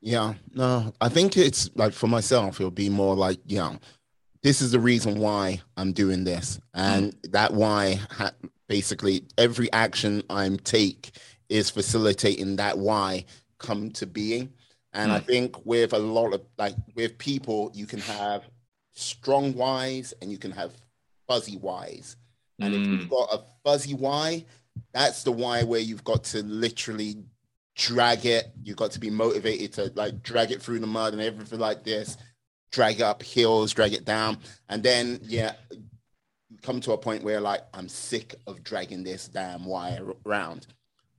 yeah 0.01 0.35
no 0.55 0.93
i 1.01 1.09
think 1.09 1.37
it's 1.37 1.71
like 1.75 1.93
for 1.93 2.07
myself 2.07 2.59
it'll 2.61 2.71
be 2.71 2.89
more 2.89 3.15
like 3.15 3.39
yeah 3.47 3.77
this 4.43 4.63
is 4.63 4.73
the 4.73 4.81
reason 4.81 5.19
why 5.19 5.61
i'm 5.77 5.93
doing 5.93 6.25
this 6.25 6.59
and 6.73 7.13
mm. 7.13 7.33
that 7.33 7.53
why 7.53 8.01
ha- 8.11 8.33
basically 8.69 9.25
every 9.37 9.71
action 9.73 10.23
i'm 10.31 10.57
take 10.57 11.11
is 11.49 11.71
facilitating 11.71 12.57
that 12.57 12.79
why 12.79 13.25
come 13.59 13.91
to 13.93 14.07
being. 14.07 14.53
And 14.93 15.11
mm. 15.11 15.15
I 15.15 15.19
hmm. 15.19 15.27
think 15.27 15.67
with 15.67 15.93
a 15.93 15.99
lot 15.99 16.33
of 16.33 16.43
like 16.59 16.75
with 16.95 17.19
people, 17.19 17.71
you 17.75 17.87
can 17.87 18.01
have 18.01 18.45
strong 18.93 19.53
whys 19.55 20.15
and 20.23 20.31
you 20.31 20.39
can 20.39 20.51
have 20.53 20.73
fuzzy 21.29 21.57
whys. 21.57 22.17
And 22.61 22.75
mm. 22.75 22.81
if 22.81 22.87
you've 22.87 23.03
hmm. 23.03 23.09
got 23.09 23.29
a 23.33 23.43
fuzzy 23.65 23.95
why, 23.95 24.45
that's 24.93 25.23
the 25.23 25.33
why 25.33 25.63
where 25.63 25.81
you've 25.81 26.05
got 26.05 26.25
to 26.25 26.43
literally 26.43 27.17
drag 27.77 28.25
it. 28.25 28.51
You've 28.63 28.77
got 28.77 28.93
to 28.93 29.01
be 29.01 29.11
motivated 29.11 29.73
to 29.75 29.93
like 29.95 30.23
drag 30.23 30.51
it 30.51 30.63
through 30.63 30.81
the 30.81 30.87
mud 30.87 31.13
and 31.13 31.23
everything 31.23 31.59
like 31.59 31.85
this, 31.85 32.17
drag 32.73 33.01
it 33.01 33.03
up 33.03 33.23
hills, 33.23 33.73
drag 33.73 33.93
it 33.93 34.05
down. 34.05 34.39
And 34.69 34.83
then, 34.83 35.21
yeah, 35.23 35.53
come 36.63 36.81
to 36.81 36.93
a 36.93 36.99
point 36.99 37.23
where 37.23 37.41
like, 37.41 37.63
I'm 37.75 37.89
sick 37.89 38.35
of 38.47 38.65
dragging 38.65 39.05
this 39.05 39.29
damn 39.29 39.65
wire 39.65 40.07
around. 40.25 40.67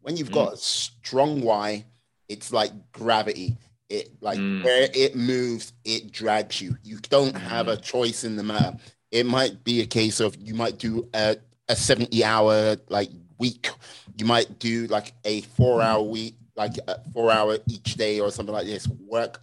When 0.01 0.17
you've 0.17 0.29
mm. 0.29 0.33
got 0.33 0.53
a 0.53 0.57
strong 0.57 1.41
why, 1.41 1.85
it's 2.30 2.51
like 2.51 2.71
gravity. 2.91 3.57
It 3.89 4.11
like 4.21 4.38
mm. 4.38 4.63
where 4.63 4.89
it 4.93 5.15
moves, 5.15 5.73
it 5.86 6.11
drags 6.11 6.61
you. 6.61 6.78
You 6.84 6.97
don't 7.09 7.36
have 7.36 7.67
a 7.67 7.78
mm. 7.78 7.82
choice 7.82 8.23
in 8.23 8.36
the 8.36 8.43
matter. 8.43 8.78
It 9.11 9.25
might 9.25 9.63
be 9.63 9.82
a 9.82 9.86
case 9.86 10.19
of 10.19 10.36
you 10.38 10.53
might 10.53 10.78
do 10.78 11.07
a, 11.13 11.38
a 11.69 11.75
70 11.75 12.23
hour 12.23 12.75
like 12.89 13.09
week. 13.38 13.69
You 14.17 14.25
might 14.25 14.59
do 14.59 14.88
like 14.88 15.13
a 15.23 15.41
four 15.41 15.82
hour 15.82 16.01
week, 16.01 16.36
like 16.55 16.78
a 16.88 16.99
four 17.13 17.32
hour 17.32 17.59
each 17.67 17.95
day 17.95 18.19
or 18.19 18.30
something 18.32 18.53
like 18.53 18.65
this. 18.65 18.88
Work 18.88 19.41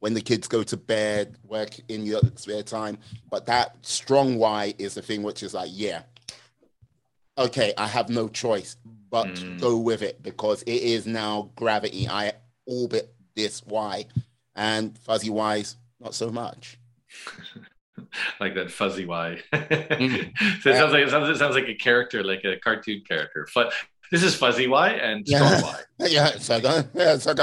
when 0.00 0.14
the 0.14 0.20
kids 0.20 0.48
go 0.48 0.62
to 0.62 0.76
bed, 0.76 1.36
work 1.44 1.70
in 1.88 2.04
your 2.04 2.20
spare 2.34 2.62
time. 2.62 2.98
But 3.30 3.46
that 3.46 3.76
strong 3.82 4.36
why 4.36 4.74
is 4.78 4.94
the 4.94 5.02
thing 5.02 5.22
which 5.22 5.42
is 5.42 5.54
like, 5.54 5.70
yeah, 5.72 6.02
okay, 7.38 7.72
I 7.78 7.86
have 7.86 8.10
no 8.10 8.28
choice 8.28 8.76
but 9.10 9.26
mm. 9.28 9.60
go 9.60 9.76
with 9.76 10.02
it 10.02 10.22
because 10.22 10.62
it 10.62 10.82
is 10.82 11.06
now 11.06 11.50
gravity. 11.56 12.08
I 12.08 12.32
orbit 12.66 13.12
this 13.34 13.64
Y, 13.66 14.06
and 14.54 14.96
fuzzy 14.98 15.30
Y's 15.30 15.76
not 16.00 16.14
so 16.14 16.30
much. 16.30 16.78
like 18.40 18.54
that 18.54 18.70
fuzzy 18.70 19.04
Y. 19.04 19.38
mm. 19.52 20.32
so 20.62 20.70
it 20.70 20.76
sounds 20.76 20.92
like 20.92 21.04
it 21.04 21.10
sounds, 21.10 21.28
it 21.28 21.38
sounds 21.38 21.54
like 21.54 21.68
a 21.68 21.74
character, 21.74 22.22
like 22.22 22.44
a 22.44 22.56
cartoon 22.56 23.02
character. 23.06 23.46
But 23.54 23.72
this 24.10 24.22
is 24.22 24.34
fuzzy 24.34 24.66
Y 24.66 24.90
and 24.90 25.26
strong 25.26 25.42
yeah. 25.50 25.62
Y. 25.62 26.06
yeah, 26.06 26.30
so 26.38 26.84
yeah, 26.94 27.18
so 27.18 27.34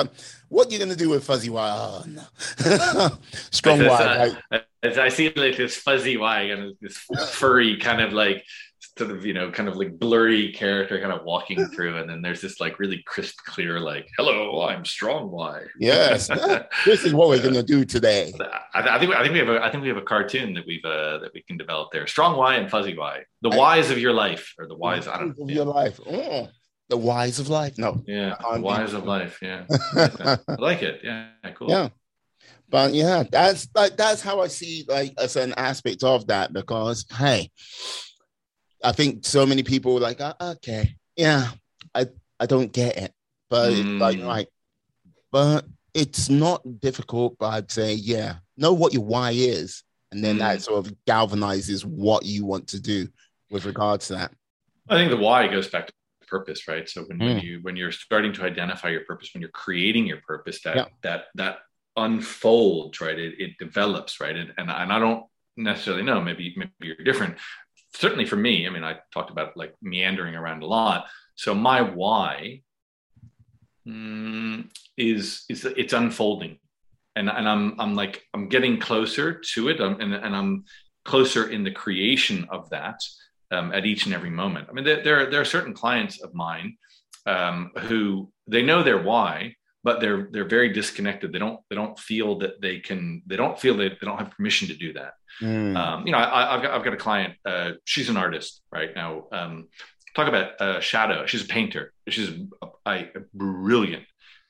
what 0.50 0.68
are 0.68 0.72
you 0.72 0.80
gonna 0.80 0.96
do 0.96 1.10
with 1.10 1.24
fuzzy 1.24 1.50
Y? 1.50 1.70
Oh 1.70 2.04
no, 2.08 3.18
strong 3.52 3.80
Y. 3.80 3.86
Uh, 3.86 4.34
right? 4.52 4.64
I, 4.84 5.02
I 5.02 5.10
see 5.10 5.32
like 5.36 5.58
this 5.58 5.76
fuzzy 5.76 6.18
Y 6.18 6.42
and 6.42 6.76
this 6.82 6.98
furry 7.32 7.78
kind 7.78 8.02
of 8.02 8.14
like 8.14 8.46
sort 8.98 9.12
of 9.12 9.26
you 9.26 9.34
know 9.34 9.52
kind 9.52 9.70
of 9.70 9.76
like 9.76 9.98
blurry 10.00 10.52
character 10.52 11.00
kind 11.00 11.12
of 11.12 11.24
walking 11.24 11.66
through 11.68 11.98
and 11.98 12.10
then 12.10 12.22
there's 12.22 12.42
this 12.42 12.60
like 12.60 12.80
really 12.80 13.04
crisp 13.06 13.38
clear 13.46 13.80
like 13.80 14.08
hello 14.18 14.68
i'm 14.68 14.86
strong 14.86 15.32
y. 15.32 15.64
Yes. 15.80 16.30
This 16.86 17.04
is 17.04 17.14
what 17.14 17.28
we're 17.30 17.42
going 17.42 17.54
to 17.54 17.64
do 17.64 17.86
today. 17.86 18.34
I, 18.74 18.96
I, 18.96 19.00
think 19.00 19.14
i 19.14 19.22
think 19.22 19.34
we 19.34 19.40
have 19.40 19.50
a 19.50 19.64
i 19.64 19.70
think 19.70 19.82
we 19.84 19.90
have 19.90 19.98
a 19.98 20.02
cartoon 20.02 20.54
that 20.54 20.66
we've 20.66 20.84
uh 20.86 21.20
that 21.20 21.32
we 21.34 21.42
can 21.42 21.58
develop 21.58 21.92
there. 21.92 22.08
Strong 22.08 22.38
y 22.38 22.56
and 22.56 22.70
fuzzy 22.70 22.98
y. 22.98 23.24
The 23.42 23.50
whys 23.50 23.92
of 23.92 23.98
your 23.98 24.14
life 24.14 24.54
or 24.58 24.68
the 24.68 24.76
whys 24.76 25.08
i 25.08 25.18
don't 25.18 25.38
know 25.38 25.44
of 25.44 25.52
your 25.52 25.66
life. 25.66 26.00
Oh, 26.06 26.48
the 26.90 26.98
whys 26.98 27.40
of 27.40 27.50
life. 27.50 27.78
No. 27.78 28.04
Yeah 28.08 28.36
the 28.54 28.62
whys 28.62 28.94
of 28.94 29.06
life 29.06 29.40
yeah. 29.42 29.66
I 29.96 30.38
like 30.58 30.84
it. 30.84 31.02
Yeah 31.04 31.30
cool. 31.56 31.70
Yeah. 31.70 31.90
But 32.70 32.94
yeah 32.94 33.24
that's 33.30 33.68
like 33.76 33.96
that's 33.96 34.22
how 34.22 34.42
i 34.42 34.48
see 34.48 34.86
like 34.88 35.14
as 35.18 35.36
an 35.36 35.54
aspect 35.56 36.04
of 36.04 36.28
that 36.28 36.54
because 36.54 37.06
hey 37.12 37.50
I 38.84 38.92
think 38.92 39.26
so 39.26 39.46
many 39.46 39.64
people 39.64 39.94
were 39.94 40.00
like, 40.00 40.18
oh, 40.20 40.34
okay, 40.42 40.96
yeah, 41.16 41.50
I 41.94 42.08
I 42.40 42.46
don't 42.46 42.72
get 42.72 42.98
it, 42.98 43.14
but 43.50 43.72
mm. 43.72 44.00
like 44.00 44.20
like, 44.20 44.50
but 45.32 45.66
it's 45.94 46.30
not 46.30 46.62
difficult. 46.80 47.38
But 47.40 47.48
I'd 47.48 47.72
say, 47.72 47.94
yeah, 47.94 48.36
know 48.56 48.74
what 48.74 48.94
your 48.94 49.04
why 49.04 49.32
is, 49.32 49.84
and 50.12 50.24
then 50.24 50.38
mm. 50.38 50.40
that 50.40 50.62
sort 50.62 50.86
of 50.86 50.94
galvanizes 51.08 51.84
what 51.84 52.26
you 52.26 52.46
want 52.46 52.68
to 52.70 52.80
do 52.80 53.08
with 53.50 53.66
regards 53.66 54.08
to 54.08 54.14
that. 54.14 54.32
I 54.90 54.96
think 54.96 55.12
the 55.12 55.18
why 55.18 55.48
goes 55.48 55.68
back 55.70 55.88
to 55.88 55.94
purpose, 56.28 56.68
right? 56.68 56.88
So 56.88 57.04
when, 57.04 57.18
mm. 57.18 57.26
when 57.26 57.40
you 57.40 57.60
when 57.62 57.76
you're 57.76 57.92
starting 57.92 58.34
to 58.34 58.44
identify 58.44 58.90
your 58.90 59.06
purpose, 59.06 59.32
when 59.34 59.42
you're 59.42 59.50
creating 59.52 60.06
your 60.06 60.22
purpose, 60.28 60.62
that 60.64 60.76
yeah. 60.76 60.86
that 61.04 61.26
that 61.36 61.58
unfolds, 61.96 63.02
right? 63.02 63.18
It, 63.18 63.40
it 63.40 63.58
develops, 63.58 64.20
right? 64.20 64.36
And, 64.36 64.54
and 64.58 64.70
and 64.70 64.94
I 64.94 65.00
don't 65.00 65.26
necessarily 65.56 66.04
know. 66.04 66.22
Maybe 66.22 66.54
maybe 66.56 66.72
you're 66.82 66.96
different. 67.04 67.38
Certainly 67.96 68.26
for 68.26 68.36
me, 68.36 68.68
I 68.68 68.70
mean, 68.70 68.84
I 68.84 68.98
talked 69.14 69.32
about 69.32 69.58
like 69.58 69.74
meandering 69.82 70.36
around 70.36 70.64
a 70.64 70.68
lot. 70.68 71.08
So 71.36 71.54
my 71.54 71.82
why 71.82 72.62
mm, 73.88 74.70
is 74.98 75.46
is 75.50 75.66
it's 75.66 75.94
unfolding, 75.94 76.60
and 77.16 77.30
and 77.30 77.48
I'm 77.48 77.80
I'm 77.80 77.96
like 77.96 78.24
I'm 78.34 78.50
getting 78.50 78.80
closer 78.80 79.34
to 79.54 79.70
it, 79.70 79.80
I'm, 79.80 80.00
and 80.00 80.14
and 80.14 80.36
I'm 80.36 80.66
closer 81.06 81.50
in 81.50 81.64
the 81.64 81.72
creation 81.72 82.46
of 82.50 82.70
that 82.70 83.00
um, 83.52 83.72
at 83.74 83.86
each 83.86 84.06
and 84.06 84.14
every 84.14 84.30
moment. 84.30 84.68
I 84.70 84.74
mean, 84.74 84.86
there 84.86 85.04
there, 85.04 85.30
there 85.30 85.42
are 85.42 85.46
certain 85.46 85.74
clients 85.74 86.22
of 86.22 86.34
mine 86.34 86.78
um, 87.26 87.72
who 87.82 88.32
they 88.48 88.62
know 88.62 88.84
their 88.84 89.02
why, 89.02 89.56
but 89.88 90.02
they're 90.02 90.28
they're 90.34 90.52
very 90.58 90.74
disconnected. 90.74 91.32
They 91.32 91.40
don't 91.40 91.62
they 91.70 91.78
don't 91.78 91.98
feel 91.98 92.40
that 92.40 92.60
they 92.60 92.80
can. 92.80 93.22
They 93.26 93.38
don't 93.38 93.58
feel 93.58 93.78
that 93.78 93.92
they 94.02 94.06
don't 94.06 94.18
have 94.18 94.32
permission 94.32 94.68
to 94.68 94.76
do 94.76 94.92
that. 95.00 95.14
Mm. 95.42 95.78
Um, 95.78 96.06
you 96.06 96.12
know, 96.12 96.18
I, 96.18 96.56
have 96.56 96.62
got 96.62 96.72
I've 96.74 96.84
got 96.84 96.94
a 96.94 96.98
client. 96.98 97.36
Uh, 97.46 97.72
she's 97.86 98.10
an 98.10 98.18
artist 98.18 98.62
right 98.70 98.94
now. 98.94 99.28
Um, 99.32 99.70
talk 100.14 100.28
about 100.28 100.60
uh, 100.60 100.82
shadow. 100.82 101.26
She's 101.26 101.46
a 101.46 101.48
painter. 101.48 101.94
She's 102.10 102.30
a, 102.62 102.68
a 102.86 103.06
brilliant 103.34 104.04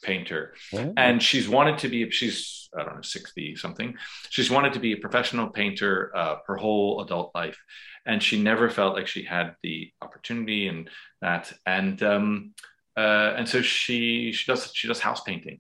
painter 0.03 0.53
oh. 0.73 0.93
and 0.95 1.23
she's 1.23 1.49
wanted 1.49 1.79
to 1.79 1.89
be 1.89 2.07
she's 2.11 2.69
i 2.77 2.83
don't 2.83 2.97
know 2.97 3.01
60 3.01 3.55
something 3.55 3.95
she's 4.29 4.51
wanted 4.51 4.73
to 4.73 4.79
be 4.79 4.93
a 4.93 4.97
professional 4.97 5.47
painter 5.49 6.15
uh, 6.15 6.35
her 6.45 6.55
whole 6.55 7.01
adult 7.01 7.31
life 7.33 7.57
and 8.05 8.21
she 8.21 8.39
never 8.39 8.69
felt 8.69 8.93
like 8.93 9.07
she 9.07 9.23
had 9.23 9.55
the 9.63 9.91
opportunity 10.03 10.67
and 10.67 10.87
that 11.23 11.51
and 11.65 12.03
um, 12.03 12.53
uh, 12.97 13.35
and 13.37 13.47
so 13.47 13.61
she 13.61 14.31
she 14.33 14.51
does 14.51 14.71
she 14.73 14.87
does 14.87 14.99
house 14.99 15.21
painting 15.21 15.59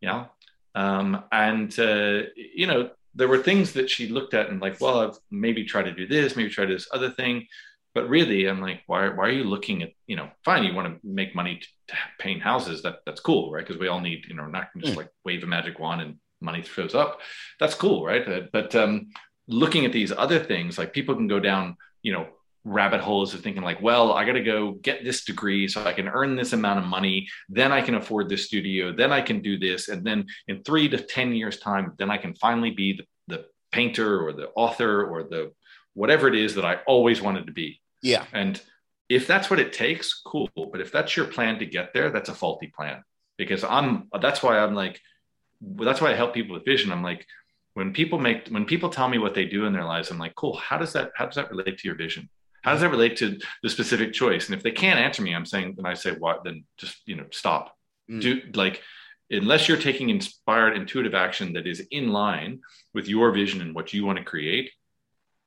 you 0.00 0.08
know? 0.08 0.26
Um, 0.74 1.24
and 1.32 1.76
uh, 1.78 2.22
you 2.36 2.66
know 2.66 2.90
there 3.14 3.28
were 3.28 3.42
things 3.42 3.72
that 3.72 3.90
she 3.90 4.08
looked 4.08 4.34
at 4.34 4.48
and 4.48 4.60
like 4.60 4.80
well 4.80 5.00
i've 5.00 5.18
maybe 5.30 5.64
tried 5.64 5.84
to 5.84 5.92
do 5.92 6.06
this 6.06 6.36
maybe 6.36 6.50
try 6.50 6.66
this 6.66 6.88
other 6.92 7.10
thing. 7.10 7.46
But 7.94 8.08
really 8.08 8.46
i'm 8.46 8.60
like 8.60 8.82
why, 8.86 9.08
why 9.08 9.26
are 9.26 9.32
you 9.32 9.44
looking 9.44 9.82
at 9.82 9.90
you 10.06 10.14
know 10.14 10.28
fine 10.44 10.62
you 10.62 10.74
want 10.74 10.88
to 10.88 11.06
make 11.06 11.34
money 11.34 11.60
to, 11.60 11.96
paint 12.18 12.42
houses 12.42 12.82
that 12.82 12.98
that's 13.06 13.20
cool 13.20 13.50
right? 13.50 13.66
Because 13.66 13.80
we 13.80 13.88
all 13.88 14.00
need 14.00 14.26
you 14.28 14.34
know 14.34 14.46
not 14.46 14.68
just 14.76 14.92
mm. 14.92 14.98
like 14.98 15.10
wave 15.24 15.42
a 15.42 15.46
magic 15.46 15.78
wand 15.78 16.02
and 16.02 16.16
money 16.40 16.62
shows 16.62 16.94
up. 16.94 17.20
That's 17.58 17.74
cool 17.74 18.04
right? 18.04 18.28
Uh, 18.28 18.42
but 18.52 18.74
um, 18.76 19.08
looking 19.48 19.84
at 19.86 19.92
these 19.92 20.12
other 20.12 20.38
things 20.38 20.78
like 20.78 20.92
people 20.92 21.16
can 21.16 21.26
go 21.26 21.40
down 21.40 21.76
you 22.02 22.12
know 22.12 22.28
rabbit 22.64 23.00
holes 23.00 23.34
of 23.34 23.40
thinking 23.40 23.62
like 23.62 23.80
well 23.80 24.12
i 24.12 24.24
got 24.24 24.32
to 24.32 24.42
go 24.42 24.72
get 24.72 25.04
this 25.04 25.24
degree 25.24 25.68
so 25.68 25.84
i 25.84 25.92
can 25.92 26.08
earn 26.08 26.36
this 26.36 26.52
amount 26.52 26.78
of 26.78 26.84
money. 26.84 27.28
Then 27.48 27.72
i 27.72 27.80
can 27.80 27.94
afford 27.94 28.28
this 28.28 28.46
studio. 28.46 28.92
Then 28.92 29.12
i 29.12 29.20
can 29.20 29.40
do 29.40 29.58
this. 29.58 29.88
And 29.88 30.04
then 30.04 30.26
in 30.48 30.62
three 30.62 30.88
to 30.88 30.98
ten 30.98 31.32
years 31.32 31.58
time 31.58 31.92
then 31.98 32.10
i 32.10 32.18
can 32.18 32.34
finally 32.34 32.70
be 32.70 32.94
the, 32.94 33.36
the 33.36 33.44
painter 33.72 34.20
or 34.26 34.32
the 34.32 34.48
author 34.56 35.04
or 35.04 35.22
the 35.24 35.52
whatever 35.94 36.28
it 36.28 36.34
is 36.34 36.54
that 36.56 36.64
i 36.64 36.76
always 36.86 37.20
wanted 37.20 37.46
to 37.46 37.52
be. 37.52 37.80
Yeah. 38.02 38.24
And 38.32 38.60
if 39.08 39.26
that's 39.26 39.48
what 39.48 39.58
it 39.58 39.72
takes 39.72 40.20
cool. 40.20 40.50
But 40.54 40.80
if 40.80 40.92
that's 40.92 41.16
your 41.16 41.26
plan 41.26 41.58
to 41.60 41.66
get 41.66 41.94
there 41.94 42.10
that's 42.10 42.28
a 42.28 42.34
faulty 42.34 42.72
plan. 42.74 43.02
Because 43.36 43.64
i'm 43.64 44.08
that's 44.20 44.42
why 44.42 44.58
i'm 44.58 44.74
like 44.74 45.00
that's 45.60 46.00
why 46.00 46.10
i 46.10 46.14
help 46.14 46.34
people 46.34 46.54
with 46.54 46.64
vision. 46.64 46.92
I'm 46.92 47.02
like 47.02 47.24
when 47.74 47.92
people 47.92 48.18
make 48.18 48.48
when 48.48 48.64
people 48.64 48.90
tell 48.90 49.08
me 49.08 49.18
what 49.18 49.34
they 49.34 49.44
do 49.44 49.64
in 49.64 49.72
their 49.72 49.84
lives 49.84 50.10
i'm 50.10 50.18
like 50.18 50.34
cool. 50.34 50.56
How 50.56 50.76
does 50.76 50.92
that 50.94 51.12
how 51.14 51.26
does 51.26 51.36
that 51.36 51.50
relate 51.50 51.78
to 51.78 51.88
your 51.88 51.96
vision 51.96 52.28
how 52.68 52.74
does 52.74 52.82
that 52.82 52.90
relate 52.90 53.16
to 53.16 53.38
the 53.62 53.70
specific 53.70 54.12
choice? 54.12 54.46
And 54.46 54.54
if 54.54 54.62
they 54.62 54.70
can't 54.70 55.00
answer 55.00 55.22
me 55.22 55.34
i'm 55.34 55.46
saying 55.46 55.74
then 55.76 55.86
i 55.86 55.94
say 55.94 56.12
what 56.12 56.44
then 56.44 56.64
just 56.76 56.96
you 57.06 57.16
know 57.16 57.26
stop. 57.30 57.74
Mm. 58.10 58.20
do 58.20 58.40
like 58.54 58.82
unless 59.30 59.68
you're 59.68 59.78
taking 59.78 60.10
inspired 60.10 60.76
intuitive 60.76 61.14
action 61.14 61.54
that 61.54 61.66
is 61.66 61.80
in 61.90 62.08
line 62.08 62.60
with 62.94 63.08
your 63.08 63.32
vision 63.32 63.60
and 63.60 63.74
what 63.74 63.92
you 63.92 64.04
want 64.04 64.18
to 64.18 64.24
create 64.24 64.70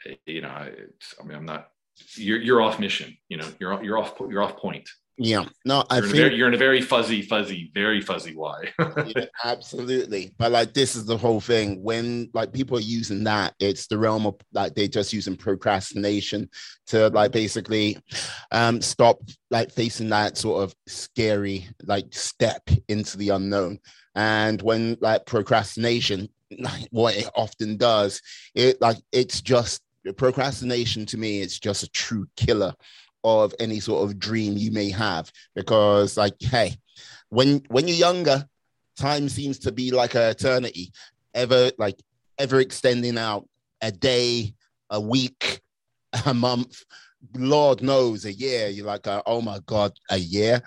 eh, 0.07 0.15
you 0.25 0.41
know 0.41 0.49
i 0.49 1.23
mean 1.23 1.37
i'm 1.37 1.45
not 1.45 1.69
you're 2.15 2.41
you're 2.41 2.61
off 2.61 2.79
mission 2.79 3.15
you 3.29 3.37
know 3.37 3.47
you're 3.59 3.83
you're 3.83 3.97
off 3.97 4.13
you're 4.29 4.43
off 4.43 4.57
point 4.57 4.89
yeah, 5.17 5.45
no, 5.65 5.83
I 5.89 5.97
you're 5.97 6.03
think 6.03 6.15
in 6.15 6.21
very, 6.21 6.35
you're 6.35 6.47
in 6.47 6.53
a 6.53 6.57
very 6.57 6.81
fuzzy, 6.81 7.21
fuzzy, 7.21 7.69
very 7.73 8.01
fuzzy 8.01 8.35
why. 8.35 8.71
yeah, 8.79 9.25
absolutely, 9.43 10.33
but 10.37 10.51
like 10.51 10.73
this 10.73 10.95
is 10.95 11.05
the 11.05 11.17
whole 11.17 11.41
thing. 11.41 11.83
When 11.83 12.29
like 12.33 12.53
people 12.53 12.77
are 12.77 12.81
using 12.81 13.23
that, 13.25 13.53
it's 13.59 13.87
the 13.87 13.97
realm 13.97 14.25
of 14.25 14.35
like 14.53 14.73
they're 14.73 14.87
just 14.87 15.13
using 15.13 15.35
procrastination 15.35 16.49
to 16.87 17.09
like 17.09 17.31
basically 17.31 17.99
um 18.51 18.81
stop 18.81 19.19
like 19.49 19.71
facing 19.71 20.09
that 20.09 20.37
sort 20.37 20.63
of 20.63 20.73
scary 20.87 21.67
like 21.83 22.07
step 22.11 22.67
into 22.87 23.17
the 23.17 23.29
unknown. 23.29 23.79
And 24.15 24.61
when 24.61 24.97
like 25.01 25.25
procrastination, 25.25 26.29
like 26.57 26.87
what 26.91 27.15
it 27.15 27.29
often 27.35 27.77
does, 27.77 28.21
it 28.55 28.81
like 28.81 28.97
it's 29.11 29.41
just 29.41 29.81
procrastination 30.17 31.05
to 31.07 31.17
me. 31.17 31.41
It's 31.41 31.59
just 31.59 31.83
a 31.83 31.89
true 31.89 32.27
killer 32.35 32.73
of 33.23 33.53
any 33.59 33.79
sort 33.79 34.03
of 34.03 34.19
dream 34.19 34.57
you 34.57 34.71
may 34.71 34.89
have. 34.89 35.31
Because 35.55 36.17
like 36.17 36.35
hey 36.39 36.77
when 37.29 37.61
when 37.69 37.87
you're 37.87 37.97
younger 37.97 38.47
time 38.97 39.29
seems 39.29 39.59
to 39.59 39.71
be 39.71 39.91
like 39.91 40.15
an 40.15 40.23
eternity. 40.23 40.91
Ever 41.33 41.71
like 41.77 41.99
ever 42.37 42.59
extending 42.59 43.17
out 43.17 43.47
a 43.81 43.91
day 43.91 44.53
a 44.89 44.99
week 44.99 45.61
a 46.25 46.33
month. 46.33 46.83
Lord 47.35 47.83
knows 47.83 48.25
a 48.25 48.33
year 48.33 48.67
you're 48.67 48.85
like 48.85 49.07
uh, 49.07 49.21
oh 49.25 49.41
my 49.41 49.59
god 49.65 49.93
a 50.09 50.17
year. 50.17 50.61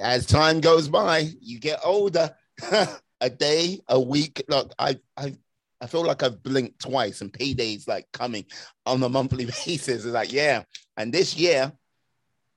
As 0.00 0.26
time 0.26 0.60
goes 0.60 0.88
by 0.88 1.30
you 1.40 1.58
get 1.58 1.80
older. 1.84 2.34
A 3.20 3.28
day 3.28 3.80
a 3.88 3.98
week. 4.00 4.44
Look 4.48 4.72
i 4.78 4.96
i 5.16 5.34
I 5.80 5.86
feel 5.86 6.04
like 6.04 6.22
I've 6.22 6.42
blinked 6.42 6.80
twice 6.80 7.20
and 7.20 7.32
payday's 7.32 7.86
like 7.86 8.06
coming 8.12 8.46
on 8.84 9.02
a 9.02 9.08
monthly 9.08 9.44
basis. 9.64 10.04
It's 10.04 10.06
like, 10.06 10.32
yeah. 10.32 10.64
And 10.96 11.12
this 11.12 11.36
year, 11.36 11.72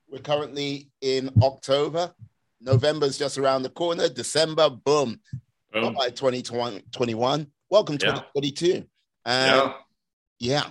we're 0.10 0.20
currently 0.20 0.90
in 1.02 1.30
October. 1.42 2.14
November's 2.60 3.18
just 3.18 3.38
around 3.38 3.64
the 3.64 3.70
corner. 3.70 4.10
December, 4.10 4.70
boom. 4.70 5.20
boom. 5.72 5.94
By 5.94 6.10
2021. 6.10 7.48
Welcome 7.70 7.98
to 8.00 8.06
yeah. 8.08 8.14
2022. 8.14 8.86
yeah. 9.26 9.74
yeah. 10.40 10.64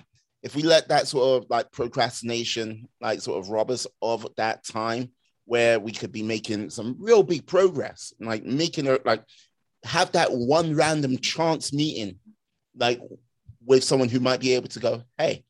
If 0.43 0.57
we 0.57 0.63
let 0.63 0.89
that 0.89 1.07
sort 1.07 1.43
of 1.43 1.51
like 1.51 1.71
procrastination, 1.71 2.89
like 3.01 3.21
sort 3.21 3.39
of 3.39 3.51
rob 3.51 3.71
us 3.71 3.87
of 4.01 4.27
that 4.37 4.65
time 4.65 5.11
where 5.45 5.79
we 5.79 5.93
could 5.93 6.13
be 6.13 6.23
making 6.23 6.71
some 6.71 6.97
real 6.99 7.23
big 7.23 7.47
progress, 7.47 8.15
like 8.21 8.45
making 8.45 8.87
it 8.87 9.05
like 9.05 9.23
have 9.85 10.13
that 10.13 10.33
one 10.33 10.75
random 10.75 11.19
chance 11.19 11.73
meeting 11.73 12.20
like 12.77 13.01
with 13.65 13.85
someone 13.85 14.09
who 14.09 14.21
might 14.21 14.41
be 14.41 14.55
able 14.55 14.69
to 14.69 14.81
go, 14.81 15.03
hey, 15.19 15.45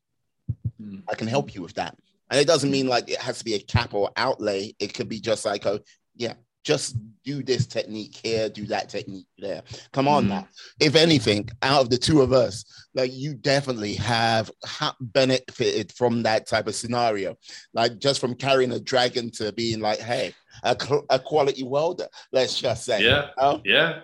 mm. 0.81 1.03
I 1.09 1.15
can 1.15 1.27
help 1.27 1.55
you 1.55 1.61
with 1.61 1.75
that. 1.75 1.97
And 2.29 2.39
it 2.39 2.47
doesn't 2.47 2.71
mean 2.71 2.87
like 2.87 3.09
it 3.09 3.19
has 3.19 3.39
to 3.39 3.45
be 3.45 3.55
a 3.55 3.59
cap 3.59 3.93
or 3.93 4.11
outlay. 4.15 4.73
It 4.79 4.93
could 4.93 5.09
be 5.09 5.19
just 5.19 5.45
like, 5.45 5.65
oh, 5.65 5.79
yeah, 6.15 6.33
just 6.63 6.95
do 7.23 7.43
this 7.43 7.65
technique 7.65 8.19
here, 8.23 8.49
do 8.49 8.65
that 8.67 8.89
technique 8.89 9.27
there. 9.37 9.63
Come 9.91 10.07
on 10.07 10.25
mm. 10.25 10.29
now. 10.29 10.47
If 10.79 10.95
anything, 10.95 11.49
out 11.61 11.81
of 11.81 11.89
the 11.89 11.97
two 11.97 12.21
of 12.21 12.33
us, 12.33 12.63
like 12.93 13.11
you 13.13 13.33
definitely 13.33 13.95
have 13.95 14.51
benefited 14.99 15.91
from 15.91 16.23
that 16.23 16.47
type 16.47 16.67
of 16.67 16.75
scenario. 16.75 17.37
Like 17.73 17.99
just 17.99 18.21
from 18.21 18.35
carrying 18.35 18.71
a 18.71 18.79
dragon 18.79 19.31
to 19.31 19.51
being 19.53 19.79
like, 19.79 19.99
hey, 19.99 20.33
a, 20.63 20.77
a 21.09 21.19
quality 21.19 21.63
welder, 21.63 22.07
let's 22.31 22.59
just 22.59 22.85
say. 22.85 23.03
Yeah. 23.03 23.29
Know? 23.37 23.61
Yeah. 23.63 24.01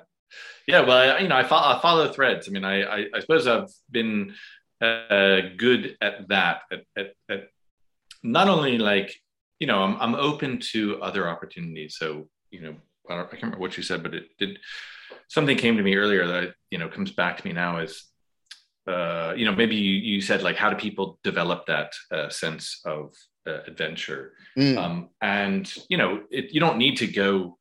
Yeah, 0.68 0.82
well, 0.82 1.16
I, 1.16 1.20
you 1.20 1.30
know, 1.30 1.38
I 1.38 1.44
follow, 1.44 1.78
I 1.78 1.82
follow 1.82 2.12
threads. 2.12 2.48
I 2.48 2.52
mean, 2.52 2.66
I, 2.66 2.84
I, 2.84 3.06
I 3.16 3.20
suppose 3.22 3.48
I've 3.48 3.70
been 3.90 4.34
uh, 4.82 5.40
good 5.56 5.98
at 6.02 6.28
that. 6.28 6.62
At, 6.72 6.84
at, 6.98 7.14
at, 7.30 7.48
not 8.22 8.50
only 8.50 8.78
like, 8.78 9.16
you 9.60 9.68
know, 9.68 9.82
I'm, 9.82 9.96
I'm 10.02 10.16
open 10.16 10.60
to 10.74 11.02
other 11.02 11.30
opportunities. 11.30 11.96
So, 11.98 12.28
you 12.52 12.62
know, 12.62 12.76
I, 13.10 13.22
I, 13.22 13.24
can't 13.24 13.44
remember 13.44 13.60
what 13.60 13.78
you 13.78 13.84
said, 13.84 14.04
but 14.04 14.14
it 14.14 14.26
did. 14.38 14.60
Something 15.30 15.58
came 15.58 15.78
to 15.78 15.84
me 15.84 15.96
earlier 15.96 16.28
that 16.28 16.54
you 16.70 16.78
know 16.78 16.90
comes 16.90 17.12
back 17.12 17.38
to 17.38 17.48
me 17.48 17.54
now 17.54 17.80
is, 17.80 18.06
uh, 18.88 19.34
you 19.36 19.46
know, 19.46 19.54
maybe 19.54 19.76
you, 19.76 19.96
you 19.96 20.22
said 20.22 20.44
like, 20.44 20.58
how 20.58 20.70
do 20.70 20.76
people 20.76 21.20
develop 21.24 21.66
that 21.68 21.94
uh, 22.12 22.30
sense 22.30 22.82
of 22.86 23.14
uh, 23.48 23.60
adventure? 23.68 24.34
Mm. 24.58 24.78
Um, 24.78 25.10
and 25.22 25.74
you 25.90 25.98
know, 25.98 26.24
it, 26.30 26.54
you 26.54 26.60
don't 26.60 26.78
need 26.78 26.98
to 26.98 27.08
go 27.08 27.58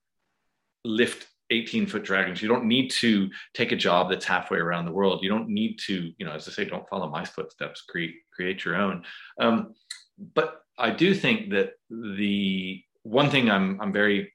lift 0.85 1.27
18 1.51 1.87
foot 1.87 2.05
dragons. 2.05 2.43
You 2.43 2.49
don't 2.49 2.65
need 2.65 2.91
to 2.93 3.31
take 3.55 3.73
a 3.73 3.77
job 3.77 4.11
that's 4.11 4.25
halfway 4.25 4.59
around 4.59 4.85
the 4.85 4.93
world. 4.93 5.23
You 5.23 5.29
don't 5.29 5.49
need 5.49 5.79
to, 5.87 6.13
you 6.19 6.27
know, 6.27 6.33
as 6.33 6.49
I 6.49 6.53
say, 6.53 6.65
don't 6.65 6.89
follow 6.89 7.09
my 7.09 7.25
footsteps, 7.25 7.83
create, 7.83 8.15
create 8.35 8.65
your 8.65 8.77
own. 8.77 9.05
Um, 9.41 9.75
but 10.35 10.63
I 10.79 10.91
do 10.91 11.15
think 11.15 11.51
that 11.51 11.73
the 11.91 12.83
one 13.03 13.31
thing 13.31 13.51
I'm 13.51 13.81
I'm 13.81 13.93
very 13.93 14.33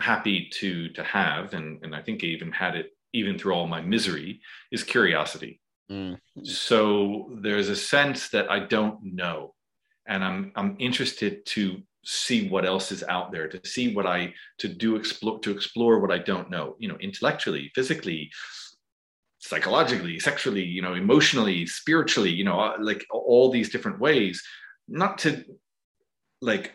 happy 0.00 0.48
to 0.54 0.88
to 0.90 1.02
have, 1.04 1.54
and 1.54 1.82
and 1.82 1.94
I 1.94 2.02
think 2.02 2.22
I 2.22 2.26
even 2.28 2.52
had 2.52 2.76
it 2.76 2.90
even 3.12 3.38
through 3.38 3.54
all 3.54 3.66
my 3.66 3.80
misery, 3.80 4.40
is 4.70 4.84
curiosity. 4.84 5.60
Mm. 5.90 6.18
So 6.44 7.30
there's 7.40 7.68
a 7.68 7.76
sense 7.76 8.28
that 8.28 8.50
I 8.50 8.60
don't 8.60 8.98
know, 9.02 9.54
and 10.06 10.22
I'm 10.22 10.52
I'm 10.54 10.76
interested 10.78 11.44
to 11.46 11.82
see 12.04 12.48
what 12.48 12.64
else 12.64 12.92
is 12.92 13.04
out 13.08 13.32
there, 13.32 13.48
to 13.48 13.68
see 13.68 13.94
what 13.94 14.06
I 14.06 14.32
to 14.58 14.68
do 14.68 14.96
explore 14.96 15.38
to 15.40 15.50
explore 15.50 16.00
what 16.00 16.12
I 16.12 16.18
don't 16.18 16.50
know. 16.50 16.76
You 16.78 16.88
know, 16.88 16.96
intellectually, 17.00 17.70
physically, 17.74 18.30
psychologically, 19.38 20.18
sexually, 20.18 20.64
you 20.64 20.82
know, 20.82 20.94
emotionally, 20.94 21.66
spiritually. 21.66 22.30
You 22.30 22.44
know, 22.44 22.60
uh, 22.60 22.76
like 22.80 23.06
all 23.10 23.50
these 23.50 23.70
different 23.70 24.00
ways. 24.00 24.42
Not 24.88 25.18
to 25.18 25.44
like 26.40 26.72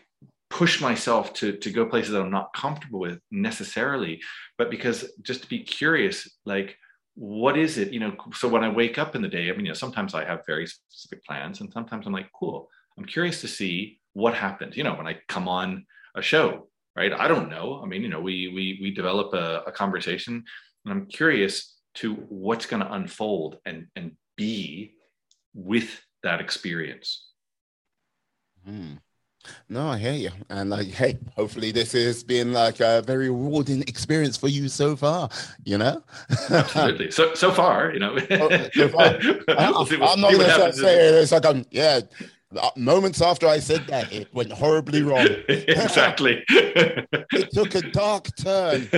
push 0.49 0.79
myself 0.79 1.33
to 1.33 1.57
to 1.57 1.71
go 1.71 1.85
places 1.85 2.11
that 2.11 2.21
I'm 2.21 2.31
not 2.31 2.53
comfortable 2.53 2.99
with 2.99 3.19
necessarily, 3.31 4.21
but 4.57 4.69
because 4.69 5.11
just 5.21 5.43
to 5.43 5.49
be 5.49 5.59
curious, 5.59 6.29
like 6.45 6.77
what 7.15 7.57
is 7.57 7.77
it, 7.77 7.93
you 7.93 7.99
know? 7.99 8.13
So 8.33 8.47
when 8.47 8.63
I 8.63 8.69
wake 8.69 8.97
up 8.97 9.15
in 9.15 9.21
the 9.21 9.27
day, 9.27 9.49
I 9.49 9.53
mean, 9.53 9.65
you 9.65 9.71
know, 9.71 9.73
sometimes 9.73 10.13
I 10.13 10.25
have 10.25 10.45
very 10.45 10.67
specific 10.67 11.23
plans, 11.23 11.61
and 11.61 11.71
sometimes 11.71 12.05
I'm 12.05 12.13
like, 12.13 12.29
cool, 12.37 12.69
I'm 12.97 13.05
curious 13.05 13.41
to 13.41 13.47
see 13.47 13.99
what 14.15 14.33
happened. 14.33 14.75
You 14.75 14.83
know, 14.83 14.95
when 14.95 15.05
I 15.05 15.19
come 15.27 15.47
on 15.47 15.85
a 16.15 16.21
show, 16.21 16.69
right? 16.95 17.13
I 17.13 17.27
don't 17.27 17.49
know. 17.49 17.81
I 17.83 17.85
mean, 17.85 18.01
you 18.01 18.09
know, 18.09 18.21
we 18.21 18.47
we 18.47 18.79
we 18.81 18.91
develop 18.91 19.33
a, 19.33 19.63
a 19.67 19.71
conversation, 19.71 20.43
and 20.85 20.91
I'm 20.91 21.05
curious 21.05 21.75
to 21.95 22.15
what's 22.29 22.65
going 22.65 22.81
to 22.81 22.91
unfold 22.91 23.57
and 23.65 23.87
and 23.95 24.13
be 24.35 24.95
with 25.53 26.01
that 26.23 26.41
experience. 26.41 27.27
Hmm. 28.65 28.93
No, 29.69 29.89
I 29.89 29.99
hear 29.99 30.13
you. 30.13 30.31
And 30.49 30.71
like, 30.71 30.87
hey, 30.87 31.19
hopefully 31.35 31.71
this 31.71 31.91
has 31.91 32.23
been 32.23 32.51
like 32.51 32.79
a 32.79 33.03
very 33.05 33.29
rewarding 33.29 33.81
experience 33.83 34.37
for 34.37 34.47
you 34.47 34.67
so 34.69 34.95
far, 34.95 35.29
you 35.63 35.77
know? 35.77 36.03
Absolutely. 36.49 37.11
So 37.11 37.35
so 37.35 37.51
far, 37.51 37.91
you 37.93 37.99
know. 37.99 38.17
oh, 38.31 38.69
so 38.73 38.89
far. 38.89 39.05
I, 39.49 39.65
am 39.65 40.21
not 40.21 40.31
gonna 40.31 40.73
say 40.73 41.09
it. 41.09 41.15
It's 41.15 41.31
like 41.31 41.45
I'm 41.45 41.63
yeah, 41.69 41.99
Uh, 42.55 42.69
moments 42.77 43.21
after 43.21 43.47
I 43.47 43.59
said 43.59 43.85
that, 43.87 44.11
it 44.13 44.33
went 44.33 44.51
horribly 44.51 45.03
wrong. 45.03 45.27
exactly. 45.49 46.43
it 46.49 47.51
took 47.51 47.75
a 47.75 47.81
dark 47.81 48.27
turn. 48.37 48.87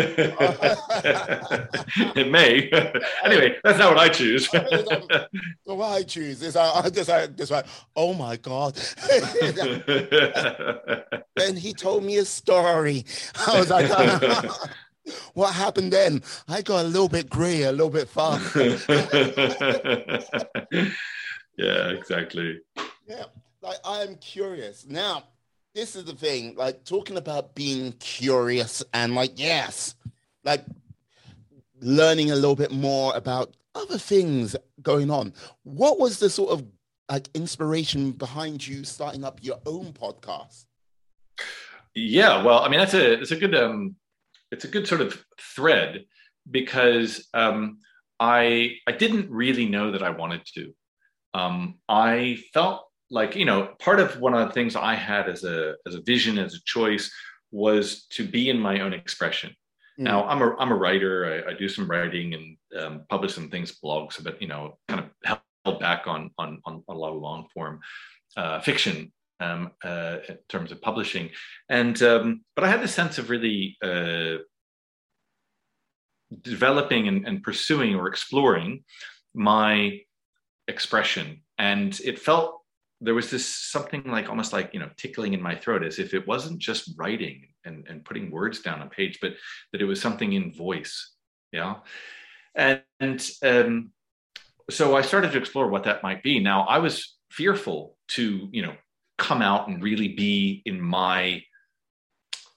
it 2.16 2.30
may. 2.30 2.70
anyway, 3.24 3.56
that's 3.64 3.80
not 3.80 3.96
what 3.96 4.00
I 4.00 4.10
choose. 4.10 4.48
Um, 4.54 4.68
what 5.64 5.92
I 5.92 6.04
choose 6.04 6.42
is 6.42 6.56
I, 6.56 6.82
I 6.82 6.90
just, 6.90 7.10
I 7.10 7.28
just 7.28 7.52
like, 7.52 7.66
oh 7.96 8.14
my 8.14 8.38
God. 8.38 8.76
then 11.36 11.56
he 11.56 11.74
told 11.74 12.04
me 12.04 12.18
a 12.18 12.26
story. 12.26 13.06
I 13.48 13.60
was 13.60 13.70
like, 13.70 13.90
what 15.34 15.54
happened 15.54 15.94
then? 15.94 16.22
I 16.48 16.62
got 16.62 16.86
a 16.86 16.88
little 16.88 17.10
bit 17.10 17.30
gray, 17.30 17.64
a 17.64 17.72
little 17.72 17.90
bit 17.90 18.08
far. 18.10 18.40
yeah, 21.58 21.90
exactly. 21.90 22.60
Yeah 23.08 23.26
like 23.62 23.78
I 23.86 24.02
am 24.02 24.16
curious. 24.16 24.86
Now, 24.88 25.24
this 25.74 25.96
is 25.96 26.06
the 26.06 26.14
thing, 26.14 26.56
like 26.56 26.84
talking 26.86 27.18
about 27.18 27.56
being 27.56 27.92
curious 27.94 28.84
and 28.94 29.16
like, 29.16 29.34
yes, 29.36 29.96
like 30.44 30.66
learning 31.82 32.32
a 32.32 32.36
little 32.36 32.56
bit 32.56 32.72
more 32.72 33.16
about 33.16 33.56
other 33.76 33.98
things 33.98 34.56
going 34.82 35.12
on. 35.12 35.34
What 35.64 36.00
was 36.00 36.20
the 36.20 36.30
sort 36.30 36.52
of 36.52 36.66
like 37.10 37.30
inspiration 37.34 38.12
behind 38.12 38.66
you 38.66 38.84
starting 38.84 39.24
up 39.24 39.40
your 39.42 39.60
own 39.66 39.94
podcast? 39.94 40.66
Yeah, 41.94 42.44
well, 42.44 42.60
I 42.60 42.70
mean 42.70 42.80
that's 42.80 42.94
a 42.94 43.14
it's 43.14 43.32
a 43.32 43.36
good 43.36 43.56
um 43.56 43.96
it's 44.52 44.66
a 44.66 44.68
good 44.68 44.88
sort 44.88 45.02
of 45.02 45.24
thread 45.40 46.06
because 46.50 47.28
um 47.34 47.80
I 48.20 48.78
I 48.88 48.92
didn't 48.94 49.30
really 49.30 49.68
know 49.68 49.92
that 49.92 50.04
I 50.04 50.10
wanted 50.10 50.42
to. 50.56 50.74
Um 51.34 51.76
I 51.88 52.40
felt 52.54 52.87
like 53.10 53.36
you 53.36 53.46
know 53.46 53.74
part 53.80 54.00
of 54.00 54.20
one 54.20 54.34
of 54.34 54.48
the 54.48 54.54
things 54.54 54.76
i 54.76 54.94
had 54.96 55.30
as 55.30 55.44
a 55.44 55.76
as 55.86 55.96
a 55.96 56.02
vision 56.02 56.38
as 56.38 56.54
a 56.56 56.64
choice 56.66 57.12
was 57.52 58.06
to 58.10 58.28
be 58.28 58.50
in 58.50 58.60
my 58.60 58.82
own 58.82 58.94
expression. 58.94 59.50
Mm. 60.00 60.04
now 60.04 60.28
i'm 60.28 60.42
a 60.42 60.56
i'm 60.58 60.72
a 60.72 60.76
writer. 60.76 61.44
I, 61.48 61.52
I 61.52 61.54
do 61.54 61.70
some 61.70 61.90
writing 61.90 62.34
and 62.34 62.58
um, 62.82 63.06
publish 63.10 63.34
some 63.34 63.50
things 63.50 63.80
blogs 63.84 64.22
but 64.24 64.42
you 64.42 64.48
know 64.48 64.78
kind 64.88 65.02
of 65.02 65.40
held 65.66 65.80
back 65.80 66.08
on 66.08 66.32
on 66.38 66.62
on 66.66 66.84
a 66.90 66.94
lot 66.94 67.14
of 67.14 67.22
long 67.22 67.48
form 67.54 67.80
uh, 68.36 68.60
fiction 68.60 69.12
um, 69.40 69.72
uh, 69.84 70.18
in 70.28 70.38
terms 70.50 70.72
of 70.72 70.82
publishing. 70.82 71.30
And 71.70 72.02
um, 72.02 72.42
but 72.56 72.64
i 72.64 72.70
had 72.70 72.82
the 72.82 72.88
sense 72.88 73.18
of 73.18 73.30
really 73.30 73.78
uh, 73.82 74.38
developing 76.42 77.08
and, 77.08 77.28
and 77.28 77.44
pursuing 77.44 77.96
or 77.96 78.08
exploring 78.08 78.84
my 79.34 80.00
expression. 80.68 81.42
And 81.58 82.00
it 82.02 82.20
felt 82.20 82.57
there 83.00 83.14
was 83.14 83.30
this 83.30 83.46
something 83.46 84.04
like 84.06 84.30
almost 84.30 84.54
like 84.54 84.74
you 84.74 84.80
know 84.80 84.90
tickling 84.98 85.34
in 85.34 85.42
my 85.42 85.56
throat 85.56 85.84
as 85.84 86.00
if 86.00 86.14
it 86.14 86.28
wasn't 86.28 86.58
just 86.58 86.92
writing 86.98 87.48
and, 87.66 87.86
and 87.88 88.04
putting 88.06 88.32
words 88.32 88.62
down 88.62 88.82
on 88.82 88.90
page 88.90 89.20
but 89.22 89.34
that 89.72 89.82
it 89.82 89.86
was 89.86 90.02
something 90.02 90.34
in 90.34 90.52
voice 90.52 91.14
yeah? 91.52 91.76
And, 92.56 92.82
and 93.00 93.30
um, 93.44 93.92
so 94.70 94.96
i 94.96 95.02
started 95.02 95.32
to 95.32 95.38
explore 95.38 95.68
what 95.68 95.84
that 95.84 96.04
might 96.04 96.24
be. 96.24 96.40
Now 96.40 96.64
i 96.64 96.80
was 96.80 97.16
fearful 97.30 97.98
to 98.10 98.50
you 98.52 98.62
know 98.62 98.76
come 99.18 99.42
out 99.42 99.68
and 99.68 99.84
really 99.84 100.10
be 100.10 100.62
in 100.66 100.80
my 100.82 101.44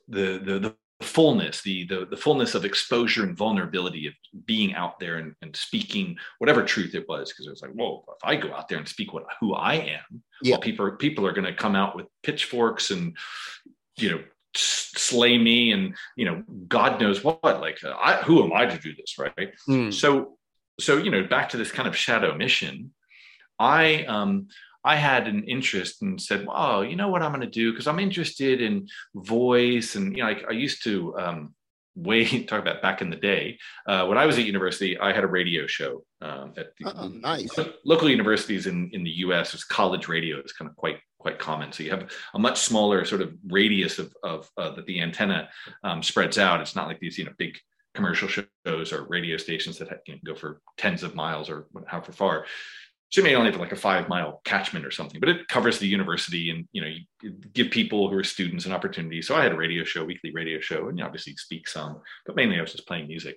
the 0.09 0.39
the, 0.39 0.59
the 0.59 0.77
fullness, 1.03 1.63
the, 1.63 1.87
the, 1.87 2.07
the 2.11 2.17
fullness 2.17 2.55
of 2.55 2.65
exposure 2.65 3.23
and 3.23 3.37
vulnerability 3.37 4.07
of 4.07 4.13
being 4.47 4.75
out 4.75 4.99
there 4.99 5.17
and, 5.17 5.35
and 5.43 5.57
speaking 5.57 6.17
whatever 6.39 6.63
truth 6.63 6.95
it 6.95 7.09
was. 7.09 7.31
Because 7.31 7.47
it 7.47 7.51
was 7.51 7.63
like, 7.63 7.73
whoa, 7.73 8.05
if 8.09 8.25
I 8.25 8.37
go 8.37 8.53
out 8.53 8.69
there 8.69 8.79
and 8.79 8.89
speak 8.89 9.13
what 9.13 9.25
who 9.41 9.55
I 9.55 9.75
am, 9.75 10.23
yeah. 10.43 10.53
well, 10.53 10.61
people 10.61 10.91
people 10.93 11.27
are 11.27 11.33
going 11.33 11.47
to 11.47 11.55
come 11.55 11.75
out 11.75 11.97
with 11.97 12.07
pitchforks 12.23 12.91
and 12.91 13.17
you 13.97 14.11
know 14.11 14.21
slay 14.55 15.39
me 15.39 15.73
and 15.73 15.95
you 16.17 16.25
know 16.25 16.43
God 16.69 17.01
knows 17.01 17.25
what. 17.25 17.43
Like, 17.43 17.79
uh, 17.85 17.95
I, 18.01 18.17
who 18.17 18.45
am 18.45 18.53
I 18.53 18.67
to 18.67 18.79
do 18.79 18.95
this, 18.95 19.19
right? 19.19 19.55
Mm. 19.69 19.93
So 19.93 20.37
so 20.79 20.99
you 20.99 21.11
know 21.11 21.25
back 21.27 21.49
to 21.51 21.57
this 21.57 21.73
kind 21.73 21.89
of 21.89 21.97
shadow 21.97 22.35
mission. 22.35 22.93
I 23.59 24.05
um 24.05 24.49
I 24.85 24.97
had 24.97 25.27
an 25.27 25.45
interest 25.45 26.03
and 26.03 26.21
said, 26.21 26.47
"Well, 26.47 26.85
you 26.85 26.97
know 26.97 27.09
what 27.09 27.23
I'm 27.23 27.33
going 27.33 27.43
to 27.43 27.47
do?" 27.47 27.73
Because 27.73 27.87
I'm 27.87 27.99
interested 27.99 28.61
in 28.61 28.89
voice, 29.15 29.95
and 29.95 30.17
you 30.17 30.23
know, 30.23 30.29
I, 30.31 30.43
I 30.49 30.53
used 30.53 30.83
to 30.85 31.19
um, 31.19 31.55
way 31.95 32.25
talk 32.45 32.61
about 32.61 32.83
back 32.83 33.03
in 33.03 33.11
the 33.11 33.17
day 33.17 33.59
uh, 33.87 34.07
when 34.07 34.19
I 34.19 34.27
was 34.27 34.39
at 34.39 34.45
university. 34.45 34.99
I 34.99 35.13
had 35.13 35.25
a 35.25 35.29
radio 35.29 35.67
show 35.67 36.05
um, 36.23 36.55
at 36.57 36.73
the, 36.79 36.93
oh, 36.95 37.09
nice. 37.09 37.51
local 37.85 38.09
universities 38.09 38.67
in 38.67 38.91
in 38.93 39.05
the 39.05 39.11
U.S. 39.27 39.55
It's 39.55 39.65
college 39.65 40.09
radio. 40.09 40.39
It's 40.39 40.53
kind 40.53 40.71
of 40.71 40.77
quite 40.77 40.99
quite 41.19 41.39
common. 41.39 41.73
So 41.73 41.83
you 41.83 41.91
have 41.91 42.11
a 42.35 42.39
much 42.39 42.61
smaller 42.61 43.05
sort 43.05 43.21
of 43.21 43.35
radius 43.49 43.99
of 43.99 44.13
of 44.23 44.49
uh, 44.57 44.75
that 44.75 44.87
the 44.87 45.01
antenna 45.01 45.49
um, 45.85 46.03
spreads 46.03 46.39
out. 46.39 46.61
It's 46.61 46.77
not 46.77 46.89
like 46.89 47.01
these 47.01 47.19
you 47.19 47.25
know 47.25 47.33
big 47.39 47.59
commercial 47.95 48.29
shows 48.29 48.93
or 48.93 49.05
radio 49.09 49.37
stations 49.37 49.79
that 49.79 49.89
have, 49.89 49.99
you 50.07 50.15
know, 50.15 50.21
go 50.25 50.35
for 50.35 50.61
tens 50.77 51.03
of 51.03 51.15
miles 51.15 51.51
or 51.51 51.67
however 51.87 52.13
far 52.13 52.47
she 53.11 53.23
may 53.23 53.35
only 53.35 53.51
have 53.51 53.61
like 53.61 53.73
a 53.73 53.77
five 53.77 54.09
mile 54.09 54.41
catchment 54.45 54.87
or 54.87 54.91
something, 54.91 55.21
but 55.21 55.29
it 55.29 55.49
covers 55.49 55.79
the 55.79 55.87
university 55.87 56.51
and 56.51 56.67
you 56.73 56.81
know 56.81 56.89
you 57.23 57.33
give 57.53 57.71
people 57.71 58.09
who 58.09 58.17
are 58.17 58.25
students 58.25 58.67
an 58.67 58.73
opportunity. 58.73 59.21
So 59.21 59.35
I 59.35 59.43
had 59.43 59.53
a 59.53 59.57
radio 59.57 59.85
show, 59.85 60.05
weekly 60.05 60.33
radio 60.33 60.61
show, 60.61 60.89
and 60.89 60.99
you 60.99 61.05
obviously 61.05 61.35
speak 61.37 61.69
some, 61.69 62.01
but 62.25 62.37
mainly 62.37 62.57
I 62.57 62.63
was 62.63 62.73
just 62.73 62.87
playing 62.87 63.09
music. 63.09 63.37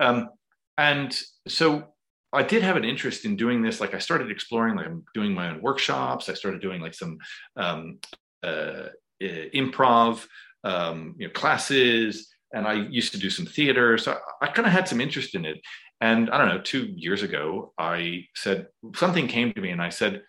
Um, 0.00 0.28
and 0.76 1.16
so 1.46 1.94
I 2.32 2.42
did 2.42 2.62
have 2.62 2.76
an 2.76 2.84
interest 2.84 3.24
in 3.24 3.36
doing 3.36 3.62
this. 3.62 3.80
Like 3.80 3.94
I 3.94 3.98
started 3.98 4.30
exploring, 4.30 4.74
like 4.74 4.86
I'm 4.86 5.04
doing 5.14 5.32
my 5.32 5.50
own 5.50 5.62
workshops. 5.62 6.28
I 6.28 6.34
started 6.34 6.60
doing 6.60 6.80
like 6.80 6.94
some 6.94 7.18
um, 7.56 7.98
uh, 8.42 8.88
improv, 9.22 10.26
um, 10.64 11.14
you 11.18 11.28
know, 11.28 11.32
classes, 11.32 12.28
and 12.52 12.66
I 12.66 12.74
used 12.74 13.12
to 13.12 13.18
do 13.18 13.30
some 13.30 13.46
theater. 13.46 13.98
So 13.98 14.18
I, 14.40 14.46
I 14.46 14.48
kind 14.48 14.66
of 14.66 14.72
had 14.72 14.88
some 14.88 15.00
interest 15.00 15.34
in 15.34 15.44
it. 15.44 15.60
And 16.02 16.30
I 16.30 16.38
don't 16.38 16.48
know, 16.48 16.60
two 16.60 16.92
years 16.96 17.22
ago, 17.22 17.72
I 17.78 18.26
said 18.34 18.66
something 18.96 19.28
came 19.28 19.52
to 19.52 19.60
me, 19.60 19.70
and 19.70 19.80
I 19.80 19.90
said, 19.90 20.22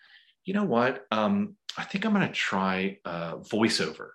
you 0.44 0.54
know 0.54 0.62
what? 0.62 1.04
Um, 1.10 1.56
I 1.76 1.82
think 1.82 2.06
I'm 2.06 2.14
going 2.14 2.28
to 2.28 2.32
try 2.32 2.98
uh, 3.04 3.38
voiceover. 3.38 4.10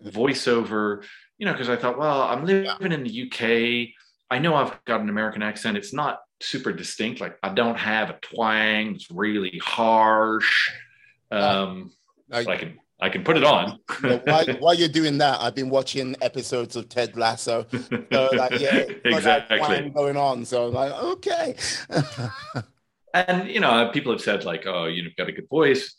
Voiceover, 0.00 1.02
you 1.36 1.46
know, 1.46 1.52
because 1.52 1.68
I 1.68 1.74
thought, 1.74 1.98
well, 1.98 2.22
I'm 2.22 2.46
living 2.46 2.92
in 2.92 3.02
the 3.02 3.22
UK. 3.24 3.88
I 4.30 4.38
know 4.38 4.54
I've 4.54 4.84
got 4.84 5.00
an 5.00 5.08
American 5.08 5.42
accent. 5.42 5.76
It's 5.76 5.92
not 5.92 6.20
super 6.40 6.72
distinct. 6.72 7.20
Like 7.20 7.38
I 7.42 7.48
don't 7.48 7.76
have 7.76 8.10
a 8.10 8.18
twang. 8.22 8.94
It's 8.94 9.10
really 9.10 9.60
harsh. 9.64 10.70
Um, 11.32 11.90
I, 12.30 12.40
I 12.40 12.56
can 12.56 12.78
I 13.00 13.08
can 13.08 13.24
put 13.24 13.36
it 13.36 13.44
on. 13.44 13.78
while, 14.00 14.46
while, 14.58 14.74
you're 14.74 14.88
doing 14.88 15.18
that, 15.18 15.40
I've 15.40 15.54
been 15.54 15.68
watching 15.68 16.14
episodes 16.22 16.76
of 16.76 16.88
Ted 16.88 17.16
Lasso. 17.16 17.66
So 17.70 18.28
like, 18.32 18.60
yeah, 18.60 18.84
exactly 19.04 19.90
going 19.90 20.16
on. 20.16 20.44
So 20.44 20.68
I'm 20.68 20.72
like, 20.72 20.92
okay. 20.92 21.56
and 23.14 23.48
you 23.48 23.60
know, 23.60 23.90
people 23.92 24.12
have 24.12 24.20
said 24.20 24.44
like, 24.44 24.66
oh, 24.66 24.86
you've 24.86 25.16
got 25.16 25.28
a 25.28 25.32
good 25.32 25.48
voice, 25.48 25.96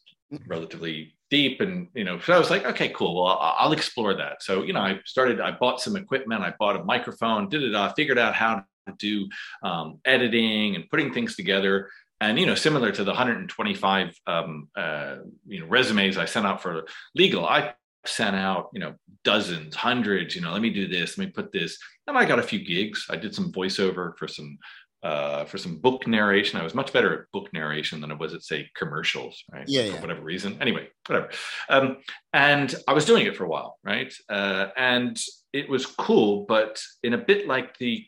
relatively 0.48 1.16
deep 1.32 1.60
and 1.60 1.88
you 1.96 2.04
know 2.04 2.20
so 2.20 2.34
i 2.34 2.38
was 2.38 2.52
like 2.52 2.66
okay 2.66 2.90
cool 2.90 3.16
well 3.16 3.38
i'll, 3.40 3.56
I'll 3.58 3.72
explore 3.72 4.14
that 4.14 4.44
so 4.44 4.64
you 4.64 4.74
know 4.74 4.82
i 4.82 5.00
started 5.06 5.42
i 5.42 5.52
bought 5.52 5.82
some 5.82 5.96
equipment 5.96 6.44
i 6.44 6.54
bought 6.60 6.76
a 6.76 6.84
microphone 6.84 7.50
did 7.50 7.64
it 7.64 7.74
i 7.74 7.92
figured 7.94 8.20
out 8.20 8.36
how 8.36 8.64
to 8.88 8.94
do 9.00 9.28
um, 9.64 10.00
editing 10.06 10.76
and 10.76 10.88
putting 10.90 11.12
things 11.12 11.36
together 11.36 11.90
and 12.26 12.39
you 12.39 12.45
know 12.45 12.56
similar 12.56 12.91
to 12.91 13.03
the 13.03 13.11
125 13.11 14.19
um, 14.27 14.68
uh, 14.76 15.18
you 15.47 15.60
know 15.60 15.68
resumes 15.68 16.18
i 16.18 16.26
sent 16.26 16.45
out 16.45 16.61
for 16.61 16.85
legal 17.14 17.45
i 17.45 17.73
sent 18.06 18.35
out 18.35 18.69
you 18.73 18.80
know 18.80 18.93
dozens 19.23 19.76
hundreds 19.76 20.35
you 20.35 20.41
know 20.41 20.52
let 20.52 20.61
me 20.61 20.69
do 20.69 20.88
this 20.88 21.18
let 21.18 21.26
me 21.26 21.31
put 21.31 21.52
this 21.52 21.77
and 22.07 22.18
i 22.18 22.26
got 22.26 22.39
a 22.39 22.43
few 22.43 22.64
gigs 22.64 23.07
i 23.10 23.15
did 23.15 23.34
some 23.34 23.52
voiceover 23.52 24.15
for 24.18 24.27
some 24.27 24.57
uh, 25.03 25.45
for 25.45 25.60
some 25.60 25.77
book 25.77 26.07
narration. 26.07 26.60
I 26.60 26.64
was 26.64 26.73
much 26.73 26.91
better 26.91 27.14
at 27.14 27.31
book 27.31 27.53
narration 27.53 28.02
than 28.02 28.11
I 28.11 28.15
was 28.15 28.34
at 28.34 28.41
say 28.41 28.72
commercials, 28.76 29.43
right? 29.52 29.64
Yeah, 29.68 29.91
for 29.91 30.02
whatever 30.02 30.22
reason. 30.22 30.57
Anyway, 30.60 30.88
whatever. 31.06 31.30
Um, 31.69 31.97
and 32.34 32.73
I 32.88 32.93
was 32.93 33.06
doing 33.06 33.27
it 33.27 33.38
for 33.38 33.43
a 33.43 33.47
while, 33.47 33.77
right? 33.84 34.11
Uh, 34.30 34.69
and 34.76 35.15
it 35.53 35.69
was 35.69 35.85
cool, 35.85 36.45
but 36.47 36.81
in 37.03 37.14
a 37.14 37.19
bit 37.19 37.47
like 37.47 37.77
the 37.77 38.03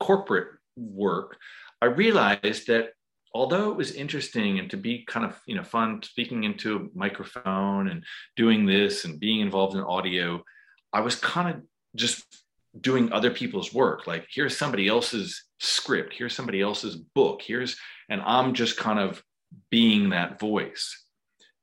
corporate 0.00 0.48
work, 0.76 1.36
I 1.80 1.86
realized 1.86 2.66
that 2.66 2.94
although 3.34 3.70
it 3.70 3.76
was 3.76 3.92
interesting 3.92 4.58
and 4.58 4.70
to 4.70 4.76
be 4.76 5.04
kind 5.06 5.26
of 5.26 5.38
you 5.46 5.56
know 5.56 5.64
fun 5.64 6.02
speaking 6.02 6.44
into 6.44 6.76
a 6.76 6.98
microphone 6.98 7.88
and 7.88 8.04
doing 8.36 8.64
this 8.64 9.04
and 9.04 9.20
being 9.20 9.40
involved 9.40 9.76
in 9.76 9.82
audio, 9.82 10.42
I 10.92 11.00
was 11.00 11.16
kind 11.16 11.56
of 11.56 11.62
just 11.96 12.24
doing 12.80 13.12
other 13.12 13.30
people's 13.30 13.74
work. 13.74 14.06
Like 14.06 14.26
here's 14.30 14.56
somebody 14.56 14.88
else's 14.88 15.44
script, 15.60 16.14
here's 16.16 16.34
somebody 16.34 16.60
else's 16.60 16.96
book, 16.96 17.42
here's, 17.42 17.76
and 18.08 18.22
I'm 18.22 18.54
just 18.54 18.76
kind 18.76 18.98
of 18.98 19.22
being 19.70 20.10
that 20.10 20.40
voice. 20.40 21.04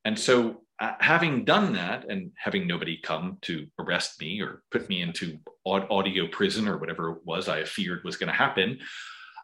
And 0.04 0.18
so, 0.18 0.62
uh, 0.80 0.94
having 0.98 1.44
done 1.44 1.74
that 1.74 2.06
and 2.08 2.32
having 2.36 2.66
nobody 2.66 2.96
come 2.96 3.38
to 3.42 3.66
arrest 3.78 4.20
me 4.20 4.40
or 4.40 4.62
put 4.72 4.88
me 4.88 5.00
into 5.00 5.38
audio 5.64 6.26
prison 6.26 6.66
or 6.66 6.76
whatever 6.76 7.10
it 7.10 7.18
was 7.24 7.48
I 7.48 7.62
feared 7.62 8.02
was 8.02 8.16
going 8.16 8.28
to 8.28 8.34
happen, 8.34 8.80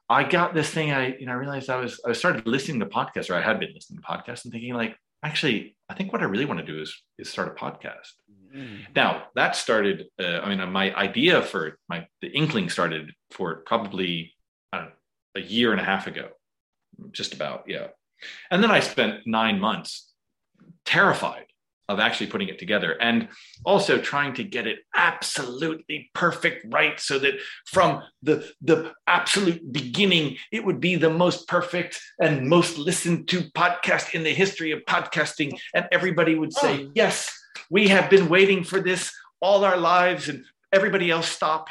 I 0.09 0.25
got 0.25 0.55
this 0.55 0.71
thing. 0.71 0.91
I, 0.91 1.17
you 1.19 1.27
know, 1.27 1.33
I 1.33 1.37
realized 1.37 1.69
I 1.69 1.77
was, 1.77 2.01
I 2.07 2.13
started 2.13 2.47
listening 2.47 2.81
to 2.81 2.87
podcasts, 2.87 3.31
or 3.31 3.35
I 3.35 3.43
had 3.43 3.61
been 3.61 3.73
listening 3.75 4.01
to 4.01 4.07
podcasts, 4.07 4.45
and 4.45 4.53
thinking 4.53 4.75
like, 4.75 4.97
actually, 5.23 5.77
I 5.89 5.95
think 5.95 6.13
what 6.13 6.23
I 6.23 6.27
really 6.27 6.45
want 6.45 6.61
to 6.61 6.67
do 6.67 6.81
is 6.81 6.97
is 7.19 7.29
start 7.29 7.49
a 7.49 7.61
podcast. 7.61 8.13
Mm. 8.55 8.81
Now 8.97 9.25
that 9.35 9.57
started. 9.57 10.07
Uh, 10.19 10.41
I 10.41 10.55
mean, 10.55 10.73
my 10.73 10.95
idea 10.95 11.43
for 11.43 11.79
my 11.89 12.07
the 12.23 12.29
inkling 12.29 12.71
started 12.71 13.13
for 13.31 13.57
probably 13.67 14.33
know, 14.73 14.89
a 15.37 15.41
year 15.41 15.73
and 15.73 15.81
a 15.81 15.85
half 15.85 16.07
ago, 16.07 16.29
just 17.13 17.35
about 17.35 17.65
yeah. 17.67 17.89
And 18.51 18.63
then 18.63 18.71
I 18.71 18.81
spent 18.81 19.27
nine 19.27 19.61
months 19.61 20.13
terrified 20.85 21.47
of 21.89 21.99
actually 21.99 22.27
putting 22.27 22.49
it 22.49 22.59
together 22.59 22.93
and 23.01 23.29
also 23.65 23.99
trying 23.99 24.35
to 24.35 24.45
get 24.45 24.67
it 24.67 24.81
absolutely 24.95 26.11
perfect 26.15 26.67
right? 26.71 27.01
So 27.01 27.19
that 27.19 27.35
from 27.67 28.03
the 28.23 28.51
the 28.61 28.93
absolute 29.07 29.73
beginning 29.73 30.37
it 30.53 30.65
would 30.65 30.81
be 30.81 30.97
the 30.97 31.11
most 31.11 31.49
perfect 31.49 32.01
and 32.21 32.49
most 32.49 32.79
listened 32.79 33.29
to 33.29 33.41
podcast 33.53 34.15
in 34.15 34.23
the 34.23 34.35
history 34.35 34.73
of 34.73 34.81
podcasting. 34.87 35.59
And 35.75 35.89
everybody 35.93 36.35
would 36.35 36.53
say 36.53 36.85
oh. 36.85 36.91
yes 36.95 37.35
we 37.71 37.89
have 37.89 38.11
been 38.11 38.29
waiting 38.29 38.65
for 38.65 38.81
this 38.81 39.13
all 39.41 39.65
our 39.65 39.77
lives 39.77 40.29
and 40.29 40.45
everybody 40.73 41.11
else 41.11 41.29
stop. 41.29 41.69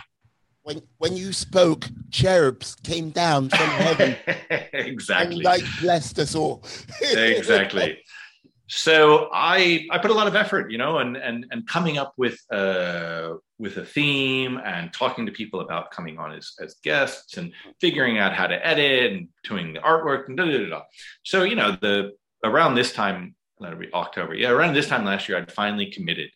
When 0.63 0.81
when 0.97 1.15
you 1.15 1.31
spoke 1.31 1.85
cherubs 2.11 2.75
came 2.83 3.09
down 3.11 3.49
from 3.49 3.69
heaven. 3.69 4.15
Exactly. 4.73 5.35
And 5.37 5.43
like 5.43 5.63
blessed 5.81 6.19
us 6.19 6.35
all. 6.35 6.63
Exactly 7.01 7.99
so 8.67 9.29
I 9.33 9.87
I 9.91 9.97
put 9.97 10.11
a 10.11 10.13
lot 10.13 10.27
of 10.27 10.35
effort, 10.35 10.71
you 10.71 10.77
know, 10.77 10.99
and 10.99 11.15
and 11.15 11.45
and 11.51 11.67
coming 11.67 11.97
up 11.97 12.13
with 12.17 12.39
uh 12.51 13.33
with 13.57 13.77
a 13.77 13.85
theme 13.85 14.59
and 14.63 14.93
talking 14.93 15.25
to 15.25 15.31
people 15.31 15.61
about 15.61 15.91
coming 15.91 16.17
on 16.17 16.33
as 16.33 16.53
as 16.61 16.75
guests 16.83 17.37
and 17.37 17.53
figuring 17.79 18.17
out 18.17 18.33
how 18.33 18.47
to 18.47 18.65
edit 18.65 19.13
and 19.13 19.29
doing 19.43 19.73
the 19.73 19.79
artwork 19.79 20.27
and 20.27 20.37
da 20.37 20.45
da 20.45 20.57
da. 20.57 20.69
da. 20.69 20.81
So 21.23 21.43
you 21.43 21.55
know 21.55 21.77
the 21.81 22.11
around 22.43 22.75
this 22.75 22.93
time 22.93 23.35
that'll 23.59 23.79
be 23.79 23.93
October, 23.93 24.35
yeah, 24.35 24.49
around 24.49 24.73
this 24.73 24.87
time 24.87 25.05
last 25.05 25.27
year, 25.27 25.37
I'd 25.37 25.51
finally 25.51 25.87
committed. 25.91 26.29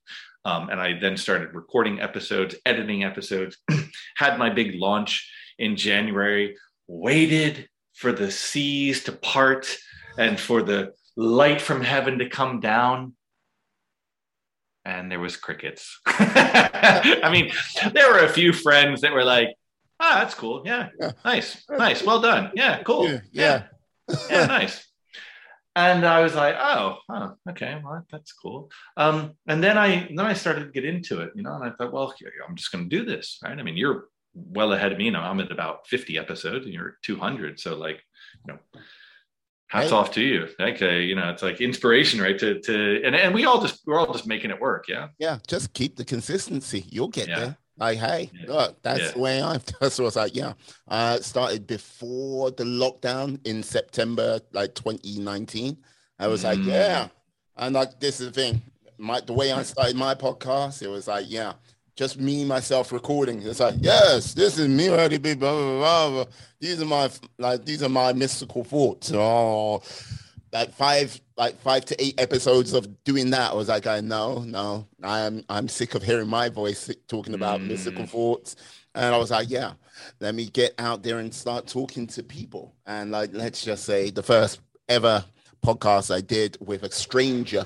Um, 0.44 0.70
and 0.70 0.82
I 0.82 1.00
then 1.00 1.18
started 1.18 1.54
recording 1.54 2.02
episodes, 2.02 2.56
editing 2.66 3.04
episodes, 3.04 3.58
had 4.16 4.40
my 4.40 4.50
big 4.50 4.74
launch 4.76 5.30
in 5.60 5.76
January, 5.76 6.58
waited 6.88 7.70
for 7.94 8.12
the 8.12 8.32
seas 8.32 9.04
to 9.04 9.12
part 9.12 9.78
and 10.18 10.40
for 10.40 10.64
the 10.64 10.94
light 11.22 11.62
from 11.62 11.82
heaven 11.82 12.18
to 12.20 12.28
come 12.28 12.60
down 12.60 13.14
and 14.84 15.12
there 15.12 15.20
was 15.20 15.38
crickets. 15.38 16.00
I 16.08 17.30
mean 17.32 17.52
there 17.94 18.12
were 18.12 18.26
a 18.26 18.30
few 18.30 18.52
friends 18.52 19.02
that 19.02 19.14
were 19.14 19.24
like 19.24 19.50
ah 20.00 20.20
that's 20.20 20.34
cool. 20.34 20.64
Yeah, 20.66 20.90
yeah. 21.00 21.12
nice 21.24 21.64
nice 21.70 22.04
well 22.04 22.22
done. 22.22 22.52
Yeah 22.56 22.82
cool. 22.84 23.08
Yeah 23.08 23.20
yeah, 23.32 23.64
yeah 24.30 24.46
nice. 24.46 24.86
And 25.76 26.06
i 26.06 26.22
was 26.22 26.34
like 26.36 26.56
oh, 26.60 26.98
oh 27.10 27.36
okay 27.50 27.80
well 27.84 28.04
that's 28.12 28.34
cool. 28.34 28.72
Um, 28.98 29.34
and 29.48 29.64
then 29.64 29.78
i 29.78 30.08
then 30.16 30.26
i 30.26 30.34
started 30.34 30.66
to 30.66 30.72
get 30.72 30.86
into 30.86 31.22
it 31.22 31.32
you 31.36 31.44
know 31.44 31.54
and 31.54 31.64
i 31.64 31.70
thought 31.70 31.94
well 31.94 32.14
i'm 32.48 32.56
just 32.56 32.72
going 32.72 32.90
to 32.90 32.98
do 32.98 33.06
this 33.06 33.38
right? 33.44 33.58
I 33.58 33.62
mean 33.62 33.78
you're 33.78 34.06
well 34.34 34.74
ahead 34.74 34.92
of 34.92 34.98
me. 34.98 35.12
Now 35.12 35.30
i'm 35.30 35.40
at 35.40 35.52
about 35.52 35.88
50 35.88 36.18
episodes 36.18 36.66
and 36.66 36.74
you're 36.74 36.98
200 37.04 37.60
so 37.60 37.78
like 37.78 38.02
you 38.48 38.54
know 38.54 38.60
hats 39.72 39.92
right. 39.92 39.98
off 39.98 40.12
to 40.12 40.22
you 40.22 40.50
like 40.60 40.82
uh, 40.82 40.90
you 40.90 41.16
know 41.16 41.30
it's 41.30 41.42
like 41.42 41.62
inspiration 41.62 42.20
right 42.20 42.38
to 42.38 42.60
to 42.60 43.02
and, 43.06 43.16
and 43.16 43.34
we 43.34 43.46
all 43.46 43.62
just 43.62 43.82
we're 43.88 43.98
all 43.98 44.12
just 44.12 44.28
making 44.28 44.52
it 44.52 44.60
work 44.60 44.86
yeah 44.90 45.08
yeah 45.18 45.38
just 45.48 45.74
keep 45.74 45.96
the 45.96 46.04
consistency 46.04 46.86
you'll 46.90 47.08
get 47.08 47.30
yeah. 47.30 47.40
there 47.40 47.58
like 47.78 47.98
hey 47.98 48.30
yeah. 48.34 48.54
look 48.54 48.82
that's 48.82 49.00
yeah. 49.00 49.12
the 49.12 49.20
way 49.20 49.42
i 49.42 49.54
that's 49.80 49.98
what 49.98 50.00
i 50.00 50.04
was 50.04 50.16
like 50.18 50.36
yeah 50.36 50.52
i 50.90 51.18
started 51.20 51.66
before 51.66 52.52
the 52.52 52.66
lockdown 52.66 53.40
in 53.48 53.64
september 53.64 54.42
like 54.52 54.76
2019 54.76 55.78
i 56.20 56.28
was 56.28 56.42
mm. 56.42 56.46
like 56.46 56.60
yeah 56.64 57.08
and 57.56 57.74
like 57.74 57.98
this 58.02 58.20
is 58.20 58.28
the 58.28 58.34
thing 58.34 58.62
my 58.98 59.22
the 59.22 59.32
way 59.32 59.54
i 59.54 59.64
started 59.64 59.96
my 59.96 60.14
podcast 60.14 60.82
it 60.82 60.90
was 60.90 61.08
like 61.08 61.26
yeah 61.30 61.54
just 61.96 62.20
me 62.20 62.46
myself 62.46 62.92
recording. 62.92 63.42
It's 63.42 63.60
like, 63.60 63.76
yes, 63.80 64.34
this 64.34 64.58
is 64.58 64.68
me 64.68 64.90
already. 64.90 65.18
Blah, 65.18 65.36
blah, 65.36 65.78
blah, 65.78 66.10
blah. 66.10 66.26
These 66.60 66.82
are 66.82 66.86
my 66.86 67.10
like 67.38 67.66
these 67.66 67.84
are 67.84 67.90
my 67.90 68.14
mystical 68.14 68.64
thoughts. 68.64 69.12
Oh, 69.14 69.82
like 70.52 70.72
five 70.74 71.20
like 71.38 71.60
five 71.62 71.86
to 71.86 72.04
eight 72.04 72.20
episodes 72.20 72.74
of 72.74 73.04
doing 73.04 73.32
that. 73.32 73.52
I 73.52 73.56
was 73.56 73.70
like, 73.70 73.88
I 73.88 74.00
know, 74.02 74.40
no, 74.40 74.88
I'm 75.04 75.44
I'm 75.50 75.68
sick 75.68 75.96
of 75.96 76.04
hearing 76.04 76.28
my 76.28 76.50
voice 76.50 76.90
talking 77.08 77.34
about 77.34 77.60
mm. 77.60 77.68
mystical 77.68 78.06
thoughts. 78.06 78.56
And 78.94 79.16
I 79.16 79.18
was 79.18 79.32
like, 79.32 79.50
yeah, 79.50 79.74
let 80.20 80.36
me 80.36 80.48
get 80.48 80.74
out 80.78 81.02
there 81.04 81.20
and 81.20 81.34
start 81.34 81.68
talking 81.68 82.08
to 82.08 82.24
people. 82.24 82.76
And 82.86 83.12
like, 83.12 83.30
let's 83.34 83.64
just 83.64 83.86
say 83.86 84.10
the 84.12 84.24
first 84.24 84.60
ever 84.90 85.24
podcast 85.64 86.14
I 86.14 86.22
did 86.22 86.58
with 86.60 86.84
a 86.84 86.92
stranger 86.92 87.66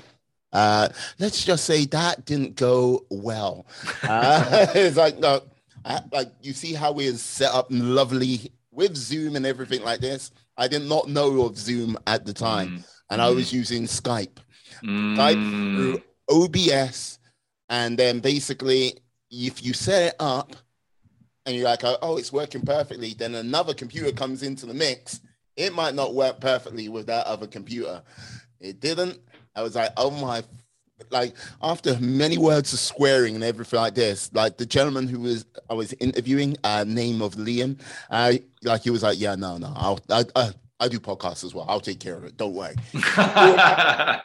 uh, 0.55 0.87
let's 1.19 1.43
just 1.43 1.65
say 1.65 1.83
that 1.85 2.25
didn't 2.25 2.55
go 2.55 3.05
well. 3.09 3.65
Uh, 4.03 4.67
it's 4.73 4.95
like, 4.95 5.19
no, 5.19 5.41
I, 5.83 5.99
like 6.13 6.31
you 6.41 6.53
see 6.53 6.73
how 6.73 6.93
we're 6.93 7.13
set 7.15 7.51
up 7.51 7.67
lovely 7.69 8.53
with 8.71 8.95
Zoom 8.95 9.35
and 9.35 9.45
everything 9.45 9.83
like 9.83 9.99
this. 9.99 10.31
I 10.55 10.69
did 10.69 10.83
not 10.83 11.09
know 11.09 11.41
of 11.41 11.57
Zoom 11.57 11.97
at 12.07 12.25
the 12.25 12.31
time, 12.31 12.69
mm. 12.69 12.87
and 13.09 13.19
mm. 13.19 13.25
I 13.25 13.31
was 13.31 13.51
using 13.51 13.83
Skype. 13.83 14.37
Mm. 14.81 15.17
Skype 15.17 15.75
through 15.75 16.01
OBS, 16.29 17.19
and 17.67 17.99
then 17.99 18.21
basically, 18.21 18.93
if 19.29 19.61
you 19.61 19.73
set 19.73 20.13
it 20.13 20.15
up 20.21 20.55
and 21.45 21.53
you're 21.53 21.65
like, 21.65 21.81
oh, 21.83 22.15
it's 22.15 22.31
working 22.31 22.61
perfectly, 22.61 23.13
then 23.13 23.35
another 23.35 23.73
computer 23.73 24.13
comes 24.13 24.41
into 24.41 24.65
the 24.65 24.73
mix. 24.73 25.19
It 25.57 25.73
might 25.73 25.95
not 25.95 26.15
work 26.15 26.39
perfectly 26.39 26.87
with 26.87 27.07
that 27.07 27.27
other 27.27 27.45
computer. 27.45 28.01
It 28.61 28.79
didn't. 28.79 29.19
I 29.55 29.61
was 29.61 29.75
like, 29.75 29.91
oh 29.97 30.11
my, 30.11 30.43
like 31.11 31.33
after 31.61 31.99
many 31.99 32.37
words 32.37 32.73
of 32.73 32.79
swearing 32.79 33.35
and 33.35 33.43
everything 33.43 33.79
like 33.79 33.95
this, 33.95 34.31
like 34.33 34.57
the 34.57 34.65
gentleman 34.65 35.07
who 35.07 35.19
was 35.19 35.45
I 35.69 35.73
was 35.73 35.93
interviewing, 35.93 36.57
uh, 36.63 36.83
name 36.87 37.21
of 37.21 37.35
Liam, 37.35 37.79
uh, 38.09 38.33
like 38.63 38.83
he 38.83 38.89
was 38.89 39.03
like, 39.03 39.19
yeah, 39.19 39.35
no, 39.35 39.57
no, 39.57 39.73
I'll, 39.75 39.99
I, 40.09 40.25
I, 40.35 40.51
I 40.79 40.87
do 40.87 40.99
podcasts 40.99 41.43
as 41.43 41.53
well. 41.53 41.65
I'll 41.67 41.79
take 41.79 41.99
care 41.99 42.15
of 42.15 42.25
it. 42.25 42.37
Don't 42.37 42.53
worry. 42.53 42.75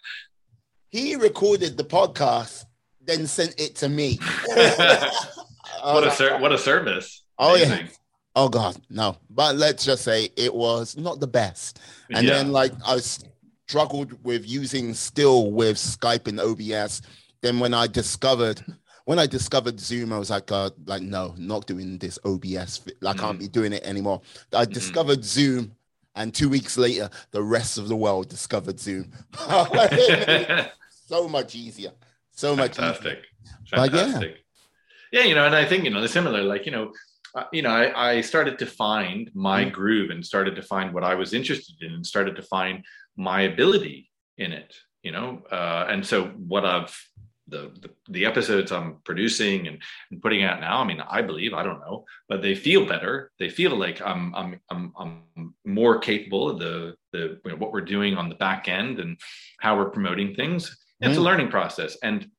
he 0.90 1.16
recorded 1.16 1.77
the 1.77 1.85
podcast, 1.85 2.65
then 3.01 3.27
sent 3.27 3.61
it 3.61 3.77
to 3.77 3.89
me. 3.89 4.19
what 4.47 6.07
a 6.07 6.11
ser- 6.11 6.39
what 6.39 6.52
a 6.52 6.59
service! 6.59 7.23
Oh 7.39 7.55
Amazing. 7.55 7.86
yeah. 7.86 7.93
Oh 8.36 8.48
God, 8.48 8.77
no. 8.89 9.16
But 9.28 9.57
let's 9.57 9.85
just 9.85 10.05
say 10.05 10.31
it 10.36 10.55
was 10.55 10.97
not 10.97 11.19
the 11.19 11.27
best. 11.27 11.81
And 12.11 12.27
yeah. 12.27 12.35
then 12.35 12.52
like 12.52 12.73
I 12.86 12.94
was 12.94 13.24
struggled 13.71 14.13
with 14.25 14.49
using 14.49 14.93
still 14.93 15.53
with 15.53 15.77
Skype 15.77 16.27
and 16.27 16.41
OBS. 16.41 17.03
Then 17.41 17.61
when 17.61 17.73
I 17.73 17.87
discovered 17.87 18.61
when 19.05 19.21
I 19.21 19.27
discovered 19.27 19.79
Zoom, 19.79 20.13
I 20.13 20.19
was 20.19 20.31
like, 20.31 20.51
uh, 20.51 20.71
like 20.87 21.03
no, 21.03 21.35
not 21.39 21.67
doing 21.67 21.97
this 21.99 22.19
OBS. 22.25 22.83
I 23.07 23.13
can't 23.13 23.37
mm. 23.37 23.41
be 23.41 23.49
doing 23.49 23.73
it 23.73 23.85
anymore. 23.85 24.23
I 24.53 24.65
mm. 24.65 24.73
discovered 24.73 25.25
Zoom, 25.25 25.73
and 26.17 26.35
two 26.35 26.49
weeks 26.49 26.77
later, 26.77 27.09
the 27.31 27.43
rest 27.43 27.79
of 27.79 27.87
the 27.89 27.95
world 27.95 28.29
discovered 28.29 28.81
Zoom. 28.81 29.13
so 31.09 31.29
much 31.29 31.55
easier. 31.55 31.93
So 32.33 32.57
much 32.57 32.77
fantastic. 32.77 33.21
Easier. 33.45 33.89
Fantastic. 33.89 34.37
Yeah. 35.13 35.21
yeah, 35.21 35.27
you 35.27 35.35
know, 35.37 35.47
and 35.47 35.55
I 35.55 35.65
think 35.65 35.85
you 35.85 35.91
know 35.91 36.01
the 36.01 36.09
similar, 36.09 36.43
like 36.43 36.67
you 36.67 36.73
know, 36.73 36.93
uh, 37.37 37.45
you 37.53 37.63
know, 37.63 37.71
I, 37.71 38.15
I, 38.15 38.21
started 38.21 38.59
to 38.59 38.67
find 38.67 39.31
my 39.35 39.65
mm. 39.65 39.73
groove 39.73 40.11
and 40.11 40.27
started 40.27 40.57
to 40.57 40.63
find 40.63 40.93
what 40.93 41.05
I 41.05 41.15
was 41.15 41.33
interested 41.33 41.77
in 41.81 41.93
and 41.93 42.05
started 42.05 42.35
to 42.35 42.43
find 42.43 42.85
my 43.21 43.43
ability 43.43 44.11
in 44.39 44.53
it, 44.53 44.75
you 45.03 45.13
know. 45.13 45.43
Uh, 45.51 45.87
and 45.89 46.05
so 46.05 46.27
what 46.53 46.65
I've 46.65 46.97
the, 47.47 47.73
the, 47.83 47.91
the 48.09 48.27
episodes 48.27 48.71
I'm 48.71 48.99
producing 49.05 49.67
and, 49.67 49.79
and 50.11 50.23
putting 50.23 50.45
out 50.45 50.61
now, 50.61 50.79
I 50.79 50.85
mean, 50.85 51.01
I 51.01 51.21
believe 51.21 51.53
I 51.53 51.65
don't 51.65 51.81
know, 51.81 52.05
but 52.29 52.43
they 52.43 52.55
feel 52.55 52.87
better. 52.87 53.33
They 53.39 53.49
feel 53.51 53.77
like 53.77 54.01
I'm 54.01 54.35
I'm 54.35 54.61
I'm, 54.71 54.93
I'm 54.99 55.55
more 55.65 55.99
capable 55.99 56.49
of 56.49 56.59
the 56.59 56.95
the 57.13 57.41
you 57.45 57.51
know, 57.51 57.57
what 57.57 57.73
we're 57.73 57.81
doing 57.81 58.17
on 58.17 58.29
the 58.29 58.37
back 58.37 58.69
end 58.69 59.01
and 59.01 59.19
how 59.59 59.77
we're 59.77 59.91
promoting 59.91 60.35
things. 60.35 60.77
It's 61.01 61.17
mm. 61.17 61.19
a 61.19 61.23
learning 61.23 61.49
process, 61.49 61.97
and 62.03 62.31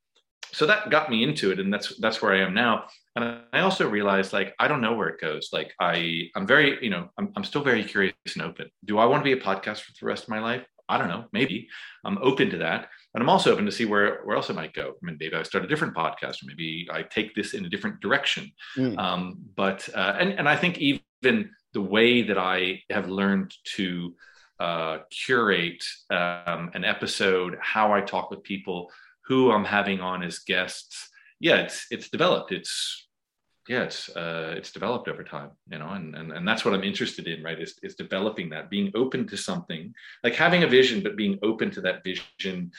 so 0.54 0.66
that 0.66 0.90
got 0.90 1.10
me 1.10 1.24
into 1.24 1.52
it, 1.52 1.60
and 1.60 1.74
that's 1.74 1.98
that's 1.98 2.22
where 2.22 2.34
I 2.34 2.40
am 2.40 2.54
now. 2.54 2.86
And 3.16 3.42
I 3.52 3.60
also 3.60 3.90
realized 3.90 4.34
like 4.34 4.54
I 4.60 4.68
don't 4.68 4.82
know 4.82 4.94
where 4.94 5.10
it 5.10 5.20
goes. 5.20 5.50
Like 5.52 5.74
I 5.80 6.30
I'm 6.36 6.48
very 6.48 6.78
you 6.82 6.90
know 6.90 7.10
I'm 7.18 7.32
I'm 7.36 7.44
still 7.44 7.64
very 7.64 7.84
curious 7.84 8.14
and 8.34 8.44
open. 8.44 8.70
Do 8.86 8.98
I 8.98 9.06
want 9.06 9.22
to 9.22 9.36
be 9.36 9.40
a 9.40 9.44
podcast 9.44 9.82
for 9.82 9.92
the 10.00 10.06
rest 10.06 10.24
of 10.24 10.30
my 10.30 10.40
life? 10.40 10.66
I 10.92 10.98
don't 10.98 11.08
know. 11.08 11.26
Maybe 11.32 11.68
I'm 12.06 12.18
open 12.20 12.50
to 12.52 12.58
that 12.58 12.90
and 13.14 13.22
I'm 13.22 13.30
also 13.30 13.52
open 13.52 13.66
to 13.66 13.72
see 13.72 13.86
where 13.86 14.22
where 14.24 14.36
else 14.36 14.50
it 14.50 14.56
might 14.56 14.74
go. 14.74 14.90
I 14.90 15.06
mean, 15.06 15.18
maybe 15.20 15.36
I 15.36 15.44
start 15.44 15.66
a 15.66 15.68
different 15.68 15.96
podcast, 15.96 16.44
or 16.44 16.48
maybe 16.48 16.88
I 16.92 17.04
take 17.04 17.36
this 17.36 17.54
in 17.54 17.66
a 17.66 17.70
different 17.70 18.00
direction. 18.00 18.52
Mm. 18.78 18.98
Um, 18.98 19.40
but 19.56 19.88
uh, 19.94 20.16
and 20.20 20.32
and 20.34 20.48
I 20.48 20.56
think 20.56 20.78
even 20.80 21.50
the 21.74 21.82
way 21.82 22.22
that 22.22 22.38
I 22.38 22.82
have 22.90 23.10
learned 23.10 23.54
to 23.76 24.16
uh, 24.60 25.00
curate 25.10 25.84
um, 26.10 26.72
an 26.74 26.86
episode, 26.86 27.58
how 27.62 27.94
I 27.94 28.02
talk 28.02 28.32
with 28.32 28.44
people, 28.44 28.90
who 29.26 29.52
I'm 29.52 29.66
having 29.66 30.00
on 30.00 30.24
as 30.24 30.40
guests, 30.40 31.10
yeah, 31.40 31.58
it's 31.58 31.88
it's 31.92 32.10
developed. 32.10 32.52
It's 32.52 33.08
yeah, 33.72 33.84
it's 33.84 34.10
uh, 34.10 34.54
it's 34.58 34.74
developed 34.74 35.08
over 35.08 35.24
time, 35.24 35.52
you 35.72 35.80
know, 35.80 35.88
and, 35.88 36.14
and 36.14 36.34
and 36.34 36.46
that's 36.46 36.66
what 36.66 36.74
I'm 36.74 36.84
interested 36.84 37.26
in, 37.26 37.42
right? 37.42 37.58
Is 37.58 37.80
is 37.82 37.96
developing 37.96 38.50
that, 38.50 38.70
being 38.70 38.92
open 38.96 39.26
to 39.28 39.38
something, 39.38 39.94
like 40.26 40.36
having 40.36 40.64
a 40.64 40.68
vision, 40.68 41.02
but 41.02 41.16
being 41.16 41.40
open 41.42 41.72
to 41.72 41.82
that 41.82 42.04
vision 42.04 42.72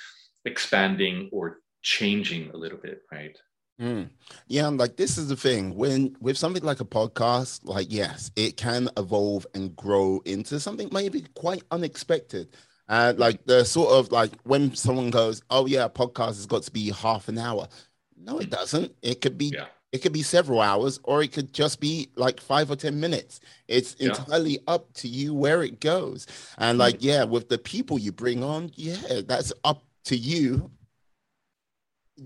expanding 0.44 1.30
or 1.32 1.60
changing 1.80 2.50
a 2.50 2.56
little 2.58 2.76
bit, 2.76 3.00
right? 3.10 3.34
Mm. 3.80 4.10
Yeah, 4.48 4.68
like 4.68 4.96
this 4.96 5.16
is 5.16 5.28
the 5.28 5.36
thing 5.36 5.74
when 5.76 6.14
with 6.20 6.36
something 6.36 6.62
like 6.62 6.80
a 6.80 6.84
podcast, 6.84 7.60
like 7.64 7.86
yes, 7.88 8.30
it 8.36 8.58
can 8.58 8.90
evolve 8.98 9.46
and 9.54 9.74
grow 9.74 10.20
into 10.26 10.60
something 10.60 10.90
maybe 10.92 11.24
quite 11.34 11.62
unexpected. 11.70 12.54
Uh, 12.86 13.14
like 13.16 13.42
the 13.46 13.64
sort 13.64 13.94
of 13.94 14.12
like 14.12 14.32
when 14.42 14.74
someone 14.74 15.08
goes, 15.10 15.40
"Oh 15.48 15.64
yeah, 15.64 15.86
a 15.86 15.88
podcast 15.88 16.36
has 16.36 16.44
got 16.44 16.64
to 16.64 16.70
be 16.70 16.90
half 16.90 17.28
an 17.28 17.38
hour." 17.38 17.66
No, 18.14 18.40
it 18.40 18.50
doesn't. 18.50 18.92
It 19.00 19.22
could 19.22 19.38
be 19.38 19.52
yeah. 19.54 19.68
It 19.92 20.00
could 20.00 20.12
be 20.12 20.22
several 20.22 20.60
hours, 20.60 20.98
or 21.04 21.22
it 21.22 21.32
could 21.32 21.52
just 21.52 21.78
be 21.78 22.08
like 22.16 22.40
five 22.40 22.70
or 22.70 22.76
ten 22.76 22.98
minutes. 22.98 23.40
It's 23.68 23.94
yeah. 23.98 24.08
entirely 24.08 24.58
up 24.66 24.92
to 24.94 25.08
you 25.08 25.34
where 25.34 25.62
it 25.62 25.80
goes. 25.80 26.26
And 26.58 26.78
like, 26.78 26.96
mm. 26.96 27.04
yeah, 27.04 27.24
with 27.24 27.48
the 27.48 27.58
people 27.58 27.98
you 27.98 28.10
bring 28.10 28.42
on, 28.42 28.72
yeah, 28.74 29.20
that's 29.26 29.52
up 29.64 29.82
to 30.04 30.16
you 30.16 30.70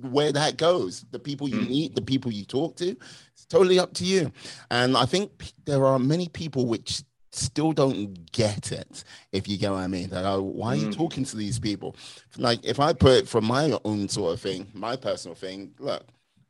where 0.03 0.33
that 0.33 0.57
goes 0.57 1.05
the 1.11 1.19
people 1.19 1.49
you 1.49 1.61
mm. 1.61 1.69
meet 1.69 1.95
the 1.95 2.03
people 2.03 2.31
you 2.31 2.45
talk 2.45 2.77
to 2.77 2.91
it's 3.33 3.47
totally 3.49 3.79
up 3.79 3.95
to 3.95 4.05
you 4.05 4.31
and 4.71 4.97
i 4.97 5.07
think 5.07 5.53
there 5.65 5.87
are 5.87 5.99
many 5.99 6.29
people 6.29 6.67
which 6.67 7.03
still 7.31 7.73
don't 7.73 8.31
get 8.33 8.73
it 8.73 9.05
if 9.33 9.47
you 9.47 9.57
get 9.57 9.71
what 9.71 9.79
i 9.79 9.87
mean 9.87 10.09
they 10.11 10.21
go 10.21 10.43
why 10.43 10.69
are 10.73 10.77
you 10.77 10.89
mm. 10.89 10.95
talking 10.95 11.25
to 11.25 11.37
these 11.37 11.59
people 11.59 11.95
like 12.37 12.63
if 12.65 12.81
i 12.81 12.93
put 12.93 13.13
it 13.13 13.29
from 13.29 13.45
my 13.45 13.79
own 13.85 14.09
sort 14.09 14.35
of 14.35 14.41
thing 14.41 14.67
my 14.75 14.97
personal 14.97 15.35
thing 15.35 15.73
look 15.79 16.05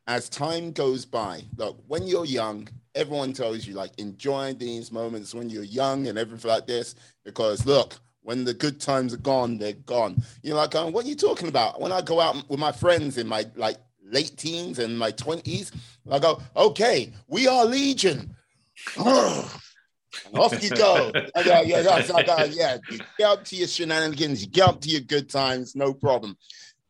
as 0.07 0.29
time 0.29 0.71
goes 0.71 1.05
by 1.05 1.41
look 1.57 1.77
when 1.87 2.07
you're 2.07 2.25
young 2.25 2.67
everyone 2.95 3.33
tells 3.33 3.67
you 3.67 3.73
like 3.73 3.91
enjoy 3.99 4.53
these 4.53 4.91
moments 4.91 5.33
when 5.35 5.49
you're 5.49 5.63
young 5.63 6.07
and 6.07 6.17
everything 6.17 6.49
like 6.49 6.65
this 6.65 6.95
because 7.23 7.65
look 7.65 7.99
when 8.27 8.43
the 8.43 8.53
good 8.53 8.81
times 8.81 9.13
are 9.13 9.23
gone, 9.23 9.57
they're 9.57 9.71
gone. 9.71 10.21
You're 10.43 10.57
like, 10.57 10.75
um, 10.75 10.91
what 10.91 11.05
are 11.05 11.07
you 11.07 11.15
talking 11.15 11.47
about? 11.47 11.79
When 11.79 11.93
I 11.93 12.01
go 12.01 12.19
out 12.19 12.35
with 12.49 12.59
my 12.59 12.73
friends 12.73 13.17
in 13.17 13.25
my 13.25 13.45
like 13.55 13.77
late 14.03 14.35
teens 14.35 14.79
and 14.79 14.99
my 14.99 15.13
20s, 15.13 15.71
I 16.11 16.19
go, 16.19 16.41
okay, 16.57 17.13
we 17.29 17.47
are 17.47 17.63
Legion. 17.63 18.35
off 18.97 20.61
you 20.61 20.71
go. 20.71 21.09
I 21.37 21.43
go, 21.43 21.61
yeah, 21.61 22.01
I 22.13 22.43
yeah, 22.51 22.77
you 22.91 22.99
get 23.17 23.27
up 23.29 23.45
to 23.45 23.55
your 23.55 23.67
shenanigans, 23.69 24.41
you 24.41 24.49
get 24.49 24.67
up 24.67 24.81
to 24.81 24.89
your 24.89 25.01
good 25.01 25.29
times, 25.29 25.73
no 25.73 25.93
problem. 25.93 26.37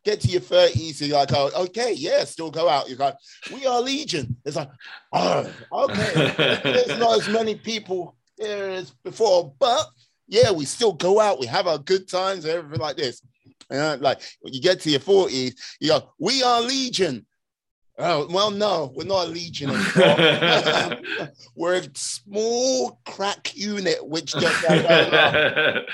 Get 0.08 0.22
to 0.22 0.30
your 0.30 0.40
30s, 0.40 1.06
you're 1.06 1.18
like, 1.18 1.34
oh, 1.34 1.52
okay, 1.66 1.92
yeah, 1.92 2.24
still 2.24 2.50
go 2.50 2.70
out. 2.70 2.88
You're 2.88 2.98
like, 2.98 3.18
we 3.54 3.66
are 3.66 3.82
Legion. 3.82 4.38
It's 4.46 4.56
like, 4.56 4.70
oh, 5.12 5.52
okay. 5.70 6.60
There's 6.64 6.98
not 6.98 7.20
as 7.20 7.28
many 7.28 7.56
people 7.56 8.16
there 8.38 8.70
as 8.70 8.92
before, 9.04 9.54
but 9.60 9.86
yeah, 10.26 10.50
we 10.52 10.64
still 10.64 10.94
go 10.94 11.20
out, 11.20 11.42
we 11.42 11.46
have 11.48 11.68
our 11.68 11.78
good 11.78 12.08
times, 12.08 12.46
and 12.46 12.54
everything 12.54 12.80
like 12.80 12.96
this. 12.96 13.22
And 13.70 14.02
like 14.02 14.22
when 14.40 14.54
you 14.54 14.62
get 14.62 14.80
to 14.80 14.90
your 14.90 15.02
40s, 15.02 15.56
you 15.82 15.90
go, 15.90 16.10
we 16.18 16.42
are 16.42 16.62
Legion. 16.62 17.26
Oh, 17.98 18.30
well, 18.32 18.50
no, 18.50 18.94
we're 18.96 19.04
not 19.04 19.28
a 19.28 19.30
Legion 19.30 19.72
we're 21.54 21.80
a 21.80 21.88
small 21.96 23.02
crack 23.06 23.58
unit 23.58 24.08
which 24.08 24.32
just 24.32 24.70
and 24.70 25.86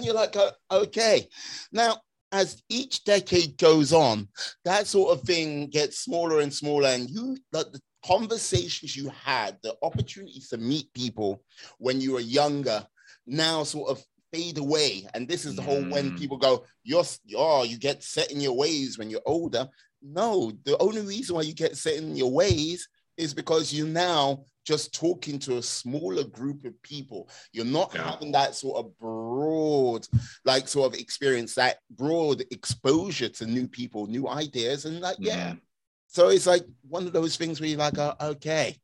you're 0.00 0.14
like, 0.14 0.34
uh, 0.34 0.50
okay. 0.70 1.28
Now, 1.70 1.98
as 2.34 2.60
each 2.68 3.04
decade 3.04 3.56
goes 3.58 3.92
on, 3.92 4.28
that 4.64 4.88
sort 4.88 5.16
of 5.16 5.24
thing 5.24 5.68
gets 5.68 6.00
smaller 6.00 6.40
and 6.40 6.52
smaller, 6.52 6.88
and 6.88 7.08
you 7.08 7.38
like 7.52 7.70
the 7.70 7.80
conversations 8.04 8.96
you 8.96 9.08
had, 9.10 9.56
the 9.62 9.74
opportunities 9.82 10.48
to 10.48 10.58
meet 10.58 10.92
people 10.94 11.42
when 11.78 12.00
you 12.00 12.12
were 12.12 12.20
younger 12.20 12.84
now 13.26 13.62
sort 13.62 13.88
of 13.88 14.04
fade 14.32 14.58
away. 14.58 15.06
And 15.14 15.28
this 15.28 15.46
is 15.46 15.54
the 15.54 15.62
whole 15.62 15.82
when 15.84 16.10
mm. 16.10 16.18
people 16.18 16.36
go, 16.36 16.64
you're 16.82 17.04
oh, 17.36 17.62
you 17.62 17.78
get 17.78 18.02
set 18.02 18.32
in 18.32 18.40
your 18.40 18.56
ways 18.56 18.98
when 18.98 19.10
you're 19.10 19.20
older. 19.24 19.68
No, 20.02 20.52
the 20.64 20.76
only 20.78 21.02
reason 21.02 21.36
why 21.36 21.42
you 21.42 21.54
get 21.54 21.76
set 21.76 21.96
in 21.96 22.16
your 22.16 22.32
ways 22.32 22.88
is 23.16 23.34
because 23.34 23.72
you're 23.72 23.86
now 23.86 24.44
just 24.64 24.94
talking 24.94 25.38
to 25.38 25.58
a 25.58 25.62
smaller 25.62 26.24
group 26.24 26.64
of 26.64 26.80
people. 26.82 27.28
You're 27.52 27.64
not 27.64 27.92
yeah. 27.94 28.10
having 28.10 28.32
that 28.32 28.54
sort 28.54 28.78
of 28.78 28.98
broad, 28.98 30.06
like 30.44 30.68
sort 30.68 30.92
of 30.92 30.98
experience, 30.98 31.54
that 31.54 31.78
broad 31.90 32.42
exposure 32.50 33.28
to 33.28 33.46
new 33.46 33.68
people, 33.68 34.06
new 34.06 34.28
ideas, 34.28 34.84
and 34.84 35.00
like, 35.00 35.18
mm 35.18 35.26
yeah. 35.26 35.48
Mm-hmm. 35.48 35.58
So 36.08 36.28
it's 36.28 36.46
like 36.46 36.64
one 36.88 37.08
of 37.08 37.12
those 37.12 37.36
things 37.36 37.60
where 37.60 37.68
you're 37.68 37.78
like, 37.78 37.98
oh, 37.98 38.14
okay, 38.20 38.76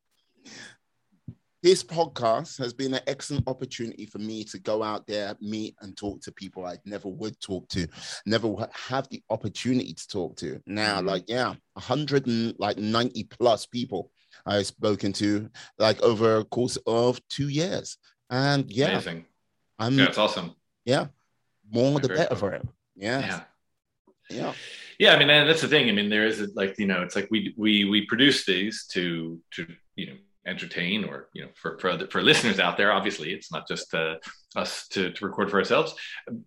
this 1.62 1.84
podcast 1.84 2.58
has 2.58 2.72
been 2.72 2.94
an 2.94 3.02
excellent 3.06 3.46
opportunity 3.46 4.06
for 4.06 4.18
me 4.18 4.44
to 4.44 4.58
go 4.58 4.82
out 4.82 5.06
there, 5.06 5.36
meet 5.40 5.76
and 5.80 5.96
talk 5.96 6.20
to 6.22 6.32
people 6.32 6.64
I 6.64 6.78
never 6.84 7.08
would 7.08 7.38
talk 7.40 7.68
to, 7.70 7.86
never 8.26 8.68
have 8.72 9.08
the 9.10 9.22
opportunity 9.30 9.92
to 9.92 10.08
talk 10.08 10.36
to. 10.38 10.60
Now, 10.66 10.98
mm-hmm. 10.98 11.06
like, 11.06 11.24
yeah, 11.28 11.54
100 11.74 12.26
and 12.26 12.54
like 12.58 12.78
90 12.78 13.24
plus 13.24 13.66
people 13.66 14.10
I've 14.46 14.66
spoken 14.66 15.12
to 15.14 15.50
like 15.78 16.00
over 16.02 16.38
a 16.38 16.44
course 16.44 16.78
of 16.86 17.20
two 17.28 17.48
years. 17.48 17.98
And 18.28 18.70
yeah, 18.70 18.90
Amazing. 18.90 19.26
I'm, 19.78 19.98
yeah, 19.98 20.06
it's 20.06 20.18
awesome. 20.18 20.54
Yeah. 20.84 21.06
More 21.72 22.00
the 22.00 22.08
better 22.08 22.28
cool. 22.28 22.36
for 22.36 22.52
it. 22.52 22.66
Yeah. 22.96 23.20
Yeah. 23.20 23.40
Yeah. 24.30 24.52
Yeah, 24.98 25.14
I 25.14 25.18
mean, 25.18 25.30
and 25.30 25.48
that's 25.48 25.62
the 25.62 25.68
thing. 25.68 25.88
I 25.88 25.92
mean, 25.92 26.10
there 26.10 26.26
is 26.26 26.52
like 26.54 26.78
you 26.78 26.86
know, 26.86 27.02
it's 27.02 27.16
like 27.16 27.28
we 27.30 27.54
we 27.56 27.86
we 27.86 28.04
produce 28.04 28.44
these 28.44 28.86
to 28.92 29.40
to 29.52 29.66
you 29.96 30.06
know 30.08 30.16
entertain 30.46 31.04
or 31.04 31.28
you 31.32 31.42
know 31.42 31.48
for 31.54 31.78
for, 31.78 31.98
for 32.10 32.22
listeners 32.22 32.58
out 32.58 32.76
there 32.76 32.92
obviously 32.92 33.32
it's 33.32 33.52
not 33.52 33.68
just 33.68 33.92
uh, 33.94 34.14
us 34.56 34.88
to, 34.88 35.10
to 35.12 35.26
record 35.26 35.50
for 35.50 35.58
ourselves 35.58 35.94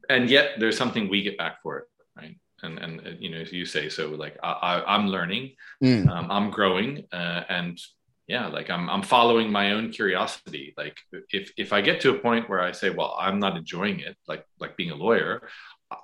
and 0.10 0.30
yet 0.30 0.60
there's 0.60 0.78
something 0.78 1.08
we 1.08 1.22
get 1.22 1.38
back 1.38 1.62
for 1.62 1.78
it 1.80 1.86
right 2.18 2.36
and 2.64 2.80
and 2.80 3.18
you 3.20 3.30
know 3.30 3.38
as 3.38 3.52
you 3.52 3.66
say 3.66 3.90
so 3.90 4.10
like 4.10 4.38
I, 4.44 4.84
am 4.96 5.08
learning 5.08 5.56
mm. 5.84 6.08
um, 6.10 6.32
i'm 6.32 6.50
growing 6.50 7.06
uh, 7.12 7.44
and 7.50 7.80
yeah 8.28 8.48
like 8.48 8.70
I'm, 8.70 8.90
I'm 8.90 9.04
following 9.04 9.52
my 9.52 9.72
own 9.72 9.92
curiosity 9.92 10.74
like 10.78 10.98
if 11.30 11.52
if 11.58 11.74
i 11.74 11.82
get 11.82 12.02
to 12.02 12.12
a 12.12 12.20
point 12.20 12.50
where 12.50 12.62
i 12.62 12.72
say 12.72 12.90
well 12.90 13.16
i'm 13.20 13.40
not 13.40 13.58
enjoying 13.58 14.00
it 14.00 14.16
like 14.28 14.46
like 14.60 14.78
being 14.78 14.92
a 14.92 14.96
lawyer 14.96 15.48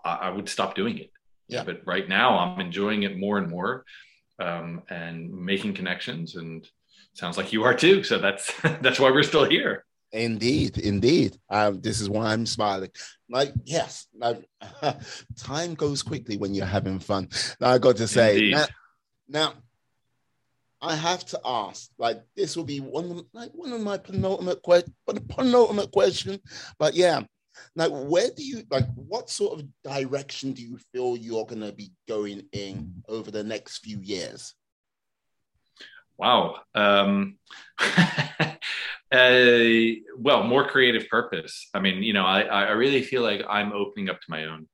i, 0.05 0.13
I 0.23 0.29
would 0.29 0.49
stop 0.49 0.75
doing 0.75 0.97
it 0.97 1.11
yeah 1.47 1.63
but 1.63 1.81
right 1.85 2.07
now 2.07 2.37
i'm 2.37 2.59
enjoying 2.59 3.03
it 3.03 3.17
more 3.17 3.37
and 3.37 3.49
more 3.49 3.85
um, 4.39 4.83
and 4.89 5.33
making 5.33 5.73
connections 5.73 6.35
and 6.35 6.65
Sounds 7.13 7.37
like 7.37 7.51
you 7.51 7.63
are 7.63 7.73
too. 7.73 8.03
So 8.03 8.17
that's 8.17 8.51
that's 8.81 8.99
why 8.99 9.11
we're 9.11 9.23
still 9.23 9.43
here. 9.43 9.85
Indeed, 10.11 10.77
indeed. 10.77 11.37
Um, 11.49 11.81
this 11.81 12.01
is 12.01 12.09
why 12.09 12.33
I'm 12.33 12.45
smiling. 12.45 12.89
Like, 13.29 13.53
yes, 13.63 14.07
like, 14.13 14.49
time 15.37 15.75
goes 15.75 16.01
quickly 16.01 16.37
when 16.37 16.53
you're 16.53 16.65
having 16.65 16.99
fun. 16.99 17.29
Now, 17.59 17.69
I 17.69 17.77
got 17.77 17.97
to 17.97 18.07
say, 18.07 18.49
now, 18.49 18.65
now, 19.27 19.53
I 20.81 20.95
have 20.95 21.25
to 21.27 21.39
ask. 21.45 21.91
Like, 21.97 22.23
this 22.35 22.55
will 22.55 22.63
be 22.63 22.79
one, 22.79 23.11
of, 23.11 23.25
like 23.33 23.51
one 23.53 23.71
of 23.71 23.81
my 23.81 23.97
penultimate 23.97 24.61
question, 24.63 24.95
but 25.05 25.17
a 25.17 25.21
penultimate 25.21 25.91
question. 25.91 26.39
But 26.79 26.95
yeah, 26.95 27.21
like, 27.75 27.91
where 27.91 28.29
do 28.35 28.43
you 28.43 28.63
like? 28.71 28.85
What 28.95 29.29
sort 29.29 29.59
of 29.59 29.67
direction 29.83 30.53
do 30.53 30.61
you 30.61 30.79
feel 30.93 31.17
you're 31.17 31.45
going 31.45 31.61
to 31.61 31.73
be 31.73 31.91
going 32.07 32.43
in 32.53 33.03
over 33.07 33.29
the 33.31 33.43
next 33.43 33.79
few 33.79 33.99
years? 33.99 34.55
Wow. 36.17 36.57
Um, 36.75 37.37
uh, 39.11 39.99
well, 40.17 40.43
more 40.43 40.67
creative 40.67 41.07
purpose. 41.09 41.69
I 41.73 41.79
mean, 41.79 42.03
you 42.03 42.13
know, 42.13 42.25
I, 42.25 42.41
I 42.41 42.71
really 42.71 43.01
feel 43.01 43.23
like 43.23 43.41
I'm 43.49 43.73
opening 43.73 44.09
up 44.09 44.19
to 44.21 44.25
my 44.29 44.45
own 44.45 44.67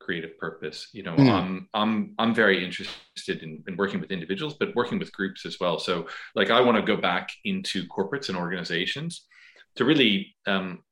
creative 0.00 0.38
purpose. 0.38 0.88
You 0.92 1.02
know, 1.02 1.14
mm. 1.14 1.30
I'm 1.30 1.68
I'm 1.74 2.14
I'm 2.18 2.34
very 2.34 2.64
interested 2.64 3.42
in, 3.42 3.62
in 3.66 3.76
working 3.76 4.00
with 4.00 4.10
individuals, 4.10 4.56
but 4.58 4.74
working 4.74 4.98
with 4.98 5.12
groups 5.12 5.46
as 5.46 5.58
well. 5.60 5.78
So, 5.78 6.06
like, 6.34 6.50
I 6.50 6.60
want 6.60 6.76
to 6.76 6.82
go 6.82 7.00
back 7.00 7.30
into 7.44 7.84
corporates 7.86 8.28
and 8.28 8.38
organizations 8.38 9.26
to 9.76 9.84
really 9.84 10.34
um, 10.46 10.82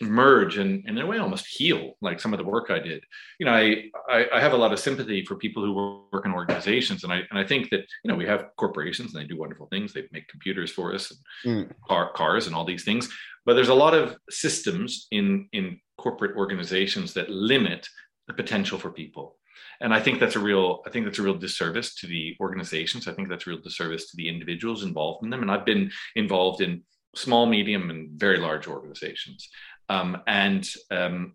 merge 0.00 0.58
and, 0.58 0.84
and, 0.86 0.98
in 0.98 1.04
a 1.04 1.06
way 1.06 1.18
almost 1.18 1.46
heal 1.46 1.94
like 2.00 2.20
some 2.20 2.32
of 2.32 2.38
the 2.38 2.44
work 2.44 2.70
I 2.70 2.78
did. 2.78 3.02
You 3.38 3.46
know, 3.46 3.52
I, 3.52 3.84
I, 4.08 4.26
I 4.34 4.40
have 4.40 4.52
a 4.52 4.56
lot 4.56 4.72
of 4.72 4.78
sympathy 4.78 5.24
for 5.24 5.34
people 5.36 5.64
who 5.64 6.06
work 6.12 6.24
in 6.24 6.32
organizations, 6.32 7.04
and 7.04 7.12
I 7.12 7.22
and 7.30 7.38
I 7.38 7.44
think 7.44 7.70
that 7.70 7.80
you 8.04 8.10
know 8.10 8.16
we 8.16 8.26
have 8.26 8.46
corporations 8.56 9.14
and 9.14 9.22
they 9.22 9.26
do 9.26 9.38
wonderful 9.38 9.66
things. 9.66 9.92
They 9.92 10.04
make 10.12 10.28
computers 10.28 10.70
for 10.70 10.94
us, 10.94 11.12
and 11.44 11.66
mm. 11.66 11.72
car, 11.88 12.12
cars, 12.12 12.46
and 12.46 12.54
all 12.54 12.64
these 12.64 12.84
things. 12.84 13.08
But 13.44 13.54
there's 13.54 13.68
a 13.68 13.74
lot 13.74 13.94
of 13.94 14.16
systems 14.30 15.06
in 15.10 15.48
in 15.52 15.80
corporate 15.96 16.36
organizations 16.36 17.14
that 17.14 17.28
limit 17.28 17.88
the 18.28 18.34
potential 18.34 18.78
for 18.78 18.90
people. 18.90 19.36
And 19.80 19.94
I 19.94 20.00
think 20.00 20.18
that's 20.18 20.36
a 20.36 20.40
real, 20.40 20.82
I 20.86 20.90
think 20.90 21.04
that's 21.04 21.18
a 21.18 21.22
real 21.22 21.34
disservice 21.34 21.94
to 21.96 22.06
the 22.06 22.36
organizations. 22.40 23.06
I 23.06 23.12
think 23.12 23.28
that's 23.28 23.46
a 23.46 23.50
real 23.50 23.60
disservice 23.60 24.10
to 24.10 24.16
the 24.16 24.28
individuals 24.28 24.82
involved 24.82 25.24
in 25.24 25.30
them. 25.30 25.42
And 25.42 25.50
I've 25.50 25.64
been 25.64 25.90
involved 26.16 26.60
in 26.60 26.82
small, 27.14 27.46
medium, 27.46 27.90
and 27.90 28.10
very 28.18 28.38
large 28.38 28.66
organizations. 28.66 29.48
Um, 29.88 30.22
and 30.26 30.68
um, 30.90 31.34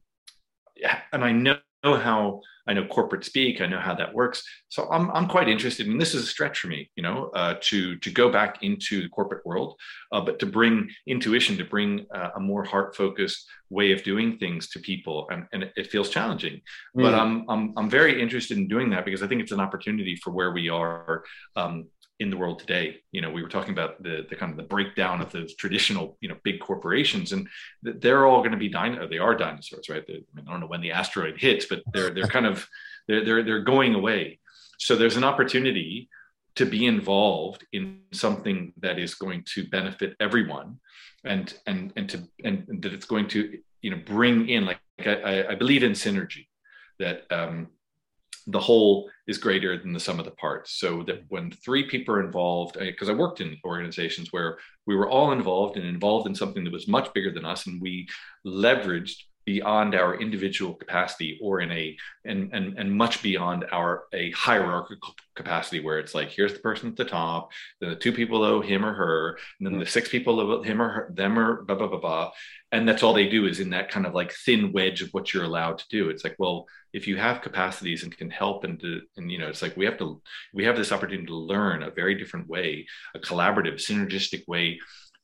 and 1.12 1.24
I 1.24 1.32
know 1.32 1.58
how 1.84 2.42
I 2.66 2.74
know 2.74 2.86
corporate 2.86 3.26
speak. 3.26 3.60
I 3.60 3.68
know 3.68 3.80
how 3.80 3.94
that 3.96 4.14
works. 4.14 4.44
So 4.70 4.90
I'm 4.90 5.12
I'm 5.12 5.28
quite 5.28 5.50
interested, 5.50 5.88
and 5.88 6.00
this 6.00 6.14
is 6.14 6.24
a 6.24 6.28
stretch 6.28 6.60
for 6.60 6.68
me, 6.68 6.90
you 6.96 7.04
know, 7.04 7.30
uh, 7.36 7.56
to 7.62 7.98
to 7.98 8.10
go 8.10 8.32
back 8.32 8.64
into 8.64 9.02
the 9.02 9.10
corporate 9.10 9.46
world, 9.46 9.76
uh, 10.12 10.22
but 10.22 10.40
to 10.40 10.46
bring 10.46 10.90
intuition, 11.06 11.58
to 11.58 11.66
bring 11.66 12.06
uh, 12.16 12.30
a 12.36 12.40
more 12.40 12.64
heart 12.64 12.96
focused 12.96 13.46
way 13.70 13.92
of 13.92 14.04
doing 14.04 14.38
things 14.38 14.70
to 14.70 14.80
people, 14.80 15.28
and, 15.30 15.46
and 15.52 15.70
it 15.76 15.88
feels 15.92 16.10
challenging. 16.10 16.62
Mm. 16.96 17.04
But 17.04 17.14
I'm 17.16 17.50
I'm 17.50 17.74
I'm 17.78 17.90
very 17.90 18.22
interested 18.22 18.58
in 18.58 18.68
doing 18.68 18.90
that 18.92 19.04
because 19.04 19.22
I 19.22 19.28
think 19.28 19.42
it's 19.42 19.52
an 19.52 19.60
opportunity 19.60 20.16
for 20.16 20.32
where 20.32 20.52
we 20.52 20.70
are 20.70 21.24
um, 21.56 21.88
in 22.24 22.30
the 22.30 22.38
world 22.38 22.58
today. 22.58 22.98
You 23.12 23.22
know, 23.22 23.30
we 23.30 23.44
were 23.44 23.50
talking 23.50 23.74
about 23.74 24.02
the, 24.02 24.26
the 24.30 24.36
kind 24.36 24.50
of 24.50 24.58
the 24.58 24.64
breakdown 24.64 25.22
of 25.22 25.32
those 25.32 25.54
traditional, 25.56 26.18
you 26.22 26.30
know, 26.30 26.38
big 26.44 26.60
corporations, 26.60 27.34
and 27.34 27.48
they're 27.84 28.26
all 28.26 28.40
going 28.40 28.54
to 28.54 28.58
be 28.58 28.70
dino. 28.70 29.08
They 29.08 29.20
are 29.20 29.36
dinosaurs, 29.36 29.90
right? 29.90 30.04
I, 30.08 30.14
mean, 30.34 30.46
I 30.48 30.52
don't 30.52 30.62
know 30.62 30.68
when 30.68 30.82
the 30.82 30.94
asteroid 30.94 31.38
hits, 31.38 31.66
but 31.66 31.84
they're 31.94 32.10
they're 32.10 32.28
kind 32.28 32.46
of 32.46 32.68
they're 33.08 33.24
they're 33.26 33.44
they're 33.44 33.64
going 33.64 33.94
away. 33.94 34.40
So 34.80 34.96
there's 34.96 35.18
an 35.18 35.26
opportunity 35.26 36.10
to 36.56 36.66
be 36.66 36.86
involved 36.86 37.66
in 37.74 38.00
something 38.14 38.74
that 38.78 38.98
is 38.98 39.16
going 39.16 39.44
to 39.54 39.68
benefit 39.68 40.16
everyone, 40.20 40.80
and 41.26 41.54
and 41.68 41.92
and 41.98 42.10
to 42.10 42.18
and, 42.44 42.66
and 42.70 42.82
that 42.82 42.94
it's 42.94 43.06
going 43.06 43.28
to 43.30 43.60
you 43.82 43.92
know 43.92 44.00
bring 44.06 44.48
in 44.48 44.66
like 44.66 44.80
I, 45.06 45.46
I 45.50 45.56
believe 45.56 45.84
in 45.84 45.92
synergy 45.92 46.48
that 47.00 47.24
um, 47.32 47.68
the 48.48 48.60
whole 48.60 49.10
is 49.28 49.38
greater 49.38 49.78
than 49.78 49.94
the 49.94 50.00
sum 50.00 50.20
of 50.20 50.26
the 50.26 50.32
parts. 50.32 50.74
So 50.80 51.04
that 51.04 51.24
when 51.30 51.52
three 51.52 51.88
people 51.88 52.16
are 52.16 52.26
involved, 52.26 52.78
because 52.80 53.10
I 53.10 53.14
worked 53.14 53.42
in 53.42 53.58
organizations 53.66 54.32
where 54.32 54.58
we 54.86 54.96
were 54.96 55.10
all 55.10 55.32
involved 55.32 55.78
and 55.78 55.86
involved 55.86 56.28
in 56.28 56.36
something 56.36 56.64
that 56.64 56.74
was 56.74 56.88
much 56.88 57.14
bigger 57.14 57.32
than 57.32 57.46
us, 57.46 57.68
and 57.68 57.82
we 57.82 58.08
leveraged 58.46 59.16
beyond 59.46 59.96
our 59.96 60.20
individual 60.20 60.74
capacity 60.74 61.40
or 61.42 61.60
in 61.60 61.72
a 61.72 61.96
and 62.26 62.54
and 62.54 62.78
and 62.78 62.92
much 62.92 63.22
beyond 63.22 63.66
our 63.72 64.04
a 64.14 64.32
hierarchical 64.32 65.16
capacity 65.36 65.80
where 65.80 66.00
it's 66.00 66.16
like 66.16 66.30
here's 66.30 66.54
the 66.54 66.60
person 66.60 66.90
at 66.90 66.96
the 66.96 67.06
top 67.06 67.52
then 67.82 67.90
the 67.90 67.96
two 67.96 68.12
people 68.12 68.40
below 68.40 68.62
him 68.62 68.86
or 68.86 68.94
her 68.94 69.38
and 69.60 69.68
then 69.68 69.80
the 69.80 69.86
six 69.86 70.10
people 70.10 70.36
below 70.36 70.62
him 70.64 70.82
or 70.82 70.90
her, 70.90 71.14
them 71.14 71.38
or 71.38 71.64
blah 71.64 71.76
blah 71.76 71.88
blah 71.88 72.00
blah. 72.00 72.32
And 72.72 72.90
that's 72.90 73.04
all 73.04 73.14
they 73.14 73.30
do 73.30 73.46
is 73.46 73.60
in 73.60 73.70
that 73.70 73.92
kind 73.92 74.08
of 74.08 74.16
like 74.16 74.34
thin 74.34 74.72
wedge 74.72 75.02
of 75.02 75.10
what 75.12 75.34
you're 75.34 75.44
allowed 75.44 75.78
to 75.80 75.86
do. 75.90 76.10
It's 76.10 76.24
like 76.24 76.36
well 76.40 76.68
if 76.94 77.08
you 77.08 77.18
have 77.18 77.42
capacities 77.42 78.04
and 78.04 78.16
can 78.16 78.30
help 78.30 78.64
and 78.64 78.80
to, 78.80 79.02
and 79.18 79.32
you 79.32 79.40
know 79.40 79.48
it's 79.48 79.62
like 79.62 79.76
we 79.76 79.86
have 79.86 79.98
to 79.98 80.22
we 80.54 80.64
have 80.64 80.78
this 80.78 80.92
opportunity 80.92 81.28
to 81.28 81.36
learn 81.36 81.84
a 81.84 81.92
very 81.92 82.16
different 82.16 82.48
way 82.48 82.86
a 83.16 83.20
collaborative 83.20 83.76
synergistic 83.76 84.48
way 84.48 84.80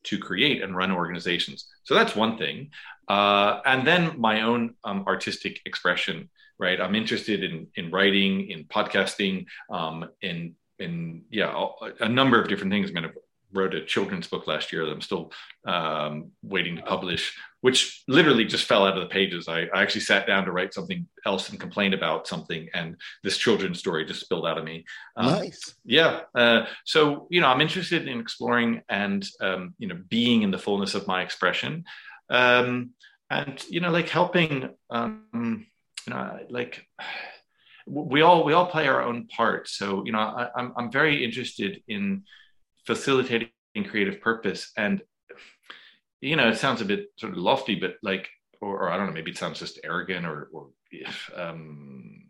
to 0.09 0.17
create 0.17 0.61
and 0.61 0.75
run 0.75 0.91
organizations. 0.91 1.67
So 1.83 1.93
that's 1.93 2.15
one 2.15 2.37
thing. 2.37 2.71
Uh, 3.07 3.61
and 3.65 3.85
then 3.85 4.19
my 4.19 4.41
own 4.41 4.75
um, 4.83 5.03
artistic 5.07 5.61
expression, 5.65 6.29
right? 6.59 6.79
I'm 6.79 6.95
interested 6.95 7.43
in 7.43 7.67
in 7.75 7.91
writing, 7.91 8.49
in 8.51 8.65
podcasting, 8.65 9.45
um, 9.71 10.09
in 10.21 10.55
in 10.77 11.23
yeah, 11.29 11.67
a, 11.99 12.07
number 12.07 12.41
of 12.41 12.47
different 12.47 12.71
things. 12.71 12.89
I 12.89 12.93
mean, 12.93 13.05
I 13.05 13.09
wrote 13.51 13.73
a 13.73 13.83
children's 13.83 14.27
book 14.27 14.47
last 14.47 14.71
year 14.71 14.85
that 14.85 14.91
I'm 14.91 15.01
still 15.01 15.31
um, 15.65 16.31
waiting 16.41 16.77
to 16.77 16.81
publish, 16.83 17.35
which 17.61 18.03
literally 18.07 18.45
just 18.45 18.65
fell 18.65 18.85
out 18.85 18.97
of 18.97 19.03
the 19.03 19.09
pages. 19.09 19.47
I, 19.47 19.63
I, 19.73 19.81
actually 19.81 20.01
sat 20.01 20.25
down 20.25 20.45
to 20.45 20.51
write 20.51 20.73
something 20.73 21.07
else 21.25 21.49
and 21.49 21.59
complain 21.59 21.93
about 21.93 22.27
something, 22.27 22.69
and 22.73 22.95
this 23.23 23.37
children's 23.37 23.79
story 23.79 24.05
just 24.05 24.21
spilled 24.21 24.47
out 24.47 24.57
of 24.57 24.63
me. 24.63 24.85
Um, 25.17 25.25
nice. 25.25 25.75
Yeah. 25.83 26.21
Uh, 26.33 26.65
so 26.85 27.27
you 27.29 27.41
know, 27.41 27.47
I'm 27.47 27.61
interested 27.61 28.07
in 28.07 28.19
exploring 28.19 28.81
and 28.89 29.27
um, 29.41 29.73
you 29.77 29.87
know 29.87 29.99
being 30.09 30.43
in 30.43 30.51
the 30.51 30.57
fullness 30.57 30.95
of 30.95 31.07
my 31.07 31.21
expression, 31.21 31.85
um, 32.29 32.91
and 33.29 33.63
you 33.69 33.79
know, 33.79 33.91
like 33.91 34.09
helping. 34.09 34.69
Um, 34.89 35.67
you 36.07 36.13
know, 36.13 36.39
like 36.49 36.87
we 37.85 38.21
all 38.21 38.43
we 38.43 38.53
all 38.53 38.67
play 38.67 38.87
our 38.87 39.01
own 39.01 39.27
part. 39.27 39.67
So 39.67 40.05
you 40.05 40.11
know, 40.11 40.19
I, 40.19 40.49
I'm 40.55 40.73
I'm 40.77 40.91
very 40.91 41.23
interested 41.23 41.81
in 41.87 42.23
facilitating 42.85 43.49
creative 43.87 44.19
purpose 44.21 44.71
and 44.77 45.01
you 46.21 46.35
know 46.35 46.49
it 46.49 46.57
sounds 46.57 46.81
a 46.81 46.85
bit 46.85 47.07
sort 47.17 47.31
of 47.31 47.37
lofty 47.37 47.75
but 47.75 47.95
like 48.03 48.29
or, 48.61 48.83
or 48.83 48.89
i 48.91 48.97
don't 48.97 49.07
know 49.07 49.13
maybe 49.13 49.31
it 49.31 49.37
sounds 49.37 49.59
just 49.59 49.79
arrogant 49.83 50.25
or, 50.25 50.49
or 50.53 50.69
um, 51.35 52.23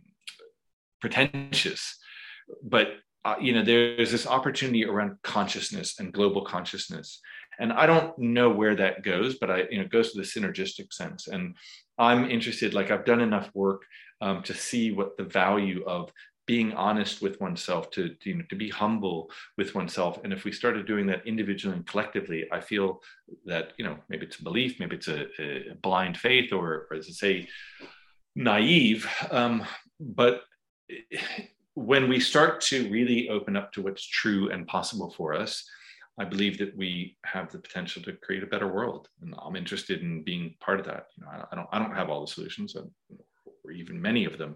pretentious. 1.01 1.97
But 2.63 2.93
uh, 3.25 3.35
you 3.39 3.53
know 3.53 3.63
there's 3.63 4.11
this 4.11 4.25
opportunity 4.25 4.85
around 4.85 5.17
consciousness 5.23 5.99
and 5.99 6.13
global 6.13 6.43
consciousness. 6.43 7.19
And 7.59 7.73
i 7.73 7.85
don't 7.85 8.17
know 8.17 8.49
where 8.49 8.75
that 8.75 9.03
goes 9.03 9.37
but 9.37 9.51
i 9.51 9.63
you 9.69 9.77
know 9.77 9.83
it 9.83 9.91
goes 9.91 10.13
to 10.13 10.17
the 10.17 10.25
synergistic 10.25 10.93
sense. 10.93 11.27
And 11.27 11.55
i'm 11.97 12.29
interested 12.29 12.73
like 12.73 12.91
i've 12.91 13.05
done 13.05 13.21
enough 13.21 13.49
work 13.53 13.81
um, 14.21 14.43
to 14.43 14.53
see 14.53 14.91
what 14.91 15.17
the 15.17 15.23
value 15.23 15.83
of 15.85 16.11
being 16.49 16.73
honest 16.73 17.21
with 17.21 17.39
oneself 17.39 17.91
to, 17.91 18.09
to, 18.21 18.29
you 18.31 18.37
know 18.37 18.45
to 18.49 18.55
be 18.55 18.69
humble 18.69 19.29
with 19.55 19.75
oneself. 19.75 20.19
And 20.23 20.33
if 20.33 20.45
we 20.45 20.51
started 20.51 20.87
doing 20.87 21.05
that 21.05 21.21
individually 21.27 21.75
and 21.77 21.85
collectively 21.85 22.39
i 22.57 22.59
feel 22.71 22.87
that 23.51 23.65
you 23.77 23.85
know 23.85 23.95
maybe 24.09 24.25
it's 24.25 24.39
a 24.39 24.47
belief 24.49 24.71
maybe 24.79 24.95
it's 24.99 25.11
a, 25.17 25.21
a 25.43 25.75
blind 25.87 26.15
faith 26.17 26.49
or, 26.51 26.87
or 26.89 26.97
as 26.97 27.05
i 27.07 27.15
say 27.25 27.35
naive. 28.35 29.01
Um, 29.29 29.63
but 29.99 30.35
when 31.75 32.09
we 32.09 32.19
start 32.19 32.53
to 32.69 32.77
really 32.97 33.29
open 33.29 33.55
up 33.55 33.71
to 33.73 33.83
what's 33.83 34.07
true 34.21 34.49
and 34.53 34.73
possible 34.75 35.11
for 35.17 35.29
us 35.43 35.51
i 36.21 36.25
believe 36.33 36.55
that 36.57 36.75
we 36.81 36.89
have 37.33 37.45
the 37.51 37.59
potential 37.67 38.01
to 38.01 38.13
create 38.25 38.43
a 38.43 38.53
better 38.53 38.69
world. 38.77 39.03
And 39.21 39.35
i'm 39.43 39.55
interested 39.63 39.97
in 40.01 40.23
being 40.31 40.55
part 40.65 40.79
of 40.79 40.87
that. 40.87 41.03
You 41.15 41.21
know 41.21 41.29
i, 41.51 41.55
don't 41.55 41.69
i 41.73 41.77
don't 41.81 41.99
have 41.99 42.09
all 42.09 42.21
the 42.25 42.35
solutions 42.37 42.75
or 42.75 42.85
even 43.81 44.01
many 44.09 44.25
of 44.25 44.37
them 44.41 44.55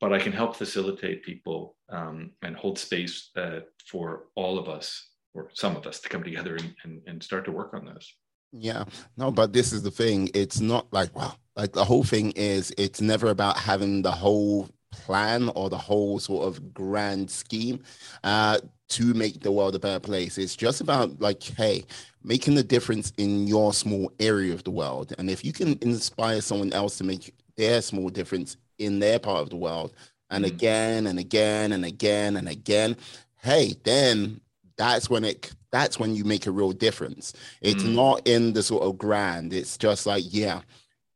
but 0.00 0.12
I 0.12 0.18
can 0.18 0.32
help 0.32 0.56
facilitate 0.56 1.22
people 1.22 1.76
um, 1.90 2.32
and 2.42 2.56
hold 2.56 2.78
space 2.78 3.30
uh, 3.36 3.60
for 3.86 4.24
all 4.34 4.58
of 4.58 4.68
us 4.68 5.08
or 5.34 5.50
some 5.52 5.76
of 5.76 5.86
us 5.86 6.00
to 6.00 6.08
come 6.08 6.24
together 6.24 6.56
and, 6.56 6.74
and, 6.84 7.02
and, 7.06 7.22
start 7.22 7.44
to 7.44 7.52
work 7.52 7.72
on 7.74 7.84
this. 7.84 8.12
Yeah, 8.52 8.84
no, 9.16 9.30
but 9.30 9.52
this 9.52 9.72
is 9.72 9.82
the 9.82 9.90
thing. 9.90 10.28
It's 10.34 10.60
not 10.60 10.92
like, 10.92 11.14
well, 11.14 11.38
like 11.54 11.72
the 11.72 11.84
whole 11.84 12.02
thing 12.02 12.32
is 12.32 12.72
it's 12.76 13.00
never 13.00 13.28
about 13.28 13.56
having 13.56 14.02
the 14.02 14.10
whole 14.10 14.68
plan 14.90 15.50
or 15.54 15.70
the 15.70 15.78
whole 15.78 16.18
sort 16.18 16.48
of 16.48 16.74
grand 16.74 17.30
scheme 17.30 17.82
uh, 18.24 18.58
to 18.88 19.14
make 19.14 19.40
the 19.40 19.52
world 19.52 19.76
a 19.76 19.78
better 19.78 20.00
place. 20.00 20.36
It's 20.36 20.56
just 20.56 20.80
about 20.80 21.20
like, 21.20 21.42
hey, 21.42 21.84
making 22.24 22.56
the 22.56 22.64
difference 22.64 23.12
in 23.18 23.46
your 23.46 23.72
small 23.72 24.10
area 24.18 24.52
of 24.52 24.64
the 24.64 24.72
world. 24.72 25.14
And 25.18 25.30
if 25.30 25.44
you 25.44 25.52
can 25.52 25.78
inspire 25.80 26.40
someone 26.40 26.72
else 26.72 26.98
to 26.98 27.04
make 27.04 27.34
their 27.56 27.82
small 27.82 28.08
difference 28.08 28.56
in 28.80 28.98
their 28.98 29.18
part 29.18 29.42
of 29.42 29.50
the 29.50 29.56
world 29.56 29.92
and 30.30 30.44
mm-hmm. 30.44 30.54
again 30.54 31.06
and 31.06 31.18
again 31.18 31.72
and 31.72 31.84
again 31.84 32.36
and 32.36 32.48
again 32.48 32.96
hey 33.42 33.74
then 33.84 34.40
that's 34.76 35.10
when 35.10 35.24
it 35.24 35.52
that's 35.70 35.98
when 35.98 36.16
you 36.16 36.24
make 36.24 36.46
a 36.46 36.50
real 36.50 36.72
difference 36.72 37.32
it's 37.60 37.82
mm. 37.82 37.94
not 37.94 38.26
in 38.26 38.52
the 38.54 38.62
sort 38.62 38.82
of 38.82 38.98
grand 38.98 39.52
it's 39.52 39.76
just 39.76 40.06
like 40.06 40.24
yeah 40.28 40.60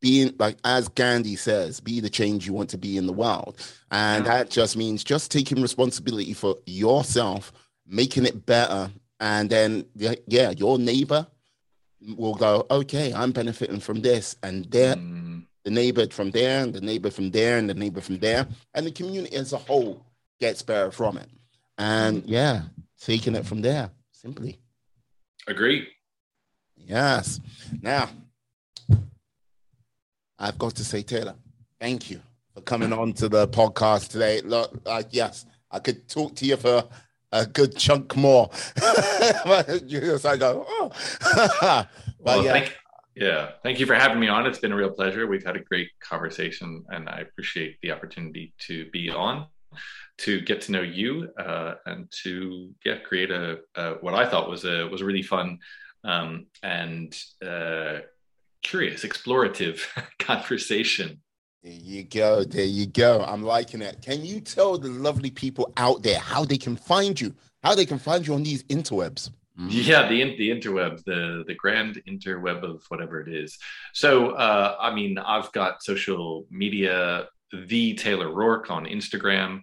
being 0.00 0.34
like 0.38 0.58
as 0.64 0.88
gandhi 0.88 1.36
says 1.36 1.80
be 1.80 2.00
the 2.00 2.10
change 2.10 2.46
you 2.46 2.52
want 2.52 2.68
to 2.68 2.78
be 2.78 2.96
in 2.96 3.06
the 3.06 3.12
world 3.12 3.58
and 3.90 4.24
yeah. 4.24 4.38
that 4.38 4.50
just 4.50 4.76
means 4.76 5.02
just 5.02 5.30
taking 5.30 5.62
responsibility 5.62 6.34
for 6.34 6.56
yourself 6.66 7.52
making 7.86 8.26
it 8.26 8.44
better 8.44 8.90
and 9.20 9.48
then 9.48 9.84
yeah 10.26 10.50
your 10.50 10.78
neighbor 10.78 11.26
will 12.16 12.34
go 12.34 12.66
okay 12.70 13.14
i'm 13.14 13.32
benefiting 13.32 13.80
from 13.80 14.02
this 14.02 14.36
and 14.42 14.66
there 14.66 14.96
mm 14.96 15.42
the 15.64 15.70
neighbor 15.70 16.06
from 16.08 16.30
there, 16.30 16.62
and 16.62 16.72
the 16.72 16.80
neighbor 16.80 17.10
from 17.10 17.30
there, 17.30 17.58
and 17.58 17.68
the 17.68 17.74
neighbor 17.74 18.00
from 18.00 18.18
there, 18.18 18.46
and 18.74 18.86
the 18.86 18.90
community 18.90 19.34
as 19.34 19.52
a 19.52 19.58
whole 19.58 20.04
gets 20.40 20.62
better 20.62 20.90
from 20.90 21.16
it. 21.16 21.28
And 21.78 22.22
yeah, 22.26 22.62
taking 23.00 23.34
it 23.34 23.46
from 23.46 23.62
there, 23.62 23.90
simply. 24.12 24.58
Agree. 25.46 25.88
Yes. 26.76 27.40
Now, 27.80 28.10
I've 30.38 30.58
got 30.58 30.74
to 30.76 30.84
say, 30.84 31.02
Taylor, 31.02 31.34
thank 31.80 32.10
you 32.10 32.20
for 32.54 32.60
coming 32.60 32.92
on 32.92 33.12
to 33.14 33.28
the 33.28 33.48
podcast 33.48 34.10
today. 34.10 34.40
Look, 34.42 34.80
uh, 34.86 35.02
yes, 35.10 35.46
I 35.70 35.78
could 35.78 36.08
talk 36.08 36.36
to 36.36 36.46
you 36.46 36.56
for 36.56 36.84
a 37.32 37.46
good 37.46 37.76
chunk 37.76 38.16
more. 38.16 38.50
just 39.86 40.26
I 40.26 40.36
go, 40.36 40.64
oh. 40.68 40.90
but 41.60 41.88
well, 42.20 42.44
yeah. 42.44 42.52
Thank, 42.52 42.76
yeah, 43.14 43.52
thank 43.62 43.78
you 43.78 43.86
for 43.86 43.94
having 43.94 44.18
me 44.18 44.28
on. 44.28 44.46
It's 44.46 44.58
been 44.58 44.72
a 44.72 44.76
real 44.76 44.90
pleasure. 44.90 45.26
We've 45.26 45.44
had 45.44 45.56
a 45.56 45.60
great 45.60 45.90
conversation, 46.00 46.84
and 46.88 47.08
I 47.08 47.20
appreciate 47.20 47.78
the 47.82 47.92
opportunity 47.92 48.54
to 48.66 48.90
be 48.90 49.10
on, 49.10 49.46
to 50.18 50.40
get 50.40 50.62
to 50.62 50.72
know 50.72 50.82
you, 50.82 51.30
uh, 51.38 51.74
and 51.86 52.10
to 52.22 52.74
yeah, 52.84 52.98
create 52.98 53.30
a, 53.30 53.58
a, 53.76 53.92
what 54.00 54.14
I 54.14 54.28
thought 54.28 54.50
was 54.50 54.64
a 54.64 54.86
was 54.88 55.00
a 55.00 55.04
really 55.04 55.22
fun 55.22 55.58
um, 56.02 56.46
and 56.62 57.16
uh, 57.44 58.00
curious, 58.62 59.04
explorative 59.04 59.80
conversation. 60.18 61.20
There 61.62 61.72
you 61.72 62.04
go. 62.04 62.44
There 62.44 62.64
you 62.64 62.86
go. 62.86 63.22
I'm 63.22 63.42
liking 63.42 63.80
it. 63.80 64.02
Can 64.02 64.24
you 64.24 64.40
tell 64.40 64.76
the 64.76 64.88
lovely 64.88 65.30
people 65.30 65.72
out 65.76 66.02
there 66.02 66.18
how 66.18 66.44
they 66.44 66.58
can 66.58 66.76
find 66.76 67.18
you? 67.18 67.34
How 67.62 67.74
they 67.74 67.86
can 67.86 67.98
find 67.98 68.26
you 68.26 68.34
on 68.34 68.42
these 68.42 68.64
interwebs? 68.64 69.30
Mm-hmm. 69.58 69.68
Yeah, 69.70 70.08
the 70.08 70.36
the 70.36 70.50
interweb, 70.50 71.04
the 71.04 71.44
the 71.46 71.54
grand 71.54 72.02
interweb 72.08 72.64
of 72.64 72.82
whatever 72.88 73.20
it 73.20 73.32
is. 73.32 73.56
So, 73.92 74.30
uh, 74.30 74.76
I 74.80 74.92
mean, 74.92 75.16
I've 75.18 75.50
got 75.52 75.82
social 75.82 76.46
media. 76.50 77.28
The 77.68 77.94
Taylor 77.94 78.32
Rourke 78.34 78.68
on 78.68 78.84
Instagram, 78.84 79.62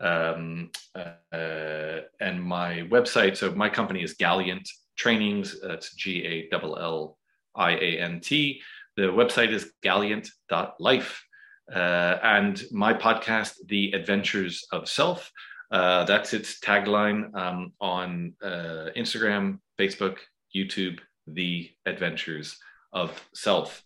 um, 0.00 0.70
uh, 0.94 2.00
and 2.20 2.42
my 2.42 2.88
website. 2.90 3.36
So 3.36 3.50
my 3.50 3.68
company 3.68 4.02
is 4.02 4.16
Galliant 4.16 4.66
Trainings. 4.96 5.60
That's 5.60 5.94
G 5.94 6.48
A 6.50 6.54
L 6.54 6.78
L 6.78 7.18
I 7.54 7.72
A 7.72 8.00
N 8.00 8.20
T. 8.20 8.62
The 8.96 9.04
website 9.04 9.52
is 9.52 9.72
galliant.life. 9.84 11.24
Uh, 11.72 12.18
and 12.22 12.64
my 12.72 12.94
podcast, 12.94 13.52
The 13.66 13.92
Adventures 13.92 14.66
of 14.72 14.88
Self. 14.88 15.30
Uh, 15.70 16.04
that's 16.04 16.32
its 16.32 16.60
tagline 16.60 17.34
um, 17.34 17.72
on 17.80 18.34
uh, 18.42 18.88
Instagram, 18.96 19.58
Facebook, 19.78 20.18
YouTube, 20.54 20.98
The 21.26 21.70
Adventures 21.84 22.58
of 22.92 23.10
Self. 23.34 23.84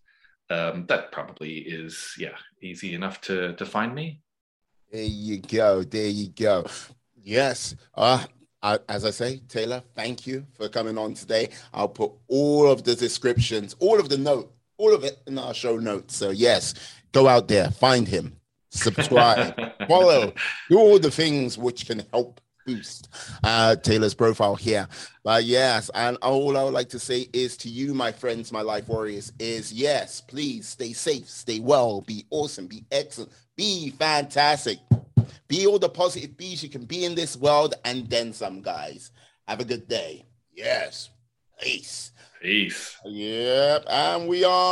Um, 0.51 0.87
that 0.87 1.13
probably 1.13 1.59
is, 1.59 2.15
yeah, 2.19 2.37
easy 2.61 2.95
enough 2.95 3.21
to, 3.23 3.55
to 3.55 3.67
find 3.67 3.95
me. 3.95 4.21
There 4.91 5.03
you 5.03 5.39
go. 5.41 5.83
There 5.83 6.07
you 6.07 6.29
go. 6.29 6.67
Yes. 7.23 7.75
Uh, 7.95 8.25
I, 8.63 8.79
as 8.89 9.05
I 9.05 9.11
say, 9.11 9.41
Taylor, 9.49 9.83
thank 9.97 10.27
you 10.27 10.47
for 10.55 10.69
coming 10.69 10.99
on 10.99 11.15
today. 11.15 11.49
I'll 11.73 11.89
put 11.89 12.13
all 12.29 12.71
of 12.71 12.85
the 12.85 12.95
descriptions, 12.95 13.75
all 13.81 13.99
of 13.99 14.09
the 14.09 14.19
note, 14.19 14.55
all 14.77 14.95
of 14.95 15.03
it 15.03 15.21
in 15.27 15.39
our 15.39 15.55
show 15.55 15.79
notes. 15.79 16.15
So 16.17 16.31
yes, 16.31 16.75
go 17.11 17.27
out 17.27 17.49
there, 17.49 17.71
find 17.71 18.07
him, 18.07 18.37
subscribe, 18.73 19.55
follow, 19.89 20.33
do 20.69 20.79
all 20.79 20.99
the 20.99 21.11
things 21.11 21.57
which 21.59 21.87
can 21.87 22.03
help 22.13 22.41
boost 22.67 23.09
uh, 23.43 23.77
Taylor's 23.77 24.15
profile 24.15 24.55
here. 24.55 24.89
But 25.25 25.45
yes, 25.45 25.91
and 25.95 26.17
all 26.19 26.57
I 26.57 26.65
would 26.65 26.75
like 26.75 26.89
to 26.91 26.99
say 26.99 27.29
is 27.33 27.57
to 27.59 27.69
you, 27.69 27.95
my 27.95 28.13
friends, 28.13 28.53
my 28.53 28.63
life 28.63 28.89
warriors, 28.89 29.33
is 29.39 29.73
yes, 29.73 30.21
please 30.21 30.69
stay 30.69 30.93
safe, 30.93 31.29
stay 31.29 31.61
well, 31.61 32.03
be 32.03 32.25
awesome, 32.31 32.67
be 32.67 32.85
excellent, 32.91 33.33
be 33.57 33.91
fantastic. 33.91 34.79
Be 35.49 35.67
all 35.67 35.79
the 35.79 35.89
positive 35.89 36.37
bees 36.39 36.63
you 36.63 36.71
can 36.71 36.87
be 36.87 37.05
in 37.05 37.15
this 37.15 37.37
world 37.37 37.75
and 37.85 38.09
then 38.09 38.33
some, 38.33 38.63
guys. 38.63 39.11
Have 39.47 39.61
a 39.61 39.65
good 39.67 39.87
day. 39.87 40.25
Yes. 40.55 41.11
Peace. 41.61 42.13
Peace. 42.41 42.97
Yep. 43.05 43.85
And 43.89 44.29
we 44.29 44.45
are. 44.45 44.63